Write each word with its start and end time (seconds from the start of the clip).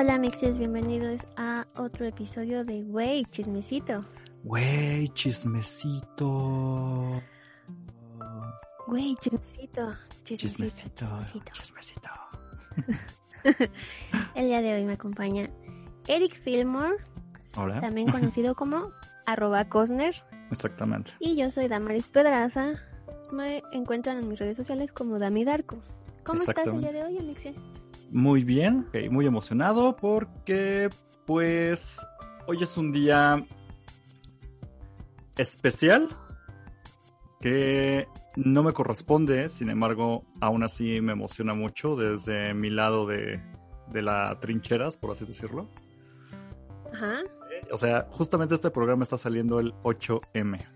Hola 0.00 0.16
mixes, 0.16 0.56
bienvenidos 0.56 1.26
a 1.36 1.66
otro 1.76 2.06
episodio 2.06 2.64
de 2.64 2.82
Wey 2.84 3.22
Chismecito. 3.26 4.02
Wey 4.44 5.10
Chismecito. 5.10 7.20
Wey 8.86 9.14
Chismecito. 9.16 9.94
Chismecito. 10.24 11.04
Chismecito. 11.52 12.08
El 14.34 14.46
día 14.46 14.62
de 14.62 14.72
hoy 14.72 14.86
me 14.86 14.94
acompaña 14.94 15.50
Eric 16.08 16.34
Fillmore, 16.34 16.96
Hola. 17.58 17.82
también 17.82 18.10
conocido 18.10 18.54
como 18.54 18.92
arroba 19.26 19.66
Cosner. 19.66 20.14
Exactamente. 20.50 21.12
Y 21.20 21.36
yo 21.36 21.50
soy 21.50 21.68
Damaris 21.68 22.08
Pedraza. 22.08 22.72
Me 23.32 23.62
encuentran 23.72 24.16
en 24.16 24.28
mis 24.28 24.38
redes 24.38 24.56
sociales 24.56 24.92
como 24.92 25.18
Dami 25.18 25.44
Darko. 25.44 25.76
¿Cómo 26.24 26.40
estás 26.40 26.68
el 26.68 26.80
día 26.80 26.92
de 26.92 27.04
hoy, 27.04 27.18
Amixe? 27.18 27.54
Muy 28.10 28.44
bien, 28.44 28.86
muy 29.10 29.26
emocionado 29.26 29.96
porque 29.96 30.88
pues 31.26 32.04
hoy 32.46 32.62
es 32.62 32.76
un 32.76 32.90
día 32.90 33.46
especial 35.36 36.08
que 37.40 38.06
no 38.36 38.62
me 38.62 38.72
corresponde, 38.72 39.48
sin 39.48 39.70
embargo, 39.70 40.24
aún 40.40 40.62
así 40.62 41.00
me 41.00 41.12
emociona 41.12 41.54
mucho 41.54 41.96
desde 41.96 42.52
mi 42.52 42.68
lado 42.68 43.06
de, 43.06 43.40
de 43.92 44.02
la 44.02 44.38
trincheras, 44.40 44.96
por 44.96 45.12
así 45.12 45.24
decirlo. 45.24 45.68
Ajá. 46.92 47.20
O 47.72 47.78
sea, 47.78 48.08
justamente 48.10 48.54
este 48.54 48.70
programa 48.70 49.04
está 49.04 49.18
saliendo 49.18 49.60
el 49.60 49.72
8M. 49.82 50.66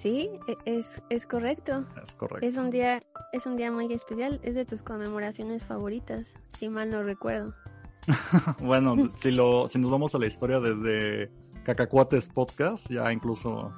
Sí, 0.00 0.30
e- 0.46 0.56
es, 0.64 1.02
es 1.10 1.26
correcto. 1.26 1.84
Es 2.02 2.14
correcto. 2.14 2.46
Es 2.46 2.56
un 2.56 2.70
día, 2.70 3.02
es 3.32 3.46
un 3.46 3.56
día 3.56 3.70
muy 3.70 3.92
especial. 3.92 4.40
Es 4.42 4.54
de 4.54 4.64
tus 4.64 4.82
conmemoraciones 4.82 5.64
favoritas, 5.64 6.26
si 6.58 6.68
mal 6.68 6.90
no 6.90 7.02
recuerdo. 7.02 7.54
bueno, 8.60 8.96
si, 9.14 9.30
lo, 9.30 9.68
si 9.68 9.78
nos 9.78 9.90
vamos 9.90 10.14
a 10.14 10.18
la 10.18 10.26
historia 10.26 10.58
desde 10.60 11.30
Cacacuates 11.64 12.28
Podcast, 12.28 12.90
ya 12.90 13.12
incluso, 13.12 13.72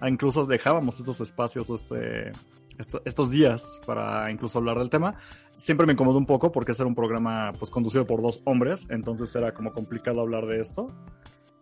ah, 0.00 0.08
incluso 0.08 0.44
dejábamos 0.44 1.00
estos 1.00 1.20
espacios, 1.22 1.70
este, 1.70 2.32
esto- 2.78 3.00
estos 3.06 3.30
días 3.30 3.80
para 3.86 4.30
incluso 4.30 4.58
hablar 4.58 4.78
del 4.78 4.90
tema. 4.90 5.14
Siempre 5.56 5.86
me 5.86 5.94
incomodó 5.94 6.18
un 6.18 6.26
poco 6.26 6.52
porque 6.52 6.72
ese 6.72 6.82
era 6.82 6.88
un 6.88 6.94
programa 6.94 7.52
pues 7.58 7.70
conducido 7.70 8.06
por 8.06 8.20
dos 8.22 8.40
hombres, 8.44 8.86
entonces 8.90 9.34
era 9.34 9.52
como 9.54 9.72
complicado 9.72 10.20
hablar 10.20 10.46
de 10.46 10.60
esto. 10.60 10.90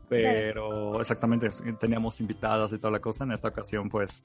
Pero 0.09 1.01
exactamente, 1.01 1.51
teníamos 1.78 2.20
invitadas 2.20 2.73
y 2.73 2.78
toda 2.78 2.92
la 2.92 3.01
cosa. 3.01 3.25
En 3.25 3.33
esta 3.33 3.48
ocasión, 3.48 3.89
pues, 3.89 4.23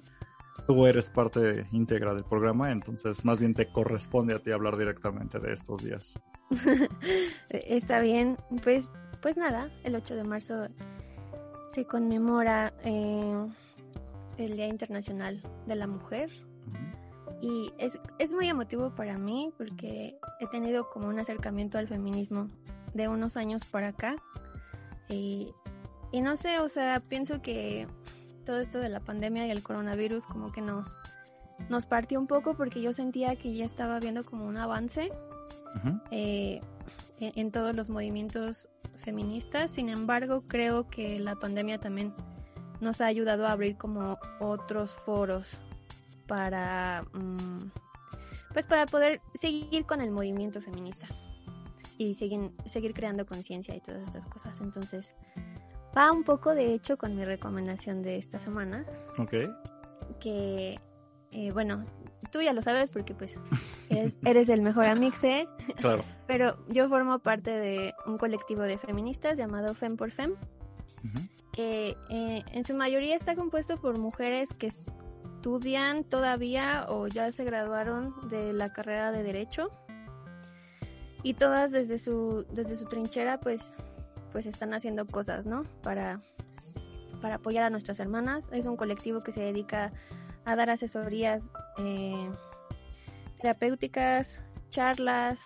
tú 0.67 0.85
eres 0.85 1.09
parte 1.09 1.67
íntegra 1.71 2.13
del 2.13 2.23
programa, 2.23 2.71
entonces 2.71 3.23
más 3.25 3.39
bien 3.39 3.53
te 3.53 3.71
corresponde 3.71 4.35
a 4.35 4.39
ti 4.39 4.51
hablar 4.51 4.77
directamente 4.77 5.39
de 5.39 5.53
estos 5.53 5.83
días. 5.83 6.19
Está 7.49 7.99
bien, 7.99 8.37
pues, 8.63 8.89
pues 9.21 9.37
nada, 9.37 9.69
el 9.83 9.95
8 9.95 10.15
de 10.15 10.23
marzo 10.23 10.67
se 11.71 11.85
conmemora 11.85 12.73
eh, 12.83 13.47
el 14.37 14.55
Día 14.55 14.67
Internacional 14.67 15.41
de 15.65 15.75
la 15.75 15.87
Mujer. 15.87 16.29
Y 17.41 17.73
es, 17.77 17.99
es 18.19 18.31
muy 18.31 18.47
emotivo 18.47 18.95
para 18.95 19.17
mí 19.17 19.51
porque 19.57 20.17
he 20.39 20.47
tenido 20.47 20.89
como 20.89 21.09
un 21.09 21.19
acercamiento 21.19 21.77
al 21.77 21.89
feminismo 21.89 22.47
de 22.93 23.09
unos 23.09 23.35
años 23.35 23.65
para 23.65 23.89
acá. 23.89 24.15
Y, 25.09 25.53
y 26.13 26.21
no 26.21 26.37
sé, 26.37 26.59
o 26.59 26.69
sea, 26.69 27.01
pienso 27.01 27.41
que 27.41 27.87
todo 28.45 28.61
esto 28.61 28.79
de 28.79 28.87
la 28.87 29.01
pandemia 29.01 29.47
y 29.47 29.51
el 29.51 29.63
coronavirus 29.63 30.25
como 30.25 30.51
que 30.51 30.61
nos, 30.61 30.95
nos 31.69 31.85
partió 31.85 32.19
un 32.19 32.27
poco 32.27 32.55
porque 32.55 32.81
yo 32.81 32.93
sentía 32.93 33.35
que 33.35 33.53
ya 33.53 33.65
estaba 33.65 33.99
viendo 33.99 34.23
como 34.23 34.45
un 34.45 34.57
avance 34.57 35.11
eh, 36.11 36.61
en, 37.19 37.33
en 37.35 37.51
todos 37.51 37.75
los 37.75 37.89
movimientos 37.89 38.69
feministas. 38.97 39.71
Sin 39.71 39.89
embargo, 39.89 40.43
creo 40.47 40.87
que 40.87 41.19
la 41.19 41.35
pandemia 41.35 41.79
también 41.79 42.13
nos 42.79 43.01
ha 43.01 43.07
ayudado 43.07 43.47
a 43.47 43.51
abrir 43.51 43.75
como 43.75 44.19
otros 44.39 44.91
foros 44.91 45.47
para 46.27 47.05
mm, 47.13 47.71
pues 48.53 48.67
para 48.67 48.85
poder 48.85 49.19
seguir 49.33 49.85
con 49.85 49.99
el 49.99 50.11
movimiento 50.11 50.61
feminista 50.61 51.07
y 51.97 52.15
seguir, 52.15 52.51
seguir 52.67 52.93
creando 52.93 53.25
conciencia 53.25 53.75
y 53.75 53.81
todas 53.81 54.03
estas 54.03 54.27
cosas. 54.27 54.59
Entonces, 54.61 55.13
va 55.97 56.11
un 56.11 56.23
poco 56.23 56.53
de 56.55 56.73
hecho 56.73 56.97
con 56.97 57.15
mi 57.15 57.25
recomendación 57.25 58.01
de 58.01 58.17
esta 58.17 58.39
semana, 58.39 58.85
Ok. 59.17 59.33
que 60.19 60.75
eh, 61.31 61.51
bueno, 61.51 61.83
tú 62.31 62.41
ya 62.41 62.53
lo 62.53 62.61
sabes 62.61 62.89
porque 62.91 63.13
pues 63.15 63.35
eres, 63.89 64.13
eres 64.25 64.49
el 64.49 64.61
mejor 64.61 64.85
amixe. 64.85 65.47
Claro. 65.77 66.03
Pero 66.27 66.57
yo 66.69 66.87
formo 66.89 67.19
parte 67.19 67.51
de 67.51 67.93
un 68.05 68.17
colectivo 68.17 68.61
de 68.61 68.77
feministas 68.77 69.37
llamado 69.37 69.73
Fem 69.73 69.97
por 69.97 70.11
Fem, 70.11 70.35
que 71.51 71.97
eh, 72.09 72.43
en 72.51 72.65
su 72.65 72.73
mayoría 72.75 73.15
está 73.15 73.35
compuesto 73.35 73.77
por 73.77 73.97
mujeres 73.99 74.49
que 74.57 74.67
estudian 74.67 76.03
todavía 76.03 76.85
o 76.89 77.07
ya 77.07 77.31
se 77.31 77.43
graduaron 77.43 78.13
de 78.29 78.53
la 78.53 78.71
carrera 78.71 79.11
de 79.11 79.23
Derecho. 79.23 79.69
Y 81.21 81.35
todas 81.35 81.71
desde 81.71 81.99
su, 81.99 82.45
desde 82.51 82.75
su 82.75 82.85
trinchera 82.85 83.39
pues, 83.39 83.73
pues 84.33 84.45
están 84.45 84.73
haciendo 84.73 85.07
cosas, 85.07 85.45
¿no? 85.45 85.63
Para, 85.81 86.19
para 87.21 87.35
apoyar 87.35 87.63
a 87.63 87.69
nuestras 87.69 88.01
hermanas. 88.01 88.49
Es 88.51 88.65
un 88.65 88.75
colectivo 88.75 89.23
que 89.23 89.31
se 89.31 89.39
dedica 89.39 89.93
a 90.43 90.55
dar 90.57 90.69
asesorías 90.69 91.53
eh, 91.77 92.29
terapéuticas, 93.39 94.41
charlas, 94.69 95.39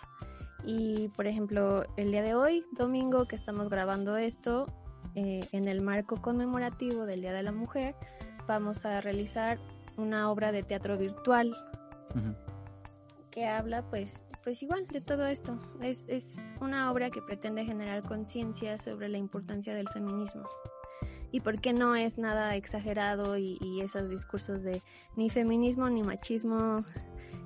y 0.66 1.10
por 1.10 1.28
ejemplo, 1.28 1.86
el 1.98 2.12
día 2.12 2.24
de 2.24 2.34
hoy, 2.34 2.66
domingo, 2.72 3.26
que 3.26 3.36
estamos 3.36 3.70
grabando 3.70 4.18
esto, 4.18 4.66
eh, 5.16 5.48
en 5.52 5.68
el 5.68 5.82
marco 5.82 6.22
conmemorativo 6.22 7.06
del 7.06 7.22
Día 7.22 7.34
de 7.34 7.44
la 7.44 7.52
Mujer, 7.52 7.96
vamos 8.48 8.86
a 8.86 9.02
realizar 9.02 9.60
una 9.98 10.30
obra 10.30 10.52
de 10.52 10.64
teatro 10.64 10.98
virtual. 10.98 11.56
Que 13.38 13.46
habla 13.46 13.84
pues, 13.84 14.26
pues 14.44 14.64
igual 14.64 14.88
de 14.88 15.00
todo 15.00 15.28
esto. 15.28 15.60
Es, 15.84 16.06
es 16.08 16.56
una 16.60 16.92
obra 16.92 17.12
que 17.12 17.22
pretende 17.22 17.64
generar 17.66 18.02
conciencia 18.02 18.80
sobre 18.80 19.10
la 19.10 19.20
importancia 19.20 19.76
del 19.76 19.88
feminismo. 19.90 20.50
Y 21.32 21.42
por 21.42 21.62
qué 21.62 21.72
no 21.72 21.96
es 21.96 22.18
nada 22.18 22.56
exagerado 22.56 23.38
y, 23.38 23.60
y 23.62 23.82
esos 23.82 24.10
discursos 24.10 24.64
de 24.64 24.82
ni 25.16 25.30
feminismo, 25.30 25.88
ni 25.88 26.02
machismo, 26.02 26.78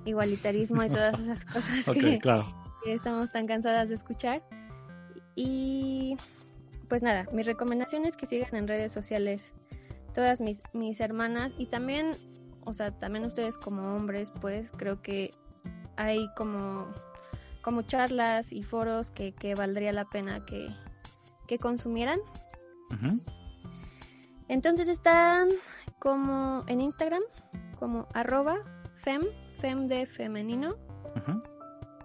igualitarismo 0.05 0.81
y 0.81 0.87
todas 0.87 1.19
esas 1.19 1.43
cosas 1.43 1.85
Ok, 1.85 1.95
que, 1.95 2.19
claro. 2.19 2.45
que 2.85 2.93
estamos 2.93 3.29
tan 3.33 3.45
cansadas 3.45 3.89
de 3.89 3.95
escuchar. 3.95 4.43
Y 5.35 6.15
pues 6.87 7.03
nada, 7.03 7.27
mi 7.33 7.43
recomendación 7.43 8.05
es 8.05 8.15
que 8.15 8.27
sigan 8.27 8.55
en 8.55 8.69
redes 8.69 8.93
sociales 8.93 9.49
todas 10.15 10.39
mis, 10.39 10.61
mis 10.71 11.01
hermanas 11.01 11.51
y 11.57 11.65
también, 11.65 12.11
o 12.63 12.73
sea, 12.73 12.97
también 12.97 13.25
ustedes 13.25 13.57
como 13.57 13.93
hombres, 13.93 14.31
pues 14.39 14.71
creo 14.77 15.01
que 15.01 15.33
hay 15.97 16.29
como, 16.35 16.87
como 17.61 17.83
charlas 17.83 18.51
y 18.51 18.63
foros 18.63 19.11
que, 19.11 19.33
que 19.33 19.55
valdría 19.55 19.93
la 19.93 20.05
pena 20.05 20.45
que, 20.45 20.69
que 21.47 21.59
consumieran. 21.59 22.19
Entonces 24.47 24.87
están 24.89 25.49
como 25.99 26.63
en 26.67 26.81
Instagram, 26.81 27.23
como 27.79 28.07
arroba 28.13 28.57
fem, 28.95 29.23
fem 29.59 29.87
de 29.87 30.05
femenino, 30.05 30.75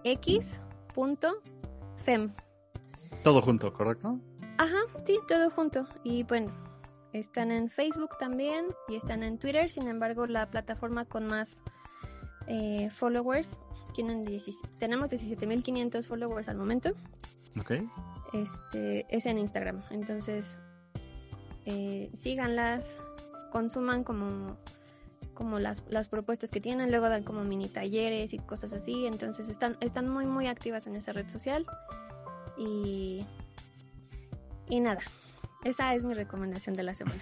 x 0.03 0.59
punto 0.93 1.41
fem. 2.05 2.31
Todo 3.23 3.41
junto, 3.41 3.73
¿correcto? 3.73 4.19
Ajá, 4.57 4.79
sí, 5.05 5.19
todo 5.27 5.49
junto. 5.51 5.85
Y 6.03 6.23
bueno, 6.23 6.51
están 7.13 7.51
en 7.51 7.69
Facebook 7.69 8.17
también 8.17 8.67
y 8.87 8.95
están 8.95 9.23
en 9.23 9.37
Twitter. 9.37 9.69
Sin 9.69 9.87
embargo, 9.87 10.25
la 10.25 10.49
plataforma 10.49 11.05
con 11.05 11.27
más 11.27 11.61
eh, 12.47 12.89
followers, 12.91 13.57
tienen 13.97 14.23
17 14.23 14.69
tenemos 14.77 15.09
17.500 15.11 16.03
followers 16.05 16.47
al 16.49 16.57
momento, 16.57 16.91
Ok. 17.59 17.71
este, 18.31 19.07
es 19.09 19.25
en 19.25 19.39
Instagram. 19.39 19.81
Entonces, 19.89 20.59
eh, 21.65 22.11
síganlas, 22.13 22.95
consuman 23.51 24.03
como, 24.03 24.55
como 25.33 25.57
las, 25.57 25.83
las 25.89 26.09
propuestas 26.09 26.51
que 26.51 26.61
tienen. 26.61 26.91
Luego 26.91 27.09
dan 27.09 27.23
como 27.23 27.43
mini 27.43 27.69
talleres 27.69 28.33
y 28.33 28.37
cosas 28.37 28.71
así. 28.71 29.07
Entonces, 29.07 29.49
están, 29.49 29.77
están 29.79 30.07
muy, 30.07 30.27
muy 30.27 30.45
activas 30.45 30.85
en 30.85 30.95
esa 30.95 31.11
red 31.13 31.27
social. 31.27 31.65
Y, 32.55 33.25
y 34.69 34.79
nada, 34.79 35.01
esa 35.63 35.95
es 35.95 36.03
mi 36.03 36.13
recomendación 36.13 36.75
de 36.75 36.83
la 36.83 36.93
semana. 36.93 37.21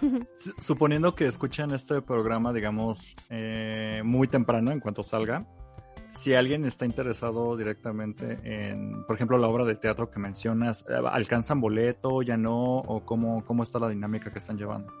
Suponiendo 0.60 1.16
que 1.16 1.26
escuchen 1.26 1.72
este 1.72 2.00
programa, 2.02 2.52
digamos, 2.52 3.16
eh, 3.30 4.02
muy 4.04 4.28
temprano, 4.28 4.70
en 4.70 4.78
cuanto 4.78 5.02
salga, 5.02 5.44
si 6.20 6.34
alguien 6.34 6.64
está 6.64 6.86
interesado 6.86 7.56
directamente 7.56 8.38
en, 8.44 9.04
por 9.04 9.16
ejemplo, 9.16 9.38
la 9.38 9.48
obra 9.48 9.64
de 9.64 9.74
teatro 9.74 10.10
que 10.10 10.18
mencionas, 10.18 10.84
eh, 10.88 10.94
¿alcanzan 11.10 11.60
boleto, 11.60 12.22
ya 12.22 12.36
no? 12.36 12.78
¿O 12.78 13.04
cómo, 13.04 13.44
cómo 13.44 13.62
está 13.62 13.78
la 13.78 13.88
dinámica 13.88 14.32
que 14.32 14.38
están 14.38 14.56
llevando? 14.56 14.92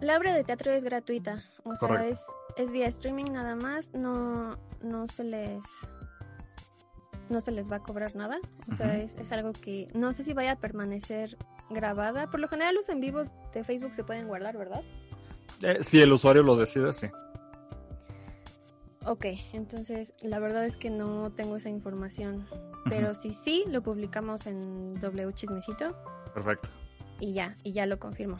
La 0.00 0.16
obra 0.16 0.34
de 0.34 0.44
teatro 0.44 0.72
es 0.72 0.84
gratuita, 0.84 1.44
o 1.64 1.74
sea, 1.74 2.06
es, 2.06 2.20
es 2.56 2.70
vía 2.70 2.86
streaming 2.88 3.32
nada 3.32 3.56
más, 3.56 3.92
no, 3.92 4.56
no 4.82 5.06
se 5.06 5.24
les 5.24 5.62
no 7.28 7.40
se 7.40 7.50
les 7.50 7.70
va 7.70 7.76
a 7.76 7.80
cobrar 7.80 8.14
nada. 8.14 8.38
O 8.70 8.76
sea, 8.76 8.98
es, 8.98 9.14
es, 9.16 9.32
algo 9.32 9.52
que 9.52 9.88
no 9.94 10.12
sé 10.12 10.22
si 10.22 10.34
vaya 10.34 10.52
a 10.52 10.56
permanecer 10.56 11.38
grabada. 11.70 12.26
Por 12.26 12.40
lo 12.40 12.48
general 12.48 12.74
los 12.74 12.90
en 12.90 13.00
vivos 13.00 13.28
de 13.54 13.64
Facebook 13.64 13.94
se 13.94 14.04
pueden 14.04 14.28
guardar, 14.28 14.58
¿verdad? 14.58 14.82
Eh, 15.62 15.78
si 15.80 16.00
el 16.00 16.12
usuario 16.12 16.42
lo 16.42 16.56
decide, 16.56 16.92
sí. 16.92 17.06
Ok, 19.04 19.26
entonces 19.52 20.12
la 20.22 20.38
verdad 20.38 20.64
es 20.64 20.76
que 20.76 20.90
no 20.90 21.30
tengo 21.32 21.56
esa 21.56 21.68
información. 21.68 22.46
Pero 22.88 23.14
si 23.14 23.32
sí, 23.32 23.64
lo 23.68 23.82
publicamos 23.82 24.46
en 24.46 24.94
W 25.00 25.32
Chismecito. 25.32 25.88
Perfecto. 26.34 26.68
Y 27.20 27.32
ya, 27.32 27.56
y 27.62 27.72
ya 27.72 27.86
lo 27.86 27.98
confirmo. 27.98 28.38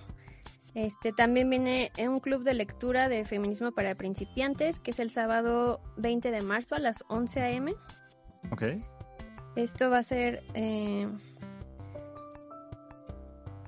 Este, 0.74 1.12
también 1.12 1.50
viene 1.50 1.92
un 1.98 2.20
club 2.20 2.44
de 2.44 2.54
lectura 2.54 3.08
de 3.08 3.24
feminismo 3.24 3.72
para 3.72 3.94
principiantes, 3.94 4.78
que 4.78 4.92
es 4.92 5.00
el 5.00 5.10
sábado 5.10 5.80
20 5.96 6.30
de 6.30 6.40
marzo 6.42 6.76
a 6.76 6.78
las 6.78 7.04
11 7.08 7.40
a.m. 7.40 7.74
Ok. 8.50 8.62
Esto 9.56 9.90
va 9.90 9.98
a 9.98 10.02
ser... 10.02 10.42
Eh, 10.54 11.08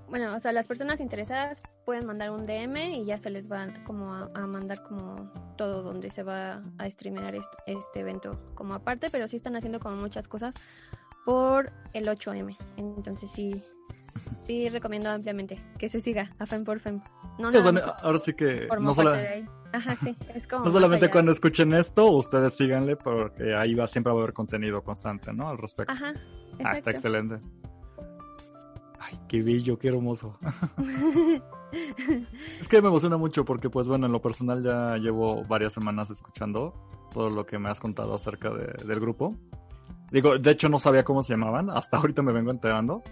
bueno, 0.08 0.34
o 0.34 0.40
sea, 0.40 0.52
las 0.52 0.66
personas 0.66 1.00
interesadas 1.00 1.60
pueden 1.84 2.06
mandar 2.06 2.30
un 2.30 2.44
DM 2.44 2.76
y 2.94 3.04
ya 3.04 3.18
se 3.18 3.30
les 3.30 3.50
va 3.50 3.66
como 3.84 4.14
a, 4.14 4.46
mandar 4.46 4.82
como 4.82 5.16
todo 5.56 5.82
donde 5.82 6.10
se 6.10 6.22
va 6.22 6.62
a 6.78 6.90
streamear 6.90 7.34
este, 7.34 7.56
este, 7.66 8.00
evento 8.00 8.38
como 8.54 8.74
aparte, 8.74 9.08
pero 9.10 9.28
sí 9.28 9.36
están 9.36 9.56
haciendo 9.56 9.80
como 9.80 9.96
muchas 9.96 10.28
cosas 10.28 10.54
por 11.24 11.72
el 11.92 12.06
8M. 12.06 12.56
Entonces 12.76 13.30
sí, 13.30 13.62
sí 14.38 14.68
recomiendo 14.68 15.10
ampliamente 15.10 15.60
que 15.78 15.88
se 15.88 16.00
siga 16.00 16.30
a 16.38 16.46
Fem 16.46 16.64
por 16.64 16.80
Fem. 16.80 17.00
No, 17.38 17.48
ahora 18.02 18.18
sí 18.18 18.34
que 18.34 18.68
no, 18.80 18.92
Ajá, 19.72 19.96
sí, 20.04 20.16
es 20.34 20.46
como 20.46 20.66
no 20.66 20.70
solamente 20.70 21.10
cuando 21.10 21.32
escuchen 21.32 21.74
esto, 21.74 22.08
ustedes 22.12 22.54
síganle 22.54 22.94
porque 22.94 23.56
ahí 23.56 23.74
va 23.74 23.88
siempre 23.88 24.12
a 24.12 24.16
haber 24.16 24.32
contenido 24.32 24.82
constante, 24.84 25.32
¿no? 25.32 25.48
Al 25.48 25.58
respecto. 25.58 25.92
Ajá. 25.92 26.14
Ah, 26.64 26.76
está 26.76 26.92
excelente. 26.92 27.40
Ay, 29.00 29.18
qué 29.28 29.42
bello, 29.42 29.76
qué 29.76 29.88
hermoso. 29.88 30.38
es 32.60 32.68
que 32.68 32.82
me 32.82 32.88
emociona 32.88 33.16
mucho 33.16 33.44
porque, 33.44 33.70
pues 33.70 33.86
bueno, 33.86 34.06
en 34.06 34.12
lo 34.12 34.20
personal 34.20 34.62
ya 34.62 34.96
llevo 34.96 35.44
varias 35.44 35.72
semanas 35.72 36.10
escuchando 36.10 36.74
todo 37.12 37.30
lo 37.30 37.46
que 37.46 37.58
me 37.58 37.68
has 37.68 37.80
contado 37.80 38.14
acerca 38.14 38.50
del 38.50 39.00
grupo. 39.00 39.36
Digo, 40.10 40.38
de 40.38 40.50
hecho 40.50 40.68
no 40.68 40.78
sabía 40.78 41.02
cómo 41.02 41.22
se 41.22 41.32
llamaban, 41.32 41.70
hasta 41.70 41.96
ahorita 41.96 42.22
me 42.22 42.32
vengo 42.32 42.50
enterando. 42.50 43.02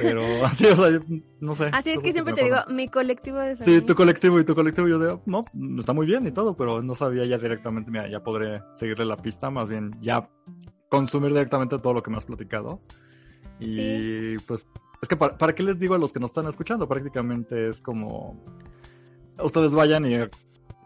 Pero 0.00 0.22
así, 0.44 0.66
o 0.66 0.76
sea, 0.76 1.00
no 1.40 1.54
sé. 1.54 1.70
Así 1.72 1.90
es 1.90 2.02
que 2.02 2.12
siempre 2.12 2.34
te 2.34 2.44
digo, 2.44 2.56
mi 2.68 2.88
colectivo 2.88 3.38
de 3.38 3.62
Sí, 3.62 3.80
tu 3.82 3.94
colectivo 3.94 4.40
y 4.40 4.44
tu 4.44 4.54
colectivo, 4.54 4.88
yo 4.88 4.98
digo, 4.98 5.22
no, 5.26 5.44
está 5.78 5.92
muy 5.92 6.06
bien 6.06 6.26
y 6.26 6.32
todo, 6.32 6.56
pero 6.56 6.82
no 6.82 6.94
sabía 6.94 7.24
ya 7.26 7.38
directamente, 7.38 7.90
mira, 7.90 8.10
ya 8.10 8.22
podré 8.22 8.60
seguirle 8.74 9.04
la 9.04 9.16
pista, 9.16 9.50
más 9.50 9.68
bien 9.68 9.90
ya 10.00 10.28
consumir 10.88 11.30
directamente 11.30 11.78
todo 11.78 11.94
lo 11.94 12.02
que 12.02 12.10
me 12.10 12.16
has 12.16 12.24
platicado. 12.24 12.80
Y 13.60 14.36
pues 14.38 14.66
es 15.02 15.08
que 15.08 15.16
para, 15.16 15.52
qué 15.52 15.64
les 15.64 15.80
digo 15.80 15.96
a 15.96 15.98
los 15.98 16.12
que 16.12 16.20
nos 16.20 16.30
están 16.30 16.46
escuchando, 16.46 16.86
prácticamente 16.86 17.68
es 17.68 17.82
como 17.82 18.36
ustedes 19.42 19.74
vayan 19.74 20.06
y 20.06 20.16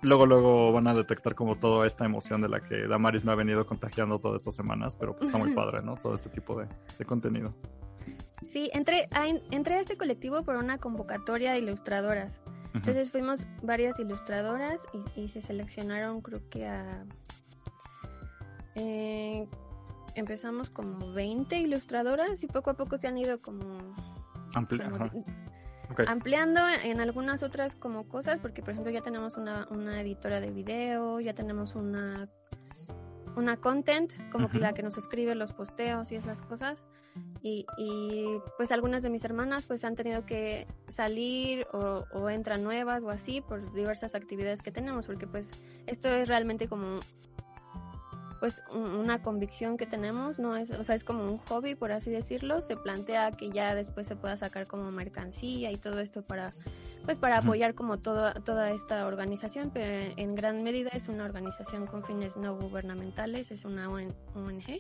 luego 0.00 0.24
luego 0.24 0.72
van 0.72 0.88
a 0.88 0.94
detectar 0.94 1.34
como 1.34 1.56
toda 1.58 1.86
esta 1.86 2.06
emoción 2.06 2.40
de 2.40 2.48
la 2.48 2.60
que 2.60 2.86
Damaris 2.86 3.26
me 3.26 3.32
ha 3.32 3.34
venido 3.34 3.66
contagiando 3.66 4.18
todas 4.18 4.40
estas 4.40 4.56
semanas, 4.56 4.96
pero 4.96 5.14
pues 5.14 5.28
está 5.28 5.38
muy 5.38 5.54
padre, 5.54 5.82
¿no? 5.82 5.96
Todo 5.96 6.14
este 6.14 6.30
tipo 6.30 6.58
de, 6.58 7.04
contenido. 7.04 7.54
Sí, 8.46 8.70
entré 8.72 9.06
a, 9.10 9.26
entré 9.50 9.74
a 9.74 9.80
este 9.80 9.98
colectivo 9.98 10.42
por 10.44 10.56
una 10.56 10.78
convocatoria 10.78 11.52
de 11.52 11.58
ilustradoras. 11.58 12.40
Entonces 12.72 13.10
fuimos 13.10 13.46
varias 13.62 13.98
ilustradoras 13.98 14.80
y, 15.14 15.28
se 15.28 15.42
seleccionaron 15.42 16.22
creo 16.22 16.40
que 16.48 16.66
a... 16.66 17.04
Eh, 18.76 19.46
empezamos 20.16 20.70
como 20.70 21.12
20 21.12 21.58
ilustradoras 21.58 22.42
y 22.42 22.46
poco 22.46 22.70
a 22.70 22.74
poco 22.74 22.98
se 22.98 23.06
han 23.06 23.18
ido 23.18 23.40
como 23.40 23.76
ampliando 26.06 26.60
en 26.82 27.00
algunas 27.00 27.42
otras 27.42 27.74
como 27.74 28.08
cosas, 28.08 28.40
porque 28.40 28.62
por 28.62 28.70
ejemplo 28.70 28.90
ya 28.92 29.02
tenemos 29.02 29.36
una, 29.36 29.68
una 29.70 30.00
editora 30.00 30.40
de 30.40 30.50
video, 30.50 31.20
ya 31.20 31.34
tenemos 31.34 31.74
una, 31.74 32.28
una 33.36 33.56
content, 33.58 34.12
como 34.30 34.48
que 34.48 34.58
la 34.58 34.72
que 34.72 34.82
nos 34.82 34.96
escribe 34.98 35.34
los 35.34 35.52
posteos 35.52 36.10
y 36.10 36.16
esas 36.16 36.42
cosas. 36.42 36.82
Y, 37.40 37.64
y, 37.78 38.26
pues 38.58 38.70
algunas 38.72 39.02
de 39.02 39.08
mis 39.08 39.24
hermanas 39.24 39.64
pues 39.64 39.84
han 39.84 39.94
tenido 39.94 40.26
que 40.26 40.66
salir 40.88 41.66
o, 41.72 42.04
o 42.12 42.28
entran 42.28 42.62
nuevas 42.62 43.02
o 43.02 43.10
así 43.10 43.40
por 43.40 43.72
diversas 43.72 44.14
actividades 44.14 44.60
que 44.60 44.70
tenemos, 44.70 45.06
porque 45.06 45.26
pues 45.26 45.48
esto 45.86 46.08
es 46.08 46.28
realmente 46.28 46.68
como 46.68 46.98
pues 48.41 48.62
una 48.73 49.23
convicción 49.23 49.77
que 49.77 49.87
tenemos, 49.87 50.38
no 50.38 50.56
es, 50.56 50.71
o 50.71 50.85
sea, 50.85 50.94
es 50.94 51.05
como 51.05 51.25
un 51.25 51.38
hobby, 51.38 51.75
por 51.75 51.93
así 51.93 52.11
decirlo, 52.11 52.61
se 52.61 52.77
plantea 52.77 53.33
que 53.33 53.50
ya 53.50 53.75
después 53.75 54.06
se 54.06 54.17
pueda 54.17 54.37
sacar 54.37 54.67
como 54.67 54.91
mercancía 54.91 55.71
y 55.73 55.77
todo 55.77 56.00
esto 56.00 56.23
para 56.23 56.53
pues 57.05 57.21
para 57.21 57.38
apoyar 57.38 57.75
como 57.75 57.99
toda 57.99 58.35
toda 58.35 58.71
esta 58.71 59.06
organización, 59.06 59.71
pero 59.73 60.12
en 60.17 60.35
gran 60.35 60.65
medida 60.65 60.91
es 60.93 61.09
una 61.09 61.25
organización 61.25 61.87
con 61.87 62.05
fines 62.05 62.37
no 62.37 62.56
gubernamentales, 62.56 63.50
es 63.50 63.65
una 63.65 63.88
ONG. 63.88 64.79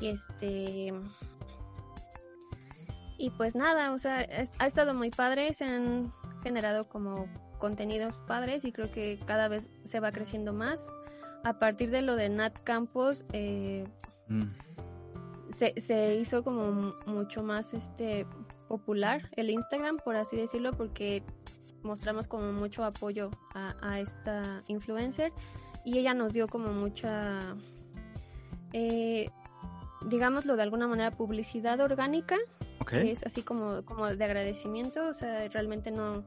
Y 0.00 0.08
este 0.08 0.92
y 3.16 3.30
pues 3.30 3.54
nada, 3.54 3.92
o 3.92 3.98
sea, 3.98 4.26
ha 4.58 4.66
estado 4.66 4.94
muy 4.94 5.10
padre, 5.10 5.52
se 5.54 5.64
han 5.64 6.12
generado 6.42 6.88
como 6.88 7.26
contenidos 7.58 8.18
padres 8.26 8.64
y 8.64 8.72
creo 8.72 8.90
que 8.90 9.18
cada 9.26 9.48
vez 9.48 9.68
se 9.84 10.00
va 10.00 10.12
creciendo 10.12 10.52
más 10.52 10.80
a 11.44 11.58
partir 11.58 11.90
de 11.90 12.02
lo 12.02 12.16
de 12.16 12.28
Nat 12.28 12.58
Campos, 12.60 13.24
eh, 13.32 13.84
mm. 14.28 14.42
se, 15.76 16.14
hizo 16.16 16.42
como 16.44 16.94
mucho 17.06 17.42
más 17.42 17.74
este 17.74 18.26
popular 18.68 19.28
el 19.36 19.50
Instagram, 19.50 19.96
por 20.04 20.16
así 20.16 20.36
decirlo, 20.36 20.72
porque 20.72 21.22
mostramos 21.82 22.28
como 22.28 22.52
mucho 22.52 22.84
apoyo 22.84 23.30
a, 23.54 24.00
esta 24.00 24.62
influencer 24.66 25.32
y 25.84 25.98
ella 25.98 26.14
nos 26.14 26.32
dio 26.32 26.46
como 26.46 26.72
mucha, 26.72 27.38
eh, 28.72 29.30
digámoslo 30.06 30.56
de 30.56 30.62
alguna 30.62 30.86
manera, 30.86 31.10
publicidad 31.10 31.80
orgánica. 31.80 32.36
es 32.92 33.24
así 33.24 33.42
como, 33.42 33.84
como 33.84 34.06
de 34.06 34.24
agradecimiento, 34.24 35.06
o 35.06 35.14
sea, 35.14 35.48
realmente 35.48 35.90
no, 35.90 36.24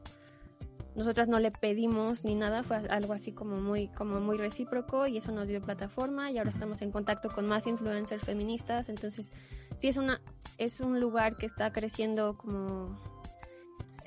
nosotras 0.96 1.28
no 1.28 1.40
le 1.40 1.52
pedimos 1.52 2.24
ni 2.24 2.36
nada, 2.36 2.64
fue 2.64 2.78
algo 2.90 3.14
así 3.14 3.32
como 3.32 3.58
muy, 3.58 3.88
como 3.90 4.20
muy 4.20 4.38
recíproco 4.38 5.08
y 5.08 5.18
eso 5.18 5.32
nos 5.32 5.48
dio 5.48 5.62
plataforma 5.62 6.32
y 6.32 6.38
ahora 6.38 6.50
estamos 6.50 6.82
en 6.82 6.92
contacto 6.92 7.30
con 7.30 7.48
más 7.48 7.66
influencers 7.66 8.24
feministas, 8.24 8.90
entonces 8.90 9.32
sí 9.80 9.88
es 9.88 9.98
una, 9.98 10.22
es 10.58 10.80
un 10.80 11.00
lugar 11.00 11.38
que 11.38 11.46
está 11.46 11.72
creciendo 11.72 12.38
como 12.38 12.98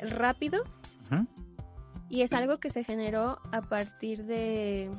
rápido 0.01 0.63
y 2.09 2.23
es 2.23 2.33
algo 2.33 2.59
que 2.59 2.71
se 2.71 2.85
generó 2.85 3.41
a 3.51 3.63
partir 3.63 4.25
de 4.25 4.91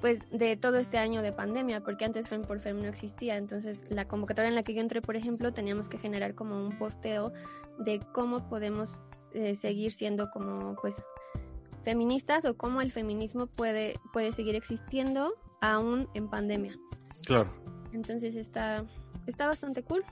pues 0.00 0.30
de 0.30 0.56
todo 0.56 0.76
este 0.76 0.98
año 0.98 1.22
de 1.22 1.32
pandemia, 1.32 1.80
porque 1.80 2.04
antes 2.04 2.28
Fem 2.28 2.42
por 2.42 2.60
Fem 2.60 2.80
no 2.80 2.86
existía, 2.86 3.36
entonces 3.36 3.84
la 3.88 4.06
convocatoria 4.06 4.48
en 4.48 4.54
la 4.54 4.62
que 4.62 4.74
yo 4.74 4.80
entré, 4.80 5.02
por 5.02 5.16
ejemplo, 5.16 5.52
teníamos 5.52 5.88
que 5.88 5.98
generar 5.98 6.34
como 6.34 6.64
un 6.64 6.78
posteo 6.78 7.32
de 7.78 8.00
cómo 8.12 8.48
podemos 8.48 9.02
eh, 9.34 9.54
seguir 9.56 9.92
siendo 9.92 10.30
como 10.30 10.76
pues 10.76 10.94
feministas 11.84 12.44
o 12.44 12.56
cómo 12.56 12.80
el 12.80 12.92
feminismo 12.92 13.46
puede, 13.46 13.98
puede 14.12 14.32
seguir 14.32 14.54
existiendo 14.56 15.34
aún 15.60 16.08
en 16.14 16.28
pandemia. 16.28 16.76
Claro. 17.24 17.50
Entonces 17.92 18.36
está, 18.36 18.84
está 19.26 19.46
bastante 19.46 19.82
cool. 19.82 20.04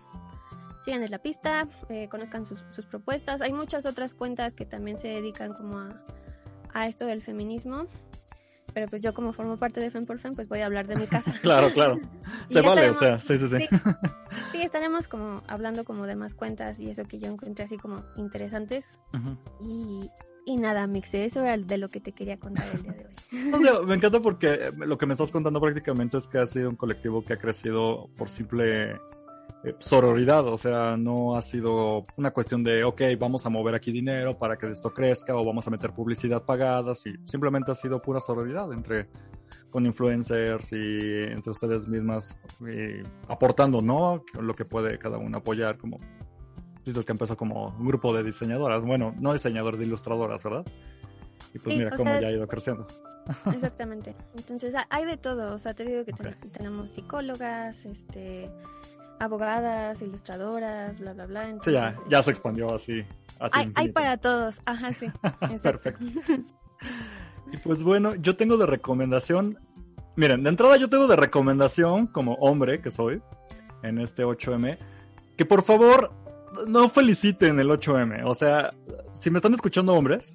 Sigan 0.85 1.02
en 1.02 1.11
la 1.11 1.18
pista, 1.18 1.68
eh, 1.88 2.08
conozcan 2.08 2.46
sus, 2.46 2.64
sus, 2.70 2.87
propuestas. 2.87 3.40
Hay 3.40 3.52
muchas 3.52 3.87
otras 3.87 4.14
cuentas 4.14 4.54
que 4.54 4.64
también 4.64 5.00
se 5.00 5.08
dedican 5.08 5.52
como 5.52 5.78
a, 5.78 5.88
a 6.73 6.87
esto 6.87 7.06
del 7.06 7.23
feminismo 7.23 7.87
pero 8.76 8.88
pues 8.88 9.00
yo 9.00 9.14
como 9.14 9.33
formo 9.33 9.56
parte 9.56 9.80
de 9.80 9.90
Fem 9.90 10.04
por 10.04 10.18
Fem, 10.18 10.35
pues 10.35 10.50
voy 10.50 10.61
a 10.61 10.66
hablar 10.66 10.87
de 10.87 10.97
mi 10.97 11.06
casa. 11.06 11.33
claro, 11.40 11.73
claro. 11.73 11.99
Se 12.50 12.61
vale, 12.61 12.90
o 12.90 12.92
sea, 12.92 13.18
sí, 13.18 13.38
sí, 13.38 13.49
sí. 13.49 13.66
sí, 14.52 14.61
estaremos 14.61 15.09
como 15.09 15.42
hablando 15.49 15.83
como 15.85 16.04
de 16.04 16.14
más 16.14 16.35
cuentas 16.35 16.78
y 16.78 16.90
eso 16.90 17.02
que 17.04 17.18
yo 17.18 17.28
encontré 17.28 17.64
así 17.64 17.78
como 17.78 18.04
interesantes. 18.18 18.85
y, 19.62 20.11
y 20.45 20.59
nada, 20.59 20.87
Mixe, 20.87 21.25
eso 21.25 21.42
era 21.42 21.56
de 21.56 21.78
lo 21.78 21.88
que 21.88 22.00
te 22.00 22.12
quería 22.12 22.37
contar 22.37 22.66
el 22.75 22.83
día 22.83 22.92
de 22.92 23.06
hoy. 23.06 23.87
me 23.87 23.95
encanta 23.95 24.21
porque 24.21 24.71
lo 24.76 24.99
que 24.99 25.06
me 25.06 25.14
estás 25.14 25.30
contando 25.30 25.59
prácticamente 25.59 26.18
es 26.18 26.28
que 26.28 26.37
ha 26.37 26.45
sido 26.45 26.68
un 26.68 26.76
colectivo 26.76 27.25
que 27.25 27.33
ha 27.33 27.38
crecido 27.38 28.11
por 28.18 28.28
simple 28.28 29.00
eh, 29.64 29.75
sororidad, 29.78 30.46
o 30.46 30.58
sea, 30.58 30.96
no 30.96 31.36
ha 31.36 31.42
sido 31.42 32.04
una 32.16 32.30
cuestión 32.30 32.62
de, 32.62 32.84
ok, 32.84 33.02
vamos 33.18 33.46
a 33.46 33.48
mover 33.48 33.75
aquí 33.75 33.90
dinero 33.90 34.38
para 34.38 34.56
que 34.56 34.70
esto 34.70 34.92
crezca 34.92 35.34
o 35.34 35.44
vamos 35.44 35.66
a 35.66 35.70
meter 35.70 35.92
publicidad 35.92 36.42
pagada, 36.42 36.94
sí, 36.94 37.12
simplemente 37.25 37.72
ha 37.72 37.75
sido 37.75 38.00
pura 38.00 38.20
sororidad 38.20 38.72
entre 38.72 39.08
con 39.70 39.86
influencers 39.86 40.72
y 40.72 41.25
entre 41.30 41.50
ustedes 41.50 41.86
mismas 41.86 42.36
aportando, 43.28 43.80
¿no? 43.80 44.22
Lo 44.40 44.54
que 44.54 44.64
puede 44.64 44.98
cada 44.98 45.18
uno 45.18 45.38
apoyar, 45.38 45.76
como 45.76 45.98
dices 46.84 47.04
que 47.04 47.12
empezó 47.12 47.36
como 47.36 47.68
un 47.78 47.86
grupo 47.86 48.14
de 48.14 48.22
diseñadoras, 48.22 48.82
bueno, 48.82 49.14
no 49.18 49.32
diseñadores, 49.32 49.78
de 49.78 49.86
ilustradoras, 49.86 50.42
¿verdad? 50.42 50.64
Y 51.52 51.58
pues 51.58 51.76
mira 51.76 51.96
cómo 51.96 52.10
ya 52.20 52.28
ha 52.28 52.32
ido 52.32 52.46
creciendo. 52.46 52.86
Exactamente. 53.52 54.14
Entonces 54.36 54.75
hay 54.88 55.04
de 55.04 55.16
todo, 55.16 55.54
o 55.54 55.58
sea, 55.58 55.75
te 55.75 55.84
digo 55.84 56.04
que 56.04 56.12
tenemos 56.52 56.90
psicólogas, 56.90 57.84
este, 57.84 58.50
abogadas, 59.18 60.00
ilustradoras, 60.02 60.99
bla, 60.99 61.12
bla, 61.12 61.26
bla. 61.26 61.58
sí, 61.62 61.73
ya, 61.73 61.94
ya 62.08 62.23
se 62.23 62.30
expandió 62.30 62.75
así. 62.75 63.04
hay, 63.38 63.73
hay, 63.75 63.92
para 63.92 64.16
todos, 64.16 64.56
ajá, 64.64 64.92
sí. 64.92 65.06
Perfecto. 65.62 66.04
y 67.52 67.56
pues 67.58 67.82
bueno, 67.82 68.14
yo 68.14 68.37
tengo 68.37 68.56
de 68.56 68.66
recomendación, 68.66 69.58
miren, 70.16 70.42
de 70.42 70.50
entrada 70.50 70.76
yo 70.76 70.88
tengo 70.88 71.06
de 71.06 71.16
recomendación 71.16 72.06
como 72.06 72.35
hombre 72.35 72.80
que 72.80 72.90
soy 72.90 73.23
en 73.82 73.99
este 73.99 74.25
8M, 74.25 74.78
que 75.37 75.44
por 75.44 75.62
favor 75.62 76.12
no 76.66 76.88
feliciten 76.88 77.61
el 77.61 77.68
8M, 77.68 78.25
o 78.25 78.35
sea, 78.35 78.73
si 79.12 79.30
me 79.30 79.38
están 79.38 79.54
escuchando 79.54 79.94
hombres, 79.94 80.35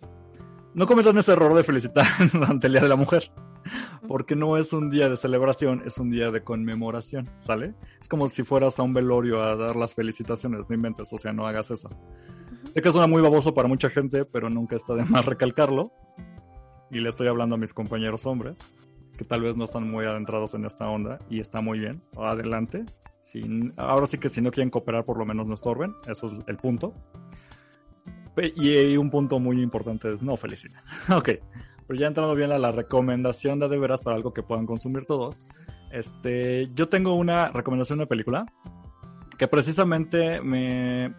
no 0.74 0.88
cometan 0.88 1.18
ese 1.18 1.34
error 1.34 1.54
de 1.54 1.64
felicitar 1.64 2.06
durante 2.34 2.68
el 2.68 2.74
Día 2.74 2.82
de 2.82 2.90
la 2.90 2.96
Mujer. 2.96 3.32
Porque 4.08 4.36
no 4.36 4.58
es 4.58 4.74
un 4.74 4.90
día 4.90 5.10
de 5.10 5.18
celebración, 5.18 5.84
es 5.86 5.98
un 5.98 6.10
día 6.10 6.32
de 6.32 6.44
conmemoración, 6.44 7.30
¿sale? 7.40 7.74
Es 8.00 8.08
como 8.08 8.30
si 8.30 8.44
fueras 8.44 8.80
a 8.80 8.84
un 8.84 8.94
velorio 8.94 9.44
a 9.44 9.56
dar 9.56 9.76
las 9.76 9.96
felicitaciones, 9.96 10.70
no 10.70 10.76
inventes, 10.76 11.12
o 11.12 11.18
sea, 11.18 11.34
no 11.34 11.48
hagas 11.48 11.72
eso. 11.72 11.90
Sé 12.74 12.82
que 12.82 12.92
suena 12.92 13.08
muy 13.08 13.22
baboso 13.22 13.54
para 13.54 13.68
mucha 13.68 13.90
gente, 13.90 14.26
pero 14.26 14.50
nunca 14.50 14.76
está 14.76 14.94
de 14.96 15.04
más 15.06 15.26
recalcarlo. 15.26 15.92
Y 16.90 17.00
le 17.00 17.10
estoy 17.10 17.28
hablando 17.28 17.56
a 17.56 17.58
mis 17.58 17.74
compañeros 17.74 18.26
hombres, 18.26 18.60
que 19.18 19.24
tal 19.24 19.42
vez 19.42 19.56
no 19.56 19.66
están 19.66 19.90
muy 19.90 20.06
adentrados 20.06 20.54
en 20.54 20.66
esta 20.66 20.90
onda, 20.90 21.20
y 21.30 21.40
está 21.40 21.62
muy 21.62 21.80
bien. 21.80 22.02
Adelante. 22.18 22.86
ahora 23.78 24.08
sí 24.08 24.18
que 24.18 24.30
si 24.30 24.42
no 24.42 24.52
quieren 24.52 24.70
cooperar, 24.70 25.06
por 25.06 25.18
lo 25.18 25.26
menos 25.26 25.48
no 25.48 25.54
estorben, 25.54 25.94
eso 26.08 26.28
es 26.28 26.34
el 26.48 26.58
punto. 26.58 26.94
Y 28.56 28.98
un 28.98 29.10
punto 29.10 29.40
muy 29.40 29.62
importante 29.62 30.14
es 30.14 30.22
no 30.22 30.38
felicitar. 30.38 30.84
ok, 31.16 31.30
pero 31.92 32.00
ya 32.00 32.08
entrando 32.08 32.36
bien 32.36 32.54
a 32.54 32.58
la 32.58 32.72
recomendación 32.72 33.60
de 33.60 33.68
de 33.68 33.78
veras 33.78 34.02
para 34.02 34.16
algo 34.16 34.34
que 34.34 34.44
puedan 34.44 34.66
consumir 34.66 35.04
todos. 35.04 35.46
Este, 35.92 36.72
yo 36.74 36.88
tengo 36.88 37.16
una 37.16 37.50
recomendación 37.50 38.00
de 38.00 38.08
película 38.08 38.46
que 39.38 39.46
precisamente 39.50 40.40
me... 40.40 41.14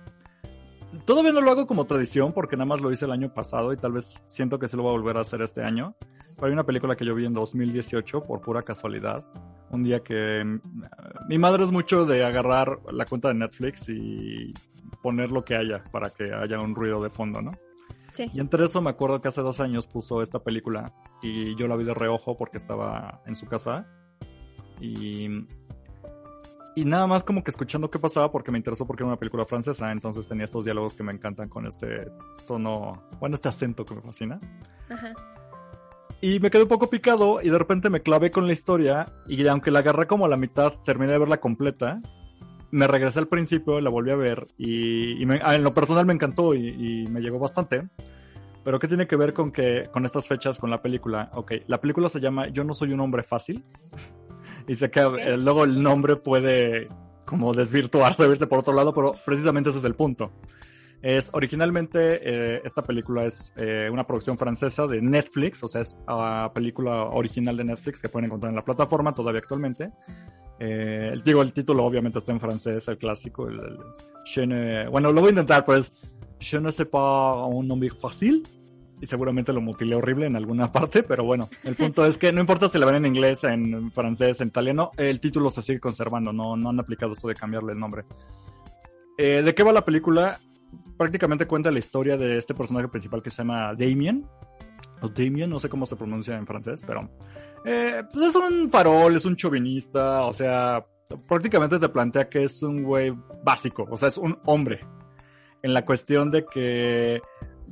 Todavía 1.04 1.34
no 1.34 1.42
lo 1.42 1.50
hago 1.50 1.66
como 1.66 1.84
tradición 1.84 2.32
porque 2.32 2.56
nada 2.56 2.64
más 2.64 2.80
lo 2.80 2.90
hice 2.90 3.04
el 3.04 3.10
año 3.10 3.34
pasado 3.34 3.74
y 3.74 3.76
tal 3.76 3.92
vez 3.92 4.22
siento 4.24 4.58
que 4.58 4.66
se 4.66 4.78
lo 4.78 4.84
voy 4.84 4.94
a 4.94 4.98
volver 4.98 5.18
a 5.18 5.20
hacer 5.20 5.42
este 5.42 5.62
año. 5.62 5.94
Pero 6.36 6.46
hay 6.46 6.54
una 6.54 6.64
película 6.64 6.96
que 6.96 7.04
yo 7.04 7.14
vi 7.14 7.26
en 7.26 7.34
2018 7.34 8.24
por 8.24 8.40
pura 8.40 8.62
casualidad. 8.62 9.22
Un 9.68 9.84
día 9.84 10.00
que 10.00 10.42
mm, 10.42 10.60
mi 11.28 11.36
madre 11.36 11.64
es 11.64 11.70
mucho 11.70 12.06
de 12.06 12.24
agarrar 12.24 12.78
la 12.90 13.04
cuenta 13.04 13.28
de 13.28 13.34
Netflix 13.34 13.90
y 13.90 14.54
poner 15.02 15.32
lo 15.32 15.44
que 15.44 15.54
haya 15.54 15.84
para 15.92 16.08
que 16.08 16.32
haya 16.32 16.58
un 16.58 16.74
ruido 16.74 17.02
de 17.02 17.10
fondo, 17.10 17.42
¿no? 17.42 17.50
Sí. 18.14 18.30
Y 18.32 18.40
entre 18.40 18.64
eso 18.64 18.80
me 18.82 18.90
acuerdo 18.90 19.20
que 19.20 19.28
hace 19.28 19.40
dos 19.40 19.60
años 19.60 19.86
puso 19.86 20.22
esta 20.22 20.40
película 20.40 20.92
y 21.22 21.56
yo 21.56 21.66
la 21.66 21.76
vi 21.76 21.84
de 21.84 21.94
reojo 21.94 22.36
porque 22.36 22.58
estaba 22.58 23.22
en 23.26 23.34
su 23.34 23.46
casa 23.46 23.86
y, 24.80 25.26
y 26.74 26.84
nada 26.84 27.06
más 27.06 27.24
como 27.24 27.42
que 27.42 27.50
escuchando 27.50 27.90
qué 27.90 27.98
pasaba 27.98 28.30
porque 28.30 28.50
me 28.50 28.58
interesó 28.58 28.86
porque 28.86 29.02
era 29.02 29.08
una 29.08 29.18
película 29.18 29.44
francesa, 29.44 29.90
entonces 29.92 30.28
tenía 30.28 30.44
estos 30.44 30.64
diálogos 30.64 30.96
que 30.96 31.02
me 31.02 31.12
encantan 31.12 31.48
con 31.48 31.66
este 31.66 32.10
tono, 32.46 32.92
bueno, 33.20 33.36
este 33.36 33.48
acento 33.48 33.84
que 33.84 33.94
me 33.94 34.02
fascina. 34.02 34.40
Ajá. 34.90 35.12
Y 36.20 36.38
me 36.38 36.50
quedé 36.50 36.62
un 36.62 36.68
poco 36.68 36.88
picado 36.88 37.40
y 37.42 37.50
de 37.50 37.58
repente 37.58 37.90
me 37.90 38.00
clavé 38.00 38.30
con 38.30 38.46
la 38.46 38.52
historia 38.52 39.12
y 39.26 39.44
aunque 39.48 39.72
la 39.72 39.80
agarré 39.80 40.06
como 40.06 40.24
a 40.24 40.28
la 40.28 40.36
mitad, 40.36 40.72
terminé 40.84 41.12
de 41.12 41.18
verla 41.18 41.40
completa 41.40 42.00
me 42.72 42.86
regresé 42.86 43.18
al 43.20 43.28
principio, 43.28 43.80
la 43.80 43.90
volví 43.90 44.10
a 44.10 44.16
ver 44.16 44.48
y, 44.56 45.22
ah, 45.42 45.54
en 45.54 45.62
lo 45.62 45.74
personal 45.74 46.06
me 46.06 46.14
encantó 46.14 46.54
y, 46.54 47.06
me 47.08 47.20
llegó 47.20 47.38
bastante. 47.38 47.80
Pero 48.64 48.78
¿qué 48.78 48.88
tiene 48.88 49.06
que 49.06 49.16
ver 49.16 49.34
con 49.34 49.52
que 49.52 49.88
con 49.92 50.06
estas 50.06 50.26
fechas 50.26 50.58
con 50.58 50.70
la 50.70 50.78
película? 50.78 51.30
Ok, 51.34 51.52
la 51.66 51.80
película 51.80 52.08
se 52.08 52.20
llama 52.20 52.48
Yo 52.48 52.64
no 52.64 52.74
soy 52.74 52.92
un 52.92 53.00
hombre 53.00 53.22
fácil. 53.22 53.62
y 54.68 54.74
sé 54.74 54.90
que 54.90 55.00
eh, 55.00 55.36
luego 55.36 55.64
el 55.64 55.82
nombre 55.82 56.16
puede 56.16 56.88
como 57.26 57.52
desvirtuarse, 57.52 58.26
irse 58.26 58.46
por 58.46 58.60
otro 58.60 58.72
lado, 58.72 58.94
pero 58.94 59.12
precisamente 59.24 59.70
ese 59.70 59.80
es 59.80 59.84
el 59.84 59.94
punto. 59.94 60.32
Es 61.02 61.30
originalmente 61.32 62.20
eh, 62.22 62.62
esta 62.64 62.82
película 62.82 63.24
es 63.24 63.52
eh, 63.56 63.88
una 63.92 64.06
producción 64.06 64.38
francesa 64.38 64.86
de 64.86 65.02
Netflix, 65.02 65.64
o 65.64 65.68
sea, 65.68 65.80
es 65.80 65.98
una 66.06 66.44
ah, 66.44 66.52
película 66.54 67.06
original 67.06 67.56
de 67.56 67.64
Netflix 67.64 68.00
que 68.00 68.08
pueden 68.08 68.26
encontrar 68.26 68.50
en 68.50 68.56
la 68.56 68.62
plataforma 68.62 69.12
todavía 69.12 69.40
actualmente. 69.40 69.90
Eh, 70.60 71.14
digo, 71.24 71.42
el 71.42 71.52
título 71.52 71.84
obviamente 71.84 72.20
está 72.20 72.30
en 72.30 72.38
francés, 72.38 72.86
el 72.86 72.98
clásico. 72.98 73.48
El, 73.48 73.78
bueno, 74.90 75.10
lo 75.10 75.20
voy 75.20 75.28
a 75.28 75.30
intentar, 75.30 75.64
pues. 75.64 75.92
Je 76.38 76.60
ne 76.60 76.72
sais 76.72 76.88
pas 76.88 77.36
un 77.48 77.66
nombre 77.66 77.90
fácil. 77.90 78.42
Y 79.00 79.06
seguramente 79.06 79.52
lo 79.52 79.60
mutilé 79.60 79.96
horrible 79.96 80.26
en 80.26 80.36
alguna 80.36 80.70
parte, 80.72 81.02
pero 81.02 81.24
bueno, 81.24 81.48
el 81.64 81.74
punto 81.74 82.06
es 82.06 82.16
que 82.16 82.32
no 82.32 82.40
importa 82.40 82.68
si 82.68 82.78
la 82.78 82.86
ven 82.86 82.94
en 82.96 83.06
inglés, 83.06 83.42
en 83.42 83.90
francés, 83.90 84.40
en 84.40 84.48
italiano, 84.48 84.92
el 84.96 85.18
título 85.18 85.50
se 85.50 85.60
sigue 85.62 85.80
conservando, 85.80 86.32
no, 86.32 86.56
no 86.56 86.70
han 86.70 86.78
aplicado 86.78 87.12
esto 87.12 87.26
de 87.26 87.34
cambiarle 87.34 87.72
el 87.72 87.80
nombre. 87.80 88.04
Eh, 89.18 89.42
¿De 89.42 89.54
qué 89.56 89.64
va 89.64 89.72
la 89.72 89.84
película? 89.84 90.38
Prácticamente 91.02 91.48
cuenta 91.48 91.68
la 91.72 91.80
historia 91.80 92.16
de 92.16 92.38
este 92.38 92.54
personaje 92.54 92.86
principal 92.86 93.20
que 93.20 93.28
se 93.28 93.38
llama 93.38 93.74
Damien, 93.74 94.24
o 95.00 95.08
Damien, 95.08 95.50
no 95.50 95.58
sé 95.58 95.68
cómo 95.68 95.84
se 95.84 95.96
pronuncia 95.96 96.36
en 96.36 96.46
francés, 96.46 96.80
pero 96.86 97.10
eh, 97.64 98.04
pues 98.12 98.26
es 98.26 98.36
un 98.36 98.70
farol, 98.70 99.16
es 99.16 99.24
un 99.24 99.34
chauvinista, 99.34 100.24
o 100.26 100.32
sea, 100.32 100.86
prácticamente 101.26 101.80
te 101.80 101.88
plantea 101.88 102.28
que 102.28 102.44
es 102.44 102.62
un 102.62 102.84
güey 102.84 103.12
básico, 103.42 103.84
o 103.90 103.96
sea, 103.96 104.06
es 104.10 104.16
un 104.16 104.38
hombre. 104.44 104.86
En 105.60 105.74
la 105.74 105.84
cuestión 105.84 106.30
de 106.30 106.44
que 106.44 107.20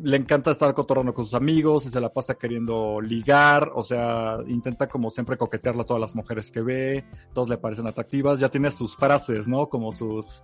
le 0.03 0.17
encanta 0.17 0.51
estar 0.51 0.75
cotorrando 0.75 1.15
con 1.15 1.25
sus 1.25 1.35
amigos 1.35 1.87
y 1.87 1.91
se 1.91 2.01
la 2.01 2.13
pasa 2.13 2.35
queriendo 2.35 3.01
ligar, 3.01 3.71
o 3.77 3.85
sea, 3.85 4.39
intenta 4.49 4.89
como 4.89 5.09
siempre 5.09 5.37
coquetearla 5.37 5.83
a 5.83 5.87
todas 5.87 6.01
las 6.01 6.17
mujeres 6.17 6.51
que 6.51 6.63
ve, 6.63 7.05
todos 7.33 7.49
le 7.49 7.59
parecen 7.59 7.87
atractivas, 7.87 8.41
ya 8.41 8.49
tiene 8.49 8.73
sus 8.73 8.97
frases, 8.97 9.47
¿no? 9.47 9.69
Como 9.69 9.93
sus 9.93 10.43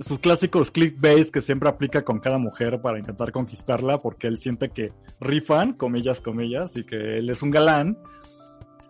sus 0.00 0.18
clásicos 0.18 0.70
clickbait 0.70 1.30
que 1.30 1.40
siempre 1.40 1.68
aplica 1.68 2.04
con 2.04 2.20
cada 2.20 2.38
mujer 2.38 2.80
para 2.80 2.98
intentar 2.98 3.32
conquistarla 3.32 4.00
porque 4.00 4.26
él 4.26 4.36
siente 4.36 4.70
que 4.70 4.92
rifan, 5.20 5.72
comillas, 5.72 6.20
comillas, 6.20 6.76
y 6.76 6.84
que 6.84 7.18
él 7.18 7.30
es 7.30 7.42
un 7.42 7.50
galán, 7.50 7.98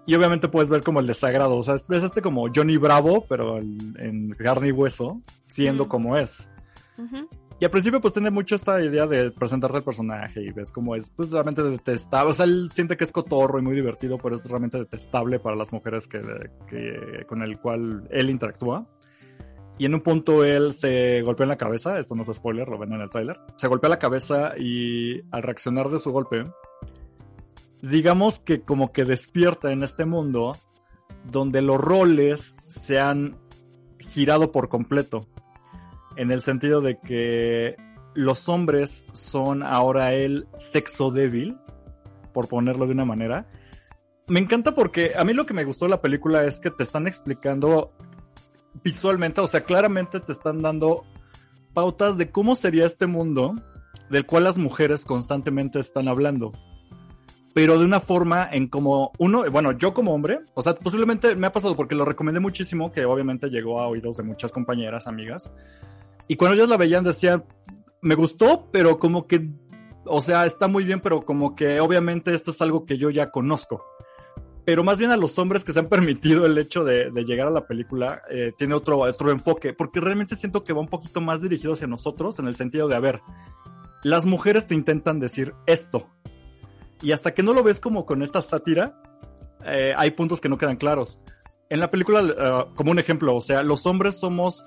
y 0.08 0.14
obviamente 0.14 0.48
puedes 0.48 0.70
ver 0.70 0.82
como 0.82 1.00
el 1.00 1.06
desagrado. 1.06 1.56
O 1.56 1.62
sea, 1.62 1.76
ves 1.86 2.02
este 2.02 2.22
como 2.22 2.46
Johnny 2.52 2.78
Bravo, 2.78 3.26
pero 3.28 3.58
en 3.58 4.34
carne 4.38 4.68
y 4.68 4.72
hueso, 4.72 5.20
siendo 5.46 5.86
como 5.86 6.16
es. 6.16 6.48
Y 7.60 7.64
al 7.66 7.70
principio 7.70 8.00
pues 8.00 8.14
tiene 8.14 8.30
mucho 8.30 8.54
esta 8.54 8.82
idea 8.82 9.06
de 9.06 9.30
presentarte 9.30 9.76
al 9.76 9.84
personaje 9.84 10.40
y 10.42 10.50
ves 10.50 10.70
cómo 10.70 10.96
es 10.96 11.10
pues 11.10 11.30
realmente 11.30 11.62
detestable. 11.62 12.30
O 12.30 12.34
sea, 12.34 12.46
él 12.46 12.70
siente 12.72 12.96
que 12.96 13.04
es 13.04 13.12
cotorro 13.12 13.58
y 13.58 13.62
muy 13.62 13.74
divertido, 13.74 14.16
pero 14.16 14.36
es 14.36 14.46
realmente 14.46 14.78
detestable 14.78 15.40
para 15.40 15.56
las 15.56 15.74
mujeres 15.74 16.06
que, 16.06 16.22
que, 16.70 17.26
con 17.26 17.42
el 17.42 17.58
cual 17.58 18.08
él 18.10 18.30
interactúa. 18.30 18.86
Y 19.78 19.86
en 19.86 19.94
un 19.94 20.00
punto 20.00 20.44
él 20.44 20.72
se 20.72 21.22
golpea 21.22 21.44
en 21.44 21.50
la 21.50 21.56
cabeza, 21.56 21.98
esto 21.98 22.14
no 22.16 22.22
es 22.22 22.36
spoiler, 22.36 22.68
lo 22.68 22.78
ven 22.78 22.92
en 22.92 23.00
el 23.00 23.10
tráiler. 23.10 23.38
Se 23.56 23.68
golpea 23.68 23.88
la 23.88 23.98
cabeza 23.98 24.52
y 24.58 25.20
al 25.30 25.42
reaccionar 25.42 25.88
de 25.88 26.00
su 26.00 26.10
golpe, 26.10 26.44
digamos 27.80 28.40
que 28.40 28.62
como 28.62 28.92
que 28.92 29.04
despierta 29.04 29.70
en 29.70 29.84
este 29.84 30.04
mundo 30.04 30.56
donde 31.30 31.62
los 31.62 31.80
roles 31.80 32.56
se 32.66 32.98
han 32.98 33.36
girado 34.00 34.50
por 34.50 34.68
completo. 34.68 35.26
En 36.16 36.32
el 36.32 36.40
sentido 36.40 36.80
de 36.80 36.98
que 36.98 37.76
los 38.14 38.48
hombres 38.48 39.04
son 39.12 39.62
ahora 39.62 40.12
el 40.12 40.48
sexo 40.56 41.12
débil, 41.12 41.56
por 42.32 42.48
ponerlo 42.48 42.86
de 42.86 42.92
una 42.92 43.04
manera. 43.04 43.46
Me 44.26 44.40
encanta 44.40 44.74
porque 44.74 45.12
a 45.16 45.24
mí 45.24 45.32
lo 45.32 45.46
que 45.46 45.54
me 45.54 45.64
gustó 45.64 45.84
de 45.84 45.90
la 45.90 46.02
película 46.02 46.44
es 46.44 46.58
que 46.60 46.70
te 46.70 46.82
están 46.82 47.06
explicando 47.06 47.92
visualmente, 48.84 49.40
o 49.40 49.46
sea, 49.46 49.62
claramente 49.62 50.20
te 50.20 50.32
están 50.32 50.62
dando 50.62 51.04
pautas 51.74 52.16
de 52.16 52.30
cómo 52.30 52.56
sería 52.56 52.86
este 52.86 53.06
mundo 53.06 53.54
del 54.10 54.26
cual 54.26 54.44
las 54.44 54.58
mujeres 54.58 55.04
constantemente 55.04 55.80
están 55.80 56.08
hablando 56.08 56.52
pero 57.58 57.76
de 57.76 57.84
una 57.84 57.98
forma 57.98 58.48
en 58.52 58.68
como 58.68 59.10
uno, 59.18 59.42
bueno, 59.50 59.72
yo 59.72 59.92
como 59.92 60.14
hombre, 60.14 60.38
o 60.54 60.62
sea, 60.62 60.76
posiblemente 60.76 61.34
me 61.34 61.48
ha 61.48 61.52
pasado 61.52 61.74
porque 61.74 61.96
lo 61.96 62.04
recomendé 62.04 62.38
muchísimo, 62.38 62.92
que 62.92 63.04
obviamente 63.04 63.48
llegó 63.48 63.80
a 63.80 63.88
oídos 63.88 64.18
de 64.18 64.22
muchas 64.22 64.52
compañeras, 64.52 65.08
amigas, 65.08 65.50
y 66.28 66.36
cuando 66.36 66.54
ellas 66.54 66.68
la 66.68 66.76
veían 66.76 67.02
decían, 67.02 67.42
me 68.00 68.14
gustó, 68.14 68.68
pero 68.70 69.00
como 69.00 69.26
que, 69.26 69.48
o 70.04 70.22
sea, 70.22 70.46
está 70.46 70.68
muy 70.68 70.84
bien, 70.84 71.00
pero 71.00 71.22
como 71.22 71.56
que 71.56 71.80
obviamente 71.80 72.32
esto 72.32 72.52
es 72.52 72.60
algo 72.60 72.86
que 72.86 72.96
yo 72.96 73.10
ya 73.10 73.32
conozco. 73.32 73.82
Pero 74.68 74.84
más 74.84 74.98
bien 74.98 75.10
a 75.10 75.16
los 75.16 75.38
hombres 75.38 75.64
que 75.64 75.72
se 75.72 75.78
han 75.78 75.88
permitido 75.88 76.44
el 76.44 76.58
hecho 76.58 76.84
de, 76.84 77.10
llegar 77.24 77.46
a 77.46 77.50
la 77.50 77.66
película, 77.66 78.20
eh, 78.30 78.52
tiene 78.58 78.74
otro, 78.74 78.98
otro 78.98 79.30
enfoque, 79.30 79.72
porque 79.72 79.98
realmente 79.98 80.36
siento 80.36 80.62
que 80.62 80.74
va 80.74 80.80
un 80.80 80.88
poquito 80.88 81.22
más 81.22 81.40
dirigido 81.40 81.72
hacia 81.72 81.86
nosotros 81.86 82.38
en 82.38 82.48
el 82.48 82.54
sentido 82.54 82.86
de, 82.86 82.94
a 82.94 83.00
ver, 83.00 83.22
las 84.02 84.26
mujeres 84.26 84.66
te 84.66 84.74
intentan 84.74 85.20
decir 85.20 85.54
esto, 85.64 86.10
y 87.00 87.12
hasta 87.12 87.32
que 87.32 87.42
no 87.42 87.54
lo 87.54 87.62
ves 87.62 87.80
como 87.80 88.04
con 88.04 88.22
esta 88.22 88.42
sátira, 88.42 89.00
eh, 89.64 89.94
hay 89.96 90.10
puntos 90.10 90.38
que 90.38 90.50
no 90.50 90.58
quedan 90.58 90.76
claros. 90.76 91.18
En 91.70 91.80
la 91.80 91.90
película, 91.90 92.20
eh, 92.20 92.74
como 92.76 92.90
un 92.90 92.98
ejemplo, 92.98 93.34
o 93.36 93.40
sea, 93.40 93.62
los 93.62 93.86
hombres 93.86 94.20
somos 94.20 94.66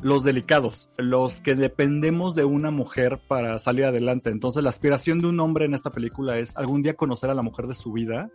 los 0.00 0.22
delicados, 0.22 0.90
los 0.96 1.40
que 1.40 1.56
dependemos 1.56 2.36
de 2.36 2.44
una 2.44 2.70
mujer 2.70 3.18
para 3.26 3.58
salir 3.58 3.86
adelante. 3.86 4.30
Entonces 4.30 4.62
la 4.62 4.70
aspiración 4.70 5.18
de 5.18 5.26
un 5.26 5.40
hombre 5.40 5.64
en 5.64 5.74
esta 5.74 5.90
película 5.90 6.38
es 6.38 6.56
algún 6.56 6.82
día 6.82 6.94
conocer 6.94 7.30
a 7.30 7.34
la 7.34 7.42
mujer 7.42 7.66
de 7.66 7.74
su 7.74 7.90
vida 7.90 8.30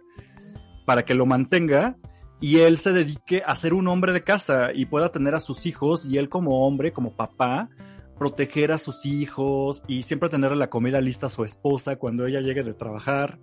para 0.86 1.06
que 1.06 1.16
lo 1.16 1.26
mantenga 1.26 1.98
y 2.40 2.60
él 2.60 2.78
se 2.78 2.94
dedique 2.94 3.44
a 3.46 3.56
ser 3.56 3.74
un 3.74 3.88
hombre 3.88 4.14
de 4.14 4.24
casa 4.24 4.72
y 4.74 4.86
pueda 4.86 5.12
tener 5.12 5.36
a 5.36 5.40
sus 5.40 5.66
hijos 5.66 6.06
y 6.06 6.18
él 6.18 6.30
como 6.30 6.66
hombre, 6.68 6.94
como 6.94 7.16
papá, 7.16 7.70
proteger 8.18 8.72
a 8.72 8.78
sus 8.78 9.06
hijos 9.06 9.84
y 9.88 10.04
siempre 10.04 10.30
tener 10.30 10.56
la 10.56 10.70
comida 10.70 11.02
lista 11.02 11.28
a 11.28 11.30
su 11.30 11.44
esposa 11.44 11.98
cuando 11.98 12.26
ella 12.26 12.42
llegue 12.42 12.64
de 12.64 12.74
trabajar. 12.74 13.40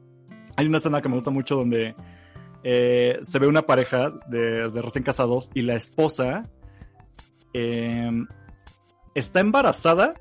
Hay 0.57 0.67
una 0.67 0.79
escena 0.79 1.01
que 1.01 1.09
me 1.09 1.17
gusta 1.17 1.31
mucho 1.31 1.57
donde 1.57 1.95
eh, 2.63 3.19
se 3.23 3.39
ve 3.39 3.47
una 3.47 3.63
pareja 3.63 4.13
de, 4.29 4.71
de 4.71 4.83
recién 4.83 5.05
casados 5.05 5.51
y 5.55 5.63
la 5.63 5.75
esposa 5.75 6.49
Em, 7.53 8.27
está 9.15 9.41
embarazada. 9.41 10.15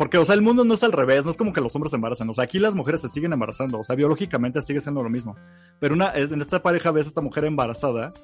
Porque, 0.00 0.16
o 0.16 0.24
sea, 0.24 0.34
el 0.34 0.40
mundo 0.40 0.64
no 0.64 0.72
es 0.72 0.82
al 0.82 0.92
revés, 0.92 1.26
no 1.26 1.30
es 1.30 1.36
como 1.36 1.52
que 1.52 1.60
los 1.60 1.74
hombres 1.74 1.90
se 1.90 1.96
embarazan. 1.96 2.30
O 2.30 2.32
sea, 2.32 2.44
aquí 2.44 2.58
las 2.58 2.74
mujeres 2.74 3.02
se 3.02 3.08
siguen 3.08 3.34
embarazando. 3.34 3.80
O 3.80 3.84
sea, 3.84 3.96
biológicamente 3.96 4.62
sigue 4.62 4.80
siendo 4.80 5.02
lo 5.02 5.10
mismo. 5.10 5.36
Pero 5.78 5.94
una, 5.94 6.14
en 6.14 6.40
esta 6.40 6.62
pareja 6.62 6.90
ves 6.90 7.04
a 7.04 7.08
esta 7.10 7.20
mujer 7.20 7.44
embarazada 7.44 8.14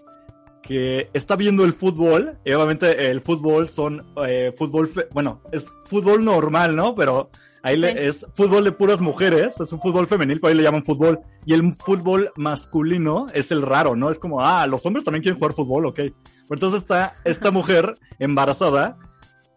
que 0.63 1.11
está 1.13 1.37
viendo 1.37 1.67
el 1.67 1.75
fútbol. 1.75 2.39
Y 2.47 2.53
obviamente 2.55 3.11
el 3.11 3.21
fútbol 3.21 3.69
son 3.69 4.07
eh, 4.27 4.55
fútbol, 4.57 4.89
bueno, 5.13 5.43
es 5.53 5.71
fútbol 5.85 6.25
normal, 6.25 6.75
¿no? 6.75 6.95
Pero 6.95 7.29
ahí 7.63 7.79
es 7.85 8.25
fútbol 8.35 8.65
de 8.65 8.73
puras 8.73 9.03
mujeres, 9.03 9.61
es 9.61 9.71
un 9.71 9.79
fútbol 9.79 10.07
femenil, 10.07 10.41
pero 10.41 10.53
ahí 10.53 10.57
le 10.57 10.63
llaman 10.63 10.83
fútbol. 10.83 11.21
Y 11.45 11.53
el 11.53 11.75
fútbol 11.75 12.33
masculino 12.37 13.27
es 13.35 13.51
el 13.51 13.61
raro, 13.61 13.95
¿no? 13.95 14.09
Es 14.09 14.19
como, 14.19 14.43
ah, 14.43 14.67
los 14.67 14.87
hombres 14.87 15.05
también 15.05 15.23
quieren 15.23 15.39
jugar 15.39 15.53
fútbol, 15.53 15.85
ok. 15.85 16.01
Entonces 16.49 16.81
está 16.81 17.19
esta 17.27 17.51
mujer 17.51 17.99
embarazada 18.19 18.97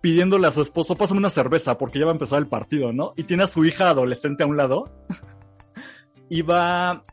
pidiéndole 0.02 0.48
a 0.48 0.52
su 0.52 0.62
esposo, 0.62 0.96
pásame 0.96 1.20
una 1.20 1.30
cerveza 1.30 1.78
porque 1.78 2.00
ya 2.00 2.06
va 2.06 2.12
a 2.12 2.14
empezar 2.14 2.40
el 2.40 2.48
partido, 2.48 2.94
¿no? 2.94 3.14
Y 3.18 3.24
tiene 3.24 3.44
a 3.44 3.48
su 3.48 3.66
hija 3.66 3.90
adolescente 3.90 4.44
a 4.44 4.48
un 4.48 4.58
lado. 4.58 4.92
y 6.30 6.42
va, 6.42 7.04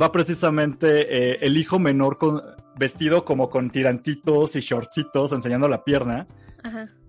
va 0.00 0.12
precisamente 0.12 1.32
eh, 1.32 1.38
el 1.40 1.56
hijo 1.56 1.78
menor 1.78 2.18
con, 2.18 2.40
vestido 2.78 3.24
como 3.24 3.48
con 3.48 3.70
tirantitos 3.70 4.56
y 4.56 4.60
shortcitos 4.60 5.32
enseñando 5.32 5.68
la 5.68 5.84
pierna. 5.84 6.26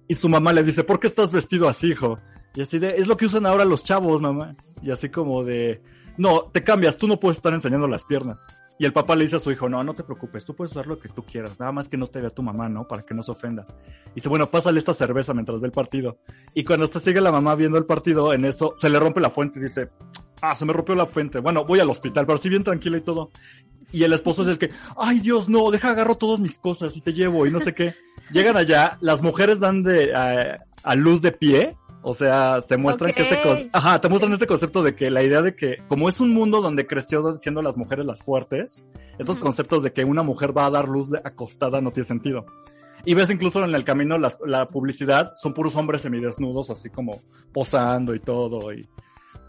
Y 0.07 0.15
su 0.15 0.27
mamá 0.29 0.53
le 0.53 0.63
dice, 0.63 0.83
¿por 0.83 0.99
qué 0.99 1.07
estás 1.07 1.31
vestido 1.31 1.67
así, 1.69 1.87
hijo? 1.87 2.19
Y 2.53 2.61
así 2.61 2.77
de, 2.79 2.97
es 2.97 3.07
lo 3.07 3.17
que 3.17 3.25
usan 3.25 3.45
ahora 3.45 3.65
los 3.65 3.83
chavos, 3.83 4.21
mamá. 4.21 4.55
Y 4.81 4.91
así 4.91 5.09
como 5.09 5.43
de, 5.43 5.81
no, 6.17 6.43
te 6.51 6.63
cambias, 6.63 6.97
tú 6.97 7.07
no 7.07 7.19
puedes 7.19 7.37
estar 7.37 7.53
enseñando 7.53 7.87
las 7.87 8.05
piernas. 8.05 8.47
Y 8.77 8.85
el 8.85 8.91
papá 8.91 9.15
le 9.15 9.23
dice 9.23 9.37
a 9.37 9.39
su 9.39 9.51
hijo, 9.51 9.69
no, 9.69 9.83
no 9.83 9.95
te 9.95 10.03
preocupes, 10.03 10.43
tú 10.43 10.53
puedes 10.53 10.71
usar 10.71 10.85
lo 10.85 10.99
que 10.99 11.07
tú 11.07 11.23
quieras, 11.23 11.59
nada 11.59 11.71
más 11.71 11.87
que 11.87 11.95
no 11.95 12.07
te 12.07 12.19
vea 12.19 12.29
tu 12.29 12.43
mamá, 12.43 12.67
¿no? 12.67 12.87
Para 12.87 13.03
que 13.03 13.13
no 13.13 13.23
se 13.23 13.31
ofenda. 13.31 13.65
Y 14.11 14.15
dice, 14.15 14.27
bueno, 14.27 14.49
pásale 14.49 14.79
esta 14.79 14.93
cerveza 14.93 15.33
mientras 15.33 15.61
ve 15.61 15.67
el 15.67 15.71
partido. 15.71 16.17
Y 16.53 16.65
cuando 16.65 16.85
está 16.85 16.99
sigue 16.99 17.21
la 17.21 17.31
mamá 17.31 17.55
viendo 17.55 17.77
el 17.77 17.85
partido, 17.85 18.33
en 18.33 18.43
eso 18.43 18.73
se 18.75 18.89
le 18.89 18.99
rompe 18.99 19.21
la 19.21 19.29
fuente 19.29 19.59
y 19.59 19.63
dice, 19.63 19.89
ah, 20.41 20.55
se 20.55 20.65
me 20.65 20.73
rompió 20.73 20.93
la 20.95 21.05
fuente. 21.05 21.39
Bueno, 21.39 21.63
voy 21.63 21.79
al 21.79 21.89
hospital, 21.89 22.25
pero 22.25 22.37
así 22.37 22.49
bien 22.49 22.65
tranquila 22.65 22.97
y 22.97 23.01
todo. 23.01 23.31
Y 23.91 24.03
el 24.03 24.11
esposo 24.11 24.41
es 24.41 24.49
el 24.49 24.57
que, 24.57 24.71
ay 24.97 25.21
Dios, 25.21 25.47
no, 25.47 25.71
deja 25.71 25.91
agarro 25.91 26.15
todas 26.15 26.41
mis 26.41 26.57
cosas 26.59 26.97
y 26.97 27.01
te 27.01 27.13
llevo 27.13 27.47
y 27.47 27.51
no 27.51 27.61
sé 27.61 27.73
qué. 27.73 27.95
Llegan 28.31 28.57
allá, 28.57 28.97
las 28.99 29.21
mujeres 29.21 29.61
dan 29.61 29.83
de, 29.83 30.13
a 30.13 30.95
luz 30.95 31.21
de 31.21 31.31
pie 31.31 31.77
o 32.07 32.13
sea, 32.13 32.59
te 32.61 32.77
muestran 32.77 33.13
que 33.13 33.23
este, 33.23 33.69
ajá, 33.73 33.99
te 33.99 34.09
muestran 34.09 34.31
este 34.31 34.45
concepto 34.45 34.83
de 34.83 34.95
que 34.95 35.09
la 35.09 35.23
idea 35.23 35.41
de 35.41 35.55
que, 35.55 35.77
como 35.87 36.07
es 36.07 36.19
un 36.19 36.29
mundo 36.29 36.61
donde 36.61 36.85
creció 36.85 37.35
siendo 37.37 37.63
las 37.63 37.77
mujeres 37.77 38.05
las 38.05 38.21
fuertes, 38.21 38.83
estos 39.17 39.39
conceptos 39.39 39.81
de 39.81 39.91
que 39.91 40.05
una 40.05 40.21
mujer 40.21 40.55
va 40.55 40.67
a 40.67 40.69
dar 40.69 40.87
luz 40.87 41.11
acostada 41.23 41.81
no 41.81 41.89
tiene 41.89 42.05
sentido. 42.05 42.45
Y 43.05 43.15
ves 43.15 43.31
incluso 43.31 43.63
en 43.65 43.73
el 43.73 43.83
camino 43.83 44.19
la 44.19 44.69
publicidad, 44.69 45.33
son 45.35 45.55
puros 45.55 45.75
hombres 45.77 46.03
semidesnudos, 46.03 46.69
así 46.69 46.91
como 46.91 47.23
posando 47.51 48.13
y 48.13 48.19
todo. 48.19 48.71
Y, 48.71 48.87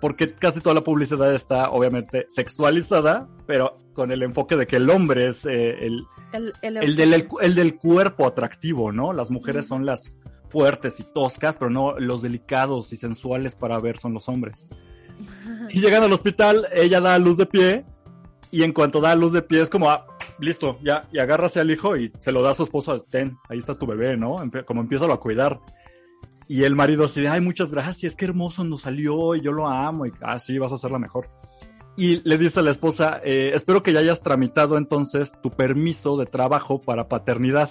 porque 0.00 0.34
casi 0.34 0.60
toda 0.60 0.75
la 0.75 0.84
publicidad 0.84 1.34
está 1.34 1.70
obviamente 1.70 2.26
sexualizada, 2.28 3.28
pero 3.46 3.80
con 3.92 4.12
el 4.12 4.22
enfoque 4.22 4.56
de 4.56 4.66
que 4.66 4.76
el 4.76 4.88
hombre 4.90 5.28
es 5.28 5.46
eh, 5.46 5.84
el, 5.84 6.06
el, 6.32 6.96
del, 6.96 7.28
el, 7.40 7.54
del, 7.54 7.76
cuerpo 7.76 8.26
atractivo, 8.26 8.92
¿no? 8.92 9.12
Las 9.12 9.30
mujeres 9.30 9.66
son 9.66 9.86
las 9.86 10.16
fuertes 10.49 11.00
y 11.00 11.04
toscas, 11.04 11.56
pero 11.56 11.71
no 11.71 11.99
los 11.99 12.23
delicados 12.23 12.93
y 12.93 12.97
sensuales 12.97 13.54
para 13.54 13.78
ver 13.78 13.99
son 13.99 14.15
los 14.15 14.28
hombres. 14.28 14.69
Y 15.71 15.80
llegan 15.80 16.02
al 16.02 16.13
hospital, 16.13 16.67
ella 16.73 17.00
da 17.00 17.19
luz 17.19 17.37
de 17.37 17.47
pie 17.47 17.85
y 18.50 18.63
en 18.63 18.73
cuanto 18.73 19.00
da 19.00 19.15
luz 19.15 19.32
de 19.32 19.43
pie 19.43 19.61
es 19.61 19.69
como, 19.69 19.91
ah, 19.91 20.06
listo, 20.39 20.78
ya, 20.82 21.09
y 21.13 21.19
agárrase 21.19 21.61
al 21.61 21.71
hijo 21.71 21.97
y 21.97 22.13
se 22.19 22.32
lo 22.32 22.43
da 22.43 22.50
a 22.50 22.54
su 22.54 22.63
esposo, 22.63 23.02
ten, 23.02 23.37
ahí 23.49 23.59
está 23.59 23.75
tu 23.75 23.87
bebé, 23.87 24.17
¿no? 24.17 24.37
Como 24.65 24.80
empieza 24.80 25.13
a 25.13 25.17
cuidar. 25.17 25.61
Y 26.49 26.63
el 26.63 26.76
marido 26.76 27.04
así 27.04 27.26
ay, 27.26 27.41
muchas 27.41 27.73
gracias, 27.73 28.15
qué 28.15 28.25
hermoso 28.26 28.63
nos 28.63 28.82
salió 28.82 29.35
y 29.35 29.41
yo 29.41 29.50
lo 29.50 29.67
amo 29.67 30.06
y, 30.06 30.13
ah, 30.23 30.39
sí, 30.39 30.56
vas 30.59 30.73
a 30.73 30.78
ser 30.78 30.93
la 30.93 30.99
mejor. 30.99 31.28
Y 31.97 32.21
le 32.28 32.39
dice 32.39 32.61
a 32.61 32.63
la 32.63 32.71
esposa, 32.71 33.21
eh, 33.25 33.52
espero 33.54 33.82
que 33.82 33.93
ya 33.93 34.00
hayas 34.00 34.23
tramitado 34.23 34.76
entonces 34.76 35.32
tu 35.43 35.50
permiso 35.50 36.17
de 36.17 36.26
trabajo 36.26 36.80
para 36.80 37.09
paternidad 37.09 37.71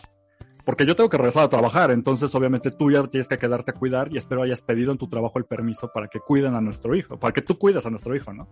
porque 0.66 0.86
yo 0.86 0.96
tengo 0.96 1.10
que 1.10 1.18
regresar 1.18 1.44
a 1.44 1.50
trabajar, 1.50 1.92
entonces 1.92 2.34
obviamente 2.34 2.72
tú 2.72 2.90
ya 2.90 3.04
tienes 3.04 3.28
que 3.28 3.38
quedarte 3.38 3.72
a 3.72 3.74
cuidar 3.76 4.10
y 4.12 4.18
espero 4.18 4.42
hayas 4.42 4.62
pedido 4.62 4.92
en 4.92 4.98
tu 4.98 5.08
trabajo 5.08 5.38
el 5.38 5.46
permiso 5.46 5.92
para 5.94 6.08
que 6.08 6.20
cuiden 6.20 6.56
a 6.56 6.62
nuestro 6.62 6.96
hijo, 6.96 7.20
para 7.20 7.34
que 7.34 7.42
tú 7.42 7.58
cuidas 7.58 7.86
a 7.86 7.92
nuestro 7.92 8.16
hijo, 8.16 8.34
¿no? 8.34 8.48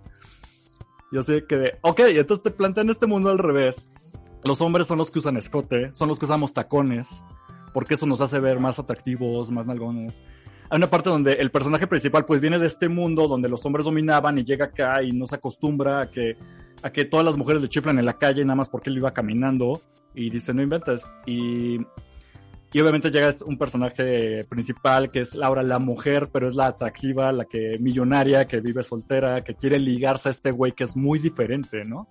Yo 1.11 1.23
sé 1.23 1.45
que 1.47 1.71
ok, 1.81 1.99
entonces 1.99 2.43
te 2.43 2.51
plantean 2.51 2.89
este 2.89 3.07
mundo 3.07 3.29
al 3.29 3.39
revés. 3.39 3.89
Los 4.43 4.61
hombres 4.61 4.87
son 4.87 4.99
los 4.99 5.09
que 5.09 5.19
usan 5.19 5.37
escote, 5.37 5.93
son 5.93 6.07
los 6.07 6.19
que 6.19 6.25
usamos 6.25 6.53
tacones, 6.53 7.23
porque 7.73 7.95
eso 7.95 8.05
nos 8.05 8.21
hace 8.21 8.39
ver 8.39 8.59
más 8.59 8.77
atractivos, 8.77 9.49
más 9.49 9.65
nalgones. 9.65 10.19
Hay 10.69 10.77
una 10.77 10.89
parte 10.89 11.09
donde 11.09 11.33
el 11.33 11.51
personaje 11.51 11.87
principal 11.87 12.25
pues 12.25 12.41
viene 12.41 12.59
de 12.59 12.67
este 12.67 12.89
mundo 12.89 13.27
donde 13.27 13.49
los 13.49 13.65
hombres 13.65 13.85
dominaban 13.85 14.37
y 14.37 14.43
llega 14.43 14.65
acá 14.65 15.01
y 15.01 15.11
no 15.11 15.27
se 15.27 15.35
acostumbra 15.35 16.01
a 16.01 16.11
que, 16.11 16.37
a 16.81 16.91
que 16.91 17.05
todas 17.05 17.25
las 17.25 17.37
mujeres 17.37 17.61
le 17.61 17.69
chiflan 17.69 17.97
en 17.99 18.05
la 18.05 18.17
calle 18.17 18.43
nada 18.45 18.55
más 18.55 18.69
porque 18.69 18.89
él 18.89 18.97
iba 18.97 19.13
caminando 19.13 19.81
y 20.13 20.29
dice, 20.29 20.53
no 20.53 20.61
inventes. 20.61 21.09
Y, 21.25 21.77
y 22.71 22.79
obviamente 22.81 23.11
llega 23.11 23.35
un 23.45 23.57
personaje 23.57 24.45
principal 24.45 25.11
que 25.11 25.19
es 25.19 25.35
Laura, 25.35 25.61
la 25.61 25.79
mujer, 25.79 26.29
pero 26.31 26.47
es 26.47 26.55
la 26.55 26.67
atractiva, 26.67 27.31
la 27.31 27.45
que 27.45 27.77
millonaria, 27.79 28.47
que 28.47 28.61
vive 28.61 28.81
soltera, 28.81 29.43
que 29.43 29.55
quiere 29.55 29.77
ligarse 29.79 30.29
a 30.29 30.31
este 30.31 30.51
güey 30.51 30.71
que 30.71 30.83
es 30.83 30.95
muy 30.95 31.19
diferente, 31.19 31.85
¿no? 31.85 32.07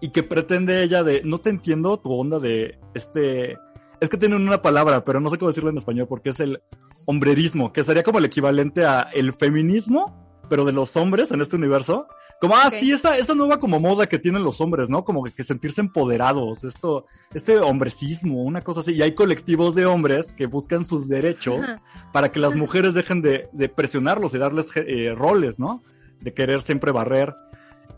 Y 0.00 0.10
que 0.10 0.24
pretende 0.24 0.82
ella 0.82 1.04
de, 1.04 1.22
no 1.24 1.38
te 1.38 1.50
entiendo 1.50 1.98
tu 1.98 2.12
onda 2.12 2.40
de 2.40 2.78
este... 2.94 3.56
Es 4.00 4.08
que 4.08 4.16
tienen 4.16 4.42
una 4.42 4.60
palabra, 4.60 5.04
pero 5.04 5.20
no 5.20 5.30
sé 5.30 5.38
cómo 5.38 5.50
decirlo 5.50 5.70
en 5.70 5.78
español 5.78 6.08
porque 6.08 6.30
es 6.30 6.40
el 6.40 6.60
hombrerismo, 7.06 7.72
que 7.72 7.84
sería 7.84 8.02
como 8.02 8.18
el 8.18 8.24
equivalente 8.24 8.84
a 8.84 9.02
el 9.14 9.32
feminismo, 9.32 10.40
pero 10.48 10.64
de 10.64 10.72
los 10.72 10.96
hombres 10.96 11.30
en 11.30 11.40
este 11.40 11.54
universo. 11.54 12.08
Como, 12.42 12.56
ah, 12.56 12.70
sí, 12.70 12.90
esa, 12.90 13.16
esa 13.16 13.36
nueva 13.36 13.60
como 13.60 13.78
moda 13.78 14.08
que 14.08 14.18
tienen 14.18 14.42
los 14.42 14.60
hombres, 14.60 14.90
¿no? 14.90 15.04
Como 15.04 15.22
que, 15.22 15.44
sentirse 15.44 15.80
empoderados, 15.80 16.64
esto, 16.64 17.06
este 17.32 17.56
hombrecismo, 17.58 18.42
una 18.42 18.62
cosa 18.62 18.80
así. 18.80 18.94
Y 18.94 19.02
hay 19.02 19.14
colectivos 19.14 19.76
de 19.76 19.86
hombres 19.86 20.32
que 20.32 20.46
buscan 20.46 20.84
sus 20.84 21.08
derechos 21.08 21.64
para 22.10 22.32
que 22.32 22.40
las 22.40 22.56
mujeres 22.56 22.94
dejen 22.94 23.22
de, 23.22 23.48
de 23.52 23.68
presionarlos 23.68 24.34
y 24.34 24.38
darles 24.38 24.72
eh, 24.74 25.14
roles, 25.16 25.60
¿no? 25.60 25.84
De 26.20 26.34
querer 26.34 26.62
siempre 26.62 26.90
barrer. 26.90 27.32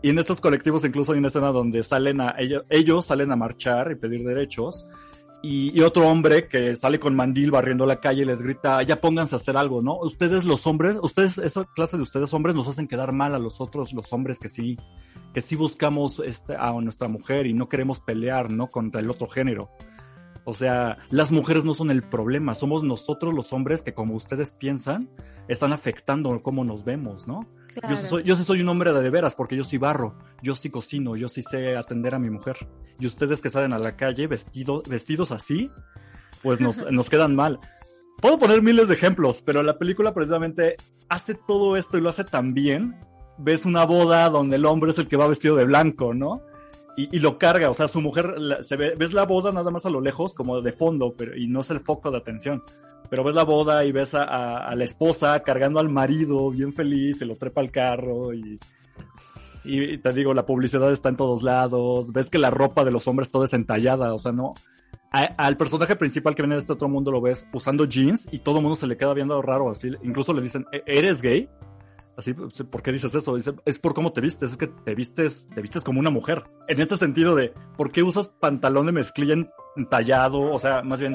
Y 0.03 0.11
en 0.11 0.19
estos 0.19 0.39
colectivos 0.39 0.85
incluso 0.85 1.13
hay 1.13 1.17
una 1.17 1.29
escena 1.29 1.47
donde 1.47 1.81
salen 1.83 2.21
a, 2.21 2.35
ellos, 2.37 2.65
ellos 2.69 3.03
salen 3.03 3.31
a 3.31 3.35
marchar 3.35 3.89
y 3.93 3.95
pedir 3.95 4.23
derechos 4.23 4.85
y, 5.47 5.81
otro 5.81 6.07
hombre 6.09 6.47
que 6.47 6.75
sale 6.75 6.99
con 6.99 7.15
mandil 7.15 7.51
barriendo 7.51 7.85
la 7.85 7.99
calle 7.99 8.23
y 8.23 8.25
les 8.25 8.41
grita, 8.41 8.81
ya 8.81 8.99
pónganse 8.99 9.35
a 9.35 9.37
hacer 9.37 9.55
algo, 9.57 9.81
¿no? 9.81 9.99
Ustedes 9.99 10.43
los 10.43 10.65
hombres, 10.65 10.97
ustedes, 11.03 11.37
esa 11.37 11.63
clase 11.75 11.97
de 11.97 12.03
ustedes 12.03 12.33
hombres 12.33 12.55
nos 12.55 12.67
hacen 12.67 12.87
quedar 12.87 13.11
mal 13.11 13.35
a 13.35 13.39
los 13.39 13.61
otros, 13.61 13.93
los 13.93 14.11
hombres 14.11 14.39
que 14.39 14.49
sí, 14.49 14.77
que 15.33 15.41
sí 15.41 15.55
buscamos 15.55 16.19
este, 16.25 16.55
a 16.55 16.71
nuestra 16.81 17.07
mujer 17.07 17.45
y 17.45 17.53
no 17.53 17.69
queremos 17.69 17.99
pelear, 17.99 18.51
¿no? 18.51 18.71
Contra 18.71 19.01
el 19.01 19.09
otro 19.11 19.27
género. 19.27 19.69
O 20.45 20.53
sea, 20.53 20.97
las 21.11 21.31
mujeres 21.31 21.63
no 21.63 21.75
son 21.75 21.91
el 21.91 22.01
problema, 22.01 22.55
somos 22.55 22.83
nosotros 22.83 23.33
los 23.33 23.53
hombres 23.53 23.83
que 23.83 23.93
como 23.93 24.15
ustedes 24.15 24.51
piensan, 24.51 25.09
están 25.47 25.73
afectando 25.73 26.41
cómo 26.41 26.63
nos 26.63 26.83
vemos, 26.83 27.27
¿no? 27.27 27.41
Yo, 27.89 27.95
sí 27.97 28.05
soy, 28.05 28.23
yo 28.23 28.35
soy 28.35 28.61
un 28.61 28.69
hombre 28.69 28.93
de, 28.93 29.01
de 29.01 29.09
veras 29.09 29.35
porque 29.35 29.55
yo 29.55 29.63
sí 29.63 29.77
barro, 29.77 30.15
yo 30.41 30.55
sí 30.55 30.69
cocino, 30.69 31.15
yo 31.15 31.27
sí 31.27 31.41
sé 31.41 31.75
atender 31.75 32.15
a 32.15 32.19
mi 32.19 32.29
mujer. 32.29 32.55
Y 32.99 33.05
ustedes 33.05 33.41
que 33.41 33.49
salen 33.49 33.73
a 33.73 33.79
la 33.79 33.95
calle 33.97 34.27
vestido, 34.27 34.81
vestidos 34.87 35.31
así, 35.31 35.69
pues 36.41 36.61
nos, 36.61 36.85
nos 36.91 37.09
quedan 37.09 37.35
mal. 37.35 37.59
Puedo 38.21 38.39
poner 38.39 38.61
miles 38.61 38.87
de 38.87 38.93
ejemplos, 38.93 39.41
pero 39.45 39.61
la 39.61 39.77
película 39.77 40.13
precisamente 40.13 40.75
hace 41.09 41.35
todo 41.35 41.75
esto 41.75 41.97
y 41.97 42.01
lo 42.01 42.09
hace 42.09 42.23
tan 42.23 42.53
bien. 42.53 42.95
Ves 43.37 43.65
una 43.65 43.85
boda 43.85 44.29
donde 44.29 44.55
el 44.55 44.65
hombre 44.65 44.91
es 44.91 44.99
el 44.99 45.09
que 45.09 45.17
va 45.17 45.27
vestido 45.27 45.57
de 45.57 45.65
blanco, 45.65 46.13
¿no? 46.13 46.41
y, 46.97 47.19
lo 47.19 47.37
carga, 47.37 47.69
o 47.69 47.73
sea, 47.73 47.87
su 47.87 48.01
mujer, 48.01 48.35
se 48.61 48.77
ve, 48.77 48.95
ves 48.95 49.13
la 49.13 49.25
boda 49.25 49.51
nada 49.51 49.69
más 49.69 49.85
a 49.85 49.89
lo 49.89 49.99
lejos, 49.99 50.33
como 50.33 50.61
de 50.61 50.71
fondo, 50.71 51.13
pero, 51.17 51.35
y 51.35 51.47
no 51.47 51.59
es 51.59 51.69
el 51.69 51.81
foco 51.81 52.09
de 52.09 52.17
atención. 52.17 52.63
Pero 53.09 53.23
ves 53.23 53.35
la 53.35 53.43
boda 53.43 53.85
y 53.85 53.91
ves 53.91 54.15
a, 54.15 54.73
la 54.75 54.83
esposa 54.83 55.39
cargando 55.41 55.79
al 55.79 55.89
marido, 55.89 56.49
bien 56.49 56.73
feliz, 56.73 57.19
se 57.19 57.25
lo 57.25 57.35
trepa 57.35 57.61
al 57.61 57.71
carro 57.71 58.33
y, 58.33 58.59
te 59.63 60.13
digo, 60.13 60.33
la 60.33 60.45
publicidad 60.45 60.91
está 60.91 61.09
en 61.09 61.17
todos 61.17 61.43
lados, 61.43 62.11
ves 62.11 62.29
que 62.29 62.39
la 62.39 62.49
ropa 62.49 62.83
de 62.83 62.91
los 62.91 63.07
hombres 63.07 63.29
toda 63.29 63.45
es 63.45 63.53
entallada, 63.53 64.13
o 64.13 64.19
sea, 64.19 64.31
no, 64.31 64.53
al 65.11 65.57
personaje 65.57 65.95
principal 65.95 66.35
que 66.35 66.41
viene 66.41 66.55
de 66.55 66.59
este 66.59 66.73
otro 66.73 66.89
mundo 66.89 67.11
lo 67.11 67.21
ves 67.21 67.47
usando 67.53 67.85
jeans 67.85 68.27
y 68.31 68.39
todo 68.39 68.57
el 68.57 68.63
mundo 68.63 68.75
se 68.75 68.87
le 68.87 68.97
queda 68.97 69.13
viendo 69.13 69.41
raro 69.41 69.69
así. 69.69 69.91
Incluso 70.03 70.33
le 70.33 70.41
dicen, 70.41 70.65
¿E-, 70.71 70.83
¿eres 70.85 71.21
gay? 71.21 71.49
Así, 72.17 72.33
¿por 72.33 72.81
qué 72.81 72.91
dices 72.93 73.13
eso? 73.13 73.35
Dice, 73.35 73.53
es 73.65 73.77
por 73.77 73.93
cómo 73.93 74.13
te 74.13 74.21
vistes, 74.21 74.51
es 74.51 74.57
que 74.57 74.67
te 74.67 74.95
vistes, 74.95 75.49
te 75.53 75.61
vistes 75.61 75.83
como 75.83 75.99
una 75.99 76.09
mujer. 76.09 76.43
En 76.67 76.79
este 76.79 76.95
sentido 76.95 77.35
de, 77.35 77.53
¿por 77.75 77.91
qué 77.91 78.03
usas 78.03 78.27
pantalón 78.27 78.85
de 78.85 78.93
mezclilla 78.93 79.35
entallado? 79.75 80.39
O 80.39 80.59
sea, 80.59 80.81
más 80.81 80.99
bien, 80.99 81.13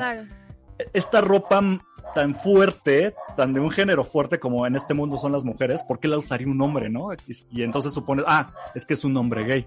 esta 0.93 1.21
ropa 1.21 1.61
tan 2.15 2.35
fuerte, 2.35 3.15
tan 3.37 3.53
de 3.53 3.61
un 3.61 3.71
género 3.71 4.05
fuerte 4.05 4.39
como 4.39 4.67
en 4.67 4.77
este 4.77 4.95
mundo 4.95 5.19
son 5.19 5.33
las 5.33 5.45
mujeres, 5.45 5.83
¿por 5.85 6.01
qué 6.01 6.09
la 6.09 6.19
usaría 6.19 6.49
un 6.49 6.61
hombre, 6.61 6.89
no? 6.89 7.11
Y, 7.51 7.63
entonces 7.63 7.93
supones, 7.93 8.25
ah, 8.29 8.49
es 8.75 8.85
que 8.85 8.95
es 8.95 9.05
un 9.05 9.17
hombre 9.17 9.45
gay. 9.45 9.67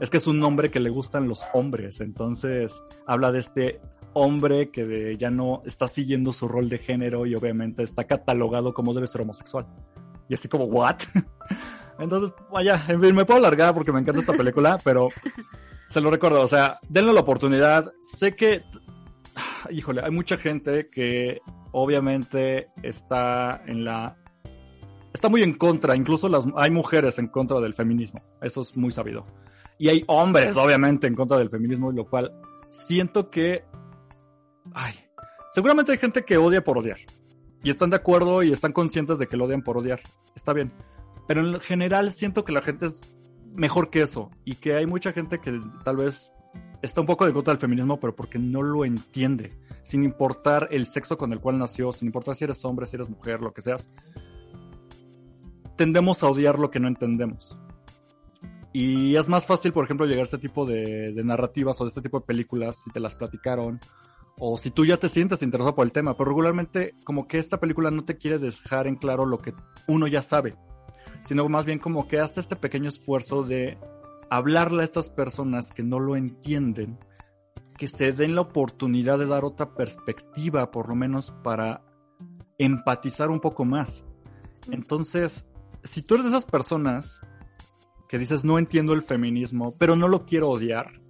Es 0.00 0.10
que 0.10 0.18
es 0.18 0.26
un 0.26 0.42
hombre 0.44 0.70
que 0.70 0.78
le 0.78 0.90
gustan 0.90 1.28
los 1.28 1.44
hombres. 1.52 2.00
Entonces 2.00 2.82
habla 3.06 3.32
de 3.32 3.40
este 3.40 3.80
hombre 4.12 4.70
que 4.70 5.16
ya 5.18 5.30
no 5.30 5.62
está 5.64 5.88
siguiendo 5.88 6.32
su 6.32 6.46
rol 6.46 6.68
de 6.68 6.78
género 6.78 7.26
y 7.26 7.34
obviamente 7.34 7.82
está 7.82 8.04
catalogado 8.04 8.72
como 8.74 8.94
debe 8.94 9.06
ser 9.06 9.22
homosexual. 9.22 9.66
Y 10.28 10.34
así 10.34 10.48
como, 10.48 10.64
¿what? 10.64 10.98
Entonces, 11.98 12.32
vaya, 12.52 12.84
en 12.86 13.00
fin, 13.00 13.14
me 13.14 13.24
puedo 13.24 13.38
alargar 13.38 13.74
porque 13.74 13.90
me 13.90 13.98
encanta 14.00 14.20
esta 14.20 14.34
película, 14.34 14.78
pero 14.84 15.08
se 15.88 16.00
lo 16.00 16.10
recuerdo, 16.10 16.42
o 16.42 16.48
sea, 16.48 16.78
denle 16.88 17.12
la 17.12 17.20
oportunidad. 17.20 17.92
Sé 18.00 18.32
que, 18.32 18.62
híjole, 19.70 20.02
hay 20.02 20.10
mucha 20.10 20.36
gente 20.36 20.88
que 20.88 21.40
obviamente 21.72 22.68
está 22.82 23.62
en 23.66 23.84
la... 23.84 24.16
Está 25.12 25.28
muy 25.28 25.42
en 25.42 25.54
contra, 25.54 25.96
incluso 25.96 26.28
las, 26.28 26.46
hay 26.56 26.70
mujeres 26.70 27.18
en 27.18 27.28
contra 27.28 27.60
del 27.60 27.74
feminismo, 27.74 28.20
eso 28.40 28.60
es 28.60 28.76
muy 28.76 28.92
sabido. 28.92 29.26
Y 29.78 29.88
hay 29.88 30.04
hombres, 30.06 30.56
obviamente, 30.56 31.06
en 31.06 31.14
contra 31.14 31.38
del 31.38 31.50
feminismo, 31.50 31.90
lo 31.92 32.04
cual 32.04 32.32
siento 32.70 33.30
que... 33.30 33.64
Ay, 34.74 34.94
seguramente 35.52 35.92
hay 35.92 35.98
gente 35.98 36.24
que 36.24 36.36
odia 36.36 36.62
por 36.62 36.78
odiar 36.78 36.98
y 37.62 37.70
están 37.70 37.90
de 37.90 37.96
acuerdo 37.96 38.42
y 38.42 38.52
están 38.52 38.72
conscientes 38.72 39.18
de 39.18 39.26
que 39.26 39.36
lo 39.36 39.46
odian 39.46 39.62
por 39.62 39.78
odiar. 39.78 40.00
Está 40.34 40.52
bien. 40.52 40.72
Pero 41.26 41.46
en 41.46 41.60
general 41.60 42.12
siento 42.12 42.44
que 42.44 42.52
la 42.52 42.62
gente 42.62 42.86
es 42.86 43.00
mejor 43.54 43.90
que 43.90 44.02
eso 44.02 44.30
y 44.44 44.56
que 44.56 44.74
hay 44.74 44.86
mucha 44.86 45.12
gente 45.12 45.40
que 45.40 45.60
tal 45.84 45.96
vez 45.96 46.32
está 46.82 47.00
un 47.00 47.06
poco 47.06 47.26
de 47.26 47.32
contra 47.32 47.52
del 47.52 47.60
feminismo, 47.60 47.98
pero 47.98 48.14
porque 48.14 48.38
no 48.38 48.62
lo 48.62 48.84
entiende, 48.84 49.52
sin 49.82 50.04
importar 50.04 50.68
el 50.70 50.86
sexo 50.86 51.16
con 51.18 51.32
el 51.32 51.40
cual 51.40 51.58
nació, 51.58 51.92
sin 51.92 52.06
importar 52.06 52.34
si 52.34 52.44
eres 52.44 52.64
hombre, 52.64 52.86
si 52.86 52.96
eres 52.96 53.08
mujer, 53.08 53.42
lo 53.42 53.52
que 53.52 53.62
seas. 53.62 53.90
Tendemos 55.76 56.22
a 56.22 56.28
odiar 56.28 56.58
lo 56.58 56.70
que 56.70 56.80
no 56.80 56.88
entendemos. 56.88 57.58
Y 58.72 59.16
es 59.16 59.28
más 59.28 59.46
fácil, 59.46 59.72
por 59.72 59.84
ejemplo, 59.84 60.06
llegar 60.06 60.20
a 60.20 60.24
este 60.24 60.38
tipo 60.38 60.66
de, 60.66 61.12
de 61.12 61.24
narrativas 61.24 61.80
o 61.80 61.84
de 61.84 61.88
este 61.88 62.02
tipo 62.02 62.20
de 62.20 62.26
películas 62.26 62.82
si 62.84 62.90
te 62.90 63.00
las 63.00 63.14
platicaron 63.14 63.80
o 64.38 64.56
si 64.56 64.70
tú 64.70 64.84
ya 64.84 64.96
te 64.98 65.08
sientes 65.08 65.42
interesado 65.42 65.74
por 65.74 65.84
el 65.84 65.92
tema, 65.92 66.16
pero 66.16 66.30
regularmente 66.30 66.94
como 67.04 67.26
que 67.26 67.38
esta 67.38 67.58
película 67.58 67.90
no 67.90 68.04
te 68.04 68.16
quiere 68.16 68.38
dejar 68.38 68.86
en 68.86 68.96
claro 68.96 69.26
lo 69.26 69.40
que 69.40 69.52
uno 69.88 70.06
ya 70.06 70.22
sabe, 70.22 70.54
sino 71.24 71.48
más 71.48 71.66
bien 71.66 71.78
como 71.78 72.06
que 72.06 72.20
hace 72.20 72.40
este 72.40 72.56
pequeño 72.56 72.88
esfuerzo 72.88 73.42
de 73.42 73.78
hablarle 74.30 74.82
a 74.82 74.84
estas 74.84 75.08
personas 75.08 75.72
que 75.72 75.82
no 75.82 75.98
lo 76.00 76.16
entienden, 76.16 76.98
que 77.76 77.88
se 77.88 78.12
den 78.12 78.34
la 78.34 78.42
oportunidad 78.42 79.18
de 79.18 79.26
dar 79.26 79.44
otra 79.44 79.74
perspectiva, 79.74 80.70
por 80.70 80.88
lo 80.88 80.94
menos 80.94 81.32
para 81.42 81.84
empatizar 82.58 83.30
un 83.30 83.40
poco 83.40 83.64
más. 83.64 84.04
Entonces, 84.70 85.46
si 85.84 86.02
tú 86.02 86.14
eres 86.14 86.24
de 86.24 86.30
esas 86.30 86.44
personas 86.44 87.20
que 88.08 88.18
dices 88.18 88.44
no 88.44 88.58
entiendo 88.58 88.94
el 88.94 89.02
feminismo, 89.02 89.74
pero 89.78 89.94
no 89.94 90.08
lo 90.08 90.24
quiero 90.24 90.50
odiar, 90.50 91.00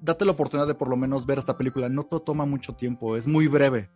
date 0.00 0.24
la 0.24 0.32
oportunidad 0.32 0.66
de 0.66 0.74
por 0.74 0.88
lo 0.88 0.96
menos 0.96 1.26
ver 1.26 1.38
esta 1.38 1.56
película. 1.56 1.88
No 1.88 2.02
te 2.02 2.18
toma 2.20 2.44
mucho 2.44 2.74
tiempo, 2.74 3.16
es 3.16 3.26
muy 3.26 3.46
breve. 3.46 3.90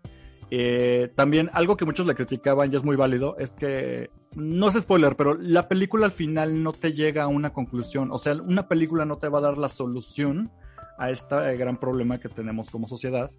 Eh, 0.51 1.11
también 1.15 1.51
algo 1.53 1.77
que 1.77 1.85
muchos 1.85 2.07
le 2.07 2.15
criticaban 2.15 2.73
y 2.73 2.77
es 2.77 2.85
muy 2.85 2.95
válido 2.95 3.37
es 3.39 3.51
que 3.51 4.11
no 4.37 4.69
es 4.69 4.81
spoiler, 4.81 5.17
pero 5.17 5.35
la 5.35 5.67
película 5.67 6.05
al 6.07 6.13
final 6.13 6.63
no 6.63 6.73
te 6.73 6.93
llega 6.93 7.25
a 7.25 7.29
una 7.29 7.53
conclusión. 7.53 8.11
O 8.13 8.19
sea, 8.19 8.35
una 8.35 8.69
película 8.69 9.05
no 9.05 9.19
te 9.19 9.29
va 9.29 9.39
a 9.39 9.43
dar 9.43 9.59
la 9.59 9.69
solución 9.69 10.51
a 10.99 11.11
este 11.11 11.57
gran 11.57 11.77
problema 11.77 12.19
que 12.19 12.29
tenemos 12.29 12.71
como 12.71 12.87
sociedad. 12.87 13.31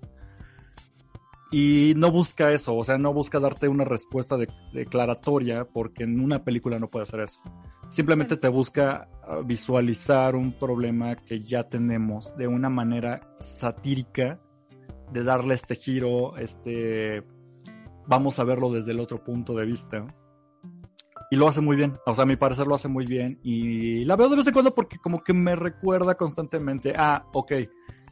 Y 1.49 1.93
no 1.95 2.11
busca 2.11 2.51
eso, 2.51 2.75
o 2.75 2.83
sea, 2.83 2.97
no 2.97 3.13
busca 3.13 3.39
darte 3.39 3.69
una 3.69 3.85
respuesta 3.85 4.37
declaratoria 4.73 5.63
porque 5.63 6.03
en 6.03 6.19
una 6.19 6.43
película 6.43 6.77
no 6.77 6.89
puede 6.89 7.03
hacer 7.03 7.21
eso. 7.21 7.39
Simplemente 7.87 8.35
te 8.35 8.49
busca 8.49 9.07
ah, 9.23 9.39
visualizar 9.45 10.35
un 10.35 10.51
problema 10.51 11.15
que 11.15 11.41
ya 11.41 11.63
tenemos 11.63 12.35
de 12.35 12.47
una 12.47 12.69
manera 12.69 13.21
satírica, 13.39 14.41
de 15.11 15.23
darle 15.23 15.53
este 15.55 15.75
giro, 15.75 16.37
este, 16.37 17.23
vamos 18.07 18.39
a 18.39 18.43
verlo 18.43 18.71
desde 18.71 18.91
el 18.91 18.99
otro 18.99 19.17
punto 19.17 19.53
de 19.53 19.65
vista. 19.65 20.05
Y 21.29 21.35
lo 21.35 21.47
hace 21.47 21.59
muy 21.59 21.75
bien, 21.75 21.97
o 22.05 22.15
sea, 22.15 22.23
a 22.23 22.27
mi 22.27 22.37
parecer 22.37 22.67
lo 22.67 22.75
hace 22.75 22.87
muy 22.87 23.05
bien. 23.05 23.39
Y 23.43 24.05
la 24.05 24.15
veo 24.15 24.29
de 24.29 24.37
vez 24.37 24.47
en 24.47 24.53
cuando 24.53 24.73
porque 24.73 24.97
como 24.97 25.21
que 25.21 25.33
me 25.33 25.55
recuerda 25.55 26.15
constantemente, 26.15 26.93
ah, 26.95 27.25
ok, 27.33 27.53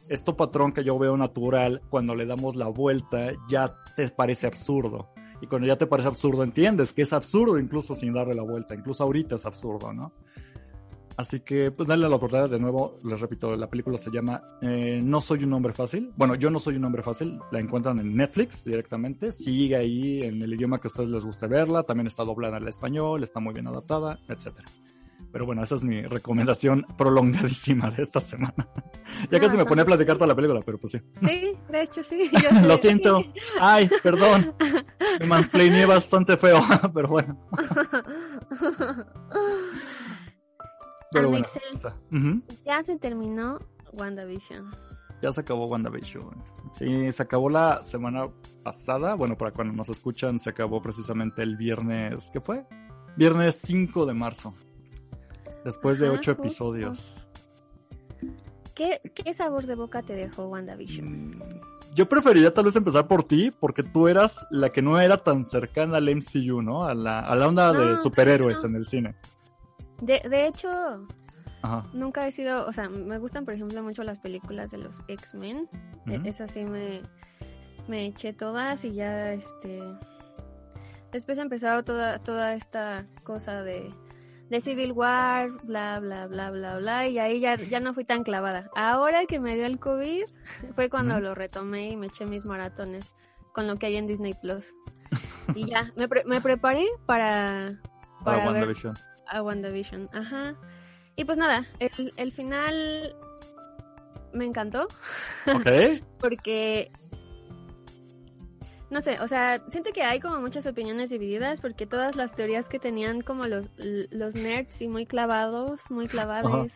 esto 0.08 0.36
patrón 0.36 0.72
que 0.72 0.84
yo 0.84 0.98
veo 0.98 1.16
natural, 1.16 1.82
cuando 1.88 2.14
le 2.14 2.26
damos 2.26 2.56
la 2.56 2.68
vuelta, 2.68 3.32
ya 3.48 3.74
te 3.96 4.08
parece 4.10 4.46
absurdo. 4.46 5.08
Y 5.40 5.46
cuando 5.46 5.66
ya 5.66 5.76
te 5.76 5.86
parece 5.86 6.08
absurdo, 6.08 6.42
entiendes 6.42 6.92
que 6.92 7.02
es 7.02 7.12
absurdo 7.12 7.58
incluso 7.58 7.94
sin 7.94 8.12
darle 8.12 8.34
la 8.34 8.42
vuelta. 8.42 8.74
Incluso 8.74 9.04
ahorita 9.04 9.34
es 9.34 9.46
absurdo, 9.46 9.92
¿no? 9.92 10.12
Así 11.16 11.40
que, 11.40 11.70
pues 11.70 11.88
dale 11.88 12.08
la 12.08 12.16
oportunidad 12.16 12.50
de 12.50 12.58
nuevo. 12.58 13.00
Les 13.02 13.18
repito, 13.20 13.56
la 13.56 13.70
película 13.70 13.96
se 13.96 14.10
llama 14.10 14.42
eh, 14.60 15.00
No 15.02 15.20
soy 15.20 15.44
un 15.44 15.52
hombre 15.54 15.72
fácil. 15.72 16.12
Bueno, 16.16 16.34
yo 16.34 16.50
no 16.50 16.60
soy 16.60 16.76
un 16.76 16.84
hombre 16.84 17.02
fácil. 17.02 17.38
La 17.50 17.58
encuentran 17.58 17.98
en 17.98 18.14
Netflix 18.14 18.64
directamente. 18.64 19.32
Sigue 19.32 19.76
ahí 19.76 20.22
en 20.22 20.42
el 20.42 20.52
idioma 20.52 20.78
que 20.78 20.88
a 20.88 20.90
ustedes 20.90 21.08
les 21.08 21.24
guste 21.24 21.46
verla. 21.46 21.84
También 21.84 22.06
está 22.06 22.22
doblada 22.22 22.58
al 22.58 22.68
español, 22.68 23.22
está 23.22 23.40
muy 23.40 23.54
bien 23.54 23.66
adaptada, 23.66 24.18
etcétera. 24.28 24.68
Pero 25.32 25.46
bueno, 25.46 25.62
esa 25.62 25.74
es 25.74 25.84
mi 25.84 26.02
recomendación 26.02 26.86
prolongadísima 26.96 27.90
de 27.90 28.02
esta 28.02 28.20
semana. 28.20 28.54
ya 29.30 29.40
casi 29.40 29.56
me 29.56 29.64
ponía 29.64 29.82
a 29.82 29.86
platicar 29.86 30.16
toda 30.16 30.28
la 30.28 30.34
película, 30.34 30.60
pero 30.64 30.78
pues 30.78 30.92
sí. 30.92 31.00
Sí, 31.26 31.52
de 31.68 31.82
hecho 31.82 32.02
sí. 32.02 32.30
Lo 32.62 32.76
siento. 32.76 33.22
Ay, 33.60 33.88
perdón. 34.02 34.54
Me 35.20 35.26
mansplainé 35.26 35.86
bastante 35.86 36.36
feo, 36.36 36.62
pero 36.94 37.08
bueno. 37.08 37.38
Pero 41.10 41.30
bueno. 41.30 41.46
Ya 42.64 42.82
se 42.82 42.96
terminó 42.96 43.58
WandaVision. 43.92 44.70
Ya 45.22 45.32
se 45.32 45.40
acabó 45.40 45.66
WandaVision. 45.66 46.42
Sí, 46.72 47.12
se 47.12 47.22
acabó 47.22 47.48
la 47.48 47.82
semana 47.82 48.28
pasada. 48.62 49.14
Bueno, 49.14 49.36
para 49.36 49.52
cuando 49.52 49.74
nos 49.74 49.88
escuchan, 49.88 50.38
se 50.38 50.50
acabó 50.50 50.82
precisamente 50.82 51.42
el 51.42 51.56
viernes. 51.56 52.30
¿Qué 52.32 52.40
fue? 52.40 52.66
Viernes 53.16 53.60
5 53.62 54.04
de 54.04 54.14
marzo. 54.14 54.54
Después 55.64 55.98
de 55.98 56.10
ocho 56.10 56.32
episodios. 56.32 57.26
¿Qué, 58.74 59.00
sabor 59.34 59.66
de 59.66 59.74
boca 59.74 60.02
te 60.02 60.14
dejó 60.14 60.48
WandaVision? 60.48 61.30
Mm, 61.30 61.42
yo 61.94 62.06
preferiría 62.06 62.52
tal 62.52 62.66
vez 62.66 62.76
empezar 62.76 63.08
por 63.08 63.24
ti, 63.24 63.50
porque 63.50 63.82
tú 63.82 64.06
eras 64.06 64.46
la 64.50 64.70
que 64.70 64.82
no 64.82 65.00
era 65.00 65.16
tan 65.16 65.44
cercana 65.44 65.96
al 65.96 66.14
MCU, 66.14 66.60
¿no? 66.60 66.84
A 66.84 66.94
la, 66.94 67.20
a 67.20 67.34
la 67.34 67.48
onda 67.48 67.72
de 67.72 67.96
superhéroes 67.96 68.62
en 68.64 68.76
el 68.76 68.84
cine. 68.84 69.16
De, 70.00 70.20
de 70.28 70.46
hecho, 70.46 71.06
nunca 71.92 72.26
he 72.26 72.32
sido, 72.32 72.66
o 72.66 72.72
sea, 72.72 72.88
me 72.88 73.18
gustan 73.18 73.44
por 73.44 73.54
ejemplo 73.54 73.82
mucho 73.82 74.02
las 74.02 74.18
películas 74.18 74.70
de 74.70 74.78
los 74.78 75.00
X-Men. 75.08 75.68
E, 76.06 76.20
esas 76.28 76.52
sí 76.52 76.64
me, 76.64 77.02
me 77.88 78.06
eché 78.06 78.32
todas 78.32 78.84
y 78.84 78.94
ya, 78.94 79.32
este... 79.32 79.82
Después 81.12 81.38
ha 81.38 81.42
empezado 81.42 81.82
toda, 81.84 82.18
toda 82.18 82.54
esta 82.54 83.06
cosa 83.24 83.62
de 83.62 83.90
de 84.48 84.60
Civil 84.60 84.92
War, 84.92 85.50
bla, 85.64 85.98
bla, 85.98 86.26
bla, 86.26 86.50
bla, 86.50 86.78
bla, 86.78 87.08
y 87.08 87.18
ahí 87.18 87.40
ya, 87.40 87.56
ya 87.56 87.80
no 87.80 87.94
fui 87.94 88.04
tan 88.04 88.22
clavada. 88.22 88.70
Ahora 88.76 89.26
que 89.26 89.40
me 89.40 89.56
dio 89.56 89.66
el 89.66 89.78
COVID, 89.78 90.24
fue 90.74 90.88
cuando 90.88 91.20
lo 91.20 91.34
retomé 91.34 91.90
y 91.90 91.96
me 91.96 92.06
eché 92.06 92.26
mis 92.26 92.44
maratones 92.44 93.12
con 93.52 93.66
lo 93.66 93.76
que 93.76 93.86
hay 93.86 93.96
en 93.96 94.06
Disney 94.06 94.34
Plus. 94.34 94.72
Y 95.54 95.66
ya, 95.66 95.92
me, 95.94 96.08
me 96.26 96.40
preparé 96.40 96.84
para... 97.06 97.78
Para, 98.24 98.44
WandaVision. 98.44 98.94
A 99.28 99.42
WandaVision, 99.42 100.08
ajá. 100.12 100.56
Y 101.16 101.24
pues 101.24 101.38
nada, 101.38 101.66
el, 101.78 102.12
el 102.16 102.32
final 102.32 103.16
me 104.32 104.44
encantó. 104.44 104.86
Ok. 105.46 105.66
porque 106.18 106.90
no 108.88 109.00
sé, 109.00 109.18
o 109.20 109.26
sea, 109.26 109.62
siento 109.68 109.90
que 109.92 110.02
hay 110.02 110.20
como 110.20 110.40
muchas 110.40 110.64
opiniones 110.66 111.10
divididas 111.10 111.60
porque 111.60 111.86
todas 111.86 112.14
las 112.14 112.30
teorías 112.32 112.68
que 112.68 112.78
tenían 112.78 113.20
como 113.20 113.46
los, 113.46 113.68
los 113.76 114.34
nerds 114.34 114.80
y 114.80 114.88
muy 114.88 115.06
clavados, 115.06 115.90
muy 115.90 116.06
clavados, 116.06 116.72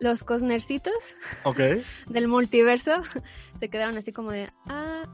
los 0.00 0.24
cosnercitos 0.24 0.94
del 2.08 2.28
multiverso, 2.28 3.02
se 3.60 3.70
quedaron 3.70 3.96
así 3.96 4.12
como 4.12 4.32
de, 4.32 4.48
ah, 4.66 5.04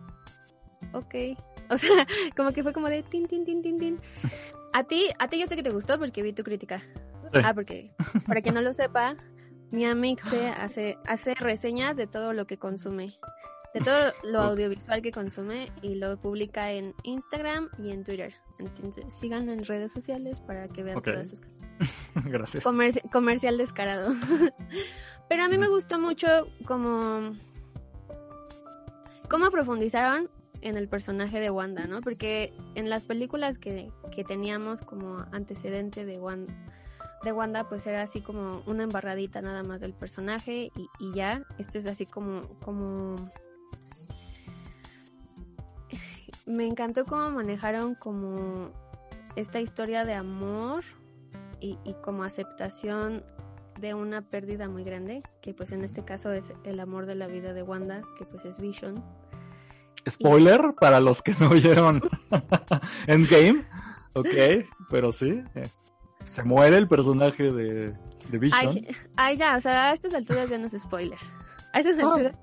ok. 0.95 1.15
O 1.71 1.79
sea, 1.79 2.07
como 2.37 2.53
que 2.53 2.63
fue 2.63 2.73
como 2.73 2.89
de 2.89 3.03
tin, 3.03 3.27
tin, 3.27 3.45
tin, 3.45 3.63
tin, 3.63 3.79
tin. 3.79 4.01
A 4.73 4.85
ti, 4.85 5.09
a 5.19 5.27
ti 5.29 5.41
yo 5.41 5.47
sé 5.47 5.57
que 5.57 5.63
te 5.63 5.71
gustó 5.71 5.99
porque 5.99 6.23
vi 6.23 6.33
tu 6.33 6.43
crítica. 6.43 6.83
Ah, 7.33 7.55
porque, 7.55 7.93
para 8.27 8.43
quien 8.43 8.55
no 8.57 8.61
lo 8.61 8.73
sepa, 8.75 9.15
mi 9.71 9.85
amixe 9.87 10.49
hace, 10.49 10.99
hace 11.07 11.35
reseñas 11.35 11.97
de 11.97 12.07
todo 12.09 12.33
lo 12.33 12.45
que 12.47 12.59
consume. 12.59 13.17
de 13.73 13.81
todo 13.81 14.13
lo 14.25 14.41
audiovisual 14.41 15.01
que 15.01 15.13
consume 15.13 15.71
y 15.81 15.95
lo 15.95 16.17
publica 16.21 16.73
en 16.73 16.93
Instagram 17.05 17.69
y 17.79 17.93
en 17.93 18.03
Twitter. 18.03 18.35
Entonces, 18.59 19.05
sigan 19.15 19.49
en 19.49 19.65
redes 19.65 19.93
sociales 19.93 20.41
para 20.41 20.67
que 20.69 20.83
vean 20.83 21.01
todas 21.01 21.29
sus 21.29 21.41
Gracias. 22.27 22.65
comercial 23.13 23.57
descarado. 23.59 24.13
Pero 25.29 25.45
a 25.45 25.49
mí 25.49 25.57
me 25.57 25.69
gustó 25.69 26.01
mucho 26.01 26.49
como 26.67 27.37
cómo 29.29 29.51
profundizaron 29.53 30.29
en 30.63 30.77
el 30.77 30.89
personaje 30.89 31.41
de 31.41 31.51
Wanda, 31.51 31.87
¿no? 31.87 32.01
Porque 32.01 32.53
en 32.75 32.91
las 32.91 33.05
películas 33.05 33.59
que, 33.59 33.91
que 34.15 34.25
teníamos 34.25 34.83
como 34.83 35.25
antecedente 35.33 36.05
de 36.05 36.19
Wanda, 36.19 36.55
de 37.23 37.33
Wanda, 37.33 37.69
pues 37.69 37.87
era 37.87 38.03
así 38.03 38.21
como 38.21 38.63
una 38.67 38.85
embarradita 38.85 39.43
nada 39.43 39.63
más 39.63 39.81
del 39.81 39.93
personaje 39.93 40.71
y, 40.75 40.89
y 40.99 41.15
ya. 41.15 41.43
Esto 41.59 41.79
es 41.79 41.87
así 41.87 42.07
como, 42.07 42.49
como 42.65 43.17
me 46.51 46.67
encantó 46.67 47.05
cómo 47.05 47.31
manejaron 47.31 47.95
como 47.95 48.71
esta 49.37 49.61
historia 49.61 50.05
de 50.05 50.15
amor 50.15 50.83
y, 51.61 51.77
como 52.03 52.25
aceptación 52.25 53.23
de 53.81 53.95
una 53.95 54.23
pérdida 54.23 54.69
muy 54.69 54.83
grande, 54.83 55.23
que 55.43 55.55
pues 55.55 55.73
en 55.73 55.83
este 55.83 56.05
caso 56.05 56.33
es 56.33 56.53
el 56.65 56.81
amor 56.81 57.07
de 57.07 57.15
la 57.15 57.27
vida 57.27 57.53
de 57.53 57.63
Wanda, 57.63 58.03
que 58.19 58.25
pues 58.25 58.45
es 58.45 58.59
Vision. 58.59 59.03
Spoiler 60.11 60.75
para 60.79 61.01
los 61.01 61.23
que 61.23 61.35
no 61.39 61.51
vieron 61.51 62.03
Endgame, 63.07 63.65
ok, 64.15 64.67
pero 64.91 65.13
sí, 65.13 65.43
eh, 65.55 65.69
se 66.25 66.43
muere 66.43 66.77
el 66.77 66.89
personaje 66.89 67.51
de, 67.53 67.95
Vision. 68.31 68.87
Ay, 69.17 69.37
ya, 69.37 69.57
o 69.57 69.61
sea, 69.61 69.91
a 69.91 69.93
estas 69.93 70.15
alturas 70.15 70.49
ya 70.49 70.59
no 70.59 70.67
es 70.67 70.81
spoiler. 70.81 71.19
A 71.73 71.81
estas 71.81 71.99
ah. 71.99 72.09
alturas... 72.09 72.35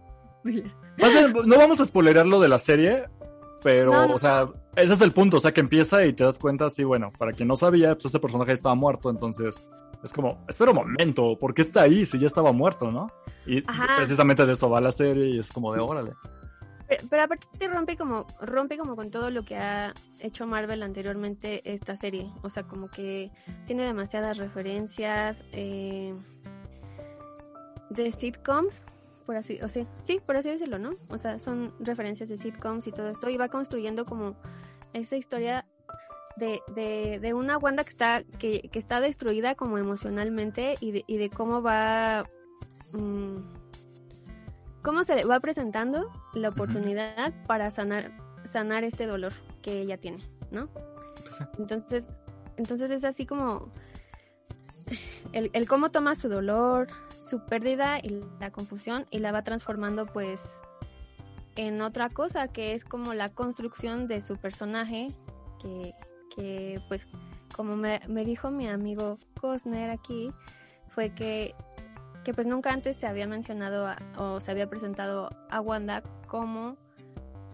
no 1.46 1.58
vamos 1.58 1.80
a 1.80 1.86
spoilerar 1.86 2.26
lo 2.26 2.40
de 2.40 2.50
la 2.50 2.60
serie, 2.60 3.06
pero, 3.64 4.14
o 4.14 4.20
sea, 4.20 4.50
ese 4.76 4.94
es 4.94 5.02
el 5.02 5.12
punto, 5.12 5.38
o 5.38 5.42
sea, 5.42 5.54
que 5.54 5.62
empieza 5.62 6.06
y 6.06 6.14
te 6.14 6.24
das 6.24 6.40
cuenta, 6.40 6.70
sí, 6.70 6.84
bueno, 6.84 7.12
para 7.18 7.34
quien 7.34 7.48
no 7.48 7.56
sabía, 7.56 7.96
pues 7.96 8.06
ese 8.06 8.20
personaje 8.20 8.52
estaba 8.52 8.76
muerto, 8.76 9.10
entonces 9.10 9.66
es 10.04 10.14
como, 10.14 10.46
espera 10.48 10.72
un 10.72 10.78
momento, 10.78 11.38
¿por 11.40 11.54
qué 11.54 11.64
está 11.64 11.82
ahí 11.82 12.06
si 12.06 12.20
ya 12.20 12.28
estaba 12.28 12.52
muerto, 12.52 12.92
no? 12.92 13.08
Y 13.46 13.62
precisamente 13.62 14.46
de 14.46 14.54
eso 14.54 14.70
va 14.70 14.82
la 14.82 14.92
serie 14.92 15.30
y 15.30 15.40
es 15.40 15.52
como 15.52 15.74
de 15.74 15.80
órale. 15.80 16.14
Pero, 16.88 17.22
aparte 17.22 17.48
rompe 17.68 17.98
como, 17.98 18.26
rompe 18.40 18.78
como 18.78 18.96
con 18.96 19.12
todo 19.12 19.30
lo 19.30 19.44
que 19.44 19.58
ha 19.58 19.94
hecho 20.20 20.48
Marvel 20.48 20.84
anteriormente 20.84 21.62
esta 21.72 21.96
serie. 21.98 22.32
O 22.44 22.50
sea, 22.50 22.64
como 22.64 22.90
que 22.90 23.32
tiene 23.66 23.84
demasiadas 23.84 24.38
referencias 24.38 25.44
eh, 25.52 26.16
de 27.90 28.12
sitcoms 28.12 28.84
por 29.28 29.36
así, 29.36 29.60
o 29.62 29.68
sea, 29.68 29.86
sí, 30.06 30.22
por 30.26 30.38
así 30.38 30.50
decirlo, 30.50 30.80
¿no? 30.80 30.92
O 31.10 31.18
sea, 31.18 31.38
son 31.40 31.74
referencias 31.82 32.30
de 32.30 32.38
sitcoms 32.38 32.88
y 32.88 32.94
todo 32.94 33.10
esto, 33.10 33.30
y 33.30 33.36
va 33.36 33.50
construyendo 33.50 34.06
como 34.06 34.38
esta 34.94 35.18
historia 35.18 35.66
de, 36.38 36.62
de, 36.74 37.20
de 37.20 37.34
una 37.34 37.58
Wanda 37.58 37.84
que 37.84 37.90
está, 37.90 38.24
que, 38.40 38.70
que, 38.72 38.80
está 38.80 39.02
destruida 39.02 39.56
como 39.56 39.78
emocionalmente 39.78 40.76
y 40.80 40.92
de, 40.92 41.04
y 41.08 41.18
de 41.18 41.30
cómo 41.30 41.62
va... 41.62 42.24
Mm, 42.94 43.40
cómo 44.88 45.04
se 45.04 45.18
le 45.18 45.26
va 45.26 45.42
presentando 45.42 46.10
la 46.34 46.48
oportunidad 46.48 47.34
para 47.46 47.70
sanar, 47.72 48.10
sanar 48.46 48.86
este 48.86 49.06
dolor 49.06 49.34
que 49.62 49.82
ella 49.82 49.98
tiene, 49.98 50.24
¿no? 50.50 50.70
Entonces, 51.60 52.08
entonces 52.56 52.90
es 52.92 53.04
así 53.04 53.26
como 53.26 53.70
el, 55.34 55.50
el 55.52 55.68
cómo 55.68 55.92
toma 55.92 56.16
su 56.16 56.30
dolor, 56.30 56.88
su 57.20 57.44
pérdida 57.44 58.00
y 58.00 58.24
la 58.40 58.50
confusión 58.52 59.06
y 59.12 59.20
la 59.20 59.34
va 59.34 59.44
transformando 59.44 60.06
pues 60.06 60.40
en 61.58 61.82
otra 61.82 62.08
cosa 62.08 62.48
que 62.48 62.74
es 62.74 62.86
como 62.86 63.14
la 63.14 63.28
construcción 63.28 64.08
de 64.08 64.22
su 64.22 64.38
personaje 64.38 65.14
que, 65.62 65.96
que 66.34 66.80
pues 66.88 67.06
como 67.54 67.76
me, 67.76 68.00
me, 68.08 68.24
dijo 68.24 68.52
mi 68.52 68.70
amigo 68.70 69.20
Cosner 69.38 69.90
aquí 69.90 70.30
fue 70.88 71.14
que, 71.14 71.56
que 72.28 72.34
pues 72.34 72.46
nunca 72.46 72.74
antes 72.74 72.98
se 72.98 73.08
había 73.08 73.26
mencionado 73.26 73.88
o 74.18 74.42
se 74.42 74.52
había 74.52 74.70
presentado 74.70 75.30
a 75.50 75.62
Wanda 75.62 76.04
como 76.28 76.76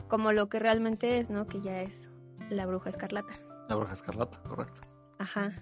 como 0.07 0.31
lo 0.31 0.49
que 0.49 0.57
realmente 0.57 1.19
es, 1.19 1.29
¿no? 1.29 1.45
Que 1.45 1.61
ya 1.61 1.83
es 1.83 2.09
la 2.49 2.65
bruja 2.65 2.89
escarlata. 2.89 3.33
La 3.69 3.75
bruja 3.75 3.93
escarlata, 3.93 4.41
correcto. 4.41 4.81
Ajá. 5.19 5.53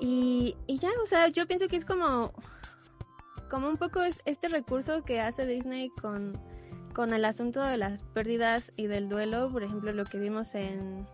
Y, 0.00 0.56
y 0.66 0.78
ya, 0.78 0.88
o 1.02 1.04
sea, 1.04 1.28
yo 1.28 1.46
pienso 1.46 1.68
que 1.68 1.76
es 1.76 1.84
como 1.84 2.32
como 3.50 3.68
un 3.68 3.76
poco 3.76 4.00
este 4.24 4.48
recurso 4.48 5.04
que 5.04 5.20
hace 5.20 5.44
Disney 5.44 5.90
con, 5.90 6.40
con 6.94 7.12
el 7.12 7.26
asunto 7.26 7.60
de 7.60 7.76
las 7.76 8.04
pérdidas 8.14 8.72
y 8.76 8.86
del 8.86 9.10
duelo, 9.10 9.50
por 9.50 9.64
ejemplo, 9.64 9.92
lo 9.92 10.06
que 10.06 10.18
vimos 10.18 10.54
en 10.54 11.06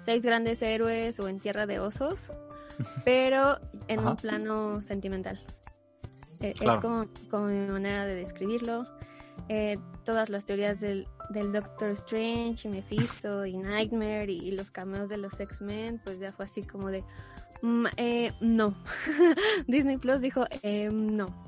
Seis 0.00 0.24
Grandes 0.24 0.60
Héroes 0.60 1.20
o 1.20 1.28
en 1.28 1.38
Tierra 1.38 1.66
de 1.66 1.78
Osos, 1.78 2.32
pero 3.04 3.60
en 3.86 4.04
un 4.04 4.16
plano 4.16 4.82
sentimental. 4.82 5.38
Eh, 6.40 6.54
es 6.60 6.80
como, 6.80 7.06
como, 7.30 7.46
mi 7.46 7.66
manera 7.66 8.06
de 8.06 8.14
describirlo. 8.14 8.86
Eh, 9.48 9.78
todas 10.04 10.28
las 10.28 10.44
teorías 10.44 10.80
del, 10.80 11.06
del, 11.30 11.52
Doctor 11.52 11.90
Strange 11.90 12.66
y 12.66 12.70
Mephisto 12.70 13.44
y 13.44 13.56
Nightmare 13.56 14.32
y, 14.32 14.50
los 14.52 14.70
cameos 14.70 15.08
de 15.08 15.18
los 15.18 15.38
X-Men, 15.38 16.00
pues 16.04 16.18
ya 16.18 16.32
fue 16.32 16.46
así 16.46 16.62
como 16.62 16.90
de, 16.90 17.04
mm, 17.62 17.86
eh, 17.96 18.32
no. 18.40 18.74
Disney 19.66 19.98
Plus 19.98 20.20
dijo, 20.20 20.44
no 20.90 21.46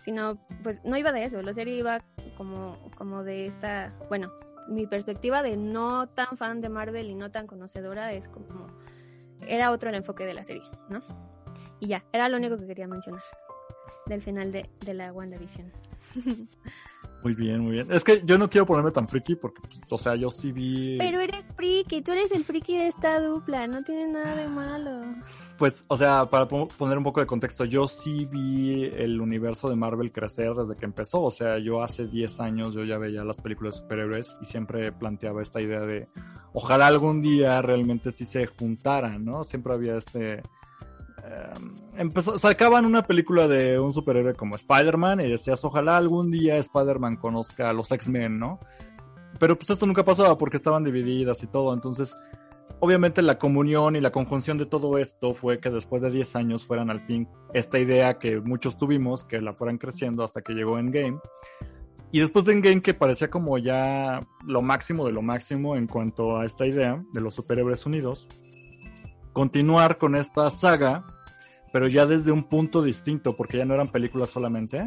sino 0.00 0.38
pues 0.62 0.82
no 0.84 0.96
iba 0.96 1.12
de 1.12 1.24
eso, 1.24 1.40
la 1.42 1.54
serie 1.54 1.76
iba 1.76 1.98
como, 2.36 2.72
como 2.96 3.22
de 3.22 3.46
esta, 3.46 3.92
bueno, 4.08 4.32
mi 4.68 4.86
perspectiva 4.86 5.42
de 5.42 5.56
no 5.56 6.08
tan 6.08 6.36
fan 6.36 6.60
de 6.60 6.68
Marvel 6.68 7.10
y 7.10 7.14
no 7.14 7.30
tan 7.30 7.46
conocedora 7.46 8.12
es 8.12 8.28
como, 8.28 8.66
era 9.46 9.70
otro 9.70 9.90
el 9.90 9.96
enfoque 9.96 10.24
de 10.24 10.34
la 10.34 10.44
serie, 10.44 10.68
¿no? 10.88 11.02
Y 11.80 11.88
ya, 11.88 12.04
era 12.12 12.28
lo 12.28 12.36
único 12.36 12.58
que 12.58 12.66
quería 12.66 12.86
mencionar 12.86 13.22
del 14.10 14.22
final 14.22 14.52
de, 14.52 14.68
de 14.84 14.94
la 14.94 15.12
WandaVision. 15.12 15.72
Muy 17.22 17.34
bien, 17.34 17.62
muy 17.62 17.72
bien. 17.72 17.92
Es 17.92 18.02
que 18.02 18.22
yo 18.24 18.38
no 18.38 18.48
quiero 18.48 18.66
ponerme 18.66 18.92
tan 18.92 19.06
friki 19.06 19.34
porque, 19.34 19.60
o 19.90 19.98
sea, 19.98 20.16
yo 20.16 20.30
sí 20.30 20.52
vi... 20.52 20.96
Pero 20.96 21.20
eres 21.20 21.52
friki, 21.54 22.00
tú 22.00 22.12
eres 22.12 22.32
el 22.32 22.44
friki 22.44 22.78
de 22.78 22.86
esta 22.88 23.20
dupla, 23.20 23.66
no 23.66 23.82
tiene 23.82 24.06
nada 24.08 24.34
de 24.36 24.48
malo. 24.48 25.02
Pues, 25.58 25.84
o 25.88 25.98
sea, 25.98 26.30
para 26.30 26.48
poner 26.48 26.96
un 26.96 27.04
poco 27.04 27.20
de 27.20 27.26
contexto, 27.26 27.66
yo 27.66 27.86
sí 27.86 28.24
vi 28.24 28.84
el 28.84 29.20
universo 29.20 29.68
de 29.68 29.76
Marvel 29.76 30.12
crecer 30.12 30.54
desde 30.54 30.76
que 30.76 30.86
empezó. 30.86 31.20
O 31.20 31.30
sea, 31.30 31.58
yo 31.58 31.82
hace 31.82 32.06
10 32.06 32.40
años 32.40 32.72
yo 32.72 32.84
ya 32.84 32.96
veía 32.96 33.22
las 33.22 33.36
películas 33.36 33.74
de 33.74 33.80
superhéroes 33.82 34.38
y 34.40 34.46
siempre 34.46 34.90
planteaba 34.90 35.42
esta 35.42 35.60
idea 35.60 35.80
de 35.80 36.08
ojalá 36.54 36.86
algún 36.86 37.20
día 37.20 37.60
realmente 37.60 38.12
sí 38.12 38.24
se 38.24 38.46
juntaran, 38.46 39.26
¿no? 39.26 39.44
Siempre 39.44 39.74
había 39.74 39.96
este 39.96 40.40
empezó, 41.96 42.38
sacaban 42.38 42.84
una 42.84 43.02
película 43.02 43.48
de 43.48 43.78
un 43.78 43.92
superhéroe 43.92 44.34
como 44.34 44.56
Spider-Man 44.56 45.20
y 45.20 45.30
decías, 45.30 45.64
ojalá 45.64 45.96
algún 45.96 46.30
día 46.30 46.56
Spider-Man 46.56 47.16
conozca 47.16 47.70
a 47.70 47.72
los 47.72 47.90
X-Men, 47.90 48.38
¿no? 48.38 48.60
Pero 49.38 49.56
pues 49.56 49.70
esto 49.70 49.86
nunca 49.86 50.04
pasaba 50.04 50.36
porque 50.36 50.56
estaban 50.56 50.84
divididas 50.84 51.42
y 51.42 51.46
todo, 51.46 51.72
entonces 51.72 52.16
obviamente 52.80 53.22
la 53.22 53.38
comunión 53.38 53.94
y 53.96 54.00
la 54.00 54.10
conjunción 54.10 54.58
de 54.58 54.66
todo 54.66 54.98
esto 54.98 55.34
fue 55.34 55.58
que 55.58 55.70
después 55.70 56.02
de 56.02 56.10
10 56.10 56.36
años 56.36 56.66
fueran 56.66 56.90
al 56.90 57.00
fin 57.00 57.28
esta 57.52 57.78
idea 57.78 58.18
que 58.18 58.40
muchos 58.40 58.76
tuvimos, 58.76 59.24
que 59.24 59.40
la 59.40 59.52
fueran 59.52 59.78
creciendo 59.78 60.24
hasta 60.24 60.40
que 60.40 60.54
llegó 60.54 60.78
Endgame. 60.78 61.20
Y 62.12 62.20
después 62.20 62.44
de 62.44 62.54
Endgame 62.54 62.82
que 62.82 62.94
parecía 62.94 63.30
como 63.30 63.56
ya 63.58 64.26
lo 64.46 64.62
máximo 64.62 65.06
de 65.06 65.12
lo 65.12 65.22
máximo 65.22 65.76
en 65.76 65.86
cuanto 65.86 66.38
a 66.38 66.44
esta 66.44 66.66
idea 66.66 67.02
de 67.12 67.20
los 67.20 67.34
superhéroes 67.34 67.86
unidos, 67.86 68.26
continuar 69.32 69.98
con 69.98 70.16
esta 70.16 70.50
saga 70.50 71.04
pero 71.72 71.88
ya 71.88 72.06
desde 72.06 72.32
un 72.32 72.44
punto 72.48 72.82
distinto, 72.82 73.36
porque 73.36 73.58
ya 73.58 73.64
no 73.64 73.74
eran 73.74 73.88
películas 73.88 74.30
solamente, 74.30 74.82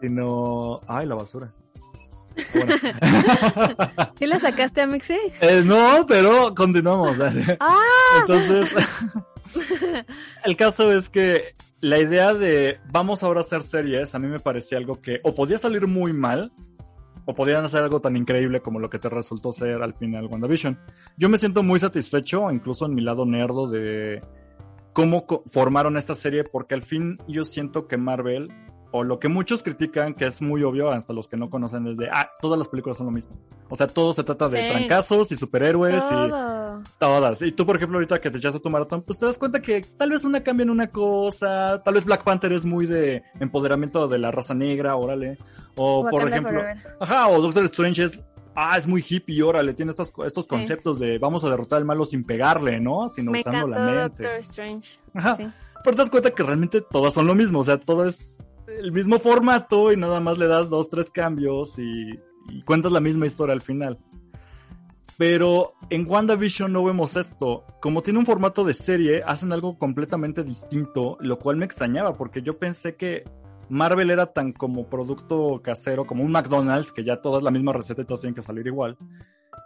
sino... 0.00 0.80
¡Ay, 0.88 1.06
la 1.06 1.14
basura! 1.14 1.46
Bueno. 2.54 2.74
¿Sí 4.18 4.26
la 4.26 4.38
sacaste 4.38 4.82
a 4.82 4.86
Mixi? 4.86 5.18
Eh, 5.40 5.62
no, 5.64 6.04
pero 6.06 6.54
continuamos. 6.54 7.16
¡Ah! 7.60 8.20
Entonces, 8.20 8.70
el 10.44 10.56
caso 10.56 10.92
es 10.92 11.08
que 11.08 11.54
la 11.80 11.98
idea 11.98 12.34
de 12.34 12.78
vamos 12.90 13.22
ahora 13.22 13.40
a 13.40 13.42
hacer 13.42 13.62
series, 13.62 14.14
a 14.14 14.18
mí 14.18 14.28
me 14.28 14.40
parecía 14.40 14.78
algo 14.78 15.00
que 15.00 15.20
o 15.22 15.34
podía 15.34 15.58
salir 15.58 15.86
muy 15.86 16.12
mal, 16.12 16.52
o 17.24 17.34
podían 17.34 17.64
hacer 17.64 17.82
algo 17.82 18.00
tan 18.00 18.16
increíble 18.16 18.60
como 18.60 18.78
lo 18.78 18.88
que 18.88 18.98
te 18.98 19.08
resultó 19.08 19.52
ser 19.52 19.82
al 19.82 19.94
final 19.94 20.26
WandaVision. 20.26 20.78
Yo 21.16 21.28
me 21.28 21.38
siento 21.38 21.62
muy 21.62 21.78
satisfecho, 21.78 22.50
incluso 22.50 22.86
en 22.86 22.94
mi 22.94 23.02
lado 23.02 23.26
nerdo 23.26 23.68
de 23.68 24.22
cómo 24.92 25.26
formaron 25.50 25.96
esta 25.96 26.14
serie, 26.14 26.44
porque 26.44 26.74
al 26.74 26.82
fin 26.82 27.18
yo 27.28 27.44
siento 27.44 27.86
que 27.86 27.96
Marvel 27.96 28.50
o 28.90 29.04
lo 29.04 29.18
que 29.18 29.28
muchos 29.28 29.62
critican, 29.62 30.14
que 30.14 30.26
es 30.26 30.40
muy 30.40 30.62
obvio, 30.62 30.88
hasta 30.90 31.12
los 31.12 31.28
que 31.28 31.36
no 31.36 31.50
conocen, 31.50 31.86
es 31.88 31.98
de, 31.98 32.08
ah, 32.10 32.30
todas 32.40 32.58
las 32.58 32.68
películas 32.68 32.96
son 32.96 33.04
lo 33.06 33.12
mismo. 33.12 33.36
O 33.68 33.76
sea, 33.76 33.86
todo 33.86 34.14
se 34.14 34.24
trata 34.24 34.48
de 34.48 34.62
Sí. 34.62 34.70
trancazos 34.70 35.30
y 35.30 35.36
superhéroes 35.36 36.02
y 36.06 36.08
Todo. 36.08 36.82
todas. 36.98 37.42
Y 37.42 37.52
tú, 37.52 37.66
por 37.66 37.76
ejemplo, 37.76 37.98
ahorita 37.98 38.18
que 38.18 38.30
te 38.30 38.38
echaste 38.38 38.60
tu 38.60 38.70
maratón, 38.70 39.02
pues 39.02 39.18
te 39.18 39.26
das 39.26 39.36
cuenta 39.36 39.60
que 39.60 39.82
tal 39.82 40.08
vez 40.10 40.24
una 40.24 40.42
cambia 40.42 40.64
en 40.64 40.70
una 40.70 40.86
cosa, 40.86 41.82
tal 41.84 41.94
vez 41.94 42.06
Black 42.06 42.24
Panther 42.24 42.50
es 42.52 42.64
muy 42.64 42.86
de 42.86 43.22
empoderamiento 43.40 44.08
de 44.08 44.18
la 44.18 44.30
raza 44.30 44.54
negra, 44.54 44.96
órale. 44.96 45.36
O, 45.76 46.08
por 46.08 46.26
ejemplo, 46.26 46.52
Forever. 46.58 46.96
ajá, 46.98 47.28
o 47.28 47.42
Doctor 47.42 47.64
Strange 47.64 48.04
es, 48.04 48.20
ah, 48.58 48.76
es 48.76 48.86
muy 48.86 49.04
hippie, 49.08 49.42
órale, 49.42 49.72
tiene 49.74 49.90
estos, 49.90 50.12
estos 50.26 50.44
Sí. 50.44 50.48
conceptos 50.48 50.98
de 50.98 51.18
vamos 51.18 51.44
a 51.44 51.50
derrotar 51.50 51.78
al 51.78 51.84
malo 51.84 52.04
sin 52.04 52.24
pegarle, 52.24 52.80
¿no? 52.80 53.08
Sino 53.08 53.30
Me 53.30 53.40
usando 53.40 53.68
la 53.68 53.78
mente. 53.78 54.22
Doctor 54.24 54.40
Strange. 54.40 54.98
Ajá. 55.14 55.36
Sí. 55.36 55.48
Pero 55.84 55.96
te 55.96 56.02
das 56.02 56.10
cuenta 56.10 56.30
que 56.32 56.42
realmente 56.42 56.80
todas 56.80 57.14
son 57.14 57.26
lo 57.26 57.34
mismo, 57.34 57.60
o 57.60 57.64
sea, 57.64 57.78
todo 57.78 58.06
es 58.06 58.42
el 58.66 58.92
mismo 58.92 59.18
formato 59.18 59.92
y 59.92 59.96
nada 59.96 60.20
más 60.20 60.36
le 60.38 60.46
das 60.48 60.68
dos, 60.68 60.88
tres 60.88 61.10
cambios 61.10 61.78
y, 61.78 62.10
y 62.48 62.62
cuentas 62.62 62.92
la 62.92 63.00
misma 63.00 63.26
historia 63.26 63.52
al 63.54 63.60
final. 63.62 63.98
Pero 65.16 65.72
en 65.90 66.08
WandaVision 66.08 66.72
no 66.72 66.84
vemos 66.84 67.16
esto. 67.16 67.64
Como 67.80 68.02
tiene 68.02 68.20
un 68.20 68.26
formato 68.26 68.62
de 68.64 68.72
serie, 68.74 69.22
hacen 69.26 69.52
algo 69.52 69.76
completamente 69.78 70.44
distinto, 70.44 71.16
lo 71.20 71.38
cual 71.38 71.56
me 71.56 71.64
extrañaba 71.64 72.16
porque 72.16 72.40
yo 72.42 72.52
pensé 72.52 72.94
que 72.94 73.24
Marvel 73.68 74.10
era 74.10 74.26
tan 74.26 74.52
como 74.52 74.88
producto 74.88 75.60
casero, 75.62 76.06
como 76.06 76.24
un 76.24 76.32
McDonald's, 76.32 76.92
que 76.92 77.04
ya 77.04 77.20
toda 77.20 77.38
es 77.38 77.44
la 77.44 77.50
misma 77.50 77.72
receta 77.72 78.02
y 78.02 78.04
todos 78.04 78.20
tienen 78.20 78.34
que 78.34 78.42
salir 78.42 78.66
igual, 78.66 78.96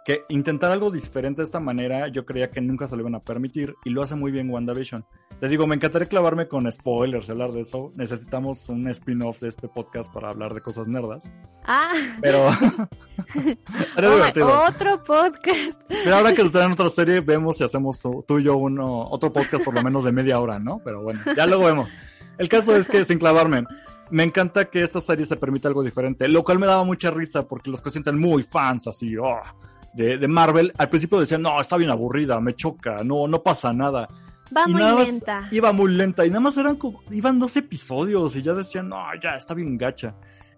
que 0.03 0.23
intentar 0.29 0.71
algo 0.71 0.91
diferente 0.91 1.41
de 1.41 1.45
esta 1.45 1.59
manera 1.59 2.07
yo 2.09 2.25
creía 2.25 2.51
que 2.51 2.61
nunca 2.61 2.87
se 2.87 2.95
lo 2.95 3.01
iban 3.01 3.15
a 3.15 3.19
permitir 3.19 3.75
y 3.85 3.89
lo 3.89 4.03
hace 4.03 4.15
muy 4.15 4.31
bien 4.31 4.49
WandaVision. 4.49 5.05
Te 5.39 5.47
digo, 5.47 5.67
me 5.67 5.75
encantaría 5.75 6.07
clavarme 6.07 6.47
con 6.47 6.71
spoilers 6.71 7.27
y 7.27 7.31
hablar 7.31 7.51
de 7.51 7.61
eso. 7.61 7.91
Necesitamos 7.95 8.69
un 8.69 8.87
spin-off 8.89 9.41
de 9.41 9.49
este 9.49 9.67
podcast 9.67 10.13
para 10.13 10.29
hablar 10.29 10.53
de 10.53 10.61
cosas 10.61 10.87
nerdas. 10.87 11.29
Ah, 11.65 11.93
Pero... 12.21 12.49
Era 13.97 14.13
divertido. 14.13 14.63
otro 14.63 15.03
podcast. 15.03 15.81
Pero 15.87 16.15
ahora 16.15 16.33
que 16.33 16.41
está 16.41 16.65
en 16.65 16.73
otra 16.73 16.89
serie, 16.89 17.19
vemos 17.21 17.57
si 17.57 17.63
hacemos 17.63 17.99
tú 18.27 18.39
y 18.39 18.43
yo 18.43 18.57
uno, 18.57 19.07
otro 19.09 19.31
podcast 19.31 19.63
por 19.63 19.73
lo 19.73 19.81
menos 19.83 20.03
de 20.03 20.11
media 20.11 20.39
hora, 20.39 20.59
¿no? 20.59 20.81
Pero 20.83 21.01
bueno, 21.01 21.21
ya 21.35 21.45
luego 21.45 21.65
vemos. 21.65 21.89
El 22.37 22.49
caso 22.49 22.75
es 22.75 22.89
que, 22.89 23.05
sin 23.05 23.19
clavarme, 23.19 23.63
me 24.11 24.23
encanta 24.23 24.65
que 24.65 24.83
esta 24.83 25.01
serie 25.01 25.25
se 25.25 25.37
permita 25.37 25.67
algo 25.67 25.83
diferente, 25.83 26.27
lo 26.27 26.43
cual 26.43 26.59
me 26.59 26.67
daba 26.67 26.83
mucha 26.83 27.11
risa 27.11 27.47
porque 27.47 27.69
los 27.69 27.81
que 27.81 27.89
sienten 27.89 28.19
muy 28.19 28.43
fans 28.43 28.87
así, 28.87 29.15
oh, 29.17 29.39
de, 29.93 30.17
de 30.17 30.27
Marvel, 30.27 30.73
al 30.77 30.89
principio 30.89 31.19
decían, 31.19 31.41
no, 31.41 31.59
está 31.59 31.77
bien 31.77 31.89
aburrida, 31.89 32.39
me 32.39 32.55
choca, 32.55 33.03
no, 33.03 33.27
no 33.27 33.41
pasa 33.41 33.73
nada. 33.73 34.07
Va 34.55 34.63
y 34.67 34.71
muy 34.71 34.81
nada 34.81 34.95
más 34.95 35.11
lenta. 35.11 35.47
iba 35.51 35.71
muy 35.71 35.91
lenta 35.93 36.25
y 36.25 36.29
nada 36.29 36.41
más 36.41 36.57
eran 36.57 36.75
como, 36.75 37.01
iban 37.11 37.39
dos 37.39 37.55
episodios 37.55 38.35
y 38.35 38.41
ya 38.41 38.53
decían, 38.53 38.89
no, 38.89 38.97
ya 39.21 39.35
está 39.35 39.53
bien 39.53 39.77
gacha. 39.77 40.15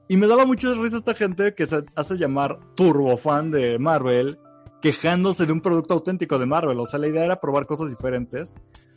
Y 0.08 0.18
me 0.18 0.28
daba 0.28 0.46
mucha 0.46 0.74
risa 0.74 0.98
esta 0.98 1.14
gente 1.14 1.56
que 1.56 1.66
se 1.66 1.84
hace 1.96 2.16
llamar 2.16 2.60
turbo 2.76 3.18
fan 3.18 3.52
de 3.52 3.80
Marvel, 3.80 4.38
quejándose 4.82 5.46
de 5.46 5.52
un 5.52 5.62
producto 5.62 5.96
auténtico 5.96 6.38
de 6.38 6.46
Marvel. 6.46 6.80
O 6.80 6.86
sea, 6.86 7.00
la 7.00 7.08
idea 7.08 7.26
era 7.26 7.40
probar 7.40 7.66
cosas 7.66 7.90
diferentes, 7.90 8.54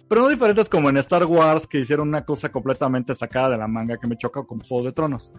pero 0.08 0.22
no 0.22 0.28
diferentes 0.28 0.68
como 0.68 0.88
en 0.88 0.96
Star 0.98 1.24
Wars, 1.26 1.66
que 1.66 1.80
hicieron 1.80 2.08
una 2.08 2.24
cosa 2.24 2.50
completamente 2.50 3.14
sacada 3.14 3.50
de 3.50 3.58
la 3.58 3.68
manga 3.68 3.98
que 3.98 4.06
me 4.06 4.16
choca 4.16 4.42
con 4.42 4.60
Juego 4.60 4.84
de 4.84 4.92
Tronos. 4.92 5.30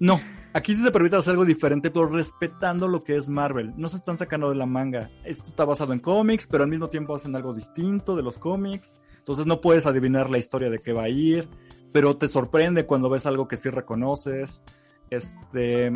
No, 0.00 0.20
aquí 0.52 0.74
sí 0.74 0.82
se 0.82 0.90
permite 0.90 1.16
hacer 1.16 1.32
algo 1.32 1.44
diferente, 1.44 1.90
pero 1.90 2.06
respetando 2.06 2.86
lo 2.86 3.02
que 3.02 3.16
es 3.16 3.28
Marvel. 3.28 3.72
No 3.76 3.88
se 3.88 3.96
están 3.96 4.16
sacando 4.16 4.48
de 4.48 4.54
la 4.54 4.66
manga. 4.66 5.10
Esto 5.24 5.44
está 5.50 5.64
basado 5.64 5.92
en 5.92 6.00
cómics, 6.00 6.46
pero 6.46 6.64
al 6.64 6.70
mismo 6.70 6.88
tiempo 6.88 7.14
hacen 7.14 7.34
algo 7.34 7.52
distinto 7.52 8.14
de 8.14 8.22
los 8.22 8.38
cómics. 8.38 8.96
Entonces 9.18 9.46
no 9.46 9.60
puedes 9.60 9.86
adivinar 9.86 10.30
la 10.30 10.38
historia 10.38 10.70
de 10.70 10.78
qué 10.78 10.92
va 10.92 11.04
a 11.04 11.08
ir, 11.08 11.48
pero 11.92 12.16
te 12.16 12.28
sorprende 12.28 12.86
cuando 12.86 13.10
ves 13.10 13.26
algo 13.26 13.48
que 13.48 13.56
sí 13.56 13.70
reconoces. 13.70 14.62
Este, 15.10 15.92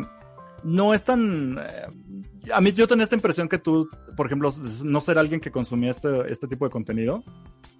no 0.63 0.93
es 0.93 1.03
tan... 1.03 1.57
eh, 1.57 2.51
a 2.53 2.61
mí 2.61 2.73
yo 2.73 2.87
tenía 2.87 3.03
esta 3.03 3.15
impresión 3.15 3.47
que 3.47 3.57
tú, 3.57 3.89
por 4.15 4.25
ejemplo, 4.25 4.51
no 4.83 5.01
ser 5.01 5.17
alguien 5.17 5.39
que 5.39 5.51
consumía 5.51 5.91
este, 5.91 6.31
este 6.31 6.47
tipo 6.47 6.65
de 6.65 6.71
contenido, 6.71 7.23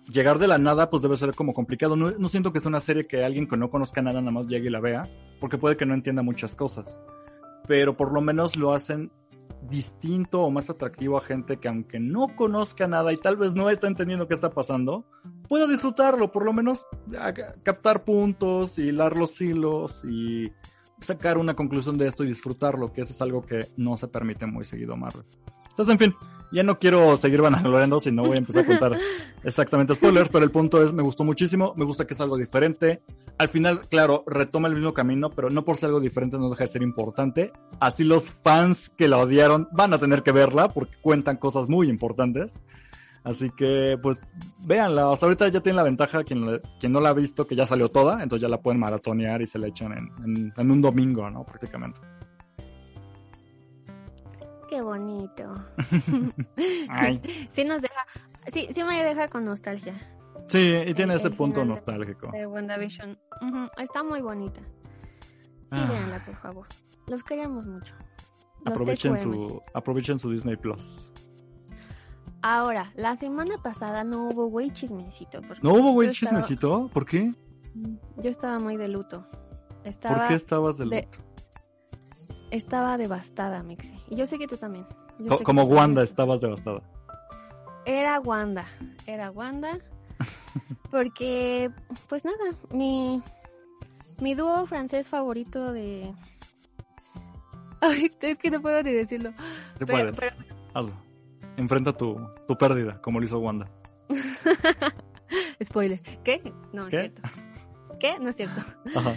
llegar 0.07 0.39
de 0.39 0.47
la 0.47 0.57
nada 0.57 0.89
pues 0.89 1.01
debe 1.01 1.17
ser 1.17 1.33
como 1.35 1.53
complicado. 1.53 1.95
No, 1.95 2.27
siento 2.27 2.51
que 2.51 2.59
sea 2.59 2.69
una 2.69 2.79
serie 2.79 3.07
que 3.07 3.23
alguien 3.23 3.47
que 3.47 3.57
no 3.57 3.69
conozca 3.69 4.01
nada 4.01 4.21
nada 4.21 4.31
más 4.31 4.47
llegue 4.47 4.67
y 4.67 4.71
la 4.71 4.79
vea, 4.79 5.09
porque 5.39 5.57
puede 5.57 5.77
que 5.77 5.85
no 5.85 5.93
entienda 5.93 6.21
muchas 6.21 6.55
cosas. 6.55 6.99
Pero 7.67 7.95
por 7.95 8.11
lo 8.11 8.21
menos 8.21 8.55
lo 8.55 8.73
hacen 8.73 9.11
distinto 9.69 10.41
o 10.41 10.51
más 10.51 10.69
atractivo 10.69 11.17
a 11.17 11.21
gente 11.21 11.57
que 11.57 11.69
aunque 11.69 11.99
no 11.99 12.35
conozca 12.35 12.87
nada 12.87 13.13
y 13.13 13.17
tal 13.17 13.37
vez 13.37 13.53
no 13.53 13.69
está 13.69 13.87
entendiendo 13.87 14.27
qué 14.27 14.33
está 14.33 14.49
pasando, 14.49 15.05
pueda 15.47 15.67
disfrutarlo, 15.67 16.31
por 16.31 16.45
lo 16.45 16.51
menos 16.51 16.85
captar 17.63 18.03
puntos, 18.03 18.77
hilar 18.77 19.15
los 19.15 19.39
hilos 19.39 20.03
y 20.03 20.51
sacar 20.99 21.37
una 21.37 21.53
conclusión 21.53 21.97
de 21.97 22.07
esto 22.07 22.23
y 22.23 22.27
disfrutarlo, 22.27 22.91
que 22.91 23.01
eso 23.01 23.13
es 23.13 23.21
algo 23.21 23.41
que 23.41 23.71
no 23.77 23.95
se 23.97 24.07
permite 24.07 24.45
muy 24.45 24.65
seguido 24.65 24.97
Marvel. 24.97 25.25
Entonces, 25.69 25.91
en 25.91 25.99
fin, 25.99 26.15
ya 26.53 26.63
no 26.63 26.79
quiero 26.79 27.17
seguir 27.17 27.41
vanagloriando, 27.41 27.99
si 27.99 28.11
no 28.11 28.23
voy 28.23 28.35
a 28.35 28.39
empezar 28.39 28.63
a 28.63 28.67
contar 28.67 28.97
exactamente 29.43 29.95
spoilers, 29.95 30.29
pero 30.29 30.45
el 30.45 30.51
punto 30.51 30.81
es, 30.83 30.93
me 30.93 31.03
gustó 31.03 31.23
muchísimo, 31.23 31.73
me 31.75 31.85
gusta 31.85 32.05
que 32.05 32.13
es 32.13 32.21
algo 32.21 32.37
diferente. 32.37 33.01
Al 33.37 33.49
final, 33.49 33.81
claro, 33.89 34.23
retoma 34.27 34.67
el 34.67 34.75
mismo 34.75 34.93
camino, 34.93 35.29
pero 35.31 35.49
no 35.49 35.65
por 35.65 35.75
ser 35.77 35.87
algo 35.87 35.99
diferente 35.99 36.37
no 36.37 36.49
deja 36.49 36.65
de 36.65 36.67
ser 36.67 36.83
importante. 36.83 37.51
Así 37.79 38.03
los 38.03 38.31
fans 38.31 38.89
que 38.95 39.07
la 39.07 39.17
odiaron 39.17 39.67
van 39.71 39.93
a 39.93 39.97
tener 39.97 40.21
que 40.23 40.31
verla 40.31 40.69
porque 40.69 40.93
cuentan 41.01 41.37
cosas 41.37 41.67
muy 41.67 41.89
importantes. 41.89 42.59
Así 43.23 43.49
que, 43.51 43.97
pues, 44.03 44.21
véanla. 44.59 45.07
O 45.09 45.15
sea, 45.15 45.27
ahorita 45.27 45.47
ya 45.47 45.61
tienen 45.61 45.77
la 45.77 45.83
ventaja, 45.83 46.23
quien, 46.25 46.59
quien 46.79 46.91
no 46.91 46.99
la 46.99 47.09
ha 47.09 47.13
visto, 47.13 47.47
que 47.47 47.55
ya 47.55 47.65
salió 47.65 47.89
toda, 47.89 48.21
entonces 48.21 48.41
ya 48.41 48.49
la 48.49 48.61
pueden 48.61 48.79
maratonear 48.81 49.41
y 49.41 49.47
se 49.47 49.57
la 49.59 49.67
echan 49.67 49.93
en, 49.93 50.09
en- 50.25 50.53
en 50.55 50.71
un 50.71 50.81
domingo, 50.81 51.29
¿no? 51.31 51.45
Prácticamente. 51.45 51.99
Qué 54.73 54.81
bonito. 54.81 55.53
Ay. 56.89 57.21
Sí 57.53 57.63
nos 57.63 57.79
deja, 57.83 58.05
sí, 58.51 58.69
sí 58.73 58.83
me 58.83 59.03
deja 59.03 59.27
con 59.27 59.45
nostalgia 59.45 59.93
Sí, 60.47 60.57
y 60.87 60.93
tiene 60.95 61.13
El- 61.13 61.19
ese 61.19 61.27
el 61.27 61.35
punto 61.35 61.63
nostálgico. 61.63 62.31
de 62.31 62.47
WandaVision. 62.47 63.15
Está 63.77 64.01
muy 64.01 64.21
bonita. 64.21 64.61
Sí, 64.61 65.77
Ah. 65.79 65.85
véanla, 65.87 66.25
por 66.25 66.35
favor. 66.37 66.67
Los 67.05 67.23
queremos 67.23 67.67
mucho. 67.67 67.93
Los 68.65 68.73
Aprovechen 68.73 69.15
su, 69.15 69.61
aprovechen 69.75 70.17
su 70.17 70.31
Disney 70.31 70.55
Plus. 70.55 71.11
Ahora, 72.41 72.91
la 72.95 73.15
semana 73.15 73.61
pasada 73.61 74.03
no 74.03 74.27
hubo 74.27 74.47
güey 74.47 74.71
chismecito. 74.71 75.39
¿No 75.61 75.73
hubo 75.75 75.91
güey 75.91 76.07
yo 76.07 76.13
estaba- 76.13 76.41
chismecito? 76.41 76.89
¿Por 76.91 77.05
qué? 77.05 77.31
Yo 78.17 78.29
estaba 78.31 78.57
muy 78.57 78.75
de 78.75 78.87
luto. 78.87 79.27
Estaba, 79.83 80.17
¿Por 80.17 80.27
qué 80.29 80.33
estabas 80.33 80.77
de 80.79 80.85
de- 80.87 81.01
luto? 81.03 81.19
Estaba 82.57 82.97
devastada, 82.97 83.63
Mixi. 83.63 83.93
Y 84.09 84.15
yo 84.15 84.25
sé 84.25 84.37
que 84.37 84.47
tú 84.47 84.57
también. 84.57 84.85
Yo 85.19 85.37
que 85.39 85.43
como 85.43 85.61
también. 85.61 85.79
Wanda 85.79 86.03
estabas 86.03 86.39
devastada. 86.41 86.81
Era 87.85 88.19
Wanda. 88.19 88.65
Era 89.05 89.31
Wanda. 89.31 89.79
Porque, 90.91 91.71
pues 92.07 92.23
nada, 92.23 92.37
mi, 92.71 93.21
mi 94.19 94.35
dúo 94.35 94.65
francés 94.67 95.07
favorito 95.07 95.73
de... 95.73 96.13
Ay, 97.81 98.11
es 98.21 98.37
que 98.37 98.49
no 98.51 98.61
puedo 98.61 98.81
ni 98.83 98.91
decirlo. 98.93 99.31
¿Qué 99.79 99.85
Pero- 99.85 100.13
puedes? 100.13 100.19
pero- 100.19 100.35
Hazlo. 100.73 100.93
Enfrenta 101.57 101.93
tu, 101.93 102.15
tu 102.47 102.57
pérdida, 102.57 102.99
como 103.01 103.19
lo 103.19 103.25
hizo 103.25 103.39
Wanda. 103.39 103.65
Spoiler. 105.63 106.01
¿Qué? 106.23 106.41
No, 106.71 106.87
¿Qué? 106.87 107.05
es 107.05 107.13
cierto. 107.13 107.21
¿Qué? 107.99 108.19
No 108.19 108.29
es 108.29 108.35
cierto. 108.37 108.61
Ajá. 108.95 109.15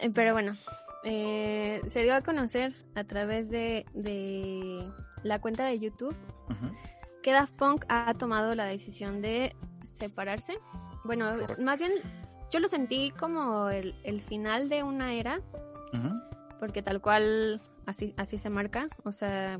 Eh, 0.00 0.10
Pero 0.10 0.32
bueno, 0.32 0.56
eh, 1.04 1.82
se 1.88 2.02
dio 2.02 2.14
a 2.14 2.22
conocer 2.22 2.74
a 2.94 3.04
través 3.04 3.50
de, 3.50 3.84
de 3.94 4.90
la 5.22 5.40
cuenta 5.40 5.64
de 5.64 5.78
YouTube 5.78 6.16
que 7.22 7.32
Daft 7.32 7.54
Punk 7.54 7.84
ha 7.88 8.12
tomado 8.14 8.54
la 8.54 8.64
decisión 8.64 9.22
de 9.22 9.54
separarse. 9.94 10.54
Bueno, 11.04 11.30
Correcto. 11.30 11.62
más 11.62 11.78
bien 11.78 11.92
yo 12.50 12.60
lo 12.60 12.68
sentí 12.68 13.10
como 13.12 13.70
el, 13.70 13.94
el 14.04 14.20
final 14.22 14.68
de 14.68 14.82
una 14.82 15.14
era, 15.14 15.40
porque 16.60 16.82
tal 16.82 17.00
cual 17.00 17.62
así, 17.86 18.14
así 18.16 18.38
se 18.38 18.50
marca. 18.50 18.86
O 19.04 19.12
sea, 19.12 19.58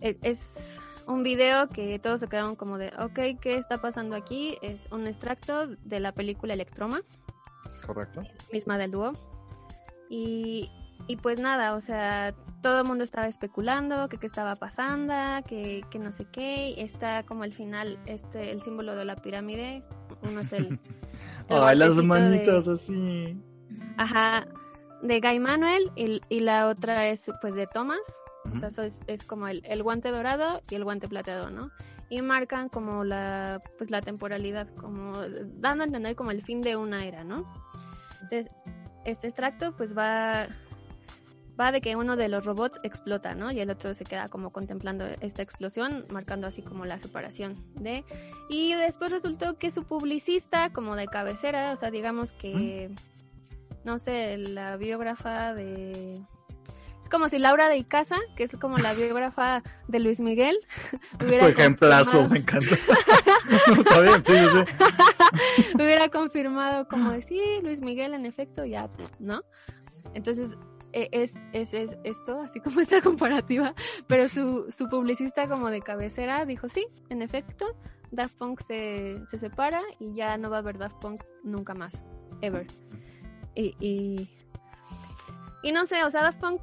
e- 0.00 0.18
es, 0.22 0.78
un 1.06 1.22
video 1.22 1.68
que 1.68 1.98
todos 1.98 2.20
se 2.20 2.28
quedaron 2.28 2.56
como 2.56 2.78
de, 2.78 2.92
ok, 2.98 3.40
¿qué 3.40 3.56
está 3.56 3.78
pasando 3.78 4.16
aquí? 4.16 4.56
Es 4.62 4.88
un 4.92 5.06
extracto 5.06 5.66
de 5.66 6.00
la 6.00 6.12
película 6.12 6.54
Electroma. 6.54 7.02
Correcto. 7.86 8.20
misma 8.52 8.78
del 8.78 8.92
dúo. 8.92 9.12
Y, 10.08 10.70
y 11.08 11.16
pues 11.16 11.40
nada, 11.40 11.74
o 11.74 11.80
sea, 11.80 12.34
todo 12.62 12.80
el 12.80 12.86
mundo 12.86 13.02
estaba 13.04 13.26
especulando 13.26 14.08
que 14.08 14.18
qué 14.18 14.26
estaba 14.26 14.56
pasando, 14.56 15.14
que, 15.46 15.80
que 15.90 15.98
no 15.98 16.12
sé 16.12 16.26
qué. 16.30 16.74
Está 16.82 17.22
como 17.24 17.42
al 17.44 17.52
final 17.52 17.98
este 18.06 18.50
el 18.52 18.60
símbolo 18.60 18.94
de 18.94 19.04
la 19.04 19.16
pirámide. 19.16 19.82
Uno 20.22 20.40
es 20.40 20.52
el. 20.52 20.66
el 21.48 21.56
Ay, 21.62 21.76
las 21.76 21.96
de- 21.96 22.02
manitas 22.02 22.68
así. 22.68 23.36
ajá, 23.96 24.46
de 25.02 25.20
Guy 25.20 25.40
Manuel 25.40 25.90
y, 25.96 26.20
y 26.28 26.40
la 26.40 26.68
otra 26.68 27.08
es 27.08 27.30
pues 27.40 27.54
de 27.54 27.66
Thomas. 27.66 28.00
O 28.52 28.56
sea, 28.56 28.68
eso 28.68 28.82
es, 28.82 29.00
es 29.06 29.24
como 29.24 29.46
el, 29.48 29.62
el 29.64 29.82
guante 29.84 30.10
dorado 30.10 30.60
y 30.68 30.74
el 30.74 30.84
guante 30.84 31.08
plateado, 31.08 31.50
¿no? 31.50 31.70
Y 32.10 32.20
marcan 32.22 32.68
como 32.68 33.04
la, 33.04 33.60
pues 33.78 33.90
la 33.90 34.02
temporalidad, 34.02 34.68
como 34.74 35.12
dando 35.60 35.84
a 35.84 35.86
entender 35.86 36.16
como 36.16 36.32
el 36.32 36.42
fin 36.42 36.60
de 36.60 36.76
una 36.76 37.06
era, 37.06 37.22
¿no? 37.24 37.46
Entonces, 38.20 38.48
este 39.04 39.28
extracto 39.28 39.76
pues 39.76 39.96
va 39.96 40.48
va 41.60 41.72
de 41.72 41.80
que 41.80 41.96
uno 41.96 42.16
de 42.16 42.28
los 42.28 42.44
robots 42.44 42.80
explota, 42.82 43.34
¿no? 43.34 43.50
Y 43.50 43.60
el 43.60 43.70
otro 43.70 43.94
se 43.94 44.04
queda 44.04 44.28
como 44.28 44.50
contemplando 44.50 45.04
esta 45.20 45.42
explosión, 45.42 46.06
marcando 46.10 46.46
así 46.46 46.62
como 46.62 46.84
la 46.86 46.98
separación 46.98 47.56
de... 47.74 48.04
Y 48.48 48.74
después 48.74 49.10
resultó 49.10 49.58
que 49.58 49.70
su 49.70 49.84
publicista, 49.84 50.72
como 50.72 50.96
de 50.96 51.06
cabecera, 51.06 51.72
o 51.72 51.76
sea, 51.76 51.90
digamos 51.90 52.32
que, 52.32 52.90
no 53.84 53.98
sé, 53.98 54.38
la 54.38 54.76
biógrafa 54.76 55.54
de... 55.54 56.22
Como 57.12 57.28
si 57.28 57.38
Laura 57.38 57.68
de 57.68 57.76
Icaza, 57.76 58.16
que 58.36 58.44
es 58.44 58.52
como 58.58 58.78
la 58.78 58.94
biógrafa 58.94 59.62
de 59.86 60.00
Luis 60.00 60.18
Miguel, 60.18 60.58
hubiera... 61.22 61.46
Ejemplazo, 61.46 62.26
me 62.28 62.38
encanta. 62.38 62.74
Está 63.76 64.00
bien, 64.00 64.24
sí, 64.24 64.32
sí. 64.32 65.74
hubiera 65.74 66.08
confirmado 66.08 66.88
como 66.88 67.12
de, 67.12 67.20
sí, 67.20 67.38
Luis 67.62 67.82
Miguel 67.82 68.14
en 68.14 68.24
efecto, 68.24 68.64
ya, 68.64 68.88
¿no? 69.20 69.42
Entonces, 70.14 70.56
e, 70.94 71.10
es, 71.12 71.32
es, 71.52 71.74
es, 71.74 71.96
esto, 72.02 72.40
así 72.40 72.60
como 72.60 72.80
esta 72.80 73.02
comparativa, 73.02 73.74
pero 74.06 74.30
su, 74.30 74.70
su 74.70 74.88
publicista 74.88 75.48
como 75.48 75.68
de 75.68 75.82
cabecera 75.82 76.46
dijo, 76.46 76.70
sí, 76.70 76.86
en 77.10 77.20
efecto, 77.20 77.76
Daft 78.10 78.36
Punk 78.36 78.62
se, 78.62 79.20
se 79.26 79.38
separa 79.38 79.82
y 79.98 80.14
ya 80.14 80.38
no 80.38 80.48
va 80.48 80.56
a 80.56 80.60
haber 80.60 80.78
Daft 80.78 80.96
Punk 80.96 81.22
nunca 81.44 81.74
más, 81.74 81.92
ever. 82.40 82.66
Y, 83.54 83.76
y, 83.80 84.30
y 85.62 85.72
no 85.72 85.84
sé, 85.84 86.04
o 86.04 86.10
sea, 86.10 86.22
Daft 86.22 86.40
Punk 86.40 86.60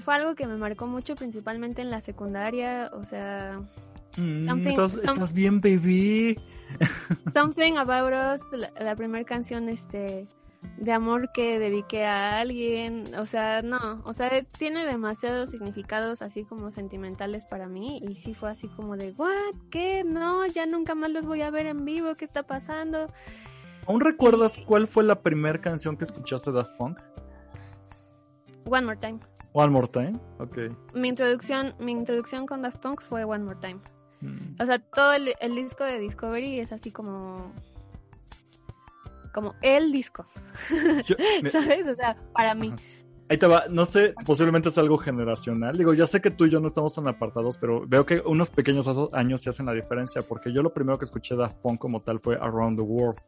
fue 0.00 0.14
algo 0.14 0.34
que 0.34 0.46
me 0.46 0.56
marcó 0.56 0.86
mucho, 0.86 1.14
principalmente 1.14 1.82
en 1.82 1.90
la 1.90 2.00
secundaria, 2.00 2.90
o 2.92 3.04
sea... 3.04 3.60
Mm, 4.16 4.66
estás, 4.66 5.34
bien, 5.34 5.60
baby. 5.60 6.38
Something 7.34 7.74
About 7.74 8.40
Us, 8.40 8.58
la, 8.58 8.72
la 8.80 8.96
primera 8.96 9.24
canción, 9.24 9.68
este 9.68 10.26
de 10.78 10.92
amor 10.92 11.30
que 11.32 11.58
dediqué 11.58 12.04
a 12.04 12.38
alguien, 12.40 13.04
o 13.18 13.26
sea, 13.26 13.62
no, 13.62 14.02
o 14.04 14.12
sea, 14.12 14.30
tiene 14.58 14.84
demasiados 14.84 15.50
significados 15.50 16.22
así 16.22 16.44
como 16.44 16.70
sentimentales 16.70 17.44
para 17.44 17.68
mí 17.68 18.00
y 18.06 18.16
sí 18.16 18.34
fue 18.34 18.50
así 18.50 18.68
como 18.68 18.96
de, 18.96 19.12
¿what? 19.12 19.54
¿Qué? 19.70 20.04
No, 20.04 20.46
ya 20.46 20.66
nunca 20.66 20.94
más 20.94 21.10
los 21.10 21.24
voy 21.24 21.42
a 21.42 21.50
ver 21.50 21.66
en 21.66 21.84
vivo, 21.84 22.14
¿qué 22.16 22.24
está 22.24 22.42
pasando? 22.42 23.06
¿Aún 23.86 24.00
recuerdas 24.00 24.60
cuál 24.66 24.86
fue 24.86 25.04
la 25.04 25.22
primera 25.22 25.60
canción 25.60 25.96
que 25.96 26.04
escuchaste 26.04 26.50
de 26.50 26.58
Daft 26.58 26.76
Punk? 26.76 26.98
One 28.66 28.84
More 28.84 28.98
Time. 28.98 29.20
One 29.52 29.70
More 29.70 29.88
Time, 29.88 30.18
ok. 30.38 30.94
Mi 30.94 31.08
introducción, 31.08 31.74
mi 31.78 31.92
introducción 31.92 32.46
con 32.46 32.62
Daft 32.62 32.78
Punk 32.78 33.00
fue 33.00 33.24
One 33.24 33.44
More 33.44 33.58
Time. 33.60 33.80
Mm. 34.20 34.60
O 34.60 34.66
sea, 34.66 34.78
todo 34.78 35.12
el, 35.12 35.32
el 35.40 35.54
disco 35.54 35.84
de 35.84 35.98
Discovery 35.98 36.60
es 36.60 36.72
así 36.72 36.90
como 36.90 37.52
como 39.36 39.54
el 39.60 39.92
disco. 39.92 40.24
¿Sabes? 41.52 41.86
O 41.86 41.94
sea, 41.94 42.16
para 42.32 42.54
mí. 42.54 42.72
Ahí 43.28 43.36
te 43.36 43.46
va, 43.46 43.64
no 43.68 43.84
sé, 43.84 44.14
posiblemente 44.24 44.70
es 44.70 44.78
algo 44.78 44.96
generacional. 44.96 45.76
Digo, 45.76 45.92
ya 45.92 46.06
sé 46.06 46.22
que 46.22 46.30
tú 46.30 46.46
y 46.46 46.50
yo 46.50 46.58
no 46.58 46.68
estamos 46.68 46.94
tan 46.94 47.06
apartados, 47.06 47.58
pero 47.58 47.86
veo 47.86 48.06
que 48.06 48.22
unos 48.24 48.48
pequeños 48.48 48.86
años 49.12 49.42
se 49.42 49.50
hacen 49.50 49.66
la 49.66 49.74
diferencia, 49.74 50.22
porque 50.22 50.54
yo 50.54 50.62
lo 50.62 50.72
primero 50.72 50.98
que 50.98 51.04
escuché 51.04 51.36
Daft 51.36 51.58
Punk 51.58 51.78
como 51.78 52.00
tal 52.00 52.18
fue 52.18 52.36
Around 52.36 52.78
the 52.78 52.82
World. 52.82 53.18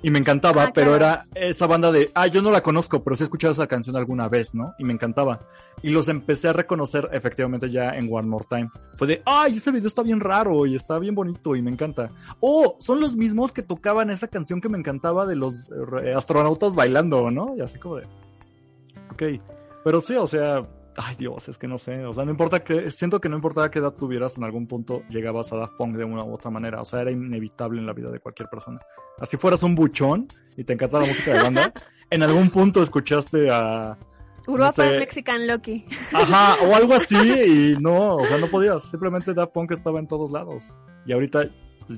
Y 0.00 0.10
me 0.10 0.20
encantaba, 0.20 0.64
ah, 0.64 0.70
pero 0.72 0.94
era 0.94 1.26
esa 1.34 1.66
banda 1.66 1.90
de, 1.90 2.10
ah, 2.14 2.28
yo 2.28 2.40
no 2.40 2.52
la 2.52 2.60
conozco, 2.60 3.02
pero 3.02 3.16
sí 3.16 3.22
he 3.22 3.24
escuchado 3.24 3.52
esa 3.52 3.66
canción 3.66 3.96
alguna 3.96 4.28
vez, 4.28 4.54
¿no? 4.54 4.74
Y 4.78 4.84
me 4.84 4.92
encantaba. 4.92 5.40
Y 5.82 5.90
los 5.90 6.06
empecé 6.06 6.48
a 6.48 6.52
reconocer 6.52 7.08
efectivamente 7.12 7.68
ya 7.68 7.90
en 7.96 8.08
One 8.12 8.28
More 8.28 8.46
Time. 8.48 8.70
Fue 8.94 9.08
de, 9.08 9.22
ay, 9.24 9.56
ese 9.56 9.72
video 9.72 9.88
está 9.88 10.02
bien 10.02 10.20
raro 10.20 10.66
y 10.66 10.76
está 10.76 10.98
bien 10.98 11.16
bonito 11.16 11.56
y 11.56 11.62
me 11.62 11.72
encanta. 11.72 12.12
Oh, 12.38 12.76
son 12.78 13.00
los 13.00 13.16
mismos 13.16 13.50
que 13.50 13.62
tocaban 13.62 14.10
esa 14.10 14.28
canción 14.28 14.60
que 14.60 14.68
me 14.68 14.78
encantaba 14.78 15.26
de 15.26 15.34
los 15.34 15.68
eh, 16.02 16.14
astronautas 16.14 16.76
bailando, 16.76 17.30
¿no? 17.32 17.56
Y 17.56 17.60
así 17.60 17.80
como 17.80 17.96
de, 17.96 18.06
ok. 19.10 19.42
Pero 19.82 20.00
sí, 20.00 20.14
o 20.14 20.26
sea, 20.28 20.64
Ay 21.00 21.14
Dios, 21.16 21.48
es 21.48 21.58
que 21.58 21.68
no 21.68 21.78
sé, 21.78 22.04
o 22.04 22.12
sea, 22.12 22.24
no 22.24 22.32
importa 22.32 22.64
que, 22.64 22.90
siento 22.90 23.20
que 23.20 23.28
no 23.28 23.36
importaba 23.36 23.70
qué 23.70 23.78
edad 23.78 23.92
tuvieras, 23.92 24.36
en 24.36 24.42
algún 24.42 24.66
punto 24.66 25.04
llegabas 25.08 25.52
a 25.52 25.56
Daft 25.56 25.74
Punk 25.76 25.96
de 25.96 26.04
una 26.04 26.24
u 26.24 26.34
otra 26.34 26.50
manera, 26.50 26.80
o 26.80 26.84
sea, 26.84 27.02
era 27.02 27.12
inevitable 27.12 27.78
en 27.78 27.86
la 27.86 27.92
vida 27.92 28.10
de 28.10 28.18
cualquier 28.18 28.48
persona. 28.48 28.80
Así 29.18 29.36
fueras 29.36 29.62
un 29.62 29.76
buchón 29.76 30.26
y 30.56 30.64
te 30.64 30.72
encanta 30.72 30.98
la 30.98 31.06
música 31.06 31.34
de 31.34 31.42
banda, 31.42 31.72
en 32.10 32.22
algún 32.22 32.50
punto 32.50 32.82
escuchaste 32.82 33.48
a... 33.48 33.96
Europa 34.46 34.86
Mexican 34.86 35.46
Lucky. 35.46 35.84
Ajá, 36.12 36.56
o 36.64 36.74
algo 36.74 36.94
así 36.94 37.16
y 37.16 37.76
no, 37.78 38.16
o 38.16 38.26
sea, 38.26 38.38
no 38.38 38.48
podías, 38.48 38.82
simplemente 38.90 39.32
Daft 39.34 39.52
Punk 39.52 39.70
estaba 39.70 40.00
en 40.00 40.08
todos 40.08 40.32
lados 40.32 40.76
y 41.06 41.12
ahorita 41.12 41.48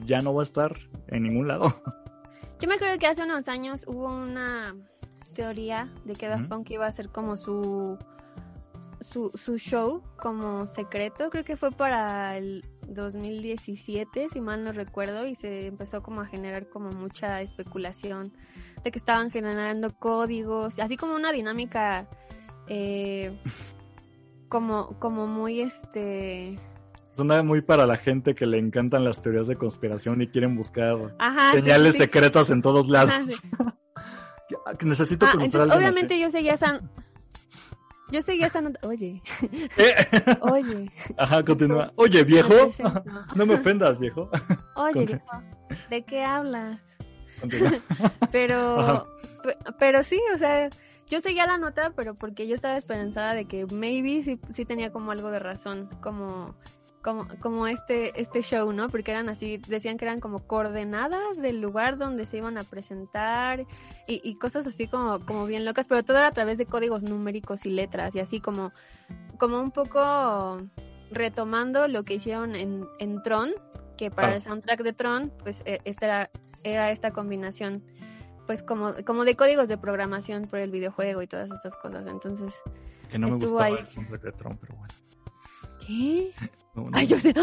ya 0.04 0.20
no 0.20 0.34
va 0.34 0.42
a 0.42 0.44
estar 0.44 0.76
en 1.08 1.22
ningún 1.22 1.48
lado. 1.48 1.74
Yo 2.60 2.68
me 2.68 2.74
acuerdo 2.74 2.98
que 2.98 3.06
hace 3.06 3.22
unos 3.22 3.48
años 3.48 3.84
hubo 3.86 4.08
una 4.08 4.74
teoría 5.34 5.90
de 6.04 6.12
que 6.14 6.28
Daft 6.28 6.48
Punk 6.48 6.70
iba 6.70 6.86
a 6.86 6.92
ser 6.92 7.08
como 7.08 7.38
su 7.38 7.96
su, 9.10 9.32
su 9.34 9.58
show 9.58 10.02
como 10.16 10.66
secreto, 10.66 11.30
creo 11.30 11.44
que 11.44 11.56
fue 11.56 11.70
para 11.70 12.36
el 12.36 12.64
2017, 12.86 14.28
si 14.28 14.40
mal 14.40 14.64
no 14.64 14.72
recuerdo, 14.72 15.26
y 15.26 15.34
se 15.34 15.66
empezó 15.66 16.02
como 16.02 16.20
a 16.20 16.26
generar 16.26 16.68
como 16.68 16.90
mucha 16.90 17.40
especulación 17.40 18.32
de 18.84 18.90
que 18.90 18.98
estaban 18.98 19.30
generando 19.30 19.94
códigos, 19.96 20.78
así 20.78 20.96
como 20.96 21.14
una 21.14 21.32
dinámica 21.32 22.08
eh, 22.68 23.36
como, 24.48 24.98
como 24.98 25.26
muy 25.26 25.60
este... 25.60 26.58
Suena 27.16 27.42
muy 27.42 27.60
para 27.60 27.86
la 27.86 27.96
gente 27.96 28.34
que 28.34 28.46
le 28.46 28.58
encantan 28.58 29.04
las 29.04 29.20
teorías 29.20 29.46
de 29.46 29.56
conspiración 29.56 30.22
y 30.22 30.28
quieren 30.28 30.56
buscar 30.56 31.14
señales 31.52 31.96
secretas 31.96 32.48
en 32.50 32.62
todos 32.62 32.88
lados. 32.88 33.12
Necesito 34.82 35.26
ah, 35.26 35.76
Obviamente 35.76 36.18
yo 36.18 36.30
seguía 36.30 36.54
esa 36.54 36.80
yo 38.10 38.22
seguía 38.22 38.46
esa 38.46 38.60
nota. 38.60 38.86
Oye. 38.86 39.22
¿Eh? 39.76 39.94
Oye. 40.40 40.90
Ajá, 41.16 41.44
continúa. 41.44 41.92
Oye, 41.96 42.24
viejo. 42.24 42.54
No 43.34 43.46
me 43.46 43.54
ofendas, 43.54 44.00
viejo. 44.00 44.30
Oye, 44.76 45.06
viejo. 45.06 45.42
¿De 45.88 46.02
qué 46.04 46.24
hablas? 46.24 46.80
pero, 48.30 49.06
pero 49.78 50.02
sí, 50.02 50.20
o 50.34 50.38
sea, 50.38 50.68
yo 51.08 51.20
seguía 51.20 51.46
la 51.46 51.58
nota, 51.58 51.92
pero 51.96 52.14
porque 52.14 52.46
yo 52.46 52.54
estaba 52.54 52.76
esperanzada 52.76 53.34
de 53.34 53.46
que 53.46 53.66
maybe 53.66 54.22
sí, 54.22 54.38
sí 54.50 54.64
tenía 54.64 54.92
como 54.92 55.10
algo 55.10 55.30
de 55.30 55.38
razón, 55.38 55.88
como 56.00 56.54
como, 57.02 57.26
como 57.40 57.66
este, 57.66 58.18
este 58.20 58.42
show, 58.42 58.72
¿no? 58.72 58.88
Porque 58.88 59.10
eran 59.10 59.28
así, 59.28 59.58
decían 59.58 59.96
que 59.96 60.04
eran 60.04 60.20
como 60.20 60.40
coordenadas 60.40 61.38
del 61.38 61.60
lugar 61.60 61.98
donde 61.98 62.26
se 62.26 62.38
iban 62.38 62.58
a 62.58 62.62
presentar 62.62 63.66
y, 64.06 64.20
y, 64.22 64.34
cosas 64.36 64.66
así 64.66 64.86
como, 64.86 65.24
como 65.24 65.46
bien 65.46 65.64
locas, 65.64 65.86
pero 65.86 66.02
todo 66.02 66.18
era 66.18 66.28
a 66.28 66.32
través 66.32 66.58
de 66.58 66.66
códigos 66.66 67.02
numéricos 67.02 67.64
y 67.66 67.70
letras 67.70 68.14
y 68.14 68.20
así 68.20 68.40
como, 68.40 68.72
como 69.38 69.60
un 69.60 69.70
poco 69.70 70.58
retomando 71.10 71.88
lo 71.88 72.04
que 72.04 72.14
hicieron 72.14 72.54
en, 72.54 72.86
en 72.98 73.22
Tron, 73.22 73.52
que 73.96 74.10
para 74.10 74.34
el 74.34 74.42
soundtrack 74.42 74.82
de 74.82 74.92
Tron, 74.92 75.32
pues 75.42 75.62
e, 75.64 75.78
esta 75.84 76.06
era, 76.06 76.30
era 76.62 76.90
esta 76.90 77.10
combinación 77.10 77.82
pues 78.46 78.62
como, 78.64 78.94
como 79.06 79.24
de 79.24 79.36
códigos 79.36 79.68
de 79.68 79.78
programación 79.78 80.42
por 80.42 80.58
el 80.58 80.72
videojuego 80.72 81.22
y 81.22 81.28
todas 81.28 81.48
estas 81.52 81.76
cosas. 81.76 82.04
Entonces, 82.08 82.52
que 83.08 83.16
no 83.16 83.28
me 83.28 83.34
gustaba 83.34 83.64
ahí. 83.66 83.76
el 83.78 83.86
soundtrack 83.86 84.22
de 84.22 84.32
Tron, 84.32 84.58
pero 84.58 84.76
bueno. 84.76 84.94
¿Qué? 85.86 86.32
Ay, 86.92 87.06
yo 87.06 87.18
sé. 87.18 87.34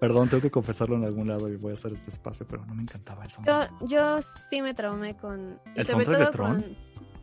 Perdón, 0.00 0.28
tengo 0.28 0.42
que 0.42 0.50
confesarlo 0.50 0.96
en 0.96 1.04
algún 1.04 1.28
lado 1.28 1.48
y 1.48 1.56
voy 1.56 1.72
a 1.72 1.74
hacer 1.74 1.92
este 1.92 2.10
espacio, 2.10 2.46
pero 2.48 2.64
no 2.66 2.74
me 2.74 2.82
encantaba 2.82 3.24
el 3.24 3.30
soundtrack. 3.30 3.70
Yo, 3.80 3.86
yo 3.86 4.22
sí 4.50 4.62
me 4.62 4.74
traumé 4.74 5.16
con. 5.16 5.58
¿El 5.74 5.86
sobre 5.86 6.04
todo 6.04 6.18
de 6.18 6.26
Tron? 6.26 6.62
Con, 6.62 6.76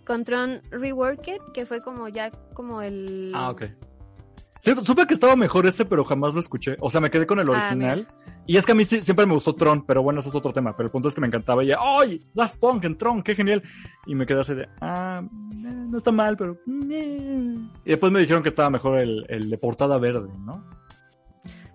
con, 0.05 0.23
Tron 0.23 0.61
Reworked, 0.71 1.39
que 1.53 1.65
fue 1.65 1.81
como 1.81 2.07
ya 2.07 2.31
como 2.53 2.81
el. 2.81 3.31
Ah, 3.35 3.49
ok. 3.49 3.63
Sí, 4.61 4.75
supe 4.83 5.07
que 5.07 5.15
estaba 5.15 5.35
mejor 5.35 5.65
ese, 5.65 5.85
pero 5.85 6.05
jamás 6.05 6.35
lo 6.35 6.39
escuché. 6.39 6.77
O 6.79 6.89
sea, 6.91 7.01
me 7.01 7.09
quedé 7.09 7.25
con 7.25 7.39
el 7.39 7.49
ah, 7.49 7.51
original. 7.51 8.07
y 8.45 8.57
es 8.57 8.65
que 8.65 8.73
a 8.73 8.75
mí 8.75 8.85
sí, 8.85 9.01
siempre 9.01 9.25
me 9.25 9.33
gustó 9.33 9.55
Tron, 9.55 9.83
pero 9.87 10.03
bueno, 10.03 10.19
ese 10.19 10.29
es 10.29 10.35
otro 10.35 10.53
tema. 10.53 10.75
Pero 10.77 10.85
el 10.85 10.91
punto 10.91 11.07
es 11.07 11.15
que 11.15 11.21
me 11.21 11.25
encantaba. 11.25 11.63
Y 11.63 11.67
ya, 11.67 11.79
¡ay! 11.81 12.23
Daft 12.35 12.59
Punk 12.59 12.83
en 12.85 12.95
Tron, 12.95 13.23
qué 13.23 13.33
genial. 13.33 13.63
Y 14.05 14.13
me 14.13 14.27
quedé 14.27 14.41
así 14.41 14.53
de, 14.53 14.69
ah, 14.79 15.23
eh, 15.23 15.27
no 15.55 15.97
está 15.97 16.11
mal, 16.11 16.37
pero. 16.37 16.57
Eh". 16.91 17.57
Y 17.83 17.89
después 17.89 18.11
me 18.13 18.19
dijeron 18.19 18.43
que 18.43 18.49
estaba 18.49 18.69
mejor 18.69 18.99
el, 18.99 19.25
el 19.29 19.49
de 19.49 19.57
portada 19.57 19.97
verde, 19.97 20.29
¿no? 20.45 20.63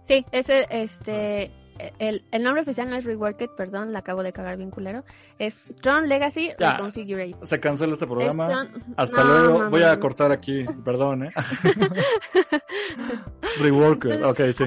Sí, 0.06 0.24
ese, 0.30 0.66
este, 0.70 1.50
el, 1.98 2.24
el, 2.30 2.42
nombre 2.42 2.62
oficial 2.62 2.88
no 2.88 2.96
es 2.96 3.04
Reworked, 3.04 3.50
perdón, 3.56 3.92
la 3.92 4.00
acabo 4.00 4.22
de 4.22 4.32
cagar 4.32 4.56
bien 4.56 4.70
culero. 4.70 5.04
Es 5.38 5.56
Tron 5.82 6.08
Legacy 6.08 6.52
Reconfigurate. 6.58 7.36
Se 7.42 7.60
cancela 7.60 7.94
este 7.94 8.06
programa. 8.06 8.68
Hasta 8.96 9.24
luego. 9.24 9.70
Voy 9.70 9.82
a 9.82 9.98
cortar 9.98 10.30
aquí, 10.30 10.64
perdón, 10.84 11.24
¿eh? 11.24 11.32
Reworked, 13.58 14.24
ok, 14.24 14.40
sí. 14.52 14.64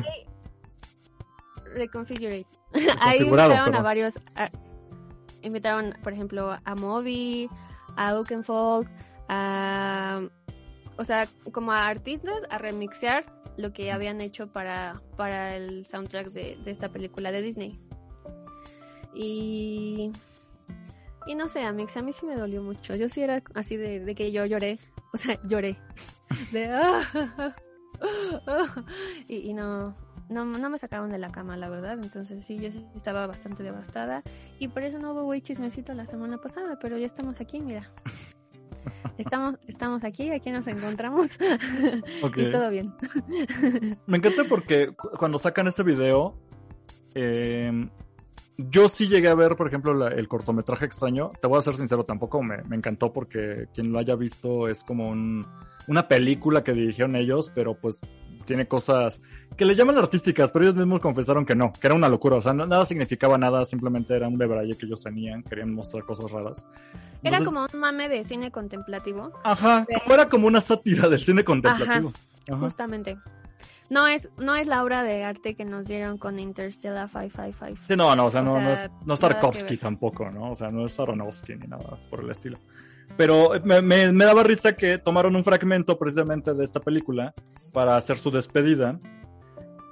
Reconfigurate. 1.73 2.45
Ahí 3.01 3.21
invitaron 3.21 3.75
a 3.75 3.81
varios. 3.81 4.19
invitaron, 5.41 5.95
por 6.03 6.13
ejemplo, 6.13 6.57
a 6.63 6.75
Moby, 6.75 7.49
a 7.95 8.15
Oakenfold, 8.15 8.87
a. 9.29 10.21
O 11.00 11.06
sea, 11.06 11.30
como 11.54 11.72
a 11.72 11.88
artistas 11.88 12.41
a 12.50 12.58
remixear 12.58 13.24
lo 13.56 13.72
que 13.72 13.93
habían 13.93 14.20
hecho 14.20 14.47
para, 14.47 15.02
para 15.16 15.56
el 15.56 15.86
soundtrack 15.86 16.34
de, 16.34 16.58
esta 16.66 16.89
película 16.89 17.32
de 17.32 17.41
Disney. 17.41 17.80
Y, 19.16 20.12
y 21.26 21.36
no 21.36 21.47
sé, 21.47 21.64
Amix, 21.64 21.95
a 21.95 22.02
mí 22.02 22.12
sí 22.12 22.26
me 22.26 22.36
dolió 22.36 22.62
mucho. 22.62 22.95
Yo 22.95 23.08
sí 23.08 23.22
era 23.22 23.41
así 23.56 23.78
de, 23.78 24.02
de 24.02 24.14
que 24.14 24.34
yo 24.34 24.45
lloré. 24.45 24.78
O 25.14 25.18
sea, 25.18 25.39
lloré. 25.45 25.78
De, 26.52 26.70
y, 29.28 29.50
y 29.50 29.54
no, 29.54 29.95
no, 30.30 30.45
no 30.45 30.70
me 30.70 30.78
sacaron 30.78 31.10
de 31.10 31.18
la 31.18 31.32
cama, 31.32 31.56
la 31.56 31.70
verdad. 31.70 31.93
Entonces 31.93 32.43
sí, 32.43 32.60
yo 32.60 32.68
estaba 32.93 33.26
bastante 33.26 33.64
devastada. 33.64 34.22
Y 34.60 34.68
por 34.68 34.84
eso 34.84 35.00
no 35.00 35.14
hubo 35.14 35.24
güey 35.24 35.41
chismecito 35.41 35.93
la 35.93 36.06
semana 36.06 36.39
pasada, 36.39 36.78
pero 36.78 36.97
ya 36.97 37.06
estamos 37.06 37.39
aquí, 37.39 37.62
mira. 37.62 37.89
Estamos, 39.17 39.55
estamos 39.67 40.03
aquí, 40.03 40.31
aquí 40.31 40.51
nos 40.51 40.67
encontramos. 40.67 41.29
y 42.35 42.49
todo 42.49 42.69
bien. 42.69 42.93
Me 44.05 44.17
encanta 44.17 44.43
porque 44.45 44.93
cuando 45.17 45.37
sacan 45.37 45.67
este 45.67 45.83
video, 45.83 46.35
eh, 47.13 47.89
yo 48.57 48.89
sí 48.89 49.07
llegué 49.07 49.29
a 49.29 49.35
ver, 49.35 49.55
por 49.55 49.67
ejemplo, 49.67 50.07
el 50.07 50.27
cortometraje 50.27 50.85
extraño. 50.85 51.31
Te 51.41 51.47
voy 51.47 51.57
a 51.57 51.61
ser 51.61 51.75
sincero, 51.75 52.03
tampoco 52.03 52.43
me, 52.43 52.63
me 52.63 52.75
encantó 52.75 53.13
porque 53.13 53.67
quien 53.73 53.91
lo 53.91 53.99
haya 53.99 54.15
visto 54.15 54.67
es 54.67 54.83
como 54.83 55.09
un, 55.09 55.47
una 55.87 56.07
película 56.07 56.63
que 56.63 56.73
dirigieron 56.73 57.15
ellos, 57.15 57.51
pero 57.55 57.73
pues 57.75 58.01
tiene 58.50 58.68
cosas 58.68 59.22
que 59.56 59.64
le 59.64 59.76
llaman 59.76 60.00
artísticas, 60.00 60.52
pero 60.52 60.66
ellos 60.66 60.76
mismos 60.76 61.02
confesaron 61.02 61.45
que 61.45 61.54
no, 61.54 61.72
que 61.72 61.86
era 61.86 61.93
una 61.93 62.10
locura, 62.10 62.38
o 62.38 62.41
sea, 62.41 62.52
nada 62.52 62.84
significaba 62.84 63.38
nada, 63.38 63.64
simplemente 63.64 64.16
era 64.16 64.28
un 64.28 64.39
debraye 64.39 64.76
que 64.76 64.88
ellos 64.88 65.02
tenían, 65.02 65.43
querían 65.43 65.72
mostrar 65.72 66.04
cosas 66.04 66.32
raras. 66.32 66.66
era 67.22 67.45
como 67.45 67.68
un 67.72 67.80
mame 67.80 68.10
de 68.10 68.24
cine 68.24 68.50
contemplativo. 68.50 69.32
Ajá, 69.43 69.86
como 70.02 70.16
era 70.16 70.28
como 70.30 70.47
una 70.47 70.62
sátira 70.62 71.08
del 71.08 71.20
cine 71.20 71.43
contemplativo. 71.43 72.12
Justamente. 72.60 73.20
No 73.91 74.08
es, 74.08 74.30
no 74.38 74.56
es 74.56 74.66
la 74.66 74.84
obra 74.84 75.04
de 75.04 75.24
arte 75.24 75.54
que 75.54 75.66
nos 75.66 75.86
dieron 75.86 76.18
con 76.18 76.39
Interstellar 76.39 77.08
555. 77.08 77.88
Sí, 77.88 77.95
no, 77.95 78.16
no, 78.16 78.26
o 78.26 78.32
sea, 78.32 78.41
no, 78.41 78.60
no, 78.60 78.72
es, 78.72 78.89
no 79.06 79.14
es 79.14 79.20
Tarkovsky 79.20 79.78
tampoco, 79.78 80.32
¿no? 80.32 80.52
O 80.52 80.56
sea, 80.56 80.72
no 80.72 80.86
es 80.86 81.00
Aronofsky 81.00 81.56
ni 81.56 81.68
nada 81.68 82.00
por 82.10 82.24
el 82.24 82.32
estilo. 82.32 82.58
Pero 83.20 83.49
me, 83.65 83.82
me, 83.82 84.13
me, 84.13 84.24
daba 84.24 84.43
risa 84.43 84.78
que 84.78 84.97
tomaron 84.97 85.36
un 85.36 85.43
fragmento 85.43 85.99
precisamente 85.99 86.53
de 86.53 86.63
esta 86.63 86.80
película 86.80 87.34
para 87.74 87.97
hacer 87.97 88.17
su 88.17 88.32
despedida. 88.32 88.97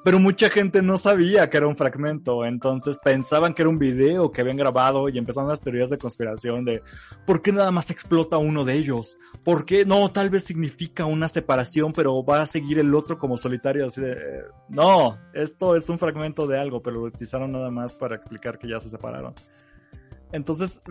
Pero 0.05 0.17
mucha 0.17 0.49
gente 0.49 0.81
no 0.81 0.97
sabía 0.97 1.49
que 1.49 1.57
era 1.57 1.67
un 1.67 1.75
fragmento, 1.75 2.45
entonces 2.45 2.97
pensaban 3.03 3.53
que 3.53 3.63
era 3.63 3.69
un 3.69 3.79
video 3.79 4.31
que 4.31 4.39
habían 4.39 4.55
grabado 4.55 5.09
y 5.09 5.17
empezaron 5.17 5.49
las 5.49 5.59
teorías 5.59 5.89
de 5.89 5.97
conspiración 5.97 6.63
de 6.63 6.81
¿por 7.25 7.41
qué 7.41 7.51
nada 7.51 7.69
más 7.69 7.89
explota 7.89 8.37
uno 8.37 8.63
de 8.63 8.75
ellos? 8.75 9.17
¿Por 9.43 9.65
qué 9.65 9.83
no? 9.83 10.09
Tal 10.09 10.29
vez 10.29 10.45
significa 10.45 11.03
una 11.03 11.27
separación, 11.27 11.91
pero 11.91 12.23
va 12.23 12.43
a 12.43 12.45
seguir 12.45 12.79
el 12.79 12.95
otro 12.95 13.19
como 13.19 13.35
solitario. 13.35 13.87
Así 13.87 13.99
de, 13.99 14.15
no, 14.69 15.17
esto 15.33 15.75
es 15.75 15.89
un 15.89 15.99
fragmento 15.99 16.47
de 16.47 16.57
algo, 16.57 16.81
pero 16.81 16.95
lo 16.95 17.07
utilizaron 17.07 17.51
nada 17.51 17.71
más 17.71 17.93
para 17.93 18.15
explicar 18.15 18.57
que 18.57 18.69
ya 18.69 18.79
se 18.79 18.89
separaron. 18.89 19.33
Entonces, 20.31 20.81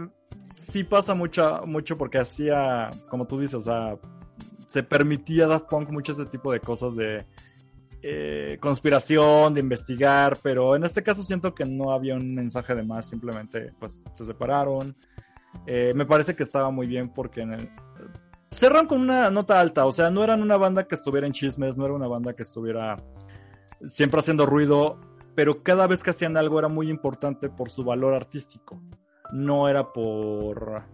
sí 0.55 0.85
pasa 0.85 1.15
mucho, 1.15 1.63
mucho 1.67 1.99
porque 1.99 2.19
hacía, 2.19 2.91
como 3.09 3.27
tú 3.27 3.39
dices, 3.39 3.57
o 3.57 3.61
sea, 3.61 3.99
se 4.67 4.83
permitía 4.83 5.47
Daft 5.47 5.69
Punk 5.69 5.91
mucho 5.91 6.13
este 6.13 6.27
tipo 6.27 6.53
de 6.53 6.61
cosas 6.61 6.97
de 6.97 7.25
eh, 8.03 8.59
conspiración, 8.61 9.55
de 9.55 9.61
investigar, 9.61 10.39
pero 10.43 10.77
en 10.77 10.85
este 10.85 11.03
caso 11.03 11.23
siento 11.23 11.55
que 11.55 11.65
no 11.65 11.93
había 11.93 12.15
un 12.15 12.35
mensaje 12.35 12.75
de 12.75 12.83
más, 12.83 13.07
simplemente 13.07 13.73
pues 13.79 14.01
se 14.15 14.25
separaron. 14.25 14.97
Eh, 15.67 15.93
me 15.95 16.05
parece 16.07 16.37
que 16.37 16.43
estaba 16.43 16.71
muy 16.71 16.87
bien 16.87 17.13
porque 17.13 17.43
en 17.43 17.53
el, 17.53 17.71
cerraron 18.51 18.87
con 18.87 19.01
una 19.01 19.31
nota 19.31 19.61
alta, 19.61 19.87
o 19.87 19.93
sea, 19.93 20.11
no 20.11 20.23
eran 20.23 20.43
una 20.43 20.57
banda 20.57 20.87
que 20.87 20.95
estuviera 20.95 21.27
en 21.27 21.33
chismes, 21.33 21.77
no 21.77 21.85
era 21.85 21.95
una 21.95 22.09
banda 22.09 22.35
que 22.35 22.43
estuviera 22.43 23.03
siempre 23.87 24.21
haciendo 24.21 24.47
ruido, 24.47 24.99
pero 25.35 25.63
cada 25.63 25.87
vez 25.87 26.03
que 26.03 26.11
hacían 26.11 26.37
algo 26.37 26.59
era 26.59 26.69
muy 26.69 26.91
importante 26.91 27.49
por 27.49 27.71
su 27.71 27.85
valor 27.85 28.15
artístico 28.15 28.81
no 29.33 29.69
era 29.69 29.93
por 29.93 30.85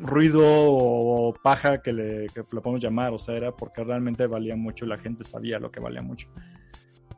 ruido 0.00 0.42
o 0.44 1.32
paja 1.34 1.80
que 1.82 1.92
le, 1.92 2.26
que 2.28 2.40
le 2.40 2.60
podemos 2.60 2.80
llamar, 2.80 3.12
o 3.12 3.18
sea, 3.18 3.36
era 3.36 3.52
porque 3.52 3.84
realmente 3.84 4.26
valía 4.26 4.56
mucho 4.56 4.84
y 4.84 4.88
la 4.88 4.98
gente 4.98 5.24
sabía 5.24 5.58
lo 5.58 5.70
que 5.70 5.80
valía 5.80 6.02
mucho. 6.02 6.28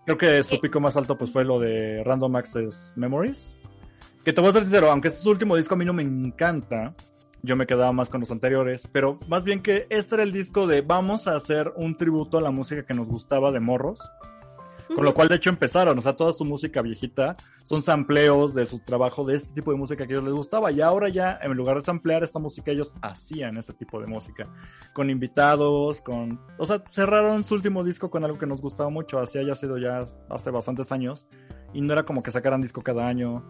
Creo 0.05 0.19
que 0.19 0.43
su 0.43 0.61
pico 0.61 0.81
más 0.81 0.97
alto 0.97 1.17
pues 1.17 1.31
fue 1.31 1.45
lo 1.45 1.59
de 1.59 2.03
Random 2.05 2.37
Access 2.37 2.93
Memories. 2.97 3.59
Que 4.23 4.33
te 4.33 4.41
voy 4.41 4.51
a 4.51 4.53
ser 4.53 4.63
sincero, 4.63 4.91
aunque 4.91 5.09
este 5.09 5.19
es 5.19 5.23
su 5.23 5.31
último 5.31 5.57
disco 5.57 5.75
a 5.75 5.79
mí 5.79 5.85
no 5.85 5.93
me 5.93 6.03
encanta, 6.03 6.95
yo 7.43 7.57
me 7.57 7.67
quedaba 7.67 7.93
más 7.93 8.09
con 8.09 8.21
los 8.21 8.31
anteriores, 8.31 8.89
pero 8.91 9.19
más 9.29 9.45
bien 9.45 9.63
que 9.63 9.87
este 9.91 10.15
era 10.15 10.25
el 10.25 10.33
disco 10.33 10.67
de 10.67 10.81
vamos 10.81 11.27
a 11.27 11.35
hacer 11.37 11.73
un 11.77 11.97
tributo 11.97 12.39
a 12.39 12.41
la 12.41 12.51
música 12.51 12.85
que 12.87 12.95
nos 12.95 13.09
gustaba 13.09 13.53
de 13.53 13.61
morros 13.61 14.01
con 14.89 15.05
lo 15.05 15.15
cual, 15.15 15.29
de 15.29 15.37
hecho, 15.37 15.51
empezaron. 15.51 15.99
O 15.99 16.03
sea, 16.03 16.15
toda 16.15 16.33
su 16.33 16.45
música 16.45 16.83
viejita 16.83 17.37
son 17.65 17.83
sampleos 17.83 18.55
de 18.55 18.67
su 18.67 18.79
trabajo 18.81 19.25
de 19.25 19.37
este 19.37 19.53
tipo 19.53 19.71
de 19.71 19.79
música 19.79 20.07
que 20.07 20.13
a 20.13 20.17
ellos 20.17 20.25
les 20.25 20.35
gustaba. 20.35 20.71
Y 20.73 20.81
ahora 20.81 21.09
ya, 21.09 21.39
en 21.43 21.53
lugar 21.53 21.77
de 21.77 21.83
samplear 21.83 22.23
esta 22.23 22.39
música, 22.39 22.71
ellos 22.71 22.95
hacían 23.03 23.57
ese 23.57 23.73
tipo 23.73 24.01
de 24.01 24.07
música. 24.07 24.49
Con 24.93 25.11
invitados, 25.11 26.03
con... 26.03 26.41
O 26.59 26.67
sea, 26.67 26.83
cerraron 26.91 27.45
su 27.45 27.55
último 27.55 27.85
disco 27.85 28.11
con 28.11 28.25
algo 28.25 28.39
que 28.39 28.47
nos 28.47 28.61
gustaba 28.61 28.91
mucho. 28.91 29.19
Así 29.19 29.39
haya 29.39 29.55
sido 29.55 29.79
ya 29.79 30.05
hace 30.31 30.51
bastantes 30.51 30.93
años. 30.93 31.27
Y 31.73 31.81
no 31.81 31.93
era 31.93 32.05
como 32.05 32.23
que 32.23 32.31
sacaran 32.31 32.61
disco 32.61 32.81
cada 32.83 33.07
año. 33.07 33.45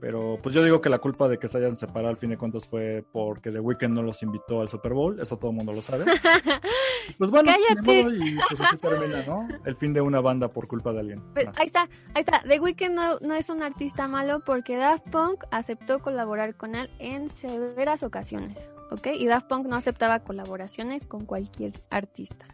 Pero 0.00 0.38
pues 0.42 0.54
yo 0.54 0.62
digo 0.62 0.80
que 0.80 0.90
la 0.90 0.98
culpa 0.98 1.26
de 1.28 1.38
que 1.38 1.48
se 1.48 1.58
hayan 1.58 1.74
separado 1.74 2.08
al 2.08 2.16
fin 2.16 2.30
de 2.30 2.36
cuentas 2.36 2.68
fue 2.68 3.04
porque 3.12 3.50
The 3.50 3.60
Weeknd 3.60 3.94
no 3.94 4.02
los 4.02 4.22
invitó 4.22 4.60
al 4.60 4.68
Super 4.68 4.92
Bowl, 4.92 5.18
eso 5.20 5.38
todo 5.38 5.50
el 5.50 5.56
mundo 5.56 5.72
lo 5.72 5.80
sabe. 5.80 6.04
Pues 7.18 7.30
bueno, 7.30 7.50
y 7.50 8.36
pues 8.48 8.60
así 8.60 8.76
termina, 8.78 9.24
¿no? 9.26 9.48
El 9.64 9.76
fin 9.76 9.92
de 9.92 10.00
una 10.00 10.20
banda 10.20 10.48
por 10.48 10.66
culpa 10.66 10.92
de 10.92 11.00
alguien. 11.00 11.22
Pues, 11.34 11.46
ahí 11.56 11.66
está, 11.66 11.88
ahí 12.14 12.20
está. 12.20 12.42
The 12.42 12.60
Weeknd 12.60 12.94
no, 12.94 13.18
no 13.20 13.34
es 13.34 13.48
un 13.48 13.62
artista 13.62 14.08
malo 14.08 14.42
porque 14.44 14.76
Daft 14.76 15.08
Punk 15.10 15.44
aceptó 15.50 16.00
colaborar 16.00 16.56
con 16.56 16.74
él 16.74 16.90
en 16.98 17.28
severas 17.28 18.02
ocasiones, 18.02 18.70
¿ok? 18.90 19.08
Y 19.18 19.26
Daft 19.26 19.48
Punk 19.48 19.66
no 19.66 19.76
aceptaba 19.76 20.20
colaboraciones 20.20 21.06
con 21.06 21.24
cualquier 21.24 21.72
artista 21.90 22.46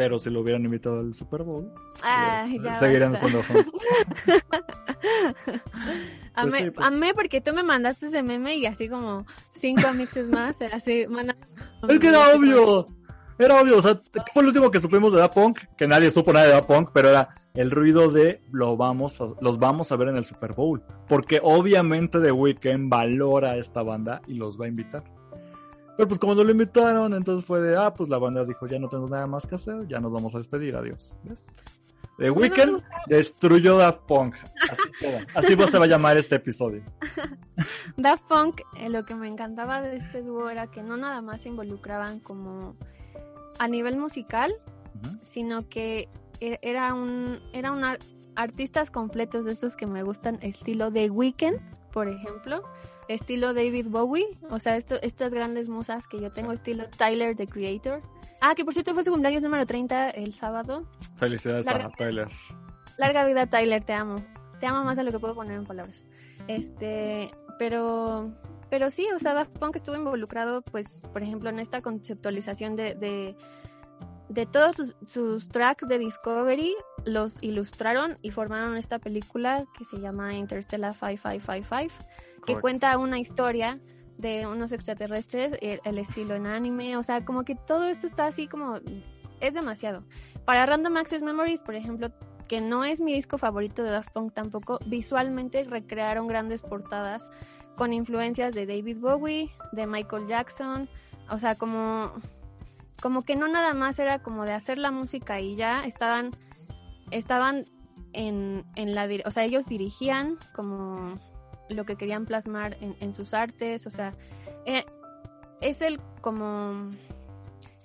pero 0.00 0.18
si 0.18 0.30
lo 0.30 0.40
hubieran 0.40 0.64
invitado 0.64 1.00
al 1.00 1.12
Super 1.12 1.42
Bowl, 1.42 1.70
pues, 2.00 2.78
seguirían 2.78 3.14
siendo 3.16 3.42
fans. 3.42 3.66
amé, 6.34 6.72
pues 6.72 6.86
amé 6.86 7.12
porque 7.12 7.42
tú 7.42 7.52
me 7.52 7.62
mandaste 7.62 8.06
ese 8.06 8.22
meme 8.22 8.56
y 8.56 8.64
así 8.64 8.88
como 8.88 9.26
cinco 9.60 9.92
mixes 9.92 10.30
más, 10.30 10.56
así, 10.72 11.06
Es 11.86 11.98
que 11.98 12.08
era 12.08 12.34
obvio, 12.34 12.88
era 13.44 13.60
obvio, 13.60 13.78
o 13.78 13.82
sea, 13.82 14.00
fue 14.34 14.42
el 14.42 14.48
último 14.48 14.70
que 14.70 14.80
supimos 14.80 15.12
de 15.12 15.18
Da 15.18 15.30
Punk? 15.30 15.60
Que 15.76 15.88
nadie 15.88 16.10
supo 16.10 16.32
nada 16.32 16.46
de 16.46 16.52
Da 16.52 16.62
Punk, 16.62 16.90
pero 16.92 17.08
era 17.08 17.28
el 17.54 17.70
ruido 17.70 18.10
de 18.10 18.42
lo 18.52 18.76
vamos 18.76 19.20
a, 19.20 19.28
los 19.40 19.58
vamos 19.58 19.90
a 19.90 19.96
ver 19.96 20.08
en 20.08 20.16
el 20.16 20.24
Super 20.24 20.52
Bowl, 20.52 20.82
porque 21.08 21.40
obviamente 21.42 22.20
The 22.20 22.32
Weeknd 22.32 22.88
valora 22.88 23.52
a 23.52 23.56
esta 23.56 23.82
banda 23.82 24.20
y 24.26 24.34
los 24.34 24.60
va 24.60 24.66
a 24.66 24.68
invitar. 24.68 25.04
Pero 25.96 26.08
pues 26.08 26.20
como 26.20 26.34
no 26.34 26.44
lo 26.44 26.50
invitaron, 26.50 27.14
entonces 27.14 27.44
fue 27.44 27.60
de, 27.60 27.76
ah, 27.76 27.92
pues 27.92 28.08
la 28.08 28.18
banda 28.18 28.44
dijo, 28.44 28.66
ya 28.66 28.78
no 28.78 28.88
tengo 28.88 29.08
nada 29.08 29.26
más 29.26 29.46
que 29.46 29.54
hacer, 29.54 29.86
ya 29.88 29.98
nos 30.00 30.12
vamos 30.12 30.34
a 30.34 30.38
despedir, 30.38 30.76
adiós. 30.76 31.16
¿Ves? 31.24 31.46
The 32.20 32.30
Weeknd 32.30 32.82
destruyó 33.06 33.78
Daft 33.78 34.00
Punk. 34.06 34.34
Así, 35.34 35.56
se 35.56 35.78
va 35.78 35.84
a 35.86 35.88
llamar 35.88 36.18
este 36.18 36.36
episodio. 36.36 36.82
Daft 37.96 38.24
Punk, 38.28 38.60
eh, 38.76 38.90
lo 38.90 39.06
que 39.06 39.14
me 39.14 39.26
encantaba 39.26 39.80
de 39.80 39.96
este 39.96 40.20
dúo 40.22 40.50
era 40.50 40.66
que 40.66 40.82
no 40.82 40.98
nada 40.98 41.22
más 41.22 41.40
se 41.40 41.48
involucraban 41.48 42.20
como 42.20 42.76
a 43.58 43.68
nivel 43.68 43.96
musical, 43.96 44.54
sino 45.28 45.68
que 45.68 46.08
e, 46.40 46.58
era 46.62 46.94
un, 46.94 47.40
era 47.52 47.72
un 47.72 47.84
artistas 48.36 48.90
completos 48.90 49.44
de 49.44 49.52
estos 49.52 49.76
que 49.76 49.86
me 49.86 50.02
gustan, 50.02 50.38
estilo 50.42 50.90
The 50.90 51.10
Weeknd, 51.10 51.60
por 51.92 52.08
ejemplo 52.08 52.62
estilo 53.14 53.54
David 53.54 53.88
Bowie, 53.88 54.38
o 54.50 54.60
sea, 54.60 54.76
esto, 54.76 54.96
estas 55.02 55.34
grandes 55.34 55.68
musas 55.68 56.06
que 56.06 56.20
yo 56.20 56.32
tengo, 56.32 56.52
estilo 56.52 56.88
Tyler, 56.96 57.36
the 57.36 57.46
Creator. 57.46 58.02
Ah, 58.40 58.54
que 58.54 58.64
por 58.64 58.72
cierto 58.72 58.94
fue 58.94 59.02
su 59.02 59.10
cumpleaños 59.10 59.42
número 59.42 59.66
30 59.66 60.10
el 60.10 60.32
sábado. 60.32 60.86
Felicidades 61.16 61.68
a 61.68 61.90
Tyler. 61.90 62.28
Larga 62.96 63.24
vida 63.26 63.46
Tyler, 63.46 63.82
te 63.84 63.92
amo. 63.92 64.16
Te 64.60 64.66
amo 64.66 64.84
más 64.84 64.96
de 64.96 65.02
lo 65.02 65.10
que 65.10 65.18
puedo 65.18 65.34
poner 65.34 65.56
en 65.56 65.64
palabras. 65.64 66.02
Este, 66.46 67.30
pero 67.58 68.32
pero 68.70 68.90
sí, 68.90 69.06
o 69.14 69.18
sea, 69.18 69.34
Daft 69.34 69.58
Punk 69.58 69.76
estuvo 69.76 69.96
involucrado, 69.96 70.62
pues, 70.62 70.86
por 71.12 71.22
ejemplo, 71.22 71.50
en 71.50 71.58
esta 71.58 71.80
conceptualización 71.80 72.76
de, 72.76 72.94
de, 72.94 73.36
de 74.28 74.46
todos 74.46 74.76
sus, 74.76 74.96
sus, 75.06 75.48
tracks 75.48 75.86
de 75.88 75.98
Discovery, 75.98 76.74
los 77.04 77.36
ilustraron 77.40 78.18
y 78.22 78.30
formaron 78.30 78.76
esta 78.76 78.98
película 78.98 79.66
que 79.76 79.84
se 79.84 79.98
llama 79.98 80.34
Interstellar 80.34 80.94
5555 80.94 81.90
que 82.46 82.58
cuenta 82.58 82.96
una 82.98 83.18
historia 83.18 83.78
de 84.18 84.46
unos 84.46 84.72
extraterrestres, 84.72 85.56
el, 85.60 85.98
estilo 85.98 86.34
en 86.34 86.46
anime, 86.46 86.96
o 86.96 87.02
sea, 87.02 87.24
como 87.24 87.44
que 87.44 87.54
todo 87.54 87.86
esto 87.86 88.06
está 88.06 88.26
así 88.26 88.48
como 88.48 88.74
es 89.40 89.54
demasiado. 89.54 90.04
Para 90.44 90.66
Random 90.66 90.96
Access 90.98 91.22
Memories, 91.22 91.62
por 91.62 91.74
ejemplo, 91.74 92.10
que 92.46 92.60
no 92.60 92.84
es 92.84 93.00
mi 93.00 93.14
disco 93.14 93.38
favorito 93.38 93.82
de 93.82 93.90
Daft 93.90 94.12
Punk 94.12 94.34
tampoco, 94.34 94.78
visualmente 94.86 95.64
recrearon 95.64 96.26
grandes 96.26 96.62
portadas 96.62 97.30
con 97.76 97.92
influencias 97.92 98.54
de 98.54 98.66
David 98.66 98.98
Bowie, 99.00 99.50
de 99.72 99.86
Michael 99.86 100.26
Jackson, 100.26 100.88
o 101.30 101.38
sea, 101.38 101.56
como 101.56 102.12
como 103.00 103.24
que 103.24 103.34
no 103.34 103.48
nada 103.48 103.72
más 103.72 103.98
era 103.98 104.18
como 104.18 104.44
de 104.44 104.52
hacer 104.52 104.76
la 104.76 104.90
música 104.90 105.40
y 105.40 105.56
ya 105.56 105.84
estaban 105.84 106.36
estaban 107.10 107.66
en, 108.12 108.64
en 108.76 108.94
la 108.94 109.08
o 109.24 109.30
sea, 109.30 109.44
ellos 109.44 109.66
dirigían 109.66 110.38
como 110.54 111.18
lo 111.68 111.84
que 111.84 111.96
querían 111.96 112.26
plasmar 112.26 112.76
en, 112.80 112.96
en 113.00 113.14
sus 113.14 113.32
artes, 113.32 113.86
o 113.86 113.90
sea, 113.90 114.14
eh, 114.66 114.84
es 115.60 115.80
el 115.82 116.00
como 116.20 116.90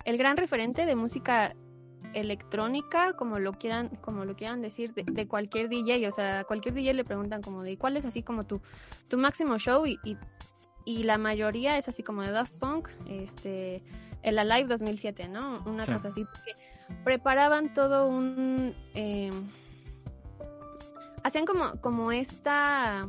el 0.04 0.18
gran 0.18 0.36
referente 0.36 0.86
de 0.86 0.96
música 0.96 1.54
electrónica, 2.16 3.12
como 3.12 3.38
lo 3.38 3.52
quieran, 3.52 3.90
como 4.00 4.24
lo 4.24 4.34
quieran 4.34 4.62
decir, 4.62 4.94
de, 4.94 5.28
cualquier 5.28 5.68
DJ, 5.68 6.08
o 6.08 6.12
sea, 6.12 6.40
a 6.40 6.44
cualquier 6.44 6.74
DJ 6.74 6.94
le 6.94 7.04
preguntan 7.04 7.42
como 7.42 7.62
de 7.62 7.76
cuál 7.76 7.96
es 7.96 8.04
así 8.04 8.22
como 8.22 8.44
tu, 8.44 8.60
tu 9.08 9.18
máximo 9.18 9.58
show 9.58 9.86
y, 9.86 9.98
y, 10.84 11.02
la 11.02 11.18
mayoría 11.18 11.76
es 11.76 11.88
así 11.88 12.02
como 12.02 12.22
de 12.22 12.30
Daft 12.30 12.58
Punk, 12.58 12.88
este, 13.06 13.82
el 14.22 14.38
Alive 14.38 14.68
2007, 14.68 15.28
¿no? 15.28 15.62
Una 15.66 15.84
cosa 15.84 16.08
así, 16.08 16.24
porque 16.24 16.56
preparaban 17.04 17.74
todo 17.74 18.08
un... 18.08 18.74
Eh, 18.94 19.30
hacían 21.22 21.44
como, 21.44 21.80
como 21.82 22.12
esta 22.12 23.06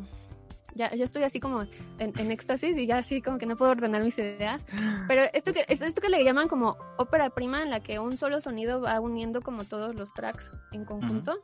ya, 0.77 0.93
ya 0.93 1.03
estoy 1.03 1.23
así 1.23 1.39
como 1.39 1.63
en, 1.99 2.31
éxtasis 2.31 2.77
y 2.77 2.85
ya 2.85 2.99
así 2.99 3.21
como 3.21 3.37
que 3.37 3.45
no 3.45 3.57
puedo 3.57 3.71
ordenar 3.71 4.03
mis 4.03 4.17
ideas. 4.17 4.63
Pero 5.07 5.23
esto 5.33 5.51
que, 5.53 5.65
esto 5.67 6.01
que 6.01 6.09
le 6.09 6.23
llaman 6.23 6.47
como 6.47 6.77
ópera 6.97 7.29
prima, 7.31 7.63
en 7.63 7.71
la 7.71 7.81
que 7.81 7.99
un 7.99 8.17
solo 8.17 8.39
sonido 8.41 8.81
va 8.81 8.99
uniendo 8.99 9.41
como 9.41 9.63
todos 9.63 9.95
los 9.95 10.13
tracks 10.13 10.49
en 10.71 10.85
conjunto, 10.85 11.39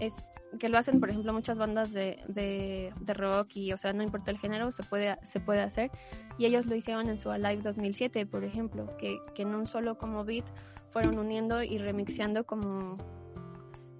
es 0.00 0.14
que 0.58 0.68
lo 0.68 0.78
hacen, 0.78 1.00
por 1.00 1.10
ejemplo, 1.10 1.32
muchas 1.32 1.58
bandas 1.58 1.92
de, 1.92 2.22
de, 2.28 2.92
de, 3.00 3.14
rock 3.14 3.56
y, 3.56 3.72
o 3.72 3.78
sea, 3.78 3.92
no 3.92 4.02
importa 4.02 4.30
el 4.30 4.38
género, 4.38 4.72
se 4.72 4.82
puede, 4.82 5.18
se 5.24 5.40
puede 5.40 5.60
hacer. 5.60 5.90
Y 6.38 6.46
ellos 6.46 6.66
lo 6.66 6.74
hicieron 6.74 7.08
en 7.08 7.18
su 7.18 7.30
Alive 7.30 7.62
2007, 7.62 8.26
por 8.26 8.44
ejemplo, 8.44 8.96
que, 8.96 9.18
que 9.34 9.42
en 9.42 9.54
un 9.54 9.66
solo 9.66 9.98
como 9.98 10.24
beat 10.24 10.44
fueron 10.90 11.18
uniendo 11.18 11.62
y 11.62 11.78
remixeando 11.78 12.44
como, 12.44 12.96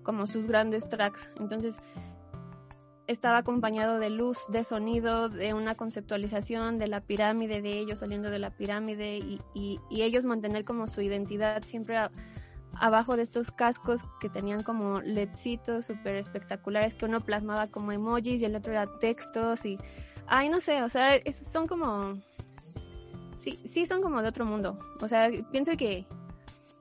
como 0.02 0.26
sus 0.26 0.46
grandes 0.46 0.88
tracks. 0.88 1.30
Entonces, 1.38 1.76
estaba 3.06 3.38
acompañado 3.38 3.98
de 3.98 4.10
luz, 4.10 4.38
de 4.48 4.64
sonidos, 4.64 5.32
de 5.32 5.54
una 5.54 5.74
conceptualización 5.74 6.78
de 6.78 6.88
la 6.88 7.00
pirámide, 7.00 7.62
de 7.62 7.78
ellos 7.78 8.00
saliendo 8.00 8.30
de 8.30 8.38
la 8.38 8.50
pirámide 8.50 9.18
y, 9.18 9.40
y, 9.54 10.02
ellos 10.02 10.24
mantener 10.24 10.64
como 10.64 10.86
su 10.86 11.00
identidad 11.00 11.62
siempre 11.62 11.98
abajo 12.74 13.16
de 13.16 13.22
estos 13.22 13.50
cascos 13.50 14.02
que 14.20 14.28
tenían 14.28 14.62
como 14.62 15.00
ledcitos 15.00 15.86
súper 15.86 16.16
espectaculares 16.16 16.94
que 16.94 17.06
uno 17.06 17.20
plasmaba 17.20 17.68
como 17.68 17.92
emojis 17.92 18.42
y 18.42 18.44
el 18.44 18.56
otro 18.56 18.72
era 18.72 18.86
textos 18.98 19.64
y, 19.64 19.78
ay, 20.26 20.48
no 20.48 20.60
sé, 20.60 20.82
o 20.82 20.88
sea, 20.88 21.12
son 21.52 21.66
como, 21.66 22.20
sí, 23.38 23.60
sí 23.64 23.86
son 23.86 24.02
como 24.02 24.20
de 24.20 24.28
otro 24.28 24.44
mundo, 24.44 24.78
o 25.00 25.08
sea, 25.08 25.30
pienso 25.52 25.76
que 25.76 26.06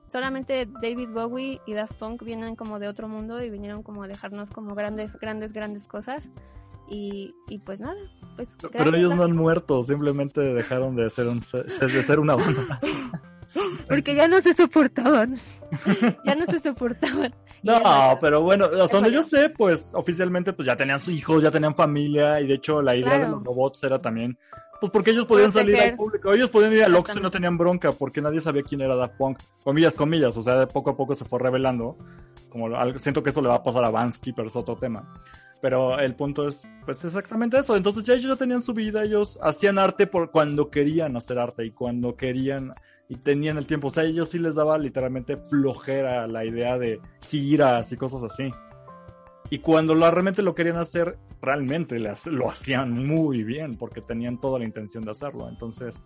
solamente 0.08 0.66
David 0.80 1.10
Bowie 1.10 1.60
y 1.66 1.74
Daft 1.74 1.94
Punk 1.94 2.22
vienen 2.22 2.56
como 2.56 2.78
de 2.78 2.88
otro 2.88 3.08
mundo 3.08 3.42
y 3.42 3.50
vinieron 3.50 3.82
como 3.82 4.04
a 4.04 4.08
dejarnos 4.08 4.50
como 4.50 4.74
grandes, 4.74 5.18
grandes, 5.18 5.52
grandes 5.52 5.84
cosas. 5.84 6.28
Y, 6.88 7.34
y 7.48 7.58
pues 7.58 7.80
nada, 7.80 7.96
pues... 8.36 8.54
Pero 8.70 8.94
ellos 8.94 9.14
no 9.16 9.24
han 9.24 9.34
muerto, 9.34 9.82
simplemente 9.82 10.40
dejaron 10.40 10.94
de 10.94 11.10
ser, 11.10 11.26
un, 11.26 11.40
de 11.40 12.02
ser 12.02 12.20
una 12.20 12.36
banda. 12.36 12.80
Porque 13.88 14.14
ya 14.14 14.28
no 14.28 14.40
se 14.40 14.54
soportaban. 14.54 15.38
ya 16.24 16.34
no 16.34 16.46
se 16.46 16.58
soportaban. 16.58 17.32
No, 17.62 17.80
pero 18.20 18.42
bueno, 18.42 18.66
hasta 18.66 18.98
donde 18.98 19.12
yo 19.12 19.22
sé, 19.22 19.48
pues 19.48 19.90
oficialmente 19.92 20.52
pues 20.52 20.66
ya 20.66 20.76
tenían 20.76 21.00
sus 21.00 21.14
hijos, 21.14 21.42
ya 21.42 21.50
tenían 21.50 21.74
familia 21.74 22.40
y 22.40 22.46
de 22.46 22.54
hecho 22.54 22.82
la 22.82 22.94
idea 22.94 23.18
de 23.18 23.28
los 23.28 23.42
robots 23.42 23.82
era 23.82 24.00
también 24.00 24.38
pues 24.80 24.92
porque 24.92 25.10
ellos 25.10 25.26
podían 25.26 25.52
salir 25.52 25.78
al 25.80 25.96
público, 25.96 26.32
ellos 26.32 26.50
podían 26.50 26.72
ir 26.72 26.84
al 26.84 26.94
Oxxo 26.94 27.18
y 27.18 27.22
no 27.22 27.30
tenían 27.30 27.58
bronca, 27.58 27.92
porque 27.92 28.20
nadie 28.20 28.40
sabía 28.40 28.62
quién 28.62 28.80
era 28.80 28.94
Daft 28.94 29.16
Punk. 29.16 29.38
Comillas, 29.62 29.94
comillas, 29.94 30.36
o 30.36 30.42
sea, 30.42 30.58
de 30.58 30.66
poco 30.66 30.90
a 30.90 30.96
poco 30.96 31.14
se 31.14 31.24
fue 31.24 31.38
revelando. 31.38 31.96
Como 32.48 32.68
siento 32.98 33.22
que 33.22 33.30
eso 33.30 33.42
le 33.42 33.48
va 33.48 33.56
a 33.56 33.62
pasar 33.62 33.84
a 33.84 33.90
Vansky, 33.90 34.32
pero 34.32 34.48
es 34.48 34.56
otro 34.56 34.76
tema. 34.76 35.12
Pero 35.60 35.98
el 35.98 36.14
punto 36.14 36.46
es, 36.48 36.68
pues 36.84 37.04
exactamente 37.04 37.58
eso. 37.58 37.76
Entonces 37.76 38.04
ya 38.04 38.14
ellos 38.14 38.30
ya 38.30 38.36
tenían 38.36 38.62
su 38.62 38.72
vida, 38.72 39.04
ellos 39.04 39.38
hacían 39.42 39.78
arte 39.78 40.06
por 40.06 40.30
cuando 40.30 40.70
querían 40.70 41.16
hacer 41.16 41.38
arte 41.38 41.64
y 41.64 41.70
cuando 41.70 42.16
querían 42.16 42.72
y 43.08 43.16
tenían 43.16 43.58
el 43.58 43.66
tiempo. 43.66 43.88
O 43.88 43.90
sea, 43.90 44.04
ellos 44.04 44.30
sí 44.30 44.38
les 44.38 44.54
daba 44.54 44.78
literalmente 44.78 45.36
flojera 45.36 46.26
la 46.26 46.44
idea 46.44 46.78
de 46.78 47.00
giras 47.28 47.92
y 47.92 47.96
cosas 47.96 48.22
así. 48.24 48.50
Y 49.50 49.58
cuando 49.58 49.94
realmente 49.94 50.42
lo 50.42 50.54
querían 50.54 50.76
hacer, 50.76 51.18
realmente 51.40 51.98
lo 51.98 52.50
hacían 52.50 52.92
muy 52.92 53.44
bien 53.44 53.76
porque 53.76 54.00
tenían 54.00 54.40
toda 54.40 54.58
la 54.58 54.64
intención 54.64 55.04
de 55.04 55.12
hacerlo. 55.12 55.48
Entonces, 55.48 56.00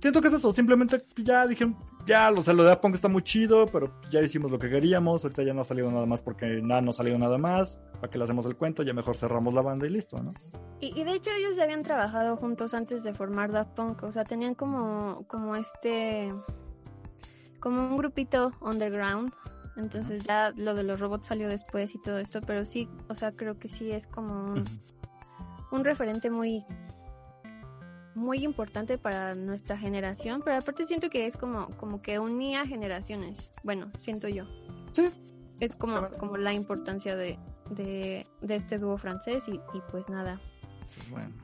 siento 0.00 0.20
que 0.20 0.28
es 0.28 0.34
eso. 0.34 0.52
Simplemente 0.52 1.04
ya 1.16 1.46
dijeron, 1.46 1.76
ya, 2.06 2.30
o 2.30 2.42
sea, 2.42 2.54
lo 2.54 2.64
de 2.64 2.76
Punk 2.76 2.94
está 2.94 3.08
muy 3.08 3.22
chido, 3.22 3.66
pero 3.66 4.00
ya 4.10 4.20
hicimos 4.20 4.50
lo 4.50 4.58
que 4.58 4.70
queríamos. 4.70 5.24
Ahorita 5.24 5.42
ya 5.42 5.52
no 5.52 5.60
ha 5.60 5.64
salido 5.64 5.90
nada 5.90 6.06
más 6.06 6.22
porque 6.22 6.60
nada, 6.62 6.80
no 6.80 6.90
ha 6.90 6.94
salido 6.94 7.18
nada 7.18 7.38
más. 7.38 7.80
¿Para 8.00 8.10
que 8.10 8.18
le 8.18 8.24
hacemos 8.24 8.46
el 8.46 8.56
cuento? 8.56 8.82
Ya 8.82 8.92
mejor 8.92 9.16
cerramos 9.16 9.52
la 9.54 9.62
banda 9.62 9.86
y 9.86 9.90
listo, 9.90 10.22
¿no? 10.22 10.32
Y, 10.80 11.04
de 11.04 11.12
hecho 11.12 11.30
ellos 11.30 11.56
ya 11.56 11.64
habían 11.64 11.82
trabajado 11.82 12.36
juntos 12.36 12.74
antes 12.74 13.04
de 13.04 13.14
formar 13.14 13.52
Daft 13.52 13.74
Punk. 13.74 14.02
O 14.02 14.12
sea, 14.12 14.24
tenían 14.24 14.54
como, 14.54 15.24
como 15.28 15.56
este... 15.56 16.32
Como 17.60 17.86
un 17.86 17.96
grupito 17.96 18.50
underground 18.60 19.32
entonces 19.76 20.24
ya 20.24 20.52
lo 20.56 20.74
de 20.74 20.82
los 20.82 21.00
robots 21.00 21.28
salió 21.28 21.48
después 21.48 21.94
y 21.94 22.02
todo 22.02 22.18
esto, 22.18 22.40
pero 22.40 22.64
sí, 22.64 22.88
o 23.08 23.14
sea, 23.14 23.32
creo 23.32 23.58
que 23.58 23.68
sí 23.68 23.90
es 23.90 24.06
como 24.06 24.54
un, 25.70 25.84
referente 25.84 26.30
muy 26.30 26.64
muy 28.14 28.44
importante 28.44 28.98
para 28.98 29.34
nuestra 29.34 29.78
generación, 29.78 30.42
pero 30.44 30.56
aparte 30.56 30.84
siento 30.84 31.08
que 31.08 31.26
es 31.26 31.36
como, 31.36 31.68
como 31.78 32.02
que 32.02 32.18
unía 32.18 32.66
generaciones. 32.66 33.50
Bueno, 33.64 33.90
siento 33.98 34.28
yo. 34.28 34.44
Sí. 34.92 35.06
Es 35.60 35.74
como, 35.74 36.10
como 36.18 36.36
la 36.36 36.52
importancia 36.52 37.16
de, 37.16 37.38
de, 37.70 38.26
este 38.42 38.78
dúo 38.78 38.98
francés 38.98 39.44
y, 39.48 39.60
pues 39.90 40.08
nada. 40.10 40.40
Pues 40.96 41.10
bueno. 41.10 41.34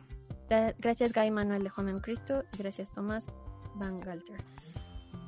Gracias 0.79 1.13
Guy 1.13 1.31
Manuel 1.31 1.63
de 1.63 1.71
Joven 1.71 2.01
Cristo 2.01 2.43
y 2.55 2.59
gracias 2.59 2.93
Tomás 2.93 3.27
Van 3.75 4.01
Galter. 4.01 4.43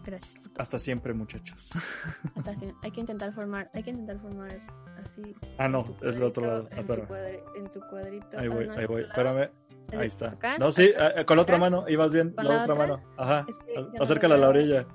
Gracias. 0.04 0.34
Hasta 0.56 0.78
siempre, 0.78 1.12
muchachos. 1.14 1.70
Hasta 2.36 2.54
siempre. 2.54 2.76
Hay 2.82 2.90
que 2.90 3.00
intentar 3.00 3.32
formar, 3.32 3.70
hay 3.74 3.82
que 3.82 3.90
intentar 3.90 4.18
formar 4.20 4.60
así. 5.04 5.34
Ah, 5.58 5.68
no, 5.68 5.96
es 6.02 6.16
el 6.16 6.22
otro 6.22 6.46
lado. 6.46 6.68
En, 6.72 6.86
tu 6.86 6.92
en, 6.92 7.70
tu 7.70 7.80
cuadrito. 7.88 8.38
Ahí 8.38 8.48
voy, 8.48 8.68
ahí 8.76 8.86
voy. 8.86 9.02
Espérame. 9.02 9.50
Ahí 9.92 10.06
está. 10.06 10.36
No, 10.58 10.70
sí, 10.70 10.92
eh, 10.96 11.24
con 11.24 11.36
la 11.36 11.42
otra 11.42 11.58
mano, 11.58 11.84
ibas 11.88 12.12
bien, 12.12 12.32
la, 12.36 12.42
la 12.44 12.62
otra, 12.62 12.74
mano. 12.74 13.02
Ajá. 13.16 13.46
Acércala 13.98 14.36
a 14.36 14.38
la 14.38 14.48
orilla. 14.48 14.86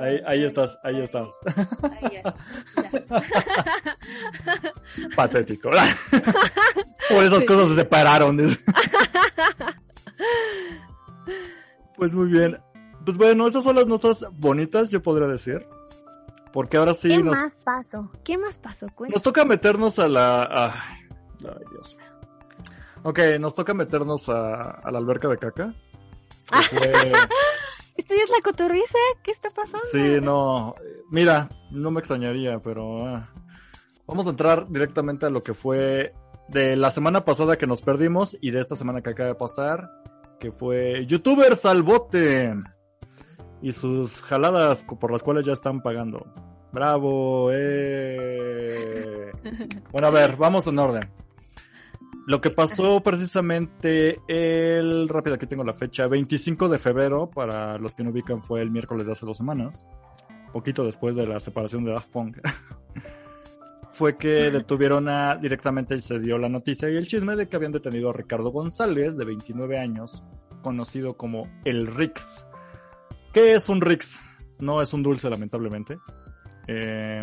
Ahí, 0.00 0.20
ahí 0.26 0.44
estás, 0.44 0.78
ahí 0.84 1.00
estamos. 1.00 1.34
Ahí. 1.82 2.22
Patético. 5.16 5.70
Por 7.08 7.24
esas 7.24 7.44
cosas 7.44 7.70
se 7.70 7.74
separaron. 7.76 8.38
pues 11.96 12.14
muy 12.14 12.28
bien. 12.28 12.58
Pues 13.08 13.16
bueno, 13.16 13.48
esas 13.48 13.64
son 13.64 13.76
las 13.76 13.86
notas 13.86 14.26
bonitas, 14.32 14.90
yo 14.90 15.02
podría 15.02 15.26
decir. 15.26 15.66
Porque 16.52 16.76
ahora 16.76 16.92
sí 16.92 17.08
¿Qué 17.08 17.22
nos... 17.22 17.38
más 17.38 17.54
pasó? 17.64 18.10
¿Qué 18.22 18.36
más 18.36 18.58
pasó? 18.58 18.86
Nos 19.08 19.22
toca 19.22 19.46
meternos 19.46 19.98
a 19.98 20.08
la... 20.08 20.42
Ay, 20.42 21.64
Dios 21.70 21.96
mío. 21.96 22.06
Ok, 23.04 23.18
nos 23.40 23.54
toca 23.54 23.72
meternos 23.72 24.28
a, 24.28 24.78
la 24.90 24.98
alberca 24.98 25.26
de 25.26 25.38
caca. 25.38 25.74
¿Esto 27.96 28.14
ya 28.14 28.24
es 28.24 28.28
la 28.28 28.42
cotorriza? 28.44 28.98
¿Qué 29.22 29.30
está 29.30 29.48
pasando? 29.52 29.86
Sí, 29.90 30.20
no. 30.20 30.74
Mira, 31.10 31.48
no 31.70 31.90
me 31.90 32.00
extrañaría, 32.00 32.58
pero... 32.58 33.06
Ah, 33.06 33.30
vamos 34.06 34.26
a 34.26 34.30
entrar 34.30 34.68
directamente 34.68 35.24
a 35.24 35.30
lo 35.30 35.42
que 35.42 35.54
fue 35.54 36.12
de 36.48 36.76
la 36.76 36.90
semana 36.90 37.24
pasada 37.24 37.56
que 37.56 37.66
nos 37.66 37.80
perdimos 37.80 38.36
y 38.42 38.50
de 38.50 38.60
esta 38.60 38.76
semana 38.76 39.00
que 39.00 39.08
acaba 39.08 39.30
de 39.30 39.34
pasar, 39.34 39.90
que 40.38 40.52
fue 40.52 41.06
YouTubers 41.06 41.64
al 41.64 41.82
bote 41.82 42.52
y 43.62 43.72
sus 43.72 44.22
jaladas 44.22 44.84
por 44.84 45.10
las 45.10 45.22
cuales 45.22 45.46
ya 45.46 45.52
están 45.52 45.82
pagando. 45.82 46.26
Bravo, 46.72 47.50
eh. 47.52 49.32
Bueno, 49.92 50.08
a 50.08 50.10
ver, 50.10 50.36
vamos 50.36 50.66
en 50.66 50.78
orden. 50.78 51.08
Lo 52.26 52.42
que 52.42 52.50
pasó 52.50 53.00
precisamente 53.00 54.20
el, 54.28 55.08
rápido 55.08 55.36
aquí 55.36 55.46
tengo 55.46 55.64
la 55.64 55.72
fecha, 55.72 56.06
25 56.06 56.68
de 56.68 56.76
febrero, 56.76 57.30
para 57.30 57.78
los 57.78 57.94
que 57.94 58.04
no 58.04 58.10
ubican 58.10 58.42
fue 58.42 58.60
el 58.60 58.70
miércoles 58.70 59.06
de 59.06 59.12
hace 59.12 59.24
dos 59.24 59.38
semanas, 59.38 59.88
poquito 60.52 60.84
después 60.84 61.16
de 61.16 61.26
la 61.26 61.40
separación 61.40 61.84
de 61.84 61.92
Daft 61.92 62.10
Punk, 62.10 62.36
fue 63.92 64.18
que 64.18 64.50
detuvieron 64.50 65.08
a, 65.08 65.36
directamente 65.36 65.98
se 66.02 66.18
dio 66.18 66.36
la 66.36 66.50
noticia 66.50 66.90
y 66.90 66.96
el 66.96 67.06
chisme 67.06 67.34
de 67.34 67.48
que 67.48 67.56
habían 67.56 67.72
detenido 67.72 68.10
a 68.10 68.12
Ricardo 68.12 68.50
González, 68.50 69.16
de 69.16 69.24
29 69.24 69.78
años, 69.78 70.22
conocido 70.60 71.16
como 71.16 71.48
el 71.64 71.86
Rix, 71.86 72.46
¿Qué 73.38 73.54
es 73.54 73.68
un 73.68 73.80
Rix? 73.80 74.18
No 74.58 74.82
es 74.82 74.92
un 74.92 75.00
dulce, 75.00 75.30
lamentablemente. 75.30 75.96
Eh, 76.66 77.22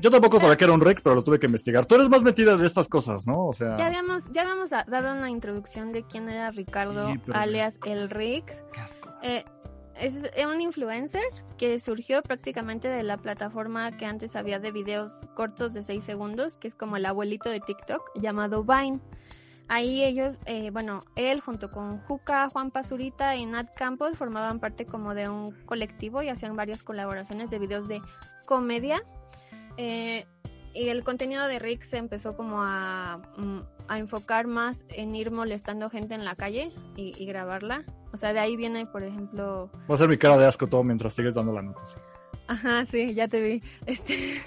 yo 0.00 0.10
tampoco 0.10 0.40
sabía 0.40 0.56
que 0.56 0.64
era 0.64 0.72
un 0.72 0.80
Rix, 0.80 1.00
pero 1.00 1.14
lo 1.14 1.22
tuve 1.22 1.38
que 1.38 1.46
investigar. 1.46 1.86
Tú 1.86 1.94
eres 1.94 2.08
más 2.08 2.24
metida 2.24 2.56
de 2.56 2.66
estas 2.66 2.88
cosas, 2.88 3.24
¿no? 3.24 3.46
O 3.46 3.52
sea. 3.52 3.76
Ya 3.76 3.86
habíamos, 3.86 4.24
ya 4.32 4.42
habíamos 4.42 4.70
dado 4.70 5.12
una 5.12 5.30
introducción 5.30 5.92
de 5.92 6.02
quién 6.02 6.28
era 6.28 6.50
Ricardo, 6.50 7.14
alias 7.32 7.78
el 7.84 8.10
Rix. 8.10 8.60
Eh, 9.22 9.44
es 9.94 10.28
un 10.44 10.60
influencer 10.60 11.22
que 11.56 11.78
surgió 11.78 12.20
prácticamente 12.22 12.88
de 12.88 13.04
la 13.04 13.16
plataforma 13.16 13.96
que 13.96 14.06
antes 14.06 14.34
había 14.34 14.58
de 14.58 14.72
videos 14.72 15.12
cortos 15.36 15.72
de 15.72 15.84
6 15.84 16.02
segundos, 16.02 16.56
que 16.56 16.66
es 16.66 16.74
como 16.74 16.96
el 16.96 17.06
abuelito 17.06 17.48
de 17.48 17.60
TikTok, 17.60 18.10
llamado 18.16 18.64
Vine. 18.64 18.98
Ahí 19.68 20.04
ellos, 20.04 20.38
eh, 20.46 20.70
bueno, 20.70 21.04
él 21.16 21.40
junto 21.40 21.72
con 21.72 21.98
Juca, 22.02 22.48
Juan 22.50 22.70
Pazurita 22.70 23.34
y 23.34 23.46
Nat 23.46 23.74
Campos 23.74 24.16
formaban 24.16 24.60
parte 24.60 24.86
como 24.86 25.14
de 25.14 25.28
un 25.28 25.50
colectivo 25.66 26.22
y 26.22 26.28
hacían 26.28 26.54
varias 26.54 26.84
colaboraciones 26.84 27.50
de 27.50 27.58
videos 27.58 27.88
de 27.88 28.00
comedia. 28.44 29.02
Eh, 29.76 30.24
y 30.72 30.88
el 30.88 31.02
contenido 31.04 31.48
de 31.48 31.58
Rick 31.58 31.82
se 31.82 31.96
empezó 31.96 32.36
como 32.36 32.62
a, 32.62 33.20
mm, 33.38 33.92
enfocar 33.94 34.46
más 34.46 34.84
en 34.88 35.16
ir 35.16 35.30
molestando 35.30 35.90
gente 35.90 36.14
en 36.14 36.24
la 36.24 36.36
calle 36.36 36.72
y, 36.96 37.24
grabarla. 37.24 37.84
O 38.12 38.18
sea, 38.18 38.32
de 38.32 38.40
ahí 38.40 38.56
viene, 38.56 38.86
por 38.86 39.02
ejemplo... 39.02 39.70
Va 39.90 39.94
a 39.94 39.98
ser 39.98 40.08
mi 40.08 40.18
cara 40.18 40.36
de 40.36 40.46
asco 40.46 40.66
todo 40.66 40.84
mientras 40.84 41.14
sigues 41.14 41.34
dando 41.34 41.52
la 41.52 41.62
noticia. 41.62 42.00
Ajá, 42.48 42.84
sí, 42.84 43.14
ya 43.14 43.26
te 43.26 43.40
vi. 43.40 43.62
Este 43.86 44.40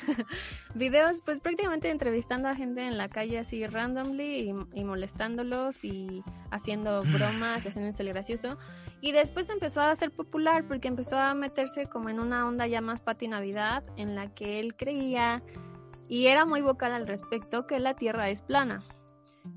videos, 0.74 1.22
pues 1.24 1.40
prácticamente 1.40 1.88
entrevistando 1.88 2.48
a 2.48 2.54
gente 2.54 2.82
en 2.82 2.98
la 2.98 3.08
calle 3.08 3.38
así 3.38 3.66
randomly 3.66 4.54
y, 4.74 4.84
molestándolos 4.84 5.82
y 5.82 6.22
haciendo 6.50 7.00
bromas, 7.12 7.64
haciendo 7.64 7.90
un 7.90 8.06
gracioso. 8.08 8.58
Y 9.00 9.12
después 9.12 9.48
empezó 9.48 9.80
a 9.80 9.94
ser 9.96 10.10
popular 10.10 10.66
porque 10.66 10.88
empezó 10.88 11.18
a 11.18 11.32
meterse 11.34 11.86
como 11.86 12.10
en 12.10 12.20
una 12.20 12.46
onda 12.46 12.66
ya 12.66 12.80
más 12.80 13.00
pati 13.00 13.28
navidad 13.28 13.82
en 13.96 14.14
la 14.14 14.26
que 14.26 14.60
él 14.60 14.74
creía 14.76 15.42
y 16.08 16.26
era 16.26 16.44
muy 16.44 16.60
vocal 16.60 16.92
al 16.92 17.06
respecto 17.06 17.66
que 17.66 17.78
la 17.78 17.94
Tierra 17.94 18.28
es 18.28 18.42
plana. 18.42 18.82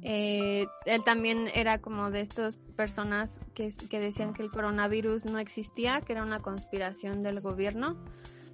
Eh, 0.02 0.68
él 0.86 1.04
también 1.04 1.50
era 1.54 1.80
como 1.80 2.12
de 2.12 2.22
estas 2.22 2.56
personas 2.76 3.40
que, 3.54 3.74
que, 3.90 4.00
decían 4.00 4.34
que 4.34 4.44
el 4.44 4.52
coronavirus 4.52 5.26
no 5.26 5.40
existía, 5.40 6.02
que 6.02 6.14
era 6.14 6.24
una 6.24 6.40
conspiración 6.40 7.24
del 7.24 7.42
gobierno. 7.42 7.98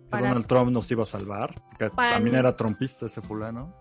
Para... 0.10 0.30
Donald 0.30 0.48
Trump 0.48 0.72
nos 0.72 0.90
iba 0.92 1.04
a 1.04 1.06
salvar, 1.06 1.62
que 1.78 1.90
también 1.90 2.36
era 2.36 2.56
trompista 2.56 3.06
ese 3.06 3.22
fulano. 3.22 3.74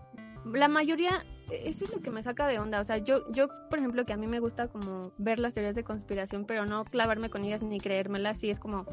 La 0.45 0.67
mayoría, 0.67 1.25
eso 1.51 1.85
es 1.85 1.93
lo 1.93 2.01
que 2.01 2.09
me 2.09 2.23
saca 2.23 2.47
de 2.47 2.59
onda. 2.59 2.79
O 2.79 2.85
sea, 2.85 2.97
yo, 2.97 3.29
yo, 3.31 3.47
por 3.69 3.79
ejemplo, 3.79 4.05
que 4.05 4.13
a 4.13 4.17
mí 4.17 4.27
me 4.27 4.39
gusta 4.39 4.67
como 4.67 5.11
ver 5.17 5.39
las 5.39 5.53
teorías 5.53 5.75
de 5.75 5.83
conspiración, 5.83 6.45
pero 6.45 6.65
no 6.65 6.85
clavarme 6.85 7.29
con 7.29 7.43
ellas 7.43 7.61
ni 7.61 7.79
creérmelas, 7.79 8.43
y 8.43 8.49
es 8.49 8.59
como, 8.59 8.85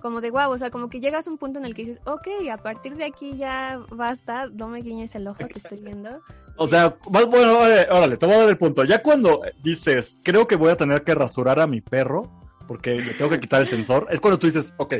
como 0.00 0.20
de 0.20 0.30
guau, 0.30 0.52
o 0.52 0.58
sea, 0.58 0.70
como 0.70 0.88
que 0.88 1.00
llegas 1.00 1.26
a 1.26 1.30
un 1.30 1.38
punto 1.38 1.58
en 1.58 1.64
el 1.64 1.74
que 1.74 1.84
dices, 1.84 2.00
ok, 2.06 2.28
a 2.52 2.56
partir 2.56 2.96
de 2.96 3.04
aquí 3.04 3.36
ya 3.36 3.80
basta, 3.94 4.46
no 4.46 4.68
me 4.68 4.80
guiñes 4.80 5.14
el 5.14 5.26
ojo, 5.28 5.46
que 5.46 5.58
estoy 5.58 5.80
viendo. 5.80 6.20
O 6.62 6.66
sea, 6.66 6.94
bueno, 7.08 7.58
órale, 7.58 8.18
te 8.18 8.26
voy 8.26 8.34
a 8.34 8.40
dar 8.40 8.48
el 8.50 8.58
punto. 8.58 8.84
Ya 8.84 9.02
cuando 9.02 9.40
dices, 9.62 10.20
creo 10.22 10.46
que 10.46 10.56
voy 10.56 10.70
a 10.70 10.76
tener 10.76 11.04
que 11.04 11.14
rasurar 11.14 11.58
a 11.58 11.66
mi 11.66 11.80
perro, 11.80 12.30
porque 12.68 12.96
le 12.96 13.14
tengo 13.14 13.30
que 13.30 13.40
quitar 13.40 13.62
el 13.62 13.66
sensor, 13.66 14.06
es 14.10 14.20
cuando 14.20 14.38
tú 14.38 14.46
dices, 14.46 14.74
ok, 14.76 14.96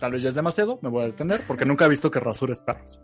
tal 0.00 0.10
vez 0.10 0.24
ya 0.24 0.30
es 0.30 0.34
demasiado, 0.34 0.80
me 0.82 0.88
voy 0.88 1.04
a 1.04 1.06
detener, 1.06 1.42
porque 1.46 1.64
nunca 1.64 1.84
he 1.84 1.88
visto 1.88 2.10
que 2.10 2.18
rasures 2.18 2.58
perros. 2.58 2.98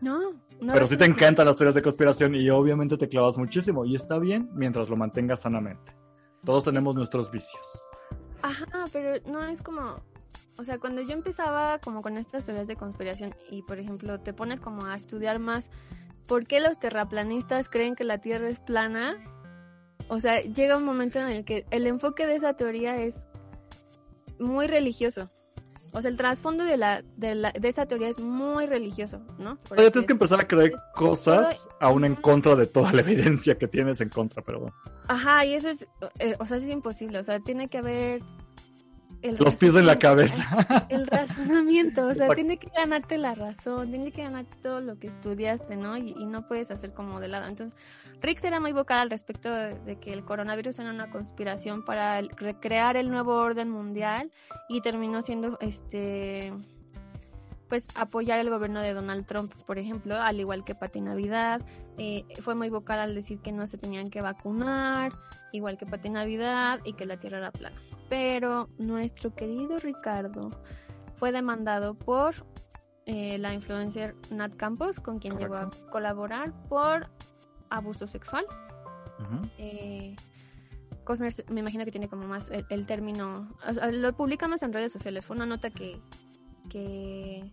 No, 0.00 0.32
no. 0.60 0.72
Pero 0.72 0.88
sí 0.88 0.96
te 0.96 1.04
encantan 1.04 1.46
las 1.46 1.54
teorías 1.54 1.76
de 1.76 1.82
conspiración 1.82 2.34
y 2.34 2.50
obviamente 2.50 2.96
te 2.96 3.08
clavas 3.08 3.38
muchísimo, 3.38 3.84
y 3.84 3.94
está 3.94 4.18
bien 4.18 4.50
mientras 4.54 4.88
lo 4.88 4.96
mantengas 4.96 5.42
sanamente. 5.42 5.94
Todos 6.44 6.64
tenemos 6.64 6.96
nuestros 6.96 7.30
vicios. 7.30 7.84
Ajá, 8.42 8.66
pero 8.92 9.22
no 9.26 9.44
es 9.44 9.62
como, 9.62 10.02
o 10.58 10.64
sea, 10.64 10.80
cuando 10.80 11.00
yo 11.00 11.12
empezaba 11.12 11.78
como 11.78 12.02
con 12.02 12.18
estas 12.18 12.44
teorías 12.44 12.66
de 12.66 12.74
conspiración 12.74 13.30
y 13.52 13.62
por 13.62 13.78
ejemplo 13.78 14.18
te 14.18 14.32
pones 14.32 14.58
como 14.58 14.84
a 14.84 14.96
estudiar 14.96 15.38
más 15.38 15.70
por 16.26 16.46
qué 16.46 16.60
los 16.60 16.78
terraplanistas 16.78 17.68
creen 17.68 17.94
que 17.94 18.04
la 18.04 18.18
Tierra 18.18 18.48
es 18.48 18.60
plana, 18.60 19.16
o 20.08 20.20
sea, 20.20 20.40
llega 20.42 20.76
un 20.76 20.84
momento 20.84 21.18
en 21.18 21.28
el 21.28 21.44
que 21.44 21.64
el 21.70 21.86
enfoque 21.86 22.26
de 22.26 22.36
esa 22.36 22.54
teoría 22.54 22.96
es 22.96 23.24
muy 24.38 24.66
religioso. 24.66 25.30
O 25.94 26.00
sea, 26.00 26.10
el 26.10 26.16
trasfondo 26.16 26.64
de 26.64 26.78
la, 26.78 27.02
de 27.16 27.34
la 27.34 27.52
de 27.52 27.68
esa 27.68 27.84
teoría 27.84 28.08
es 28.08 28.18
muy 28.18 28.66
religioso, 28.66 29.20
¿no? 29.38 29.58
Oye, 29.70 29.90
tienes 29.90 30.06
que 30.06 30.14
empezar 30.14 30.40
a 30.40 30.48
creer 30.48 30.72
cosas 30.94 31.68
aún 31.80 32.06
en 32.06 32.14
contra 32.14 32.56
de 32.56 32.66
toda 32.66 32.92
la 32.92 33.00
evidencia 33.02 33.58
que 33.58 33.68
tienes 33.68 34.00
en 34.00 34.08
contra, 34.08 34.42
pero 34.42 34.60
bueno. 34.60 34.74
Ajá, 35.08 35.44
y 35.44 35.52
eso 35.52 35.68
es, 35.68 35.86
eh, 36.18 36.34
o 36.38 36.46
sea, 36.46 36.56
es 36.56 36.66
imposible, 36.66 37.18
o 37.18 37.24
sea, 37.24 37.40
tiene 37.40 37.68
que 37.68 37.78
haber 37.78 38.22
los 39.22 39.56
pies 39.56 39.74
en 39.76 39.86
la 39.86 39.98
cabeza. 39.98 40.86
El 40.88 41.06
razonamiento, 41.06 42.06
o 42.06 42.14
sea, 42.14 42.28
tiene 42.30 42.58
que 42.58 42.68
ganarte 42.74 43.18
la 43.18 43.34
razón, 43.34 43.90
tiene 43.90 44.10
que 44.10 44.22
ganarte 44.22 44.56
todo 44.62 44.80
lo 44.80 44.98
que 44.98 45.08
estudiaste, 45.08 45.76
¿no? 45.76 45.96
Y, 45.96 46.14
y 46.18 46.26
no 46.26 46.46
puedes 46.48 46.70
hacer 46.70 46.92
como 46.92 47.20
de 47.20 47.28
lado. 47.28 47.46
Entonces, 47.46 47.78
Rick 48.20 48.42
era 48.44 48.60
muy 48.60 48.72
vocal 48.72 48.98
al 48.98 49.10
respecto 49.10 49.50
de, 49.50 49.74
de, 49.80 49.96
que 49.96 50.12
el 50.12 50.24
coronavirus 50.24 50.78
era 50.78 50.90
una 50.90 51.10
conspiración 51.10 51.84
para 51.84 52.18
el, 52.18 52.30
recrear 52.30 52.96
el 52.96 53.10
nuevo 53.10 53.34
orden 53.34 53.70
mundial 53.70 54.30
y 54.68 54.80
terminó 54.80 55.22
siendo, 55.22 55.58
este, 55.60 56.52
pues, 57.68 57.84
apoyar 57.94 58.38
el 58.38 58.50
gobierno 58.50 58.80
de 58.82 58.92
Donald 58.92 59.24
Trump, 59.26 59.54
por 59.66 59.78
ejemplo, 59.78 60.20
al 60.20 60.38
igual 60.38 60.62
que 60.64 60.74
Pati 60.74 61.00
Navidad. 61.00 61.62
Eh, 61.98 62.24
fue 62.40 62.54
muy 62.54 62.70
vocal 62.70 62.98
al 63.00 63.14
decir 63.14 63.40
que 63.40 63.52
no 63.52 63.66
se 63.66 63.76
tenían 63.76 64.10
que 64.10 64.22
vacunar, 64.22 65.12
igual 65.52 65.76
que 65.76 65.86
Pati 65.86 66.08
Navidad, 66.08 66.80
y 66.84 66.94
que 66.94 67.04
la 67.04 67.18
Tierra 67.18 67.38
era 67.38 67.50
plana 67.52 67.80
pero 68.12 68.68
nuestro 68.76 69.34
querido 69.34 69.78
Ricardo 69.78 70.50
fue 71.16 71.32
demandado 71.32 71.94
por 71.94 72.44
eh, 73.06 73.38
la 73.38 73.54
influencer 73.54 74.14
Nat 74.30 74.54
Campos, 74.54 75.00
con 75.00 75.18
quien 75.18 75.32
Correcto. 75.32 75.70
llegó 75.70 75.86
a 75.86 75.90
colaborar 75.90 76.52
por 76.68 77.08
abuso 77.70 78.06
sexual. 78.06 78.44
Uh 79.18 79.22
-huh. 79.22 79.50
eh, 79.56 80.16
Cosner 81.04 81.32
me 81.50 81.60
imagino 81.60 81.86
que 81.86 81.90
tiene 81.90 82.06
como 82.06 82.28
más 82.28 82.50
el, 82.50 82.66
el 82.68 82.86
término, 82.86 83.48
o 83.66 83.72
sea, 83.72 83.90
lo 83.90 84.12
publicamos 84.12 84.62
en 84.62 84.74
redes 84.74 84.92
sociales, 84.92 85.24
fue 85.24 85.34
una 85.34 85.46
nota 85.46 85.70
que, 85.70 85.98
que 86.68 87.50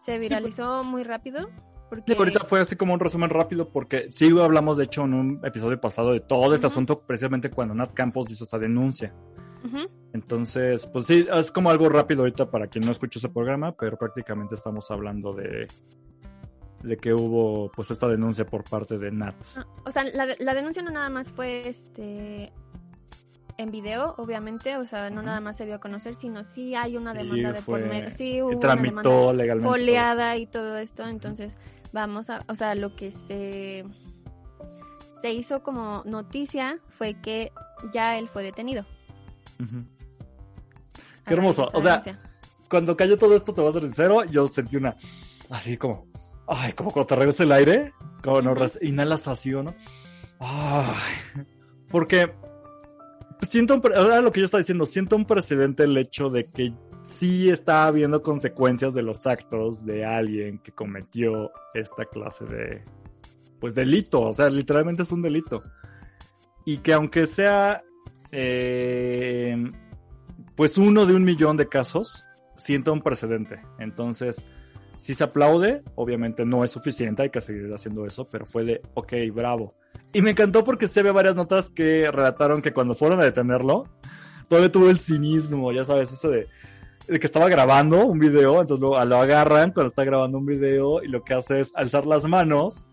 se 0.00 0.18
viralizó 0.18 0.78
sí, 0.78 0.80
pues, 0.80 0.86
muy 0.90 1.04
rápido. 1.04 1.48
Porque... 1.88 2.12
Sí, 2.12 2.18
ahorita 2.18 2.44
fue 2.44 2.60
así 2.60 2.76
como 2.76 2.94
un 2.94 3.00
resumen 3.00 3.30
rápido 3.30 3.68
porque 3.68 4.08
sí 4.10 4.28
hablamos 4.40 4.76
de 4.76 4.84
hecho 4.84 5.04
en 5.04 5.14
un 5.14 5.40
episodio 5.44 5.80
pasado 5.80 6.12
de 6.12 6.20
todo 6.20 6.54
este 6.54 6.66
uh 6.66 6.68
-huh. 6.68 6.72
asunto 6.72 7.00
precisamente 7.00 7.50
cuando 7.50 7.74
Nat 7.74 7.92
Campos 7.94 8.30
hizo 8.30 8.44
esta 8.44 8.58
denuncia. 8.58 9.12
Uh 9.64 9.68
-huh. 9.68 9.90
Entonces, 10.12 10.86
pues 10.86 11.06
sí, 11.06 11.26
es 11.32 11.50
como 11.50 11.70
algo 11.70 11.88
rápido 11.88 12.22
ahorita 12.22 12.50
para 12.50 12.66
quien 12.66 12.84
no 12.84 12.92
escuchó 12.92 13.18
ese 13.18 13.28
programa, 13.28 13.72
pero 13.72 13.96
prácticamente 13.96 14.54
estamos 14.54 14.90
hablando 14.90 15.32
de, 15.32 15.68
de 16.82 16.96
que 16.96 17.12
hubo 17.12 17.70
pues 17.70 17.90
esta 17.90 18.08
denuncia 18.08 18.44
por 18.44 18.64
parte 18.64 18.98
de 18.98 19.10
Nat. 19.10 19.34
Ah, 19.56 19.66
o 19.84 19.90
sea, 19.90 20.04
la, 20.04 20.26
la, 20.38 20.54
denuncia 20.54 20.82
no 20.82 20.90
nada 20.90 21.08
más 21.08 21.30
fue 21.30 21.68
este 21.68 22.52
en 23.58 23.70
video, 23.70 24.14
obviamente, 24.18 24.76
o 24.76 24.84
sea, 24.84 25.08
no 25.08 25.16
uh 25.16 25.22
-huh. 25.22 25.26
nada 25.26 25.40
más 25.40 25.56
se 25.56 25.64
dio 25.64 25.76
a 25.76 25.80
conocer, 25.80 26.14
sino 26.14 26.44
sí 26.44 26.74
hay 26.74 26.96
una 26.96 27.14
demanda 27.14 27.50
sí, 27.50 27.56
de 27.56 27.62
por 27.62 27.80
medio, 27.80 28.10
sí 28.10 28.42
hubo 28.42 28.58
tramitó 28.58 29.28
una 29.28 29.32
legalmente 29.32 29.68
foliada 29.68 30.36
y 30.36 30.46
todo 30.46 30.76
esto, 30.76 31.06
entonces 31.06 31.56
vamos 31.92 32.30
a, 32.30 32.44
o 32.48 32.54
sea, 32.54 32.74
lo 32.74 32.94
que 32.94 33.10
se 33.10 33.84
se 35.20 35.32
hizo 35.32 35.62
como 35.62 36.02
noticia 36.04 36.78
fue 36.98 37.14
que 37.20 37.52
ya 37.92 38.18
él 38.18 38.28
fue 38.28 38.42
detenido. 38.42 38.84
Uh 39.58 39.64
-huh. 39.64 39.86
Qué 41.26 41.34
hermoso. 41.34 41.68
O 41.72 41.80
sea, 41.80 42.02
cuando 42.68 42.96
cayó 42.96 43.18
todo 43.18 43.34
esto, 43.36 43.52
te 43.52 43.60
voy 43.60 43.70
a 43.70 43.72
ser 43.72 43.82
sincero, 43.82 44.24
yo 44.24 44.46
sentí 44.48 44.76
una. 44.76 44.96
Así 45.50 45.76
como. 45.76 46.06
Ay, 46.46 46.72
como 46.72 46.92
cuando 46.92 47.08
te 47.08 47.16
regresa 47.16 47.42
el 47.42 47.52
aire. 47.52 47.92
Como 48.22 48.40
no 48.42 48.54
inhalas 48.80 49.28
así, 49.28 49.50
¿no? 49.50 49.74
Ay. 50.38 51.42
Porque. 51.90 52.32
Siento 53.48 53.74
un. 53.74 53.82
Ahora 53.94 54.20
lo 54.20 54.30
que 54.30 54.40
yo 54.40 54.46
estaba 54.46 54.60
diciendo, 54.60 54.86
siento 54.86 55.16
un 55.16 55.24
precedente 55.24 55.84
el 55.84 55.96
hecho 55.96 56.30
de 56.30 56.44
que 56.44 56.72
sí 57.06 57.50
está 57.50 57.86
habiendo 57.86 58.20
consecuencias 58.20 58.92
de 58.92 59.02
los 59.02 59.24
actos 59.26 59.86
de 59.86 60.04
alguien 60.04 60.58
que 60.58 60.72
cometió 60.72 61.52
esta 61.72 62.04
clase 62.04 62.44
de. 62.44 62.82
Pues 63.60 63.74
delito. 63.74 64.22
O 64.22 64.32
sea, 64.32 64.50
literalmente 64.50 65.02
es 65.02 65.12
un 65.12 65.22
delito. 65.22 65.62
Y 66.64 66.78
que 66.78 66.92
aunque 66.92 67.26
sea. 67.26 67.82
Eh, 68.32 69.56
pues 70.56 70.76
uno 70.78 71.06
de 71.06 71.14
un 71.14 71.24
millón 71.24 71.56
de 71.56 71.68
casos 71.68 72.26
sienta 72.56 72.90
un 72.90 73.02
precedente. 73.02 73.60
Entonces, 73.78 74.44
si 74.98 75.14
se 75.14 75.22
aplaude, 75.22 75.82
obviamente 75.94 76.44
no 76.44 76.64
es 76.64 76.72
suficiente, 76.72 77.22
hay 77.22 77.30
que 77.30 77.40
seguir 77.40 77.72
haciendo 77.72 78.04
eso, 78.06 78.28
pero 78.28 78.46
fue 78.46 78.64
de, 78.64 78.82
ok, 78.94 79.12
bravo. 79.32 79.74
Y 80.12 80.22
me 80.22 80.30
encantó 80.30 80.64
porque 80.64 80.88
se 80.88 81.02
ve 81.02 81.12
varias 81.12 81.36
notas 81.36 81.70
que 81.70 82.10
relataron 82.10 82.62
que 82.62 82.72
cuando 82.72 82.94
fueron 82.94 83.20
a 83.20 83.24
detenerlo, 83.24 83.84
todavía 84.48 84.72
tuvo 84.72 84.88
el 84.88 84.98
cinismo, 84.98 85.72
ya 85.72 85.84
sabes, 85.84 86.10
eso 86.10 86.30
de, 86.30 86.48
que 87.06 87.26
estaba 87.26 87.48
grabando 87.48 88.04
un 88.04 88.18
video, 88.18 88.60
entonces 88.60 88.82
lo, 88.82 89.04
lo 89.04 89.16
agarran 89.16 89.72
cuando 89.72 89.88
está 89.88 90.04
grabando 90.04 90.38
un 90.38 90.46
video 90.46 91.02
y 91.02 91.08
lo 91.08 91.22
que 91.22 91.34
hace 91.34 91.60
es 91.60 91.72
alzar 91.74 92.06
las 92.06 92.24
manos 92.24 92.86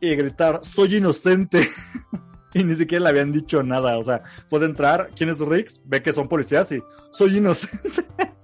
y 0.00 0.14
gritar, 0.14 0.60
soy 0.62 0.96
inocente. 0.96 1.66
y 2.54 2.64
ni 2.64 2.74
siquiera 2.74 3.04
le 3.04 3.10
habían 3.10 3.32
dicho 3.32 3.62
nada. 3.62 3.98
O 3.98 4.04
sea, 4.04 4.22
puede 4.48 4.66
entrar, 4.66 5.10
¿quién 5.16 5.30
es 5.30 5.40
Rix? 5.40 5.80
Ve 5.84 6.02
que 6.02 6.12
son 6.12 6.28
policías 6.28 6.70
y 6.72 6.82
soy 7.10 7.38
inocente. 7.38 8.06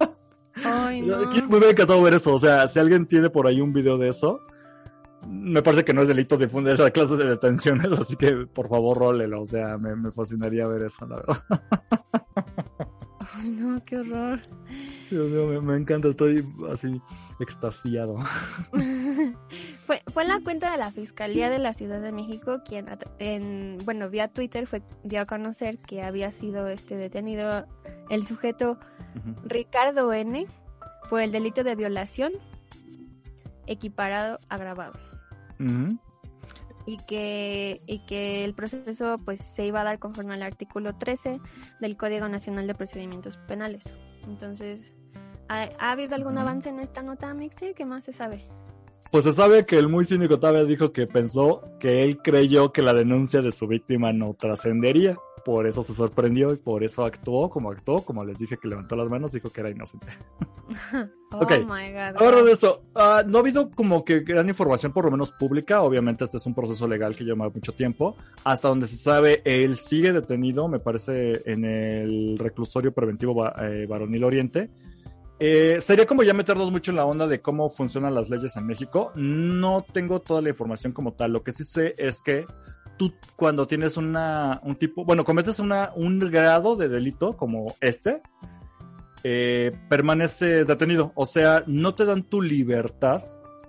Ay, 0.65 1.03
no. 1.03 1.19
Me 1.19 1.57
hubiera 1.57 1.71
encantado 1.71 2.03
ver 2.03 2.15
eso. 2.15 2.35
O 2.35 2.39
sea, 2.39 2.69
si 2.69 2.79
alguien 2.79 3.07
tiene 3.07 3.31
por 3.31 3.47
ahí 3.47 3.61
un 3.61 3.73
video 3.73 3.99
de 3.99 4.09
eso, 4.09 4.41
me 5.27 5.63
parece 5.63 5.85
que 5.85 5.95
no 5.95 6.03
es 6.03 6.09
delito 6.09 6.37
difundir 6.37 6.75
esa 6.75 6.91
clase 6.91 7.17
de 7.17 7.27
detenciones, 7.27 7.93
así 7.93 8.17
que 8.17 8.47
por 8.53 8.69
favor 8.69 8.99
rólelo. 8.99 9.43
O 9.43 9.47
sea, 9.47 9.79
me, 9.79 9.95
me 9.97 10.11
fascinaría 10.13 10.67
ver 10.67 10.83
eso, 10.83 11.07
la 11.07 11.17
verdad. 11.17 11.43
Ay, 13.35 13.51
no, 13.51 13.85
qué 13.85 13.99
horror. 13.99 14.41
Dios 15.11 15.29
mío, 15.29 15.47
me, 15.47 15.61
me 15.61 15.77
encanta, 15.77 16.09
estoy 16.09 16.47
así 16.71 17.01
extasiado. 17.41 18.19
fue, 19.87 20.03
fue 20.13 20.25
la 20.25 20.41
cuenta 20.41 20.73
de 20.73 20.79
la 20.79 20.91
Fiscalía 20.91 21.51
de 21.51 21.59
la 21.59 21.75
Ciudad 21.75 22.01
de 22.01 22.13
México 22.13 22.63
quien, 22.65 22.87
en, 23.19 23.79
bueno, 23.85 24.09
vía 24.09 24.29
Twitter 24.29 24.67
fue, 24.67 24.83
dio 25.05 25.21
a 25.21 25.27
conocer 25.27 25.79
que 25.79 26.03
había 26.03 26.33
sido 26.33 26.69
este 26.69 26.97
detenido 26.97 27.67
el 28.11 28.27
sujeto 28.27 28.79
Ricardo 29.45 30.13
N 30.13 30.47
por 31.09 31.21
el 31.21 31.33
delito 31.33 31.63
de 31.65 31.75
violación 31.75 32.33
equiparado 33.67 34.41
agravado. 34.49 34.95
Y 36.85 36.97
que, 37.07 37.81
y 37.87 38.01
que 38.07 38.45
el 38.45 38.55
proceso 38.55 39.19
pues 39.25 39.41
se 39.41 39.67
iba 39.67 39.83
a 39.83 39.85
dar 39.85 39.99
conforme 39.99 40.35
al 40.35 40.43
artículo 40.43 40.97
13 40.97 41.41
del 41.81 41.97
Código 41.97 42.29
Nacional 42.29 42.67
de 42.67 42.75
Procedimientos 42.75 43.37
Penales. 43.47 43.85
Entonces, 44.27 44.81
¿ha, 45.49 45.91
habido 45.93 46.15
algún 46.15 46.39
avance 46.39 46.69
en 46.69 46.81
esta 46.81 47.03
nota, 47.03 47.33
Mixi? 47.35 47.75
¿Qué 47.75 47.85
más 47.85 48.05
se 48.05 48.13
sabe? 48.13 48.47
Pues 49.11 49.25
se 49.25 49.33
sabe 49.33 49.67
que 49.67 49.79
el 49.79 49.89
muy 49.89 50.05
cínico 50.05 50.41
Tabe 50.41 50.65
dijo 50.65 50.93
que 50.93 51.07
pensó 51.07 51.63
que 51.79 52.03
él 52.03 52.19
creyó 52.23 52.73
que 52.73 52.83
la 52.83 52.95
denuncia 52.95 53.43
de 53.43 53.53
su 53.53 53.67
víctima 53.67 54.13
no 54.13 54.35
trascendería. 54.35 55.17
Por 55.45 55.67
eso 55.67 55.83
se 55.83 55.95
sorprendió 55.95 56.53
y 56.53 56.57
por 56.57 56.85
eso 56.85 57.05
actuó 57.05 57.51
como 57.51 57.71
actuó. 57.71 58.05
Como 58.05 58.25
les 58.25 58.39
dije 58.39 58.57
que 58.57 58.69
levantó 58.69 58.97
las 58.97 59.09
manos, 59.09 59.33
dijo 59.33 59.51
que 59.51 59.61
era 59.61 59.71
inocente. 59.71 60.07
oh 61.33 61.47
my 61.47 61.93
God. 61.93 62.17
Ahora 62.17 62.43
de 62.43 62.53
eso, 62.53 62.85
uh, 62.95 63.27
no 63.27 63.39
ha 63.39 63.41
habido 63.41 63.71
como 63.71 64.05
que 64.05 64.21
gran 64.21 64.49
información, 64.49 64.93
por 64.93 65.05
lo 65.05 65.11
menos 65.11 65.33
pública. 65.33 65.83
Obviamente, 65.83 66.25
este 66.25 66.37
es 66.37 66.47
un 66.47 66.55
proceso 66.55 66.87
legal 66.87 67.17
que 67.17 67.25
lleva 67.25 67.49
mucho 67.49 67.73
tiempo. 67.73 68.17
Hasta 68.45 68.69
donde 68.69 68.87
se 68.87 68.97
sabe, 68.97 69.43
él 69.45 69.77
sigue 69.77 70.13
detenido, 70.13 70.69
me 70.69 70.79
parece, 70.79 71.43
en 71.51 71.65
el 71.65 72.39
reclusorio 72.39 72.93
preventivo 72.93 73.47
eh, 73.59 73.87
Varonil 73.87 74.25
Oriente 74.25 74.71
eh, 75.45 75.81
sería 75.81 76.07
como 76.07 76.23
ya 76.23 76.35
meternos 76.35 76.71
mucho 76.71 76.93
en 76.93 76.99
la 76.99 77.05
onda 77.05 77.27
de 77.27 77.41
cómo 77.41 77.69
funcionan 77.69 78.15
las 78.15 78.31
leyes 78.31 78.55
en 78.57 78.65
México. 78.65 79.11
No 79.17 79.85
tengo 79.93 80.21
toda 80.21 80.41
la 80.41 80.51
información 80.51 80.93
como 80.93 81.15
tal. 81.15 81.33
Lo 81.33 81.43
que 81.43 81.51
sí 81.51 81.65
sé 81.65 81.97
es 81.99 82.23
que 82.23 82.47
tú 82.97 83.13
cuando 83.37 83.67
tienes 83.67 83.97
una, 83.97 84.61
un 84.65 84.77
tipo, 84.77 85.05
bueno, 85.05 85.25
cometes 85.25 85.59
una, 85.59 85.93
un 85.95 86.19
grado 86.19 86.77
de 86.77 86.89
delito 86.89 87.37
como 87.37 87.75
este, 87.81 88.21
eh, 89.25 89.73
permaneces 89.89 90.67
detenido. 90.67 91.13
O 91.15 91.27
sea, 91.27 91.65
no 91.67 91.95
te 91.95 92.05
dan 92.05 92.23
tu 92.23 92.43
libertad 92.43 93.23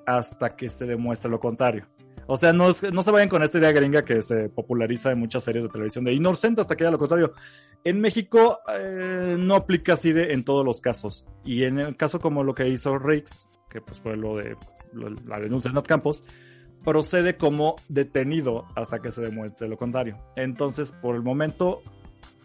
hasta 0.05 0.49
que 0.55 0.69
se 0.69 0.86
demuestre 0.86 1.30
lo 1.30 1.39
contrario. 1.39 1.88
O 2.28 2.38
sea, 2.38 2.53
no, 2.53 2.67
no 2.91 3.03
se 3.03 3.11
vayan 3.11 3.30
con 3.30 3.43
esta 3.43 3.57
idea 3.57 3.71
gringa 3.71 4.05
que 4.05 4.21
se 4.21 4.49
populariza 4.49 5.11
en 5.11 5.19
muchas 5.19 5.43
series 5.43 5.63
de 5.63 5.69
televisión 5.69 6.05
de 6.05 6.13
inocente 6.13 6.61
hasta 6.61 6.76
que 6.76 6.84
haya 6.84 6.91
lo 6.91 6.99
contrario. 6.99 7.34
En 7.84 7.99
México 7.99 8.59
eh, 8.74 9.36
no 9.38 9.55
aplica 9.55 9.93
así 9.93 10.13
de, 10.13 10.34
en 10.34 10.43
todos 10.43 10.65
los 10.65 10.80
casos. 10.80 11.26
Y 11.43 11.65
en 11.65 11.80
el 11.80 11.97
caso 11.97 12.19
como 12.19 12.43
lo 12.43 12.55
que 12.55 12.67
hizo 12.69 12.97
Riggs, 12.97 13.49
que 13.69 13.82
pues 13.82 13.99
fue 13.99 14.15
lo 14.15 14.38
de 14.38 14.55
la 15.26 15.39
denuncia 15.39 15.69
de 15.69 15.76
Nat 15.76 15.88
Campos, 15.88 16.24
procede 16.84 17.38
como 17.38 17.75
detenido 17.88 18.65
hasta 18.75 18.99
que 18.99 19.11
se 19.11 19.21
demuestre 19.21 19.67
lo 19.67 19.77
contrario. 19.77 20.17
Entonces, 20.36 20.91
por 20.91 21.15
el 21.15 21.21
momento, 21.21 21.81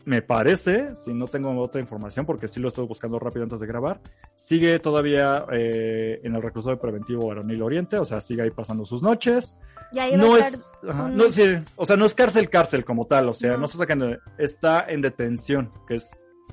me 0.08 0.22
parece, 0.22 0.96
si 0.96 1.12
no 1.12 1.26
tengo 1.26 1.54
otra 1.60 1.82
información, 1.82 2.24
porque 2.24 2.48
sí 2.48 2.60
lo 2.60 2.68
estoy 2.68 2.86
buscando 2.86 3.18
rápido 3.18 3.42
antes 3.42 3.60
de 3.60 3.66
grabar, 3.66 4.00
sigue 4.36 4.78
todavía 4.78 5.44
eh, 5.52 6.20
en 6.22 6.34
el 6.34 6.42
reclusorio 6.42 6.80
preventivo 6.80 7.30
Aronil 7.30 7.60
Oriente, 7.60 7.98
o 7.98 8.06
sea, 8.06 8.20
sigue 8.22 8.40
ahí 8.40 8.50
pasando 8.50 8.86
sus 8.86 9.02
noches. 9.02 9.56
no 9.92 10.36
es, 10.38 10.70
no, 10.82 11.30
sí, 11.30 11.42
o 11.76 11.84
sea, 11.84 11.96
no 11.96 12.06
es 12.06 12.14
cárcel, 12.14 12.48
cárcel 12.48 12.86
como 12.86 13.06
tal, 13.06 13.28
o 13.28 13.34
sea, 13.34 13.58
no, 13.58 13.66
se 13.66 13.76
sacan, 13.76 14.18
está 14.38 14.86
en 14.88 15.02
detención, 15.02 15.70
que 15.86 15.96
es 15.96 16.08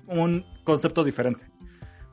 un 0.08 0.46
concepto 0.66 1.04
diferente. 1.06 1.46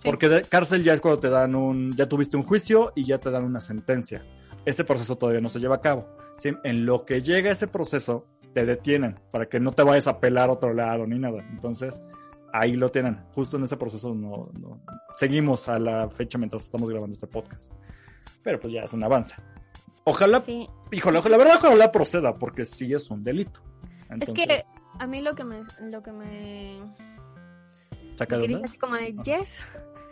Porque 0.05 0.43
cárcel 0.49 0.85
ya 0.85 0.95
es 0.95 1.01
cuando 1.01 1.21
te 1.21 1.29
dan 1.29 1.55
un, 1.57 1.93
ya 1.97 2.09
tuviste 2.09 2.37
un 2.37 2.43
juicio 2.43 2.93
y 2.95 3.05
ya 3.05 3.19
te 3.19 3.31
dan 3.31 3.45
una 3.45 3.61
sentencia. 3.61 4.25
Ese 4.65 4.85
proceso 4.85 5.17
todavía 5.17 5.41
no 5.41 5.49
se 5.49 5.59
lleva 5.59 5.77
a 5.77 5.81
cabo. 5.81 6.07
En 6.65 6.87
lo 6.87 7.05
que 7.05 7.21
llega 7.21 7.51
ese 7.51 7.67
proceso, 7.69 8.27
te 8.53 8.65
detienen 8.65 9.15
para 9.31 9.47
que 9.47 9.59
no 9.61 9.73
te 9.73 9.83
vayas 9.83 10.07
a 10.07 10.21
pelar 10.21 10.51
a 10.51 10.53
otro 10.53 10.73
lado 10.73 11.07
ni 11.07 11.19
nada. 11.19 11.45
Entonces, 11.51 12.03
ahí 12.53 12.75
lo 12.75 12.91
tienen. 12.91 13.19
Justo 13.35 13.57
en 13.57 13.65
ese 13.65 13.77
proceso 13.77 14.15
no, 14.15 14.51
seguimos 15.17 15.69
a 15.69 15.79
la 15.79 16.09
fecha 16.11 16.39
mientras 16.39 16.65
estamos 16.65 16.89
grabando 16.89 17.15
este 17.15 17.27
podcast. 17.27 17.73
Pero 18.43 18.61
pues 18.61 18.73
ya 18.73 18.83
es 18.83 18.93
un 18.93 19.03
avance. 19.03 19.35
Ojalá, 20.05 20.43
híjole, 20.91 21.23
la 21.23 21.37
verdad 21.37 21.57
ojalá 21.63 21.93
proceda, 21.93 22.37
porque 22.37 22.65
sí 22.65 22.93
es 22.93 23.11
un 23.11 23.23
delito. 23.23 23.61
Es 24.21 24.29
que 24.31 24.63
a 24.99 25.07
mí 25.07 25.23
lo 25.23 25.35
que 25.35 25.45
me, 25.45 25.63
lo 25.81 26.03
que 26.03 26.13
me 26.13 26.81
saca 28.17 28.37
de 28.37 28.61
así 28.63 28.77
como 28.79 28.97
de 28.97 29.15
yes, 29.25 29.49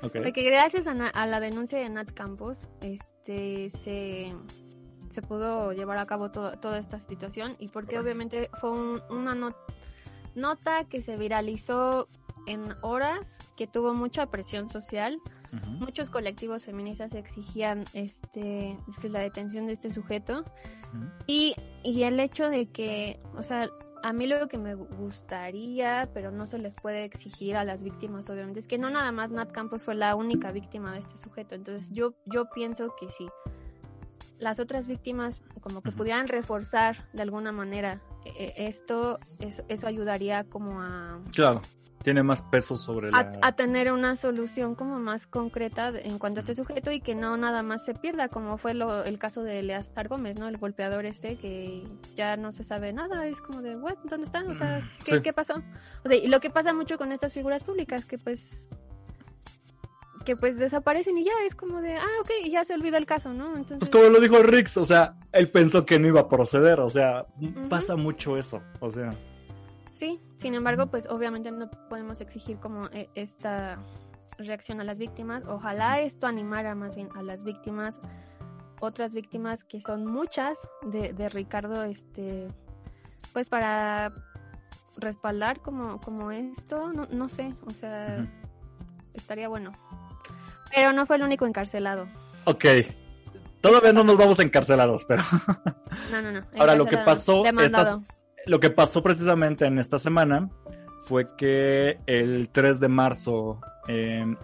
porque 0.01 0.43
gracias 0.43 0.87
a, 0.87 0.93
a, 0.93 1.27
la 1.27 1.41
denuncia 1.41 1.79
de 1.79 1.89
Nat 1.91 2.13
Campos, 2.13 2.69
este 2.81 3.20
se 3.71 4.35
se 5.11 5.23
pudo 5.23 5.73
llevar 5.73 5.99
a 5.99 6.07
cabo 6.07 6.31
toda 6.31 6.79
esta 6.79 7.01
situación 7.01 7.57
y 7.59 7.69
porque 7.69 7.99
obviamente 7.99 8.49
fue 8.61 8.71
una 9.11 9.35
nota 10.35 10.85
que 10.85 11.03
se 11.03 11.17
viralizó 11.17 12.09
en 12.47 12.75
horas, 12.81 13.39
que 13.57 13.67
tuvo 13.67 13.93
mucha 13.93 14.27
presión 14.27 14.71
social. 14.71 15.19
Muchos 15.79 16.11
colectivos 16.11 16.65
feministas 16.65 17.15
exigían 17.15 17.85
este 17.93 18.79
la 19.03 19.21
detención 19.21 19.67
de 19.67 19.73
este 19.73 19.91
sujeto. 19.91 20.45
Y, 21.27 21.55
y 21.83 22.03
el 22.03 22.19
hecho 22.21 22.49
de 22.49 22.67
que, 22.67 23.21
o 23.37 23.43
sea, 23.43 23.69
a 24.03 24.13
mí 24.13 24.27
lo 24.27 24.49
que 24.49 24.59
me 24.59 24.75
gustaría, 24.75 26.09
pero 26.15 26.31
no 26.31 26.47
se 26.47 26.59
les 26.59 26.75
puede 26.75 27.05
exigir 27.05 27.57
a 27.57 27.65
las 27.65 27.83
víctimas, 27.83 28.29
obviamente, 28.31 28.61
es 28.61 28.67
que 28.67 28.79
no 28.79 28.91
nada 28.91 29.13
más 29.13 29.31
Nat 29.31 29.53
Campos 29.53 29.83
fue 29.83 29.95
la 29.95 30.15
única 30.15 30.53
víctima 30.53 30.93
de 30.93 31.01
este 31.01 31.17
sujeto. 31.19 31.55
Entonces, 31.55 31.89
yo, 31.93 32.15
yo 32.27 32.49
pienso 32.51 32.95
que 32.99 33.09
sí 33.11 33.27
las 34.41 34.59
otras 34.59 34.87
víctimas 34.87 35.41
como 35.61 35.83
que 35.83 35.93
pudieran 35.93 36.27
reforzar 36.27 37.07
de 37.13 37.23
alguna 37.23 37.53
manera 37.53 38.01
eh, 38.25 38.33
eh, 38.37 38.55
esto, 38.57 39.19
eso, 39.39 39.63
eso, 39.69 39.87
ayudaría 39.87 40.45
como 40.45 40.81
a... 40.81 41.21
Claro, 41.33 41.61
tiene 42.03 42.23
más 42.23 42.43
peso 42.43 42.77
sobre 42.77 43.11
la... 43.11 43.33
A, 43.43 43.53
tener 43.53 43.93
una 43.93 44.17
solución 44.17 44.75
como 44.75 44.99
más 44.99 45.27
concreta 45.27 45.93
en 45.95 46.19
cuanto 46.19 46.41
a 46.41 46.43
este 46.43 46.55
sujeto 46.55 46.91
y 46.91 47.01
que 47.01 47.15
no 47.15 47.37
nada 47.37 47.63
más 47.63 47.85
se 47.85 47.95
pierda, 47.95 48.29
como 48.29 48.57
fue 48.57 48.75
lo, 48.75 49.05
el 49.05 49.19
caso 49.19 49.43
de 49.43 49.63
Leastar 49.63 50.09
Gómez, 50.09 50.39
¿no? 50.39 50.49
El 50.49 50.57
golpeador 50.57 51.05
este 51.05 51.37
que 51.37 51.85
ya 52.17 52.37
no 52.37 52.53
se 52.53 52.65
sabe 52.65 52.93
nada, 52.93 53.27
es 53.27 53.41
como 53.43 53.61
de, 53.61 53.77
¿what? 53.77 53.97
¿Dónde 54.05 54.27
está? 54.27 54.43
O 54.45 54.55
sea, 54.55 54.83
¿qué, 55.05 55.21
¿qué 55.21 55.33
pasó? 55.33 55.63
O 56.05 56.09
sea, 56.09 56.17
y 56.17 56.29
lo 56.29 56.41
que 56.41 56.51
pasa 56.51 56.73
mucho 56.73 56.97
con 56.97 57.13
estas 57.13 57.33
figuras 57.33 57.63
públicas, 57.63 58.05
que 58.05 58.19
pues 58.19 58.67
que 60.25 60.37
pues 60.37 60.59
desaparecen 60.59 61.17
y 61.17 61.25
ya 61.25 61.33
es 61.47 61.55
como 61.55 61.81
de, 61.81 61.97
ah, 61.97 62.21
ok, 62.21 62.31
y 62.45 62.51
ya 62.51 62.65
se 62.65 62.75
olvida 62.75 62.99
el 62.99 63.07
caso, 63.07 63.33
¿no? 63.33 63.57
Entonces... 63.57 63.79
Pues 63.79 63.91
como 63.91 64.09
lo 64.11 64.21
dijo 64.21 64.43
Rix, 64.43 64.77
o 64.77 64.85
sea, 64.85 65.15
él 65.33 65.49
pensó 65.51 65.87
que 65.87 65.99
no 65.99 66.09
iba 66.09 66.21
a 66.21 66.29
proceder, 66.29 66.81
o 66.81 66.91
sea, 66.91 67.27
pasa 67.69 67.97
mucho 67.97 68.37
eso, 68.37 68.63
o 68.81 68.91
sea. 68.93 69.17
Sí, 70.01 70.19
sin 70.39 70.55
embargo, 70.55 70.87
pues 70.87 71.07
obviamente 71.11 71.51
no 71.51 71.71
podemos 71.91 72.23
exigir 72.23 72.57
como 72.57 72.87
eh, 72.87 73.11
esta 73.15 73.77
reacción 74.39 74.81
a 74.81 74.85
las 74.85 74.99
víctimas. 74.99 75.45
Ojalá 75.47 76.01
esto 76.01 76.27
animara 76.27 76.75
más 76.75 76.97
bien 76.97 77.11
a 77.15 77.23
las 77.23 77.45
víctimas, 77.45 77.99
otras 78.81 79.13
víctimas 79.13 79.63
que 79.63 79.83
son 79.83 80.07
muchas 80.07 80.57
de, 80.87 81.13
de 81.13 81.29
Ricardo, 81.29 81.85
este, 81.85 82.49
pues 83.35 83.47
para 83.47 84.15
respaldar 84.97 85.61
como, 85.61 86.01
como 86.01 86.31
esto, 86.31 86.95
no, 86.95 87.07
no 87.11 87.29
sé, 87.29 87.51
o 87.67 87.71
sea, 87.71 88.27
estaría 89.13 89.49
bueno. 89.49 89.71
Pero 90.75 90.95
no 90.95 91.05
fue 91.05 91.17
el 91.17 91.25
único 91.25 91.45
encarcelado. 91.45 92.09
Ok. 92.47 92.65
Todavía 93.61 93.93
no 93.93 94.03
nos 94.03 94.17
vamos 94.17 94.39
encarcelados, 94.39 95.05
pero. 95.05 95.25
No, 96.11 96.23
no, 96.23 96.33
no. 96.33 96.41
Ahora, 96.59 96.75
lo 96.75 96.87
que 96.87 96.97
pasó. 96.97 97.43
Lo 98.47 98.61
que 98.61 98.71
pasó 98.71 99.03
precisamente 99.03 99.67
en 99.67 99.79
esta 99.79 99.99
semana 99.99 100.51
fue 101.05 101.37
que 101.37 101.99
el 102.07 102.51
3 102.51 102.81
de 102.81 102.89
marzo 102.89 103.61
em, 103.89 104.37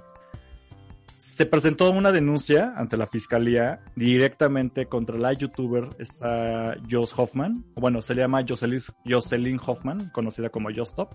se 1.36 1.44
presentó 1.44 1.90
una 1.90 2.12
denuncia 2.12 2.72
ante 2.76 2.96
la 2.96 3.06
fiscalía 3.06 3.80
directamente 3.94 4.86
contra 4.86 5.18
la 5.18 5.34
youtuber, 5.34 5.90
está 5.98 6.76
Joss 6.90 7.12
Hoffman. 7.14 7.62
Bueno, 7.74 8.00
se 8.00 8.14
le 8.14 8.22
llama 8.22 8.42
Jocelyn, 8.48 9.60
Hoffman, 9.64 10.10
conocida 10.10 10.48
como 10.48 10.70
Jostop. 10.74 11.12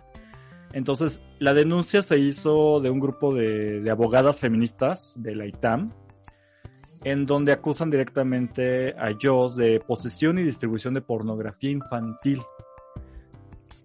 Entonces, 0.74 1.22
la 1.40 1.56
denuncia 1.56 2.04
se 2.04 2.20
hizo 2.20 2.80
de 2.80 2.90
un 2.90 3.00
grupo 3.00 3.34
de, 3.34 3.84
abogadas 3.90 4.40
feministas 4.40 5.16
de 5.18 5.36
la 5.36 5.48
ITAM, 5.48 5.92
en 7.04 7.26
donde 7.26 7.52
acusan 7.52 7.90
directamente 7.90 8.92
a 8.92 9.16
Joss 9.20 9.56
de 9.56 9.80
posesión 9.80 10.38
y 10.38 10.44
distribución 10.44 10.94
de 10.94 11.02
pornografía 11.02 11.72
infantil. 11.72 12.42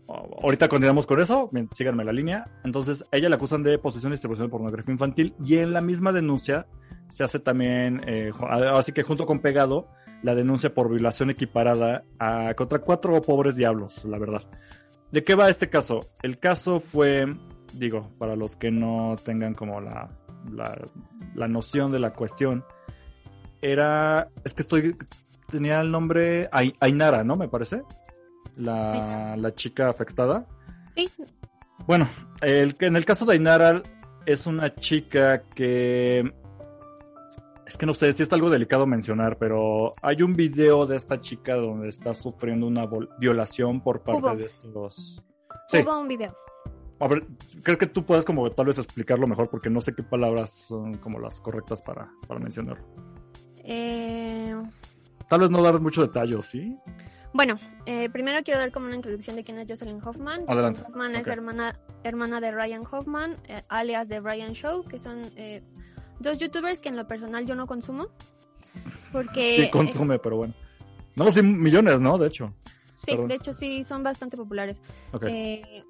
Ahorita 0.08 0.68
continuamos 0.68 1.06
con 1.06 1.20
eso, 1.20 1.50
síganme 1.72 2.04
la 2.04 2.12
línea. 2.12 2.48
Entonces, 2.64 3.04
ella 3.10 3.28
la 3.28 3.36
acusan 3.36 3.62
de 3.62 3.78
posesión 3.78 4.12
y 4.12 4.14
distribución 4.14 4.46
de 4.46 4.50
pornografía 4.50 4.92
infantil 4.92 5.34
y 5.44 5.56
en 5.56 5.72
la 5.72 5.80
misma 5.80 6.12
denuncia 6.12 6.66
se 7.08 7.24
hace 7.24 7.38
también, 7.38 8.02
eh, 8.06 8.32
así 8.72 8.92
que 8.92 9.02
junto 9.02 9.26
con 9.26 9.40
pegado, 9.40 9.88
la 10.22 10.34
denuncia 10.34 10.72
por 10.74 10.90
violación 10.90 11.30
equiparada 11.30 12.04
a, 12.18 12.54
contra 12.54 12.78
cuatro 12.78 13.20
pobres 13.20 13.56
diablos, 13.56 14.04
la 14.04 14.18
verdad. 14.18 14.42
¿De 15.10 15.24
qué 15.24 15.34
va 15.34 15.48
este 15.48 15.68
caso? 15.68 16.00
El 16.22 16.38
caso 16.38 16.80
fue, 16.80 17.26
digo, 17.74 18.10
para 18.18 18.36
los 18.36 18.56
que 18.56 18.70
no 18.70 19.16
tengan 19.24 19.54
como 19.54 19.80
la, 19.80 20.10
la, 21.34 21.48
noción 21.48 21.92
de 21.92 22.00
la 22.00 22.12
cuestión, 22.12 22.64
era, 23.62 24.28
es 24.44 24.54
que 24.54 24.62
estoy 24.62 24.96
tenía 25.48 25.80
el 25.80 25.90
nombre 25.90 26.48
Ainara, 26.80 27.24
¿no? 27.24 27.36
Me 27.36 27.48
parece. 27.48 27.82
La, 28.56 29.36
la 29.36 29.54
chica 29.54 29.88
afectada. 29.88 30.46
Sí. 30.94 31.10
Bueno, 31.86 32.08
el, 32.40 32.76
en 32.80 32.96
el 32.96 33.04
caso 33.04 33.24
de 33.26 33.34
Ainara 33.34 33.82
es 34.24 34.46
una 34.46 34.74
chica 34.74 35.42
que 35.42 36.20
es 37.66 37.76
que 37.76 37.86
no 37.86 37.94
sé 37.94 38.12
si 38.12 38.22
es 38.22 38.32
algo 38.32 38.48
delicado 38.48 38.86
mencionar, 38.86 39.38
pero 39.38 39.92
hay 40.00 40.22
un 40.22 40.34
video 40.36 40.86
de 40.86 40.96
esta 40.96 41.20
chica 41.20 41.54
donde 41.54 41.88
está 41.88 42.14
sufriendo 42.14 42.66
una 42.66 42.88
violación 43.18 43.80
por 43.80 44.02
parte 44.02 44.36
de 44.36 44.44
estos. 44.44 45.20
Sí. 45.68 45.78
Hubo 45.78 45.98
un 45.98 46.08
video. 46.08 46.34
A 47.00 47.08
ver, 47.08 47.26
¿crees 47.62 47.78
que 47.78 47.86
tú 47.86 48.06
puedes 48.06 48.24
como 48.24 48.48
tal 48.50 48.66
vez 48.66 48.78
explicarlo 48.78 49.26
mejor? 49.26 49.50
Porque 49.50 49.68
no 49.68 49.80
sé 49.80 49.92
qué 49.94 50.02
palabras 50.02 50.64
son 50.68 50.96
como 50.98 51.18
las 51.18 51.40
correctas 51.40 51.82
para, 51.82 52.08
para 52.26 52.40
mencionarlo. 52.40 52.84
Eh... 53.56 54.56
Tal 55.28 55.40
vez 55.40 55.50
no 55.50 55.60
dar 55.60 55.80
mucho 55.80 56.02
detalle, 56.02 56.40
¿sí? 56.42 56.78
Bueno, 57.36 57.60
eh, 57.84 58.08
primero 58.08 58.42
quiero 58.42 58.58
dar 58.58 58.72
como 58.72 58.86
una 58.86 58.96
introducción 58.96 59.36
de 59.36 59.44
quién 59.44 59.58
es 59.58 59.68
Jocelyn 59.68 60.00
Hoffman. 60.02 60.44
Adelante. 60.48 60.80
Hoffman 60.80 61.14
es 61.16 61.26
hermana, 61.26 61.78
hermana 62.02 62.40
de 62.40 62.50
Ryan 62.50 62.82
Hoffman, 62.90 63.36
eh, 63.46 63.62
alias 63.68 64.08
de 64.08 64.20
Ryan 64.20 64.54
Show, 64.54 64.84
que 64.84 64.98
son 64.98 65.20
eh, 65.36 65.62
dos 66.18 66.38
youtubers 66.38 66.80
que 66.80 66.88
en 66.88 66.96
lo 66.96 67.06
personal 67.06 67.44
yo 67.44 67.54
no 67.54 67.66
consumo. 67.66 68.08
Porque... 69.12 69.58
Sí, 69.60 69.70
consume, 69.70 70.18
pero 70.18 70.38
bueno. 70.38 70.54
No, 71.14 71.30
sí, 71.30 71.42
millones, 71.42 72.00
¿no? 72.00 72.16
De 72.16 72.28
hecho. 72.28 72.46
Sí, 73.04 73.14
de 73.14 73.34
hecho 73.34 73.52
sí, 73.52 73.84
son 73.84 74.02
bastante 74.02 74.38
populares. 74.38 74.80
Eh, 75.20 75.84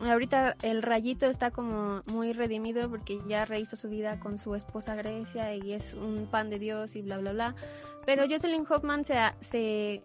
ahorita 0.00 0.54
el 0.60 0.82
rayito 0.82 1.24
está 1.24 1.50
como 1.50 2.02
muy 2.12 2.34
redimido 2.34 2.90
porque 2.90 3.18
ya 3.26 3.46
rehizo 3.46 3.76
su 3.76 3.88
vida 3.88 4.20
con 4.20 4.36
su 4.36 4.54
esposa 4.54 4.94
Grecia 4.96 5.54
y 5.56 5.72
es 5.72 5.94
un 5.94 6.28
pan 6.30 6.50
de 6.50 6.58
Dios 6.58 6.94
y 6.94 7.00
bla, 7.00 7.16
bla, 7.16 7.32
bla. 7.32 7.54
Pero 8.04 8.24
Jocelyn 8.28 8.66
Hoffman 8.68 9.06
se, 9.06 9.14
se 9.40 10.02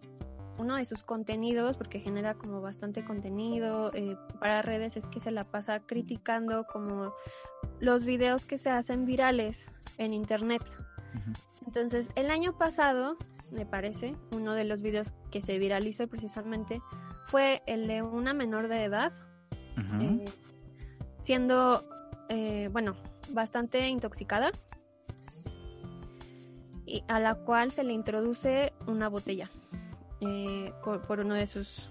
uno 0.59 0.75
de 0.75 0.85
sus 0.85 1.03
contenidos, 1.03 1.77
porque 1.77 1.99
genera 1.99 2.35
como 2.35 2.61
bastante 2.61 3.03
contenido 3.03 3.91
eh, 3.93 4.17
para 4.39 4.61
redes, 4.61 4.97
es 4.97 5.07
que 5.07 5.19
se 5.19 5.31
la 5.31 5.45
pasa 5.45 5.79
criticando 5.79 6.65
como 6.65 7.13
los 7.79 8.03
videos 8.03 8.45
que 8.45 8.57
se 8.57 8.69
hacen 8.69 9.05
virales 9.05 9.65
en 9.97 10.13
internet. 10.13 10.61
Entonces, 11.65 12.09
el 12.15 12.29
año 12.29 12.57
pasado, 12.57 13.17
me 13.51 13.65
parece, 13.65 14.13
uno 14.35 14.53
de 14.53 14.65
los 14.65 14.81
videos 14.81 15.13
que 15.31 15.41
se 15.41 15.57
viralizó 15.57 16.07
precisamente 16.07 16.81
fue 17.27 17.63
el 17.65 17.87
de 17.87 18.01
una 18.01 18.33
menor 18.33 18.67
de 18.67 18.83
edad, 18.83 19.13
eh, 20.01 20.25
siendo, 21.23 21.87
eh, 22.27 22.67
bueno, 22.71 22.95
bastante 23.31 23.87
intoxicada, 23.87 24.51
y 26.85 27.03
a 27.07 27.19
la 27.19 27.35
cual 27.35 27.71
se 27.71 27.83
le 27.83 27.93
introduce 27.93 28.73
una 28.87 29.09
botella 29.09 29.49
eh, 30.21 30.71
por, 30.83 31.19
uno 31.19 31.35
de 31.35 31.47
sus 31.47 31.89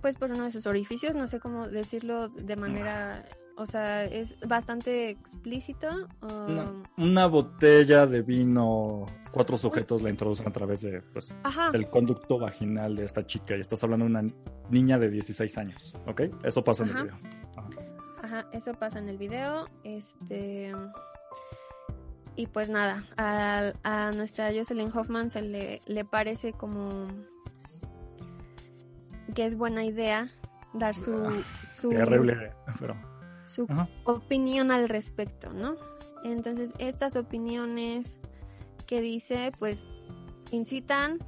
pues 0.00 0.16
por 0.16 0.30
uno 0.30 0.44
de 0.44 0.50
sus 0.50 0.66
orificios, 0.66 1.14
no 1.14 1.28
sé 1.28 1.40
cómo 1.40 1.68
decirlo 1.68 2.28
de 2.28 2.56
manera, 2.56 3.26
o 3.56 3.66
sea, 3.66 4.04
es 4.04 4.34
bastante 4.46 5.10
explícito. 5.10 5.88
Una, 6.96 7.26
botella 7.26 8.06
de 8.06 8.22
vino, 8.22 9.04
cuatro 9.30 9.58
sujetos 9.58 10.00
la 10.00 10.08
introducen 10.08 10.48
a 10.48 10.52
través 10.52 10.80
de 10.80 11.02
pues, 11.02 11.34
el 11.74 11.90
conducto 11.90 12.38
vaginal 12.38 12.96
de 12.96 13.04
esta 13.04 13.26
chica 13.26 13.56
y 13.56 13.60
estás 13.60 13.84
hablando 13.84 14.06
de 14.06 14.10
una 14.10 14.34
niña 14.70 14.98
de 14.98 15.10
16 15.10 15.58
años, 15.58 15.94
¿ok? 16.06 16.22
Eso 16.42 16.64
pasa 16.64 16.84
en 16.84 16.96
el 16.96 17.02
video. 17.02 17.18
Ajá, 18.22 18.46
eso 18.52 18.72
pasa 18.72 18.98
en 18.98 19.08
el 19.10 19.18
video, 19.18 19.66
este... 19.84 20.72
Y 22.36 22.46
pues 22.46 22.70
nada, 22.70 23.04
a, 23.16 23.72
a 23.82 24.12
nuestra 24.12 24.52
Jocelyn 24.54 24.90
Hoffman 24.96 25.30
se 25.30 25.42
le, 25.42 25.82
le 25.86 26.04
parece 26.04 26.52
como 26.52 27.06
que 29.34 29.46
es 29.46 29.56
buena 29.56 29.84
idea 29.84 30.30
dar 30.72 30.94
su, 30.94 31.42
su, 31.80 31.90
su 33.44 33.66
opinión 34.04 34.70
al 34.70 34.88
respecto, 34.88 35.52
¿no? 35.52 35.76
Entonces, 36.24 36.72
estas 36.78 37.16
opiniones 37.16 38.18
que 38.86 39.00
dice, 39.00 39.52
pues, 39.58 39.88
incitan 40.50 41.18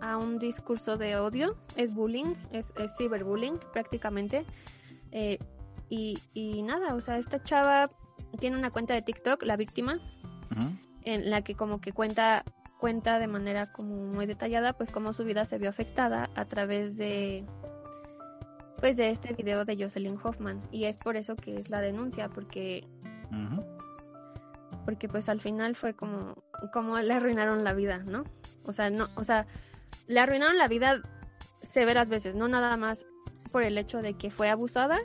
a 0.00 0.16
un 0.16 0.38
discurso 0.38 0.96
de 0.96 1.16
odio, 1.16 1.56
es 1.76 1.92
bullying, 1.92 2.34
es, 2.52 2.72
ciberbullying 2.96 3.58
prácticamente. 3.72 4.44
Eh, 5.12 5.38
y, 5.88 6.18
y 6.34 6.62
nada, 6.62 6.94
o 6.94 7.00
sea, 7.00 7.18
esta 7.18 7.42
chava 7.42 7.90
tiene 8.38 8.56
una 8.56 8.70
cuenta 8.70 8.94
de 8.94 9.02
TikTok, 9.02 9.42
la 9.42 9.56
víctima, 9.56 10.00
en 11.02 11.30
la 11.30 11.42
que 11.42 11.54
como 11.54 11.80
que 11.80 11.92
cuenta 11.92 12.44
cuenta 12.78 13.18
de 13.18 13.26
manera 13.26 13.72
como 13.72 13.96
muy 13.96 14.26
detallada 14.26 14.74
pues 14.74 14.90
cómo 14.90 15.12
su 15.12 15.24
vida 15.24 15.44
se 15.44 15.58
vio 15.58 15.70
afectada 15.70 16.30
a 16.34 16.44
través 16.44 16.96
de 16.96 17.44
pues 18.78 18.96
de 18.96 19.10
este 19.10 19.32
video 19.32 19.64
de 19.64 19.82
Jocelyn 19.82 20.18
Hoffman. 20.22 20.60
Y 20.70 20.84
es 20.84 20.98
por 20.98 21.16
eso 21.16 21.34
que 21.36 21.54
es 21.54 21.70
la 21.70 21.80
denuncia 21.80 22.28
porque 22.28 22.86
porque 24.84 25.08
pues 25.08 25.28
al 25.28 25.40
final 25.40 25.74
fue 25.74 25.94
como 25.94 26.42
como 26.72 26.98
le 26.98 27.12
arruinaron 27.12 27.64
la 27.64 27.72
vida 27.72 27.98
no 27.98 28.22
o 28.64 28.72
sea 28.72 28.88
no 28.88 29.04
o 29.16 29.24
sea 29.24 29.46
le 30.06 30.20
arruinaron 30.20 30.56
la 30.58 30.68
vida 30.68 31.02
severas 31.62 32.08
veces 32.08 32.34
no 32.34 32.46
nada 32.46 32.76
más 32.76 33.04
por 33.50 33.64
el 33.64 33.76
hecho 33.78 34.00
de 34.00 34.14
que 34.14 34.30
fue 34.30 34.48
abusada 34.48 34.98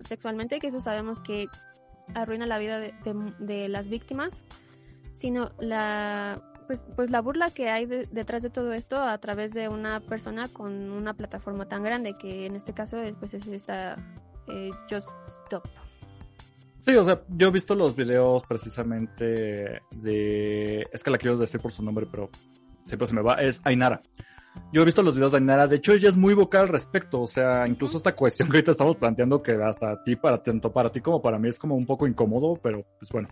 sexualmente 0.00 0.58
que 0.58 0.68
eso 0.68 0.80
sabemos 0.80 1.20
que 1.20 1.48
arruina 2.14 2.46
la 2.46 2.58
vida 2.58 2.78
de 2.80 3.68
las 3.68 3.88
víctimas 3.88 4.42
sino 5.12 5.52
la 5.58 6.42
pues, 6.66 6.80
pues 6.96 7.10
la 7.10 7.20
burla 7.20 7.50
que 7.50 7.70
hay 7.70 7.86
detrás 7.86 8.42
de 8.42 8.50
todo 8.50 8.72
esto 8.72 9.02
a 9.02 9.16
través 9.18 9.52
de 9.52 9.68
una 9.68 10.00
persona 10.00 10.48
con 10.48 10.90
una 10.90 11.14
plataforma 11.14 11.68
tan 11.68 11.82
grande 11.82 12.16
que 12.18 12.46
en 12.46 12.56
este 12.56 12.72
caso 12.72 13.00
es, 13.00 13.14
pues 13.16 13.34
es 13.34 13.46
esta 13.46 13.96
eh, 14.48 14.70
Just 14.90 15.08
Stop. 15.44 15.64
Sí, 16.84 16.94
o 16.96 17.04
sea, 17.04 17.22
yo 17.28 17.48
he 17.48 17.50
visto 17.50 17.74
los 17.74 17.96
videos 17.96 18.42
precisamente 18.46 19.80
de... 19.90 20.86
Es 20.92 21.02
que 21.02 21.10
la 21.10 21.16
quiero 21.16 21.38
decir 21.38 21.60
por 21.60 21.72
su 21.72 21.82
nombre, 21.82 22.06
pero 22.10 22.28
siempre 22.86 23.06
se 23.06 23.14
me 23.14 23.22
va. 23.22 23.34
Es 23.34 23.60
Ainara. 23.64 24.02
Yo 24.72 24.82
he 24.82 24.84
visto 24.84 25.02
los 25.02 25.14
videos 25.14 25.32
de 25.32 25.38
Ainara, 25.38 25.66
de 25.66 25.76
hecho 25.76 25.92
ella 25.92 26.08
es 26.08 26.16
muy 26.16 26.34
vocal 26.34 26.62
al 26.62 26.68
respecto, 26.68 27.20
o 27.20 27.26
sea, 27.26 27.66
incluso 27.66 27.96
esta 27.96 28.14
cuestión 28.14 28.48
que 28.48 28.56
ahorita 28.56 28.72
estamos 28.72 28.96
planteando 28.96 29.42
que 29.42 29.52
hasta 29.52 30.02
ti, 30.02 30.16
para 30.16 30.42
tanto 30.42 30.72
para 30.72 30.90
ti 30.90 31.00
como 31.00 31.22
para 31.22 31.38
mí 31.38 31.48
es 31.48 31.58
como 31.58 31.76
un 31.76 31.86
poco 31.86 32.06
incómodo, 32.06 32.54
pero 32.62 32.84
pues 32.98 33.10
bueno. 33.10 33.28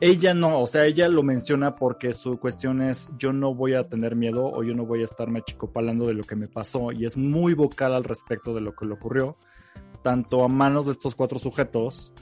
Ella 0.00 0.32
no, 0.32 0.60
o 0.60 0.66
sea, 0.66 0.86
ella 0.86 1.08
lo 1.08 1.22
menciona 1.22 1.74
porque 1.74 2.14
su 2.14 2.38
cuestión 2.38 2.80
es 2.80 3.10
yo 3.18 3.34
no 3.34 3.54
voy 3.54 3.74
a 3.74 3.88
tener 3.88 4.16
miedo 4.16 4.46
o 4.46 4.62
yo 4.62 4.72
no 4.72 4.86
voy 4.86 5.02
a 5.02 5.04
estarme 5.04 5.40
achicopalando 5.40 6.06
de 6.06 6.14
lo 6.14 6.24
que 6.24 6.36
me 6.36 6.48
pasó 6.48 6.92
y 6.92 7.04
es 7.04 7.18
muy 7.18 7.52
vocal 7.52 7.92
al 7.92 8.04
respecto 8.04 8.54
de 8.54 8.62
lo 8.62 8.74
que 8.74 8.86
le 8.86 8.94
ocurrió, 8.94 9.36
tanto 10.02 10.42
a 10.42 10.48
manos 10.48 10.86
de 10.86 10.92
estos 10.92 11.14
cuatro 11.14 11.38
sujetos 11.38 12.12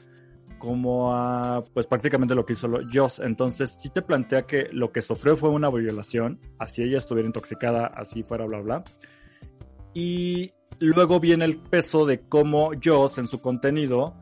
como 0.59 1.15
a 1.15 1.65
pues 1.73 1.87
prácticamente 1.87 2.35
lo 2.35 2.45
que 2.45 2.55
hizo 2.55 2.69
Joss. 2.93 3.21
Entonces 3.21 3.79
sí 3.81 3.91
te 3.91 4.03
plantea 4.03 4.43
que 4.43 4.69
lo 4.73 4.93
que 4.93 5.03
sufrió 5.03 5.37
fue 5.37 5.51
una 5.51 5.71
violación, 5.71 6.41
así 6.59 6.83
ella 6.83 6.99
estuviera 6.99 7.27
intoxicada, 7.27 7.87
así 7.87 8.23
fuera, 8.23 8.45
bla, 8.47 8.61
bla. 8.61 8.85
Y 9.95 10.53
luego 10.79 11.21
viene 11.21 11.45
el 11.45 11.59
peso 11.59 12.07
de 12.07 12.21
cómo 12.21 12.71
Joss 12.83 13.19
en 13.19 13.29
su 13.29 13.41
contenido 13.41 14.15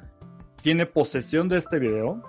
tiene 0.62 0.87
posesión 0.87 1.49
de 1.49 1.59
este 1.59 1.78
video 1.78 2.22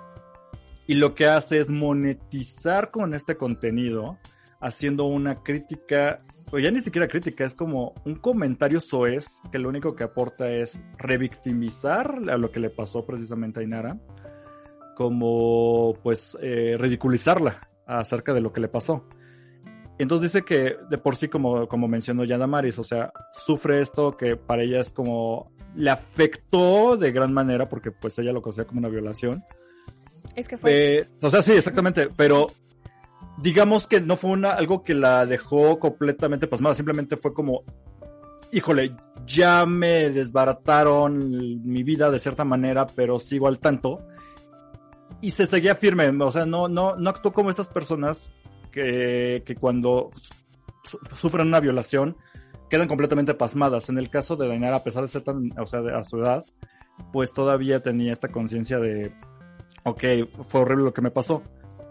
y 0.86 0.94
lo 0.94 1.14
que 1.14 1.26
hace 1.26 1.60
es 1.60 1.70
monetizar 1.70 2.90
con 2.90 3.12
este 3.12 3.36
contenido, 3.36 4.18
haciendo 4.58 5.04
una 5.04 5.42
crítica, 5.42 6.22
o 6.50 6.58
ya 6.58 6.70
ni 6.70 6.80
siquiera 6.80 7.08
crítica, 7.08 7.44
es 7.44 7.54
como 7.54 7.94
un 8.04 8.16
comentario 8.16 8.80
soez 8.80 9.26
que 9.50 9.58
lo 9.58 9.68
único 9.68 9.94
que 9.94 10.04
aporta 10.04 10.50
es 10.50 10.80
revictimizar 10.98 12.20
a 12.28 12.36
lo 12.36 12.50
que 12.50 12.60
le 12.60 12.70
pasó 12.70 13.04
precisamente 13.04 13.60
a 13.60 13.62
Inara, 13.62 13.98
como 14.96 15.94
pues 16.02 16.36
eh, 16.40 16.76
ridiculizarla 16.78 17.58
acerca 17.86 18.32
de 18.32 18.40
lo 18.40 18.52
que 18.52 18.60
le 18.60 18.68
pasó. 18.68 19.04
Entonces 19.98 20.32
dice 20.32 20.44
que 20.44 20.76
de 20.88 20.98
por 20.98 21.16
sí, 21.16 21.28
como, 21.28 21.66
como 21.66 21.88
mencionó 21.88 22.24
Yana 22.24 22.46
Maris, 22.46 22.78
o 22.78 22.84
sea, 22.84 23.12
sufre 23.32 23.80
esto 23.80 24.16
que 24.16 24.36
para 24.36 24.62
ella 24.62 24.80
es 24.80 24.92
como, 24.92 25.50
le 25.74 25.90
afectó 25.90 26.96
de 26.96 27.10
gran 27.10 27.32
manera 27.32 27.68
porque 27.68 27.90
pues 27.90 28.18
ella 28.18 28.32
lo 28.32 28.42
considera 28.42 28.68
como 28.68 28.78
una 28.78 28.88
violación 28.88 29.42
es 30.34 30.48
que 30.48 30.56
fue. 30.56 31.08
o 31.20 31.30
sea, 31.30 31.42
sí, 31.42 31.52
exactamente. 31.52 32.08
Pero 32.16 32.46
digamos 33.42 33.86
que 33.86 34.00
no 34.00 34.16
fue 34.16 34.30
una, 34.30 34.50
algo 34.52 34.82
que 34.82 34.94
la 34.94 35.26
dejó 35.26 35.78
completamente 35.78 36.46
pasmada. 36.46 36.74
Simplemente 36.74 37.16
fue 37.16 37.32
como, 37.32 37.62
híjole, 38.52 38.94
ya 39.26 39.64
me 39.66 40.10
desbarataron 40.10 41.18
mi 41.64 41.82
vida 41.82 42.10
de 42.10 42.20
cierta 42.20 42.44
manera, 42.44 42.86
pero 42.86 43.18
sigo 43.18 43.48
al 43.48 43.58
tanto. 43.58 44.06
Y 45.20 45.30
se 45.30 45.46
seguía 45.46 45.74
firme, 45.74 46.08
o 46.08 46.30
sea, 46.30 46.46
no, 46.46 46.68
no, 46.68 46.94
no 46.96 47.10
actuó 47.10 47.32
como 47.32 47.50
estas 47.50 47.68
personas 47.68 48.32
que, 48.70 49.42
que 49.44 49.56
cuando 49.56 50.10
sufren 51.12 51.48
una 51.48 51.60
violación 51.60 52.16
quedan 52.70 52.86
completamente 52.86 53.34
pasmadas. 53.34 53.88
En 53.88 53.98
el 53.98 54.10
caso 54.10 54.36
de 54.36 54.46
Dainara, 54.46 54.76
a 54.76 54.84
pesar 54.84 55.02
de 55.02 55.08
ser 55.08 55.22
tan, 55.22 55.58
o 55.58 55.66
sea, 55.66 55.80
de, 55.80 55.94
a 55.94 56.04
su 56.04 56.18
edad, 56.18 56.44
pues 57.12 57.32
todavía 57.32 57.80
tenía 57.80 58.12
esta 58.12 58.28
conciencia 58.28 58.78
de, 58.78 59.12
ok, 59.84 60.04
fue 60.46 60.60
horrible 60.60 60.84
lo 60.84 60.94
que 60.94 61.02
me 61.02 61.10
pasó. 61.10 61.42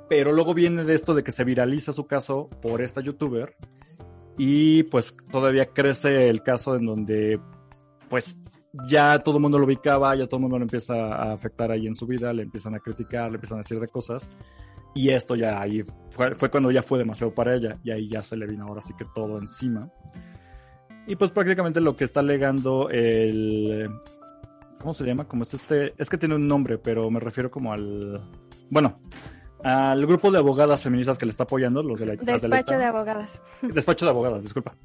Pero 0.09 0.31
luego 0.31 0.53
viene 0.53 0.83
de 0.83 0.93
esto 0.93 1.13
de 1.13 1.23
que 1.23 1.31
se 1.31 1.43
viraliza 1.43 1.93
su 1.93 2.07
caso 2.07 2.49
por 2.61 2.81
esta 2.81 3.01
youtuber 3.01 3.55
y 4.37 4.83
pues 4.83 5.15
todavía 5.31 5.65
crece 5.65 6.29
el 6.29 6.43
caso 6.43 6.75
en 6.75 6.85
donde 6.85 7.39
pues 8.09 8.37
ya 8.87 9.19
todo 9.19 9.37
el 9.37 9.41
mundo 9.41 9.57
lo 9.57 9.65
ubicaba, 9.65 10.15
ya 10.15 10.27
todo 10.27 10.37
el 10.37 10.41
mundo 10.43 10.57
lo 10.57 10.63
empieza 10.63 10.93
a 10.93 11.33
afectar 11.33 11.71
ahí 11.71 11.87
en 11.87 11.95
su 11.95 12.05
vida, 12.05 12.31
le 12.33 12.43
empiezan 12.43 12.75
a 12.75 12.79
criticar, 12.79 13.31
le 13.31 13.35
empiezan 13.35 13.57
a 13.57 13.61
decir 13.61 13.79
de 13.79 13.87
cosas. 13.87 14.29
Y 14.93 15.09
esto 15.09 15.35
ya 15.35 15.61
ahí 15.61 15.83
fue, 16.11 16.49
cuando 16.49 16.71
ya 16.71 16.81
fue 16.81 16.97
demasiado 16.99 17.33
para 17.33 17.55
ella 17.55 17.77
y 17.83 17.91
ahí 17.91 18.07
ya 18.07 18.23
se 18.23 18.37
le 18.37 18.47
vino 18.47 18.65
ahora 18.67 18.81
sí 18.81 18.93
que 18.97 19.05
todo 19.13 19.37
encima. 19.39 19.91
Y 21.07 21.15
pues 21.15 21.31
prácticamente 21.31 21.81
lo 21.81 21.95
que 21.95 22.03
está 22.03 22.19
alegando 22.19 22.89
el... 22.89 23.89
¿Cómo 24.79 24.93
se 24.93 25.05
llama? 25.05 25.27
Como 25.27 25.43
este, 25.43 25.93
es 25.97 26.09
que 26.09 26.17
tiene 26.17 26.35
un 26.35 26.47
nombre, 26.47 26.77
pero 26.77 27.09
me 27.09 27.19
refiero 27.19 27.49
como 27.49 27.73
al... 27.73 28.21
Bueno, 28.69 28.99
al 29.67 30.05
grupo 30.05 30.31
de 30.31 30.37
abogadas 30.37 30.81
feministas 30.83 31.17
que 31.17 31.25
le 31.25 31.31
está 31.31 31.43
apoyando, 31.43 31.83
los 31.83 31.99
de 31.99 32.05
la 32.05 32.15
Despacho 32.15 32.77
de, 32.77 32.85
abogadas. 32.85 33.37
Despacho 33.61 34.05
de 34.05 34.11
abogadas, 34.11 34.43
disculpa. 34.43 34.75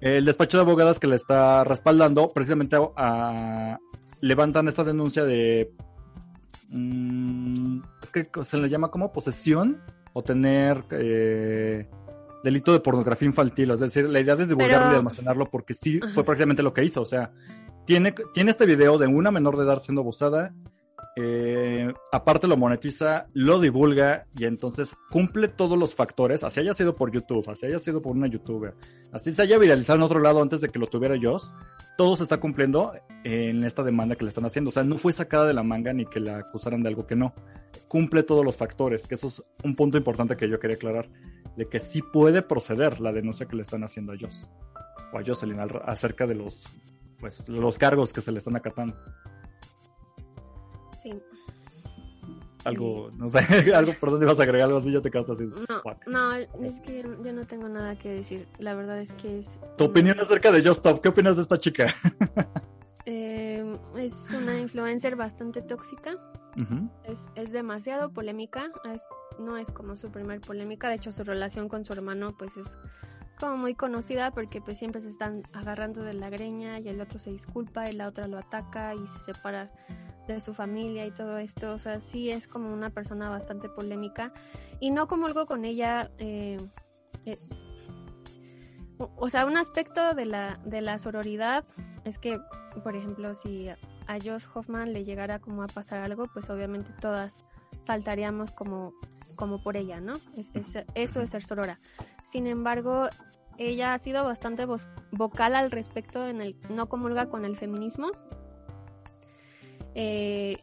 El 0.00 0.24
despacho 0.24 0.56
de 0.56 0.62
abogadas 0.62 0.98
que 0.98 1.06
le 1.06 1.16
está 1.16 1.64
respaldando, 1.64 2.32
precisamente 2.32 2.78
levantan 4.22 4.68
esta 4.68 4.84
denuncia 4.84 5.24
de. 5.24 5.74
Mm, 6.70 7.82
es 8.02 8.10
que 8.10 8.26
se 8.44 8.56
le 8.56 8.70
llama 8.70 8.90
como 8.90 9.12
posesión 9.12 9.82
o 10.14 10.22
tener 10.22 10.82
eh, 10.92 11.86
delito 12.42 12.72
de 12.72 12.80
pornografía 12.80 13.26
infantil. 13.26 13.70
Es 13.72 13.80
decir, 13.80 14.08
la 14.08 14.20
idea 14.20 14.34
de 14.34 14.46
divulgarlo 14.46 14.94
y 14.94 14.96
almacenarlo, 14.96 15.44
porque 15.44 15.74
sí 15.74 16.00
fue 16.14 16.24
prácticamente 16.24 16.62
lo 16.62 16.72
que 16.72 16.84
hizo. 16.84 17.02
O 17.02 17.06
sea, 17.06 17.32
tiene, 17.84 18.14
tiene 18.32 18.50
este 18.50 18.64
video 18.64 18.96
de 18.96 19.08
una 19.08 19.30
menor 19.30 19.58
de 19.58 19.64
edad 19.64 19.78
siendo 19.80 20.00
abusada 20.00 20.54
eh, 21.16 21.92
aparte 22.10 22.46
lo 22.46 22.56
monetiza, 22.56 23.26
lo 23.34 23.60
divulga 23.60 24.26
y 24.38 24.44
entonces 24.44 24.96
cumple 25.10 25.48
todos 25.48 25.78
los 25.78 25.94
factores, 25.94 26.42
así 26.42 26.60
haya 26.60 26.72
sido 26.72 26.96
por 26.96 27.12
YouTube, 27.12 27.48
así 27.50 27.66
haya 27.66 27.78
sido 27.78 28.00
por 28.00 28.12
una 28.12 28.26
youtuber, 28.28 28.74
así 29.12 29.32
se 29.32 29.42
haya 29.42 29.58
viralizado 29.58 29.98
en 29.98 30.02
otro 30.04 30.20
lado 30.20 30.40
antes 30.40 30.60
de 30.62 30.70
que 30.70 30.78
lo 30.78 30.86
tuviera 30.86 31.16
yo, 31.16 31.36
todo 31.96 32.16
se 32.16 32.22
está 32.22 32.38
cumpliendo 32.38 32.92
en 33.24 33.64
esta 33.64 33.82
demanda 33.82 34.16
que 34.16 34.24
le 34.24 34.30
están 34.30 34.46
haciendo. 34.46 34.70
O 34.70 34.72
sea, 34.72 34.84
no 34.84 34.98
fue 34.98 35.12
sacada 35.12 35.46
de 35.46 35.54
la 35.54 35.62
manga 35.62 35.92
ni 35.92 36.06
que 36.06 36.20
la 36.20 36.38
acusaran 36.38 36.80
de 36.80 36.88
algo 36.88 37.06
que 37.06 37.16
no. 37.16 37.34
Cumple 37.88 38.22
todos 38.22 38.44
los 38.44 38.56
factores, 38.56 39.06
que 39.06 39.14
eso 39.14 39.28
es 39.28 39.42
un 39.62 39.76
punto 39.76 39.98
importante 39.98 40.36
que 40.36 40.48
yo 40.48 40.58
quería 40.58 40.76
aclarar, 40.76 41.08
de 41.56 41.66
que 41.66 41.78
sí 41.78 42.00
puede 42.02 42.42
proceder 42.42 43.00
la 43.00 43.12
denuncia 43.12 43.46
que 43.46 43.56
le 43.56 43.62
están 43.62 43.84
haciendo 43.84 44.12
a 44.12 44.16
Joss 44.18 44.48
o 45.12 45.18
a 45.18 45.22
Jocelyn 45.24 45.60
acerca 45.84 46.26
de 46.26 46.34
los, 46.34 46.62
pues, 47.20 47.46
los 47.48 47.76
cargos 47.76 48.12
que 48.12 48.22
se 48.22 48.32
le 48.32 48.38
están 48.38 48.56
acatando. 48.56 48.96
Algo, 52.64 53.10
no 53.16 53.28
sé, 53.28 53.38
algo 53.74 53.92
por 53.94 54.10
dónde 54.10 54.26
vas 54.26 54.38
a 54.38 54.44
agregar 54.44 54.66
algo 54.66 54.78
así, 54.78 54.92
ya 54.92 55.00
te 55.00 55.10
quedas 55.10 55.30
así. 55.30 55.48
No, 56.06 56.32
no, 56.32 56.34
es 56.34 56.80
que 56.80 57.02
yo 57.02 57.32
no 57.32 57.46
tengo 57.46 57.68
nada 57.68 57.96
que 57.96 58.08
decir. 58.10 58.46
La 58.58 58.74
verdad 58.74 59.00
es 59.00 59.12
que 59.14 59.40
es. 59.40 59.60
Tu 59.76 59.84
opinión 59.84 60.18
acerca 60.20 60.52
de 60.52 60.62
Just 60.62 60.78
Stop, 60.78 61.00
¿qué 61.00 61.08
opinas 61.08 61.36
de 61.36 61.42
esta 61.42 61.58
chica? 61.58 61.86
eh, 63.06 63.78
es 63.96 64.14
una 64.32 64.58
influencer 64.58 65.16
bastante 65.16 65.62
tóxica. 65.62 66.16
es, 67.04 67.20
es, 67.34 67.50
demasiado 67.50 68.12
polémica. 68.12 68.70
no 69.38 69.56
es 69.56 69.70
como 69.70 69.96
su 69.96 70.10
primer 70.10 70.40
polémica. 70.40 70.88
De 70.88 70.96
hecho, 70.96 71.12
su 71.12 71.24
relación 71.24 71.68
con 71.68 71.84
su 71.84 71.92
hermano, 71.92 72.36
pues 72.36 72.56
es 72.56 72.68
como 73.42 73.56
muy 73.56 73.74
conocida 73.74 74.30
porque 74.30 74.60
pues 74.60 74.78
siempre 74.78 75.00
se 75.00 75.08
están 75.08 75.42
agarrando 75.52 76.02
de 76.04 76.14
la 76.14 76.30
greña 76.30 76.78
y 76.78 76.88
el 76.88 77.00
otro 77.00 77.18
se 77.18 77.30
disculpa 77.30 77.90
y 77.90 77.92
la 77.92 78.06
otra 78.06 78.28
lo 78.28 78.38
ataca 78.38 78.94
y 78.94 79.04
se 79.08 79.18
separa 79.20 79.70
de 80.26 80.40
su 80.40 80.54
familia 80.54 81.06
y 81.06 81.10
todo 81.10 81.38
esto. 81.38 81.72
O 81.72 81.78
sea, 81.78 82.00
sí 82.00 82.30
es 82.30 82.46
como 82.48 82.72
una 82.72 82.90
persona 82.90 83.30
bastante 83.30 83.68
polémica. 83.68 84.32
Y 84.80 84.90
no 84.90 85.08
como 85.08 85.26
algo 85.26 85.46
con 85.46 85.64
ella. 85.64 86.10
Eh, 86.18 86.58
eh, 87.26 87.38
o 88.98 89.28
sea, 89.28 89.46
un 89.46 89.56
aspecto 89.56 90.14
de 90.14 90.26
la, 90.26 90.60
de 90.64 90.80
la 90.80 90.98
sororidad 90.98 91.64
es 92.04 92.18
que, 92.18 92.40
por 92.82 92.96
ejemplo, 92.96 93.34
si 93.34 93.68
a 93.68 94.18
Josh 94.22 94.46
Hoffman 94.54 94.92
le 94.92 95.04
llegara 95.04 95.38
como 95.38 95.62
a 95.62 95.66
pasar 95.66 96.00
algo, 96.00 96.24
pues 96.32 96.48
obviamente 96.50 96.92
todas 97.00 97.38
saltaríamos 97.82 98.52
como, 98.52 98.92
como 99.36 99.62
por 99.62 99.76
ella, 99.76 100.00
¿no? 100.00 100.14
eso 100.94 101.20
es 101.20 101.30
ser 101.30 101.44
sorora. 101.44 101.80
Sin 102.24 102.46
embargo, 102.46 103.08
ella 103.58 103.94
ha 103.94 103.98
sido 103.98 104.24
bastante 104.24 104.66
vocal 105.10 105.54
al 105.54 105.70
respecto 105.70 106.26
en 106.26 106.40
el 106.40 106.56
no 106.70 106.88
comulga 106.88 107.26
con 107.26 107.44
el 107.44 107.56
feminismo 107.56 108.10
eh, 109.94 110.56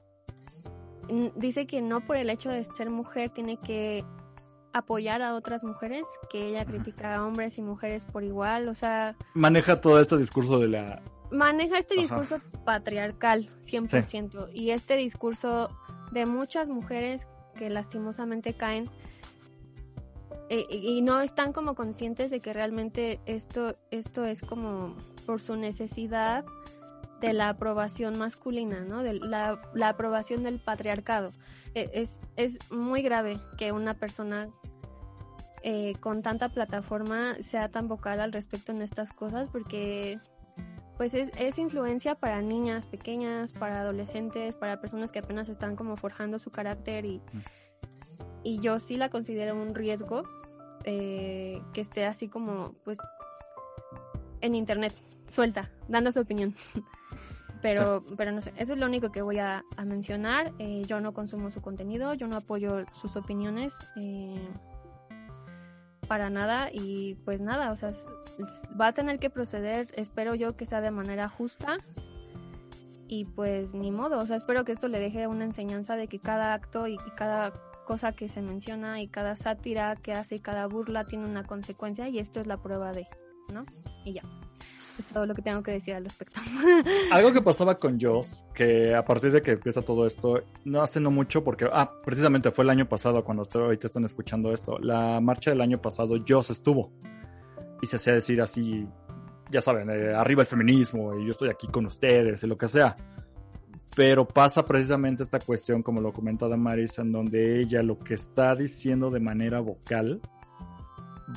dice 1.36 1.67
que 1.67 1.82
no 1.82 2.05
por 2.05 2.17
el 2.17 2.30
hecho 2.30 2.49
de 2.49 2.63
ser 2.63 2.89
mujer 2.89 3.30
tiene 3.30 3.57
que 3.57 4.03
apoyar 4.73 5.21
a 5.21 5.36
otras 5.36 5.63
mujeres, 5.63 6.05
que 6.30 6.47
ella 6.47 6.65
critica 6.65 7.15
a 7.15 7.25
hombres 7.25 7.57
y 7.57 7.61
mujeres 7.61 8.05
por 8.05 8.23
igual, 8.23 8.69
o 8.69 8.75
sea... 8.75 9.15
Maneja 9.34 9.82
todo 9.82 9.99
este 9.99 10.17
discurso 10.17 10.59
de 10.59 10.67
la... 10.67 11.01
Maneja 11.32 11.77
este 11.77 11.95
discurso 11.95 12.38
patriarcal, 12.65 13.49
100%, 13.63 14.49
y 14.53 14.71
este 14.71 14.95
discurso 14.95 15.69
de 16.11 16.25
muchas 16.25 16.67
mujeres 16.67 17.27
que 17.55 17.69
lastimosamente 17.69 18.53
caen 18.53 18.89
eh, 20.49 20.65
y 20.71 21.01
no 21.03 21.21
están 21.21 21.53
como 21.53 21.75
conscientes 21.75 22.32
de 22.32 22.39
que 22.39 22.53
realmente 22.53 23.19
esto, 23.27 23.77
esto 23.91 24.23
es 24.23 24.41
como 24.41 24.95
por 25.27 25.39
su 25.39 25.55
necesidad 25.55 26.43
de 27.20 27.34
la 27.34 27.49
aprobación 27.49 28.17
masculina, 28.17 28.82
¿no? 28.82 29.03
De 29.03 29.13
la, 29.13 29.59
aprobación 29.84 30.43
del 30.43 30.59
patriarcado. 30.59 31.32
E, 31.76 31.89
es, 31.93 32.20
es, 32.36 32.57
muy 32.72 33.01
grave 33.01 33.39
que 33.57 33.72
una 33.72 33.93
persona 33.93 34.49
eh, 35.63 35.93
con 35.99 36.22
tanta 36.22 36.49
plataforma 36.49 37.36
sea 37.41 37.70
tan 37.70 37.88
vocal 37.88 38.20
al 38.20 38.32
respecto 38.32 38.72
en 38.72 38.82
estas 38.82 39.11
cosas 39.11 39.49
porque 39.49 40.20
pues 40.97 41.13
es, 41.13 41.30
es, 41.38 41.57
influencia 41.57 42.15
para 42.15 42.41
niñas 42.41 42.86
pequeñas, 42.86 43.53
para 43.53 43.82
adolescentes, 43.82 44.55
para 44.55 44.82
personas 44.82 45.11
que 45.11 45.20
apenas 45.20 45.47
están 45.47 45.76
como 45.76 45.95
forjando 45.95 46.39
su 46.39 46.51
carácter 46.51 47.05
y, 47.05 47.22
y 48.43 48.59
yo 48.59 48.80
sí 48.80 48.97
la 48.97 49.09
considero 49.09 49.55
un 49.55 49.76
riesgo 49.76 50.24
eh, 50.86 51.61
que 51.74 51.82
esté 51.82 52.05
así 52.05 52.28
como 52.28 52.74
pues 52.84 52.97
en 54.41 54.55
internet, 54.55 54.93
suelta, 55.28 55.70
dando 55.88 56.11
su 56.11 56.22
opinión. 56.22 56.55
Pero, 57.62 58.05
pero 58.16 58.32
no 58.32 58.41
sé, 58.41 58.53
eso 58.55 58.74
es 58.74 58.80
lo 58.80 58.86
único 58.86 59.12
que 59.12 59.22
voy 59.22 59.39
a, 59.39 59.64
mencionar. 59.86 60.53
Eh, 60.60 60.84
yo 60.88 61.01
no 61.01 61.14
consumo 61.14 61.51
su 61.51 61.62
contenido, 61.62 62.14
yo 62.14 62.28
no 62.28 62.38
apoyo 62.38 62.86
sus 63.01 63.16
opiniones 63.16 63.74
eh, 63.97 64.47
para 66.07 66.30
nada 66.30 66.70
y 66.72 67.16
pues 67.26 67.41
nada, 67.41 67.72
o 67.72 67.76
sea, 67.76 67.91
va 68.80 68.88
a 68.88 68.93
tener 68.93 69.20
que 69.20 69.30
proceder, 69.30 69.89
espero 69.95 70.36
yo 70.36 70.55
que 70.55 70.66
sea 70.66 70.82
de 70.82 70.91
manera 70.91 71.28
justa 71.28 71.78
y 73.07 73.26
pues 73.26 73.74
ni 73.74 73.91
modo, 73.91 74.20
o 74.20 74.26
sea, 74.26 74.38
espero 74.38 74.64
que 74.64 74.72
esto 74.72 74.88
le 74.88 74.99
deje 74.99 75.28
una 75.28 75.43
enseñanza 75.43 75.95
de 75.95 76.07
que 76.07 76.20
cada 76.20 76.53
acto 76.53 76.88
y, 76.88 76.93
y 76.93 77.12
cada 77.16 77.51
cosa 77.86 78.12
que 78.12 78.30
se 78.30 78.41
menciona 78.41 79.01
y 79.01 79.07
cada 79.07 79.36
sátira 79.36 79.95
que 79.95 80.14
hace 80.14 80.36
y 80.36 80.39
cada 80.39 80.68
burla 80.68 81.05
tiene 81.05 81.26
una 81.26 81.43
consecuencia 81.43 82.07
y 82.07 82.20
esto 82.20 82.39
es 82.39 82.47
la 82.47 82.57
prueba 82.57 82.91
de, 82.91 83.07
¿no? 83.51 83.66
Y 84.05 84.14
ya 84.14 84.24
es 85.02 85.08
todo 85.08 85.26
lo 85.26 85.36
que 85.36 85.41
tengo 85.41 85.62
que 85.64 85.72
decir 85.72 85.95
al 85.95 86.06
respecto. 86.06 86.39
Algo 87.12 87.34
que 87.34 87.41
pasaba 87.41 87.80
con 87.80 88.00
Joss, 88.00 88.45
que 88.54 88.93
a 88.93 89.04
partir 89.04 89.32
de 89.32 89.41
que 89.41 89.52
empieza 89.52 89.82
todo 89.82 90.06
esto, 90.06 90.43
no 90.66 90.82
hace 90.82 91.00
no 91.00 91.12
mucho 91.12 91.43
porque, 91.43 91.68
ah, 91.72 91.91
precisamente 92.04 92.52
fue 92.52 92.64
el 92.64 92.70
año 92.70 92.88
pasado 92.88 93.24
cuando 93.24 93.47
ahorita 93.52 93.88
están 93.88 94.06
escuchando 94.06 94.53
esto, 94.53 94.78
la 94.80 95.19
marcha 95.19 95.52
del 95.52 95.61
año 95.61 95.82
pasado 95.82 96.15
Joss 96.28 96.49
estuvo 96.49 96.91
y 97.82 97.88
se 97.88 97.95
hacía 97.95 98.14
decir 98.14 98.41
así, 98.41 98.88
ya 99.52 99.61
saben, 99.61 99.90
eh, 99.90 100.14
arriba 100.14 100.41
el 100.41 100.48
feminismo 100.48 101.18
y 101.18 101.26
yo 101.26 101.32
estoy 101.32 101.49
aquí 101.49 101.68
con 101.68 101.86
ustedes 101.86 102.44
y 102.44 102.48
lo 102.48 102.57
que 102.57 102.68
sea. 102.68 102.95
Pero 103.95 104.28
pasa 104.28 104.65
precisamente 104.65 105.23
esta 105.23 105.40
cuestión, 105.40 105.82
como 105.82 105.99
lo 105.99 106.14
comenta 106.14 106.48
Damaris, 106.48 106.99
en 106.99 107.11
donde 107.11 107.60
ella 107.60 107.82
lo 107.82 107.98
que 107.99 108.14
está 108.14 108.56
diciendo 108.56 109.10
de 109.10 109.19
manera 109.19 109.60
vocal, 109.60 110.22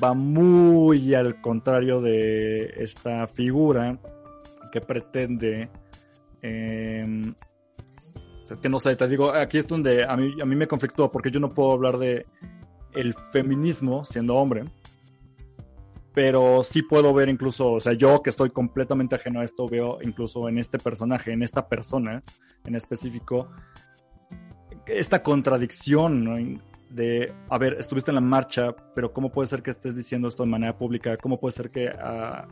va 0.01 0.13
muy 0.13 1.13
al 1.13 1.41
contrario 1.41 2.01
de 2.01 2.73
esta 2.77 3.27
figura 3.27 3.97
que 4.71 4.81
pretende... 4.81 5.69
Em, 6.41 7.33
es 8.49 8.59
que 8.59 8.69
no 8.69 8.79
sé, 8.79 8.95
te 8.95 9.07
digo, 9.07 9.33
aquí 9.33 9.57
es 9.57 9.65
donde 9.65 10.03
a 10.03 10.15
mí, 10.15 10.35
a 10.39 10.45
mí 10.45 10.55
me 10.55 10.67
conflictúa 10.67 11.11
porque 11.11 11.31
yo 11.31 11.39
no 11.39 11.53
puedo 11.53 11.71
hablar 11.71 11.97
de 11.97 12.27
el 12.93 13.15
feminismo 13.31 14.05
siendo 14.05 14.35
hombre, 14.35 14.65
pero 16.13 16.63
sí 16.63 16.83
puedo 16.83 17.13
ver 17.13 17.29
incluso, 17.29 17.71
o 17.71 17.81
sea, 17.81 17.93
yo 17.93 18.21
que 18.21 18.29
estoy 18.29 18.51
completamente 18.51 19.15
ajeno 19.15 19.39
a 19.39 19.43
esto, 19.43 19.67
veo 19.67 19.99
incluso 20.03 20.47
en 20.47 20.59
este 20.59 20.77
personaje, 20.77 21.31
en 21.31 21.41
esta 21.41 21.67
persona 21.67 22.21
en 22.65 22.75
específico, 22.75 23.49
esta 24.85 25.21
contradicción, 25.21 26.23
¿no? 26.23 26.59
De, 26.93 27.33
a 27.49 27.57
ver, 27.57 27.77
estuviste 27.79 28.11
en 28.11 28.15
la 28.15 28.21
marcha, 28.21 28.75
pero 28.93 29.11
¿cómo 29.11 29.31
puede 29.31 29.47
ser 29.47 29.61
que 29.61 29.71
estés 29.71 29.95
diciendo 29.95 30.27
esto 30.27 30.43
de 30.43 30.49
manera 30.49 30.77
pública? 30.77 31.17
¿Cómo 31.17 31.39
puede 31.39 31.53
ser 31.53 31.69
que 31.71 31.87
uh, 31.87 32.47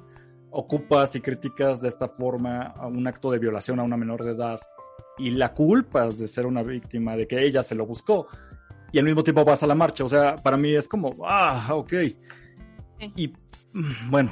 ocupas 0.50 1.16
y 1.16 1.22
criticas 1.22 1.82
de 1.82 1.90
esta 1.90 2.08
forma 2.08 2.74
un 2.88 3.06
acto 3.08 3.32
de 3.32 3.40
violación 3.40 3.80
a 3.80 3.84
una 3.84 3.98
menor 3.98 4.24
de 4.24 4.32
edad 4.32 4.60
y 5.18 5.32
la 5.32 5.54
culpas 5.54 6.18
de 6.18 6.28
ser 6.28 6.46
una 6.46 6.64
víctima, 6.64 7.16
de 7.16 7.28
que 7.28 7.42
ella 7.44 7.64
se 7.64 7.76
lo 7.76 7.86
buscó? 7.86 8.28
y 8.92 9.00
al 9.00 9.06
mismo 9.06 9.24
tiempo 9.24 9.44
vas 9.46 9.64
a 9.64 9.68
la 9.68 9.76
marcha. 9.76 10.04
O 10.04 10.10
sea, 10.10 10.36
para 10.36 10.58
mí 10.58 10.76
es 10.76 10.88
como, 10.88 11.12
ah, 11.26 11.70
ok. 11.74 11.94
Y 13.16 13.34
bueno, 14.10 14.32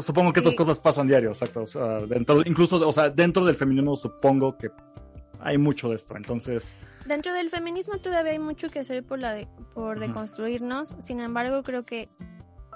supongo 0.00 0.32
que 0.32 0.40
estas 0.40 0.54
cosas 0.54 0.78
pasan 0.78 1.08
diario, 1.08 1.30
exacto. 1.30 1.62
O 1.62 1.66
sea, 1.66 1.98
dentro, 2.00 2.42
incluso, 2.44 2.86
o 2.86 2.92
sea, 2.92 3.10
dentro 3.10 3.44
del 3.44 3.56
feminismo 3.56 3.96
supongo 3.96 4.56
que 4.56 4.70
hay 5.40 5.58
mucho 5.58 5.90
de 5.90 5.96
esto. 5.96 6.16
Entonces. 6.16 6.72
Dentro 7.06 7.32
del 7.32 7.50
feminismo 7.50 7.98
todavía 7.98 8.32
hay 8.32 8.38
mucho 8.38 8.68
que 8.68 8.80
hacer 8.80 9.04
por, 9.04 9.18
la 9.18 9.46
por 9.74 10.00
deconstruirnos. 10.00 10.88
Sin 11.02 11.20
embargo, 11.20 11.62
creo 11.62 11.84
que 11.84 12.08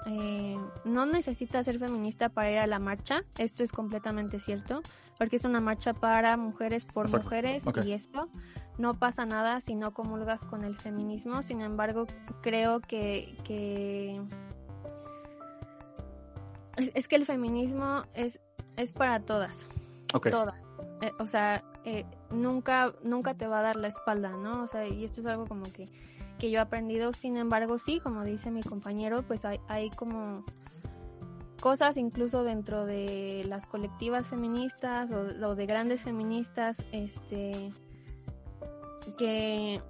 eh, 0.05 0.57
no 0.85 1.05
necesita 1.05 1.63
ser 1.63 1.79
feminista 1.79 2.29
para 2.29 2.51
ir 2.51 2.57
a 2.59 2.67
la 2.67 2.79
marcha. 2.79 3.23
Esto 3.37 3.63
es 3.63 3.71
completamente 3.71 4.39
cierto. 4.39 4.81
Porque 5.17 5.35
es 5.35 5.43
una 5.43 5.59
marcha 5.59 5.93
para 5.93 6.35
mujeres 6.37 6.85
por 6.85 7.09
mujeres 7.09 7.63
y 7.85 7.91
esto 7.91 8.27
no 8.79 8.95
pasa 8.95 9.25
nada 9.25 9.61
si 9.61 9.75
no 9.75 9.93
comulgas 9.93 10.43
con 10.43 10.63
el 10.63 10.77
feminismo. 10.77 11.43
Sin 11.43 11.61
embargo, 11.61 12.07
creo 12.41 12.79
que, 12.79 13.37
que 13.43 14.19
es, 16.77 17.07
que 17.07 17.15
el 17.15 17.25
feminismo 17.25 18.01
es, 18.15 18.39
es 18.77 18.93
para 18.93 19.19
todas. 19.19 19.67
Todas. 20.07 20.63
Eh, 21.01 21.11
o 21.19 21.27
sea, 21.27 21.63
eh, 21.85 22.05
nunca, 22.29 22.93
nunca 23.03 23.33
te 23.33 23.47
va 23.47 23.59
a 23.59 23.63
dar 23.63 23.75
la 23.75 23.87
espalda, 23.87 24.31
¿no? 24.31 24.63
O 24.63 24.67
sea, 24.67 24.87
y 24.87 25.03
esto 25.03 25.21
es 25.21 25.27
algo 25.27 25.45
como 25.45 25.63
que, 25.63 25.89
que 26.39 26.51
yo 26.51 26.59
he 26.59 26.61
aprendido. 26.61 27.13
Sin 27.13 27.37
embargo, 27.37 27.79
sí, 27.79 27.99
como 27.99 28.23
dice 28.23 28.51
mi 28.51 28.61
compañero, 28.61 29.23
pues 29.23 29.45
hay, 29.45 29.59
hay 29.67 29.89
como 29.89 30.45
cosas 31.59 31.97
incluso 31.97 32.43
dentro 32.43 32.85
de 32.85 33.45
las 33.47 33.67
colectivas 33.67 34.27
feministas 34.27 35.11
o, 35.11 35.47
o 35.47 35.55
de 35.55 35.65
grandes 35.65 36.01
feministas, 36.01 36.83
este, 36.91 37.71
que 39.17 39.81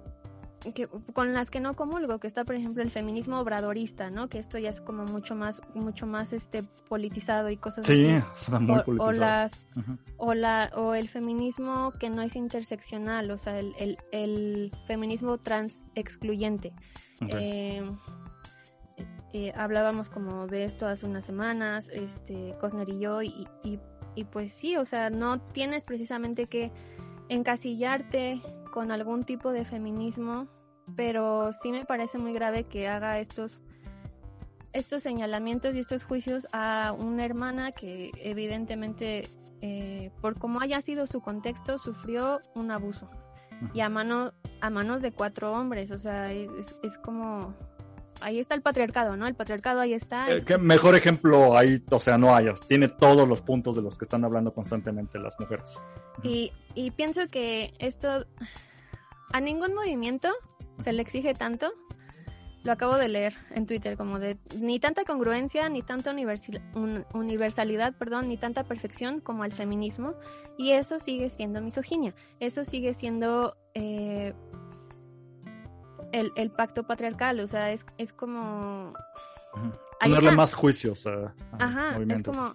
que, 0.74 0.88
con 1.12 1.32
las 1.32 1.50
que 1.50 1.60
no 1.60 1.74
comulgo, 1.74 2.18
que 2.18 2.26
está 2.26 2.44
por 2.44 2.54
ejemplo 2.54 2.82
el 2.82 2.90
feminismo 2.90 3.40
obradorista, 3.40 4.10
¿no? 4.10 4.28
Que 4.28 4.38
esto 4.38 4.58
ya 4.58 4.70
es 4.70 4.80
como 4.80 5.04
mucho 5.04 5.34
más, 5.34 5.60
mucho 5.74 6.06
más 6.06 6.32
este 6.32 6.62
politizado 6.88 7.50
y 7.50 7.56
cosas 7.56 7.88
así. 7.88 8.20
Sí, 8.34 8.52
muy 8.52 8.78
o, 8.78 8.84
politizado. 8.84 9.08
O, 9.08 9.12
las, 9.12 9.60
o, 10.16 10.34
la, 10.34 10.70
o 10.76 10.94
el 10.94 11.08
feminismo 11.08 11.92
que 11.98 12.10
no 12.10 12.22
es 12.22 12.36
interseccional, 12.36 13.30
o 13.30 13.38
sea, 13.38 13.58
el, 13.58 13.74
el, 13.78 13.98
el 14.12 14.72
feminismo 14.86 15.38
trans 15.38 15.82
excluyente. 15.94 16.72
Eh, 17.28 17.82
eh, 19.32 19.52
hablábamos 19.56 20.10
como 20.10 20.46
de 20.46 20.64
esto 20.64 20.86
hace 20.86 21.06
unas 21.06 21.24
semanas, 21.24 21.88
este, 21.92 22.54
Cosner 22.60 22.88
y 22.88 22.98
yo, 22.98 23.22
y, 23.22 23.46
y, 23.62 23.78
y 24.14 24.24
pues 24.24 24.52
sí, 24.52 24.76
o 24.76 24.84
sea, 24.84 25.08
no 25.08 25.40
tienes 25.40 25.84
precisamente 25.84 26.46
que 26.46 26.70
encasillarte 27.28 28.42
con 28.72 28.90
algún 28.90 29.22
tipo 29.22 29.52
de 29.52 29.64
feminismo, 29.64 30.48
pero 30.96 31.52
sí 31.52 31.70
me 31.70 31.84
parece 31.84 32.18
muy 32.18 32.32
grave 32.32 32.64
que 32.64 32.88
haga 32.88 33.20
estos 33.20 33.60
estos 34.72 35.02
señalamientos 35.02 35.74
y 35.74 35.80
estos 35.80 36.02
juicios 36.02 36.48
a 36.50 36.94
una 36.98 37.26
hermana 37.26 37.72
que 37.72 38.10
evidentemente 38.16 39.28
eh, 39.60 40.10
por 40.22 40.38
cómo 40.38 40.62
haya 40.62 40.80
sido 40.80 41.06
su 41.06 41.20
contexto 41.20 41.78
sufrió 41.78 42.40
un 42.54 42.70
abuso. 42.70 43.08
Y 43.74 43.80
a 43.80 43.90
mano 43.90 44.32
a 44.60 44.70
manos 44.70 45.02
de 45.02 45.12
cuatro 45.12 45.52
hombres 45.52 45.90
o 45.92 45.98
sea 45.98 46.32
es, 46.32 46.74
es 46.82 46.98
como 46.98 47.54
ahí 48.22 48.38
está 48.38 48.54
el 48.54 48.62
patriarcado, 48.62 49.16
¿no? 49.16 49.26
El 49.26 49.34
patriarcado 49.34 49.80
ahí 49.80 49.92
está. 49.92 50.30
Eh, 50.30 50.42
¿Qué 50.44 50.58
mejor 50.58 50.96
ejemplo 50.96 51.56
ahí, 51.56 51.82
o 51.90 52.00
sea, 52.00 52.16
no 52.18 52.34
hay, 52.34 52.46
tiene 52.68 52.88
todos 52.88 53.28
los 53.28 53.42
puntos 53.42 53.76
de 53.76 53.82
los 53.82 53.98
que 53.98 54.04
están 54.04 54.24
hablando 54.24 54.52
constantemente 54.52 55.18
las 55.18 55.38
mujeres. 55.38 55.78
Y, 56.22 56.52
y 56.74 56.90
pienso 56.92 57.28
que 57.28 57.74
esto, 57.78 58.26
a 59.32 59.40
ningún 59.40 59.74
movimiento 59.74 60.30
se 60.80 60.92
le 60.92 61.02
exige 61.02 61.34
tanto. 61.34 61.72
Lo 62.64 62.70
acabo 62.70 62.96
de 62.96 63.08
leer 63.08 63.34
en 63.50 63.66
Twitter, 63.66 63.96
como 63.96 64.20
de 64.20 64.38
ni 64.56 64.78
tanta 64.78 65.04
congruencia, 65.04 65.68
ni 65.68 65.82
tanta 65.82 66.14
universalidad, 67.12 67.92
perdón, 67.94 68.28
ni 68.28 68.36
tanta 68.36 68.62
perfección 68.62 69.20
como 69.20 69.42
al 69.42 69.52
feminismo. 69.52 70.14
Y 70.56 70.70
eso 70.70 71.00
sigue 71.00 71.28
siendo 71.28 71.60
misoginia. 71.60 72.14
Eso 72.38 72.64
sigue 72.64 72.94
siendo 72.94 73.56
eh, 73.74 74.32
el, 76.12 76.32
el 76.36 76.50
pacto 76.50 76.84
patriarcal, 76.84 77.40
o 77.40 77.48
sea, 77.48 77.72
es, 77.72 77.84
es 77.98 78.12
como... 78.12 78.94
Ponerle 80.00 80.32
más 80.32 80.54
juicios 80.54 81.06
a, 81.06 81.34
Ajá, 81.58 81.96
es 82.08 82.22
como, 82.22 82.54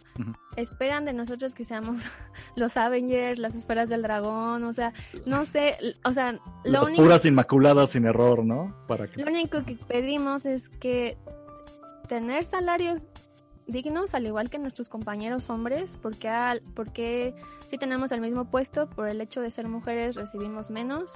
esperan 0.57 1.05
de 1.05 1.13
nosotros 1.13 1.53
que 1.53 1.63
seamos 1.63 2.01
los 2.55 2.75
Avengers, 2.75 3.39
las 3.39 3.55
esferas 3.55 3.87
del 3.87 4.01
dragón, 4.01 4.63
o 4.63 4.73
sea, 4.73 4.93
no 5.25 5.45
sé, 5.45 5.77
o 6.03 6.11
sea, 6.11 6.33
lo 6.65 6.81
las 6.81 6.89
puras 6.89 7.25
inmaculadas 7.25 7.91
sin 7.91 8.05
error, 8.05 8.43
¿no? 8.43 8.75
Para 8.87 9.07
que... 9.07 9.21
Lo 9.21 9.29
único 9.29 9.63
que 9.63 9.75
pedimos 9.75 10.45
es 10.45 10.69
que 10.69 11.17
tener 12.09 12.43
salarios 12.45 13.03
dignos, 13.67 14.13
al 14.13 14.25
igual 14.25 14.49
que 14.49 14.57
nuestros 14.57 14.89
compañeros 14.89 15.49
hombres, 15.49 15.97
porque, 16.01 16.29
al, 16.29 16.61
porque 16.73 17.35
si 17.69 17.77
tenemos 17.77 18.11
el 18.11 18.21
mismo 18.21 18.45
puesto, 18.45 18.89
por 18.89 19.07
el 19.07 19.21
hecho 19.21 19.41
de 19.41 19.51
ser 19.51 19.67
mujeres 19.67 20.15
recibimos 20.15 20.69
menos, 20.69 21.11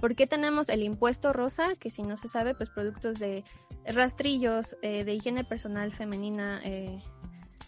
¿Por 0.00 0.14
qué 0.14 0.26
tenemos 0.26 0.68
el 0.68 0.82
impuesto 0.82 1.32
rosa? 1.32 1.74
Que 1.76 1.90
si 1.90 2.02
no 2.02 2.16
se 2.16 2.28
sabe, 2.28 2.54
pues 2.54 2.70
productos 2.70 3.18
de 3.18 3.44
rastrillos 3.86 4.76
eh, 4.82 5.04
de 5.04 5.14
higiene 5.14 5.44
personal 5.44 5.92
femenina 5.92 6.60
eh, 6.64 7.02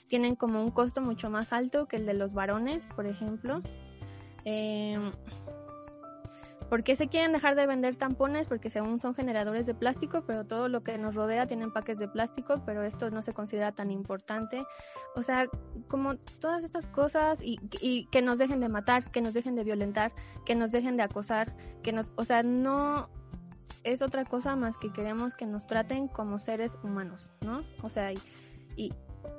tienen 0.09 0.37
como 0.37 0.63
un 0.63 0.71
costo 0.71 1.01
mucho 1.01 1.31
más 1.31 1.53
alto 1.53 1.87
que 1.87 1.97
el 1.97 2.07
de 2.07 2.15
los 2.15 2.33
varones, 2.33 2.85
por 2.97 3.07
ejemplo. 3.07 3.63
Eh, 4.45 4.99
¿Por 6.71 6.85
qué 6.85 6.95
se 6.95 7.09
quieren 7.09 7.33
dejar 7.33 7.57
de 7.57 7.67
vender 7.67 7.97
tampones? 7.97 8.47
Porque 8.47 8.71
según 8.71 9.01
son 9.01 9.17
generadores 9.17 9.67
de 9.67 9.75
plástico, 9.75 10.23
pero 10.25 10.47
todo 10.47 10.69
lo 10.69 10.85
que 10.85 10.97
nos 10.99 11.17
rodea 11.17 11.49
tiene 11.49 11.65
empaques 11.65 11.99
de 11.99 12.07
plástico, 12.07 12.63
pero 12.65 12.85
esto 12.85 13.11
no 13.11 13.23
se 13.23 13.33
considera 13.33 13.73
tan 13.73 13.91
importante. 13.91 14.63
O 15.17 15.23
sea, 15.23 15.49
como 15.89 16.15
todas 16.17 16.63
estas 16.63 16.87
cosas 16.87 17.41
y, 17.43 17.59
y, 17.81 18.05
que 18.07 18.23
nos 18.23 18.39
dejen 18.39 18.61
de 18.61 18.69
matar, 18.69 19.11
que 19.11 19.21
nos 19.21 19.35
dejen 19.35 19.57
de 19.57 19.65
violentar, 19.65 20.13
que 20.47 20.55
nos 20.55 20.71
dejen 20.71 20.97
de 20.97 21.03
acosar, 21.03 21.57
que 21.83 21.93
nos, 21.93 22.13
o 22.15 22.23
sea, 22.23 22.45
no 22.45 23.09
es 23.83 24.01
otra 24.01 24.25
cosa 24.25 24.55
más 24.55 24.79
que 24.79 24.93
queremos 24.93 25.35
que 25.35 25.47
nos 25.47 25.67
traten 25.67 26.07
como 26.07 26.39
seres 26.39 26.79
humanos, 26.85 27.33
¿no? 27.41 27.65
O 27.83 27.89
sea, 27.89 28.13
y, 28.13 28.21
y, 28.77 28.93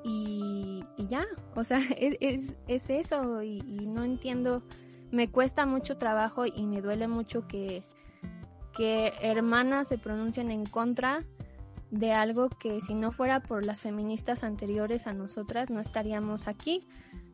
y 0.03 1.07
ya, 1.07 1.25
o 1.55 1.63
sea, 1.63 1.79
es, 1.97 2.17
es, 2.19 2.57
es 2.67 2.89
eso 2.89 3.41
y 3.41 3.61
no 3.87 4.03
entiendo 4.03 4.63
me 5.11 5.29
cuesta 5.29 5.65
mucho 5.65 5.97
trabajo 5.97 6.45
y 6.45 6.65
me 6.65 6.81
duele 6.81 7.07
mucho 7.07 7.47
que, 7.47 7.83
que 8.73 9.13
hermanas 9.21 9.87
se 9.87 9.97
pronuncien 9.97 10.49
en 10.49 10.65
contra 10.65 11.23
de 11.91 12.13
algo 12.13 12.49
que 12.49 12.79
si 12.81 12.95
no 12.95 13.11
fuera 13.11 13.41
por 13.41 13.65
las 13.65 13.81
feministas 13.81 14.43
anteriores 14.43 15.07
a 15.07 15.11
nosotras 15.11 15.69
no 15.69 15.81
estaríamos 15.81 16.47
aquí, 16.47 16.87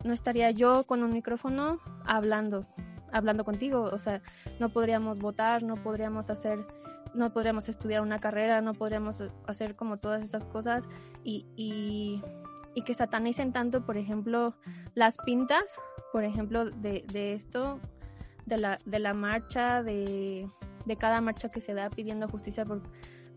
no 0.04 0.14
estaría 0.14 0.50
yo 0.50 0.84
con 0.86 1.04
un 1.04 1.14
micrófono 1.14 1.80
hablando, 2.06 2.66
hablando 3.12 3.46
contigo, 3.46 3.84
o 3.84 4.00
sea, 4.00 4.22
no 4.60 4.70
podríamos 4.70 5.20
votar, 5.20 5.62
no 5.62 5.76
podríamos 5.76 6.32
hacer, 6.32 6.66
no 7.14 7.32
podríamos 7.32 7.70
estudiar 7.70 8.02
una 8.02 8.18
carrera, 8.18 8.62
no 8.62 8.74
podríamos 8.74 9.24
hacer 9.46 9.76
como 9.76 9.98
todas 9.98 10.24
estas 10.24 10.44
cosas 10.46 10.84
y, 11.24 11.46
y, 11.56 12.24
y 12.78 12.84
que 12.84 12.94
satanicen 12.94 13.52
tanto, 13.52 13.86
por 13.86 13.98
ejemplo, 13.98 14.54
las 14.94 15.18
pintas 15.26 15.66
por 16.12 16.24
ejemplo, 16.24 16.66
de, 16.66 17.04
de 17.12 17.34
esto, 17.34 17.80
de 18.46 18.58
la, 18.58 18.80
de 18.86 19.00
la 19.00 19.14
marcha, 19.14 19.84
de, 19.84 20.48
de 20.86 20.96
cada 20.96 21.22
marcha 21.22 21.50
que 21.50 21.62
se 21.62 21.74
da 21.74 21.90
pidiendo 21.90 22.28
justicia 22.28 22.66
por, 22.66 22.82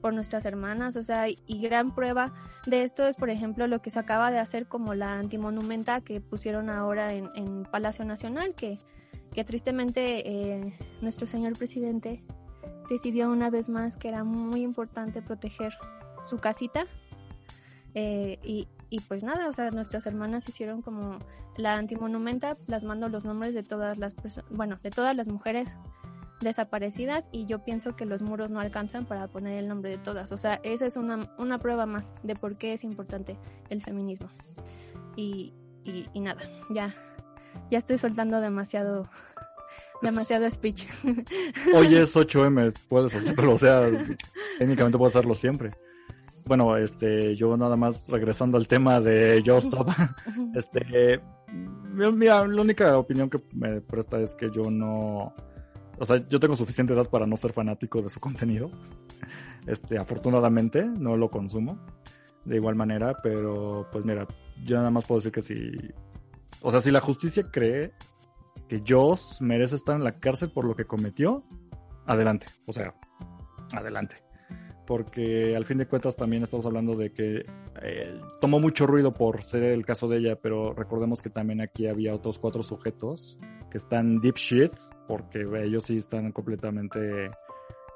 por 0.00 0.14
nuestras 0.14 0.44
hermanas, 0.44 0.96
o 0.96 1.02
sea, 1.02 1.28
y 1.28 1.60
gran 1.60 1.94
prueba 1.94 2.32
de 2.66 2.82
esto 2.84 3.06
es, 3.06 3.16
por 3.16 3.30
ejemplo, 3.30 3.66
lo 3.66 3.82
que 3.82 3.90
se 3.90 3.98
acaba 3.98 4.30
de 4.30 4.38
hacer 4.38 4.66
como 4.66 4.94
la 4.94 5.18
antimonumenta 5.18 6.00
que 6.00 6.20
pusieron 6.20 6.70
ahora 6.70 7.12
en, 7.12 7.28
en 7.34 7.64
Palacio 7.64 8.04
Nacional, 8.04 8.54
que, 8.54 8.80
que 9.32 9.44
tristemente 9.44 10.28
eh, 10.28 10.78
nuestro 11.00 11.26
señor 11.26 11.56
presidente 11.58 12.22
decidió 12.88 13.30
una 13.30 13.50
vez 13.50 13.68
más 13.68 13.96
que 13.96 14.08
era 14.08 14.24
muy 14.24 14.62
importante 14.62 15.22
proteger 15.22 15.74
su 16.28 16.38
casita. 16.38 16.86
Eh, 17.94 18.38
y, 18.42 18.68
y 18.90 19.00
pues 19.00 19.22
nada, 19.22 19.48
o 19.48 19.52
sea, 19.52 19.70
nuestras 19.70 20.04
hermanas 20.06 20.48
hicieron 20.48 20.82
como 20.82 21.20
la 21.56 21.76
antimonumenta 21.76 22.56
plasmando 22.66 23.08
los 23.08 23.24
nombres 23.24 23.54
de 23.54 23.62
todas 23.62 23.96
las 23.96 24.14
personas, 24.14 24.50
bueno, 24.50 24.78
de 24.82 24.90
todas 24.90 25.16
las 25.16 25.28
mujeres 25.28 25.68
desaparecidas 26.40 27.28
y 27.30 27.46
yo 27.46 27.62
pienso 27.64 27.94
que 27.94 28.04
los 28.04 28.20
muros 28.20 28.50
no 28.50 28.60
alcanzan 28.60 29.04
para 29.06 29.28
poner 29.28 29.58
el 29.58 29.68
nombre 29.68 29.90
de 29.90 29.98
todas. 29.98 30.32
O 30.32 30.38
sea, 30.38 30.60
esa 30.64 30.86
es 30.86 30.96
una, 30.96 31.32
una 31.38 31.58
prueba 31.58 31.86
más 31.86 32.14
de 32.24 32.34
por 32.34 32.56
qué 32.56 32.72
es 32.72 32.82
importante 32.82 33.38
el 33.68 33.80
feminismo. 33.80 34.28
Y, 35.14 35.52
y, 35.84 36.20
nada, 36.20 36.42
ya, 36.70 36.94
ya 37.70 37.78
estoy 37.78 37.98
soltando 37.98 38.40
demasiado 38.40 39.08
demasiado 40.02 40.50
speech. 40.50 40.86
Hoy 41.74 41.94
es 41.94 42.16
8M, 42.16 42.72
puedes 42.88 43.14
hacerlo, 43.14 43.54
o 43.54 43.58
sea, 43.58 43.82
técnicamente 44.58 44.98
puedes 44.98 45.14
hacerlo 45.14 45.34
siempre 45.34 45.70
bueno, 46.50 46.76
este, 46.76 47.36
yo 47.36 47.56
nada 47.56 47.76
más 47.76 48.02
regresando 48.08 48.58
al 48.58 48.66
tema 48.66 49.00
de 49.00 49.36
Stop, 49.38 49.88
este, 50.56 51.20
mira, 51.94 52.44
la 52.44 52.60
única 52.60 52.98
opinión 52.98 53.30
que 53.30 53.40
me 53.54 53.80
presta 53.80 54.18
es 54.18 54.34
que 54.34 54.50
yo 54.50 54.68
no, 54.68 55.32
o 56.00 56.04
sea, 56.04 56.28
yo 56.28 56.40
tengo 56.40 56.56
suficiente 56.56 56.92
edad 56.92 57.08
para 57.08 57.24
no 57.24 57.36
ser 57.36 57.52
fanático 57.52 58.02
de 58.02 58.10
su 58.10 58.18
contenido. 58.18 58.68
Este, 59.64 59.96
afortunadamente, 59.96 60.84
no 60.84 61.16
lo 61.16 61.30
consumo 61.30 61.78
de 62.44 62.56
igual 62.56 62.74
manera, 62.74 63.18
pero 63.22 63.86
pues 63.92 64.04
mira, 64.04 64.26
yo 64.64 64.76
nada 64.78 64.90
más 64.90 65.06
puedo 65.06 65.20
decir 65.20 65.30
que 65.30 65.42
si, 65.42 65.70
o 66.62 66.72
sea, 66.72 66.80
si 66.80 66.90
la 66.90 67.00
justicia 67.00 67.46
cree 67.48 67.92
que 68.66 68.82
Joss 68.84 69.40
merece 69.40 69.76
estar 69.76 69.94
en 69.94 70.02
la 70.02 70.18
cárcel 70.18 70.50
por 70.50 70.64
lo 70.64 70.74
que 70.74 70.84
cometió, 70.84 71.44
adelante, 72.06 72.48
o 72.66 72.72
sea, 72.72 72.92
adelante. 73.72 74.29
Porque 74.90 75.54
al 75.54 75.64
fin 75.66 75.78
de 75.78 75.86
cuentas 75.86 76.16
también 76.16 76.42
estamos 76.42 76.66
hablando 76.66 76.96
de 76.96 77.12
que 77.12 77.46
eh, 77.80 78.20
tomó 78.40 78.58
mucho 78.58 78.88
ruido 78.88 79.14
por 79.14 79.44
ser 79.44 79.62
el 79.62 79.86
caso 79.86 80.08
de 80.08 80.18
ella, 80.18 80.34
pero 80.42 80.74
recordemos 80.74 81.22
que 81.22 81.30
también 81.30 81.60
aquí 81.60 81.86
había 81.86 82.12
otros 82.12 82.40
cuatro 82.40 82.64
sujetos 82.64 83.38
que 83.70 83.78
están 83.78 84.20
deep 84.20 84.34
shit, 84.34 84.72
porque 85.06 85.46
ellos 85.62 85.84
sí 85.84 85.98
están 85.98 86.32
completamente 86.32 87.30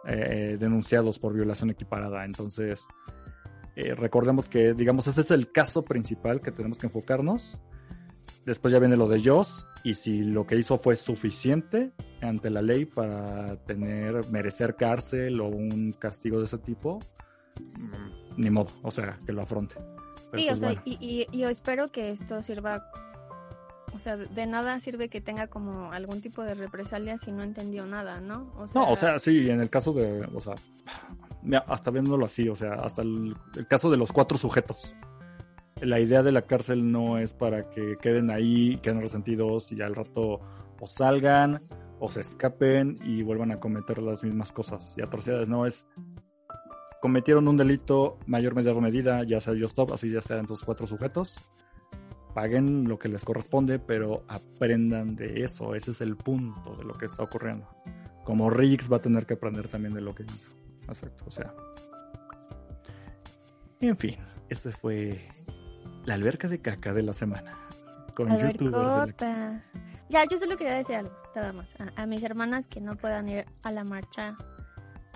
eh, 0.06 0.56
denunciados 0.56 1.18
por 1.18 1.32
violación 1.32 1.70
equiparada. 1.70 2.24
Entonces, 2.24 2.86
eh, 3.74 3.96
recordemos 3.96 4.48
que, 4.48 4.72
digamos, 4.72 5.08
ese 5.08 5.22
es 5.22 5.32
el 5.32 5.50
caso 5.50 5.84
principal 5.84 6.40
que 6.40 6.52
tenemos 6.52 6.78
que 6.78 6.86
enfocarnos. 6.86 7.58
Después 8.46 8.72
ya 8.72 8.78
viene 8.78 8.96
lo 8.96 9.08
de 9.08 9.22
Joss 9.22 9.66
y 9.84 9.94
si 9.94 10.22
lo 10.22 10.46
que 10.46 10.56
hizo 10.56 10.76
fue 10.76 10.96
suficiente 10.96 11.92
ante 12.20 12.50
la 12.50 12.60
ley 12.60 12.84
para 12.84 13.56
tener, 13.64 14.28
merecer 14.30 14.76
cárcel 14.76 15.40
o 15.40 15.48
un 15.48 15.92
castigo 15.92 16.38
de 16.38 16.44
ese 16.44 16.58
tipo, 16.58 16.98
mm, 17.58 18.40
ni 18.40 18.50
modo, 18.50 18.72
o 18.82 18.90
sea, 18.90 19.18
que 19.24 19.32
lo 19.32 19.42
afronte. 19.42 19.76
sí, 20.34 20.46
pues 20.46 20.52
o 20.52 20.56
sea, 20.56 20.82
y, 20.84 21.26
y, 21.30 21.38
yo 21.38 21.48
espero 21.48 21.90
que 21.90 22.10
esto 22.10 22.42
sirva, 22.42 22.90
o 23.94 23.98
sea, 23.98 24.16
de 24.16 24.46
nada 24.46 24.78
sirve 24.78 25.08
que 25.08 25.22
tenga 25.22 25.46
como 25.46 25.90
algún 25.92 26.20
tipo 26.20 26.42
de 26.42 26.54
represalia 26.54 27.16
si 27.16 27.32
no 27.32 27.42
entendió 27.42 27.86
nada, 27.86 28.20
¿no? 28.20 28.52
no, 28.74 28.88
o 28.88 28.96
sea, 28.96 29.18
sí, 29.18 29.48
en 29.48 29.60
el 29.62 29.70
caso 29.70 29.94
de, 29.94 30.28
o 30.34 30.40
sea, 30.40 30.54
hasta 31.66 31.90
viéndolo 31.90 32.26
así, 32.26 32.48
o 32.48 32.56
sea, 32.56 32.74
hasta 32.74 33.02
el, 33.02 33.34
caso 33.68 33.90
de 33.90 33.96
los 33.96 34.12
cuatro 34.12 34.38
sujetos. 34.38 34.94
La 35.84 36.00
idea 36.00 36.22
de 36.22 36.32
la 36.32 36.42
cárcel 36.42 36.90
no 36.90 37.18
es 37.18 37.34
para 37.34 37.68
que 37.70 37.96
queden 38.00 38.30
ahí, 38.30 38.78
queden 38.78 39.00
resentidos 39.00 39.70
y 39.70 39.82
al 39.82 39.94
rato 39.94 40.40
o 40.80 40.86
salgan 40.86 41.60
o 42.00 42.10
se 42.10 42.20
escapen 42.20 42.98
y 43.04 43.22
vuelvan 43.22 43.52
a 43.52 43.60
cometer 43.60 44.02
las 44.02 44.22
mismas 44.22 44.52
cosas 44.52 44.94
y 44.96 45.02
atrocidades. 45.02 45.48
No 45.48 45.66
es 45.66 45.86
cometieron 47.00 47.48
un 47.48 47.58
delito 47.58 48.18
mayor 48.26 48.54
menor 48.54 48.80
medida, 48.80 49.24
ya 49.24 49.38
sea 49.38 49.52
yo 49.52 49.66
stop, 49.66 49.92
así 49.92 50.10
ya 50.10 50.22
sean 50.22 50.40
estos 50.40 50.62
cuatro 50.62 50.86
sujetos. 50.86 51.36
Paguen 52.34 52.88
lo 52.88 52.98
que 52.98 53.08
les 53.08 53.24
corresponde, 53.24 53.78
pero 53.78 54.24
aprendan 54.26 55.14
de 55.14 55.44
eso. 55.44 55.74
Ese 55.74 55.90
es 55.90 56.00
el 56.00 56.16
punto 56.16 56.76
de 56.76 56.84
lo 56.84 56.94
que 56.94 57.06
está 57.06 57.22
ocurriendo. 57.22 57.68
Como 58.24 58.48
Riggs 58.48 58.90
va 58.90 58.96
a 58.96 59.02
tener 59.02 59.26
que 59.26 59.34
aprender 59.34 59.68
también 59.68 59.92
de 59.92 60.00
lo 60.00 60.14
que 60.14 60.24
hizo 60.24 60.50
exacto, 60.88 61.24
o 61.26 61.30
sea. 61.30 61.54
En 63.80 63.96
fin, 63.96 64.16
esta 64.48 64.70
fue 64.70 65.28
la 66.04 66.14
alberca 66.14 66.48
de 66.48 66.60
caca 66.60 66.92
de 66.92 67.02
la 67.02 67.12
semana. 67.12 67.58
Con 68.14 68.38
youtubers. 68.38 69.14
Ya, 70.08 70.24
yo 70.30 70.38
solo 70.38 70.56
quería 70.56 70.74
decir 70.74 70.96
algo, 70.96 71.12
nada 71.34 71.52
más. 71.52 71.68
A, 71.96 72.06
mis 72.06 72.22
hermanas 72.22 72.66
que 72.68 72.80
no 72.80 72.96
puedan 72.96 73.28
ir 73.28 73.46
a 73.62 73.72
la 73.72 73.84
marcha 73.84 74.36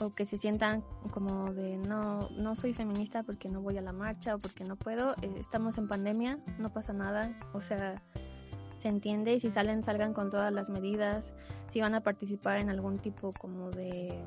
o 0.01 0.15
que 0.15 0.27
se 0.27 0.39
sientan 0.39 0.83
como 1.13 1.53
de 1.53 1.77
no, 1.77 2.31
no 2.31 2.55
soy 2.55 2.73
feminista 2.73 3.23
porque 3.23 3.49
no 3.49 3.61
voy 3.61 3.77
a 3.79 3.83
la 3.83 3.93
marcha 3.93 4.35
o 4.35 4.39
porque 4.39 4.65
no 4.65 4.77
puedo. 4.77 5.13
Eh, 5.23 5.35
estamos 5.39 5.79
en 5.79 5.89
pandemia, 5.89 6.39
no 6.59 6.73
pasa 6.73 6.93
nada. 6.93 7.37
O 7.53 7.61
sea, 7.61 7.95
se 8.79 8.89
entiende 8.89 9.35
y 9.35 9.41
si 9.41 9.51
salen, 9.51 9.85
salgan 9.85 10.15
con 10.15 10.31
todas 10.31 10.53
las 10.53 10.71
medidas. 10.71 11.33
Si 11.73 11.81
van 11.81 11.95
a 11.95 12.01
participar 12.01 12.57
en 12.59 12.71
algún 12.71 12.99
tipo 12.99 13.33
como 13.39 13.71
de 13.71 14.19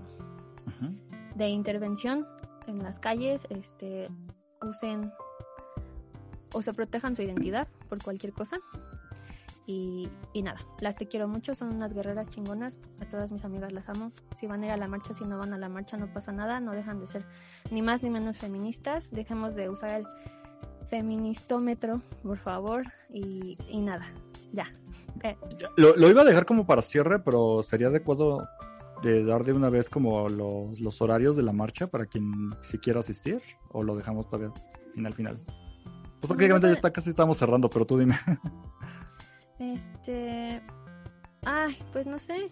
de 1.35 1.49
intervención 1.49 2.27
en 2.67 2.83
las 2.83 2.99
calles, 2.99 3.47
este, 3.49 4.09
usen 4.61 5.11
o 6.53 6.61
se 6.61 6.73
protejan 6.73 7.15
su 7.15 7.21
identidad 7.21 7.67
por 7.89 8.01
cualquier 8.03 8.33
cosa. 8.33 8.57
Y, 9.67 10.09
y, 10.33 10.41
nada, 10.41 10.59
las 10.79 10.95
te 10.95 11.07
quiero 11.07 11.27
mucho, 11.27 11.55
son 11.55 11.73
unas 11.73 11.93
guerreras 11.93 12.29
chingonas, 12.29 12.77
a 12.99 13.05
todas 13.07 13.31
mis 13.31 13.45
amigas 13.45 13.71
las 13.71 13.87
amo. 13.89 14.11
Si 14.37 14.47
van 14.47 14.63
a 14.63 14.65
ir 14.65 14.71
a 14.71 14.77
la 14.77 14.87
marcha, 14.87 15.13
si 15.13 15.23
no 15.23 15.37
van 15.37 15.53
a 15.53 15.57
la 15.57 15.69
marcha, 15.69 15.97
no 15.97 16.11
pasa 16.11 16.31
nada, 16.31 16.59
no 16.59 16.71
dejan 16.71 16.99
de 16.99 17.07
ser 17.07 17.25
ni 17.69 17.81
más 17.81 18.03
ni 18.03 18.09
menos 18.09 18.37
feministas, 18.37 19.09
dejemos 19.11 19.55
de 19.55 19.69
usar 19.69 20.01
el 20.01 20.07
feministómetro, 20.89 22.01
por 22.21 22.37
favor, 22.37 22.83
y, 23.09 23.57
y 23.69 23.81
nada, 23.81 24.11
ya. 24.51 24.71
Eh. 25.23 25.37
Lo, 25.77 25.95
lo, 25.95 26.09
iba 26.09 26.21
a 26.21 26.25
dejar 26.25 26.45
como 26.45 26.65
para 26.65 26.81
cierre, 26.81 27.19
pero 27.19 27.61
sería 27.63 27.87
adecuado 27.87 28.47
de 29.03 29.23
dar 29.23 29.43
de 29.43 29.53
una 29.53 29.69
vez 29.69 29.89
como 29.89 30.27
los, 30.29 30.79
los 30.79 31.01
horarios 31.01 31.35
de 31.35 31.43
la 31.43 31.53
marcha 31.53 31.87
para 31.87 32.05
quien 32.05 32.31
si 32.61 32.77
quiera 32.77 32.99
asistir 32.99 33.41
o 33.69 33.83
lo 33.83 33.95
dejamos 33.95 34.29
todavía 34.29 34.53
final 34.93 35.13
final. 35.13 35.37
Pues 36.21 36.27
prácticamente 36.27 36.67
ya 36.67 36.73
está 36.73 36.91
casi 36.91 37.09
estamos 37.09 37.37
cerrando, 37.37 37.69
pero 37.69 37.85
tú 37.85 37.97
dime. 37.97 38.17
Este, 39.59 40.59
ay, 41.43 41.77
pues 41.93 42.07
no 42.07 42.17
sé, 42.17 42.49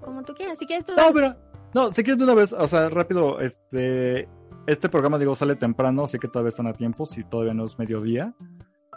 como 0.00 0.22
tú 0.22 0.34
quieras. 0.34 0.56
Si 0.56 0.66
quieres 0.66 0.84
tú. 0.84 0.92
No, 0.96 1.12
pero 1.12 1.34
no, 1.74 1.90
si 1.90 2.04
quieres 2.04 2.18
de 2.18 2.24
una 2.24 2.34
vez, 2.34 2.52
o 2.52 2.68
sea, 2.68 2.88
rápido, 2.88 3.40
este, 3.40 4.28
este 4.68 4.88
programa 4.88 5.18
digo 5.18 5.34
sale 5.34 5.56
temprano, 5.56 6.04
así 6.04 6.18
que 6.18 6.28
todavía 6.28 6.50
están 6.50 6.68
a 6.68 6.74
tiempo, 6.74 7.06
si 7.06 7.24
todavía 7.24 7.54
no 7.54 7.64
es 7.64 7.76
mediodía 7.76 8.36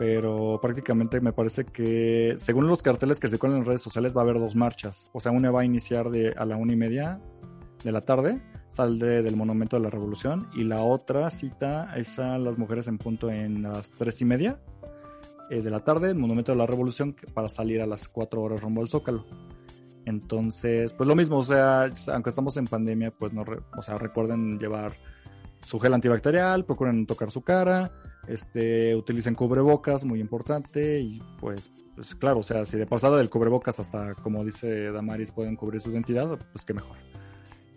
pero 0.02 0.60
prácticamente 0.60 1.22
me 1.22 1.32
parece 1.32 1.64
que 1.64 2.34
según 2.38 2.68
los 2.68 2.82
carteles 2.82 3.19
que 3.19 3.28
se 3.28 3.38
cuelan 3.38 3.60
en 3.60 3.65
redes 3.65 3.82
sociales 3.82 4.18
va 4.18 4.22
a 4.22 4.23
haber 4.23 4.40
dos 4.40 4.56
marchas. 4.56 5.07
O 5.14 5.19
sea, 5.19 5.32
una 5.32 5.52
va 5.52 5.61
a 5.61 5.65
iniciar 5.65 6.10
de, 6.10 6.34
a 6.36 6.44
la 6.44 6.56
una 6.56 6.73
y 6.73 6.76
media 6.76 7.19
de 7.84 7.91
la 7.91 8.02
tarde, 8.02 8.41
saldré 8.72 9.22
del 9.22 9.35
Monumento 9.35 9.76
de 9.76 9.84
la 9.84 9.89
Revolución, 9.89 10.48
y 10.56 10.64
la 10.64 10.81
otra 10.81 11.30
cita 11.30 11.93
es 11.98 12.18
a 12.19 12.38
las 12.38 12.57
mujeres 12.57 12.88
en 12.88 12.98
punto 12.98 13.30
en 13.30 13.61
las 13.64 13.91
tres 13.91 14.22
y 14.22 14.26
media 14.26 14.60
eh, 15.49 15.61
de 15.61 15.69
la 15.69 15.81
tarde, 15.81 16.10
el 16.11 16.18
Monumento 16.18 16.53
de 16.53 16.57
la 16.57 16.65
Revolución, 16.65 17.14
para 17.34 17.49
salir 17.49 17.81
a 17.81 17.85
las 17.85 18.07
cuatro 18.07 18.41
horas 18.41 18.61
rumbo 18.61 18.81
al 18.81 18.88
Zócalo. 18.88 19.26
Entonces, 20.06 20.93
pues 20.93 21.07
lo 21.07 21.15
mismo, 21.15 21.38
o 21.38 21.43
sea, 21.43 21.91
aunque 22.14 22.30
estamos 22.30 22.56
en 22.56 22.65
pandemia, 22.65 23.11
pues 23.11 23.34
no, 23.34 23.43
o 23.77 23.81
sea, 23.81 23.98
recuerden 23.98 24.57
llevar 24.57 24.93
su 25.65 25.77
gel 25.77 25.93
antibacterial, 25.93 26.65
procuren 26.65 27.06
tocar 27.06 27.30
su 27.30 27.41
cara, 27.41 27.91
este, 28.26 28.95
utilicen 28.95 29.35
cubrebocas, 29.35 30.06
muy 30.06 30.22
importante, 30.22 31.02
y 31.02 31.22
pues, 31.39 31.69
pues, 31.95 32.15
claro, 32.15 32.39
o 32.39 32.43
sea, 32.43 32.64
si 32.64 32.77
de 32.77 32.85
pasada 32.85 33.18
del 33.18 33.30
cubrebocas 33.30 33.80
hasta, 33.80 34.15
como 34.15 34.45
dice 34.45 34.91
Damaris, 34.91 35.31
pueden 35.31 35.57
cubrir 35.57 35.81
su 35.81 35.91
identidad, 35.91 36.39
pues 36.53 36.64
qué 36.64 36.73
mejor. 36.73 36.95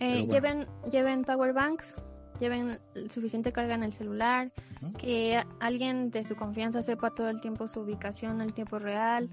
Eh, 0.01 0.27
lleven, 0.27 0.67
lleven 0.91 1.23
power 1.23 1.53
banks, 1.53 1.95
lleven 2.41 2.79
suficiente 3.11 3.53
carga 3.53 3.75
en 3.75 3.83
el 3.83 3.93
celular, 3.93 4.53
que 4.99 5.43
alguien 5.61 6.11
de 6.11 6.25
su 6.25 6.37
confianza 6.37 6.83
sepa 6.83 7.11
todo 7.11 7.29
el 7.31 7.41
tiempo 7.41 7.69
su 7.69 7.81
ubicación 7.81 8.41
el 8.41 8.53
tiempo 8.53 8.79
real, 8.79 9.31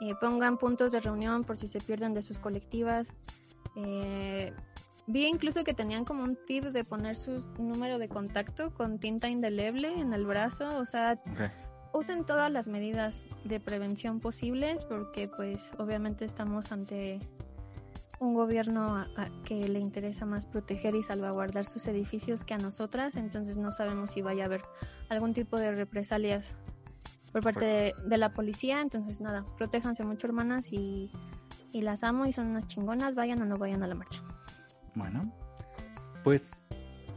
eh, 0.00 0.12
pongan 0.20 0.58
puntos 0.58 0.92
de 0.92 1.00
reunión 1.00 1.44
por 1.44 1.56
si 1.56 1.68
se 1.68 1.80
pierden 1.80 2.14
de 2.14 2.22
sus 2.22 2.38
colectivas. 2.38 3.08
Eh, 3.76 4.52
Vi 5.12 5.26
incluso 5.26 5.64
que 5.64 5.74
tenían 5.74 6.04
como 6.04 6.22
un 6.22 6.38
tip 6.46 6.66
de 6.66 6.84
poner 6.84 7.16
su 7.16 7.42
número 7.58 7.98
de 7.98 8.08
contacto 8.08 8.72
con 8.72 9.00
tinta 9.00 9.28
indeleble 9.28 9.92
en 9.98 10.12
el 10.12 10.24
brazo, 10.24 10.78
o 10.78 10.84
sea, 10.84 11.20
usen 11.92 12.24
todas 12.24 12.48
las 12.52 12.68
medidas 12.68 13.24
de 13.42 13.58
prevención 13.58 14.20
posibles 14.20 14.84
porque 14.84 15.26
pues 15.26 15.68
obviamente 15.78 16.24
estamos 16.24 16.70
ante 16.70 17.18
un 18.20 18.34
gobierno 18.34 19.06
que 19.44 19.66
le 19.66 19.80
interesa 19.80 20.26
más 20.26 20.46
proteger 20.46 20.94
y 20.94 21.02
salvaguardar 21.02 21.64
sus 21.64 21.86
edificios 21.86 22.44
que 22.44 22.52
a 22.52 22.58
nosotras, 22.58 23.16
entonces 23.16 23.56
no 23.56 23.72
sabemos 23.72 24.10
si 24.10 24.20
vaya 24.20 24.44
a 24.44 24.46
haber 24.46 24.60
algún 25.08 25.32
tipo 25.32 25.58
de 25.58 25.72
represalias 25.72 26.54
por 27.32 27.42
parte 27.42 27.94
de, 28.04 28.18
la 28.18 28.30
policía, 28.32 28.82
entonces 28.82 29.20
nada, 29.20 29.46
protéjanse 29.56 30.04
mucho 30.04 30.26
hermanas 30.26 30.66
y, 30.70 31.10
y 31.72 31.80
las 31.80 32.04
amo 32.04 32.26
y 32.26 32.32
son 32.32 32.48
unas 32.48 32.66
chingonas, 32.66 33.14
vayan 33.14 33.40
o 33.40 33.46
no 33.46 33.56
vayan 33.56 33.82
a 33.82 33.86
la 33.86 33.94
marcha. 33.94 34.22
Bueno, 34.94 35.32
pues 36.22 36.62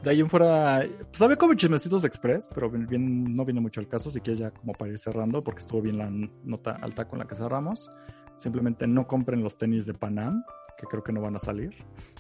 de 0.04 0.10
ahí 0.10 0.22
en 0.22 0.30
fuera, 0.30 0.88
pues 1.10 1.22
había 1.22 1.36
como 1.36 1.54
chismecitos 1.54 2.06
express, 2.06 2.50
pero 2.54 2.70
bien, 2.70 3.36
no 3.36 3.44
viene 3.44 3.60
mucho 3.60 3.82
al 3.82 3.88
caso, 3.90 4.10
así 4.10 4.22
que 4.22 4.36
ya 4.36 4.52
como 4.52 4.72
para 4.74 4.92
ir 4.92 5.00
cerrando, 5.00 5.44
porque 5.44 5.60
estuvo 5.60 5.82
bien 5.82 5.98
la 5.98 6.10
nota 6.44 6.78
alta 6.82 7.08
con 7.08 7.20
la 7.20 7.26
que 7.26 7.36
cerramos. 7.36 7.92
Simplemente 8.38 8.88
no 8.88 9.08
compren 9.08 9.44
los 9.44 9.58
tenis 9.58 9.86
de 9.86 9.94
Panam, 9.94 10.44
que 10.78 10.86
creo 10.88 11.04
que 11.04 11.12
no 11.12 11.22
van 11.22 11.36
a 11.36 11.40
salir. 11.40 11.74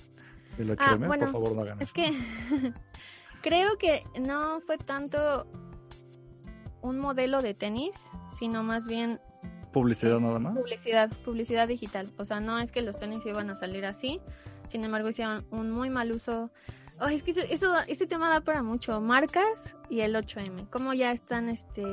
Del 0.57 0.75
ah, 0.77 0.97
por 0.99 1.31
favor 1.31 1.55
no 1.55 1.61
hagan 1.61 1.81
Es 1.81 1.91
que 1.91 2.11
creo 3.41 3.77
que 3.79 4.03
no 4.19 4.61
fue 4.61 4.77
tanto 4.77 5.47
un 6.81 6.99
modelo 6.99 7.41
de 7.41 7.55
tenis, 7.55 7.95
sino 8.37 8.61
más 8.61 8.85
bien 8.85 9.19
publicidad 9.71 10.19
nada 10.19 10.37
más. 10.37 10.55
Publicidad, 10.55 11.09
publicidad 11.25 11.67
digital. 11.67 12.13
O 12.17 12.25
sea, 12.25 12.39
no 12.39 12.59
es 12.59 12.71
que 12.71 12.83
los 12.83 12.97
tenis 12.97 13.25
iban 13.25 13.49
a 13.49 13.55
salir 13.55 13.85
así, 13.85 14.21
sin 14.67 14.83
embargo, 14.83 15.09
hicieron 15.09 15.45
un 15.51 15.71
muy 15.71 15.89
mal 15.89 16.11
uso. 16.11 16.51
es 17.11 17.23
que 17.23 17.31
eso, 17.31 17.75
ese 17.87 18.07
tema 18.07 18.29
da 18.29 18.41
para 18.41 18.63
mucho. 18.63 19.01
Marcas 19.01 19.59
y 19.89 20.01
el 20.01 20.15
8M. 20.15 20.69
Como 20.69 20.93
ya 20.93 21.11
están, 21.11 21.49
este. 21.49 21.83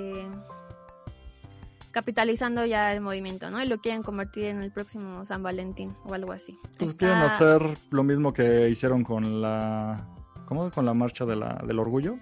Capitalizando 1.90 2.64
ya 2.66 2.92
el 2.92 3.00
movimiento, 3.00 3.50
¿no? 3.50 3.62
Y 3.62 3.66
lo 3.66 3.78
quieren 3.80 4.02
convertir 4.02 4.46
en 4.46 4.62
el 4.62 4.72
próximo 4.72 5.24
San 5.26 5.42
Valentín 5.42 5.94
o 6.04 6.14
algo 6.14 6.32
así. 6.32 6.58
Pues 6.78 6.94
quieren 6.94 7.18
hacer 7.18 7.62
lo 7.90 8.02
mismo 8.02 8.32
que 8.32 8.68
hicieron 8.68 9.04
con 9.04 9.40
la... 9.40 10.08
¿Cómo? 10.46 10.70
Con 10.70 10.84
la 10.84 10.94
marcha 10.94 11.24
de 11.24 11.36
la, 11.36 11.62
del 11.66 11.78
orgullo. 11.78 12.16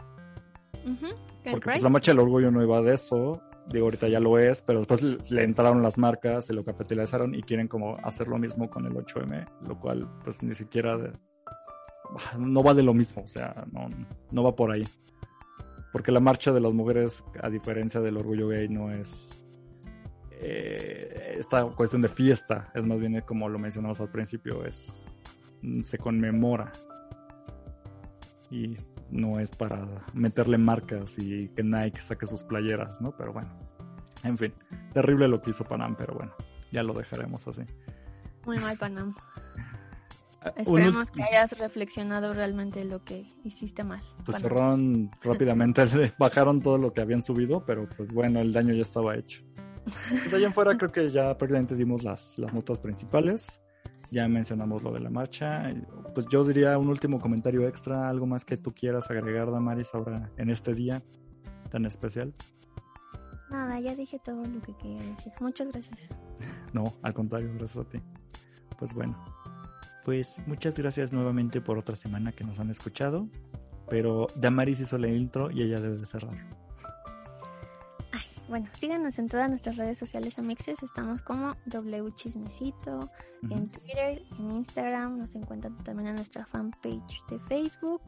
Porque 1.51 1.65
pues, 1.65 1.83
la 1.83 1.89
marcha 1.89 2.13
del 2.13 2.21
orgullo 2.21 2.51
no 2.51 2.63
iba 2.63 2.81
de 2.83 2.95
eso, 2.95 3.43
digo 3.69 3.87
ahorita 3.87 4.09
ya 4.09 4.21
lo 4.21 4.39
es, 4.39 4.63
pero 4.63 4.81
después 4.81 5.31
le 5.31 5.45
entraron 5.45 5.83
las 5.83 5.99
marcas, 5.99 6.47
se 6.47 6.53
lo 6.53 6.65
capitalizaron 6.65 7.35
y 7.35 7.43
quieren 7.43 7.69
como 7.69 7.97
hacer 8.03 8.29
lo 8.29 8.39
mismo 8.39 8.69
con 8.69 8.87
el 8.87 8.93
8M, 8.93 9.45
lo 9.67 9.79
cual 9.79 10.09
pues 10.25 10.43
ni 10.43 10.55
siquiera 10.55 10.99
no 12.39 12.63
va 12.63 12.75
de 12.75 12.83
lo 12.83 12.95
mismo, 12.95 13.23
o 13.23 13.29
sea, 13.29 13.65
no, 13.73 13.89
no 14.31 14.43
va 14.43 14.55
por 14.55 14.73
ahí. 14.73 14.87
Porque 15.93 16.13
la 16.13 16.21
marcha 16.21 16.53
de 16.53 16.61
las 16.61 16.73
mujeres, 16.73 17.25
a 17.43 17.49
diferencia 17.49 18.01
del 18.01 18.19
orgullo 18.19 18.49
gay, 18.49 18.69
no 18.69 18.91
es 18.91 19.43
eh, 20.41 21.35
esta 21.39 21.65
cuestión 21.65 22.03
de 22.03 22.09
fiesta, 22.09 22.71
es 22.75 22.85
más 22.85 22.99
bien 22.99 23.21
como 23.23 23.49
lo 23.49 23.59
mencionamos 23.59 24.01
al 24.01 24.11
principio, 24.11 24.65
es 24.65 25.11
se 25.83 25.99
conmemora 25.99 26.71
y 28.51 28.77
no 29.11 29.41
es 29.41 29.51
para 29.55 29.87
meterle 30.15 30.59
marcas 30.59 31.19
y 31.19 31.49
que 31.49 31.63
Nike 31.63 32.01
saque 32.03 32.27
sus 32.27 32.43
playeras, 32.43 33.01
¿no? 33.01 33.13
Pero 33.17 33.33
bueno, 33.33 33.51
en 34.23 34.39
fin, 34.39 34.55
terrible 34.93 35.29
lo 35.29 35.41
que 35.41 35.51
hizo 35.51 35.65
Panam, 35.65 35.97
pero 35.97 36.15
bueno, 36.15 36.33
ya 36.71 36.83
lo 36.83 36.93
dejaremos 36.95 37.47
así. 37.49 37.63
Muy 38.47 38.59
mal, 38.59 38.77
Panam. 38.77 39.15
Ah, 40.41 40.53
Esperemos 40.57 41.11
que 41.11 41.21
hayas 41.21 41.59
reflexionado 41.59 42.33
realmente 42.33 42.85
lo 42.85 43.03
que 43.03 43.35
hiciste 43.43 43.83
mal. 43.83 44.01
Pues 44.25 44.41
cerraron 44.41 45.11
rápidamente, 45.21 45.83
bajaron 46.17 46.63
todo 46.63 46.79
lo 46.79 46.93
que 46.93 47.01
habían 47.01 47.23
subido, 47.23 47.65
pero 47.67 47.89
pues 47.97 48.13
bueno, 48.13 48.41
el 48.41 48.53
daño 48.53 48.73
ya 48.73 48.83
estaba 48.83 49.17
hecho. 49.17 49.43
De 50.31 50.37
ahí 50.37 50.45
en 50.45 50.53
fuera 50.53 50.77
creo 50.77 50.93
que 50.93 51.11
ya 51.11 51.37
prácticamente 51.37 51.75
dimos 51.75 52.03
las, 52.03 52.39
las 52.39 52.53
notas 52.53 52.81
principales 52.81 53.61
ya 54.11 54.29
mencionamos 54.29 54.83
lo 54.83 54.93
de 54.93 55.01
la 55.01 55.11
marcha. 55.11 55.73
Pues 56.15 56.27
yo 56.29 56.45
diría 56.45 56.79
un 56.79 56.89
último 56.89 57.21
comentario 57.21 57.67
extra, 57.69 58.09
algo 58.09 58.27
más 58.27 58.45
que 58.45 58.57
tú 58.57 58.73
quieras 58.73 59.11
agregar, 59.11 59.51
Damaris, 59.51 59.91
ahora 59.95 60.31
en 60.37 60.51
este 60.51 60.75
día 60.75 61.03
tan 61.71 61.85
especial. 61.85 62.33
Nada, 63.51 63.81
ya 63.81 63.95
dije 63.95 64.19
todo 64.19 64.45
lo 64.45 64.61
que 64.61 64.75
quería 64.77 65.03
decir. 65.03 65.33
Muchas 65.41 65.69
gracias. 65.69 65.99
No, 66.75 66.85
al 67.01 67.15
contrario, 67.15 67.51
gracias 67.55 67.87
a 67.87 67.89
ti. 67.89 67.99
Pues 68.79 68.93
bueno, 68.93 69.17
pues 70.05 70.39
muchas 70.47 70.77
gracias 70.77 71.15
nuevamente 71.15 71.63
por 71.63 71.79
otra 71.79 71.97
semana 71.97 72.33
que 72.33 72.45
nos 72.45 72.61
han 72.61 72.69
escuchado. 72.69 73.27
Pero 73.89 74.27
Damaris 74.37 74.81
hizo 74.81 74.99
la 74.99 75.09
intro 75.09 75.51
y 75.51 75.63
ella 75.63 75.81
debe 75.81 75.97
de 75.97 76.05
cerrar. 76.05 76.37
Bueno, 78.49 78.67
síganos 78.73 79.19
en 79.19 79.29
todas 79.29 79.49
nuestras 79.51 79.77
redes 79.77 79.99
sociales 79.99 80.39
amixes. 80.39 80.83
Estamos 80.83 81.21
como 81.21 81.53
W 81.67 82.11
Chismecito 82.17 83.11
en 83.51 83.69
Twitter, 83.69 84.23
en 84.39 84.51
Instagram. 84.53 85.19
Nos 85.19 85.35
encuentran 85.35 85.77
también 85.85 86.09
en 86.09 86.17
nuestra 86.17 86.47
fanpage 86.47 87.23
de 87.29 87.39
Facebook. 87.41 88.03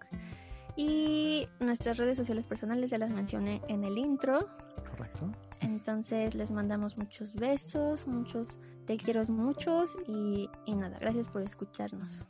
Y 0.77 1.47
nuestras 1.61 1.99
redes 1.99 2.17
sociales 2.17 2.47
personales 2.47 2.91
ya 2.91 2.97
las 2.97 3.11
mencioné 3.11 3.61
en 3.69 3.85
el 3.85 3.99
intro. 3.99 4.49
Correcto. 4.91 5.31
Entonces 5.61 6.35
les 6.35 6.51
mandamos 6.51 6.97
muchos 6.97 7.35
besos, 7.35 8.07
muchos 8.07 8.57
te 8.87 8.97
quiero 8.97 9.23
muchos 9.27 9.95
y, 10.09 10.49
y 10.65 10.75
nada, 10.75 10.97
gracias 10.99 11.29
por 11.29 11.43
escucharnos. 11.43 12.25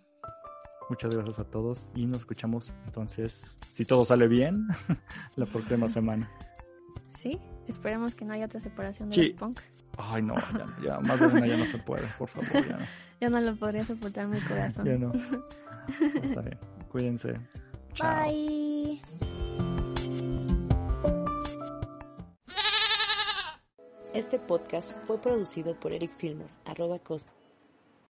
Muchas 0.88 1.14
gracias 1.14 1.38
a 1.38 1.44
todos 1.44 1.88
y 1.94 2.06
nos 2.06 2.18
escuchamos 2.18 2.72
entonces, 2.86 3.56
si 3.70 3.84
todo 3.84 4.04
sale 4.04 4.26
bien, 4.26 4.66
la 5.36 5.46
próxima 5.46 5.86
semana. 5.88 6.28
Sí, 7.16 7.38
Esperemos 7.70 8.16
que 8.16 8.24
no 8.24 8.34
haya 8.34 8.46
otra 8.46 8.60
separación 8.60 9.10
de 9.10 9.32
punk. 9.38 9.60
Ay, 9.96 10.22
no, 10.22 10.34
ya, 10.84 10.98
más 11.02 11.20
de 11.20 11.26
una 11.26 11.46
ya 11.46 11.56
no 11.56 11.64
se 11.64 11.78
puede, 11.78 12.04
por 12.18 12.28
favor, 12.28 12.52
ya 12.52 12.76
no. 12.76 12.86
Ya 13.20 13.28
no 13.28 13.38
lo 13.38 13.54
podría 13.54 13.84
soportar 13.84 14.26
mi 14.28 14.40
corazón. 14.40 14.86
Ya 14.86 14.96
no. 14.96 15.12
Está 16.22 16.40
bien. 16.40 16.58
Cuídense. 16.90 17.34
Chao. 17.92 18.24
Bye. 18.24 19.02
Este 24.14 24.38
podcast 24.40 24.96
fue 25.06 25.20
producido 25.20 25.78
por 25.78 25.92
Eric 25.92 26.12
Filmer, 26.16 26.48
arroba 26.64 26.98
costa 26.98 27.30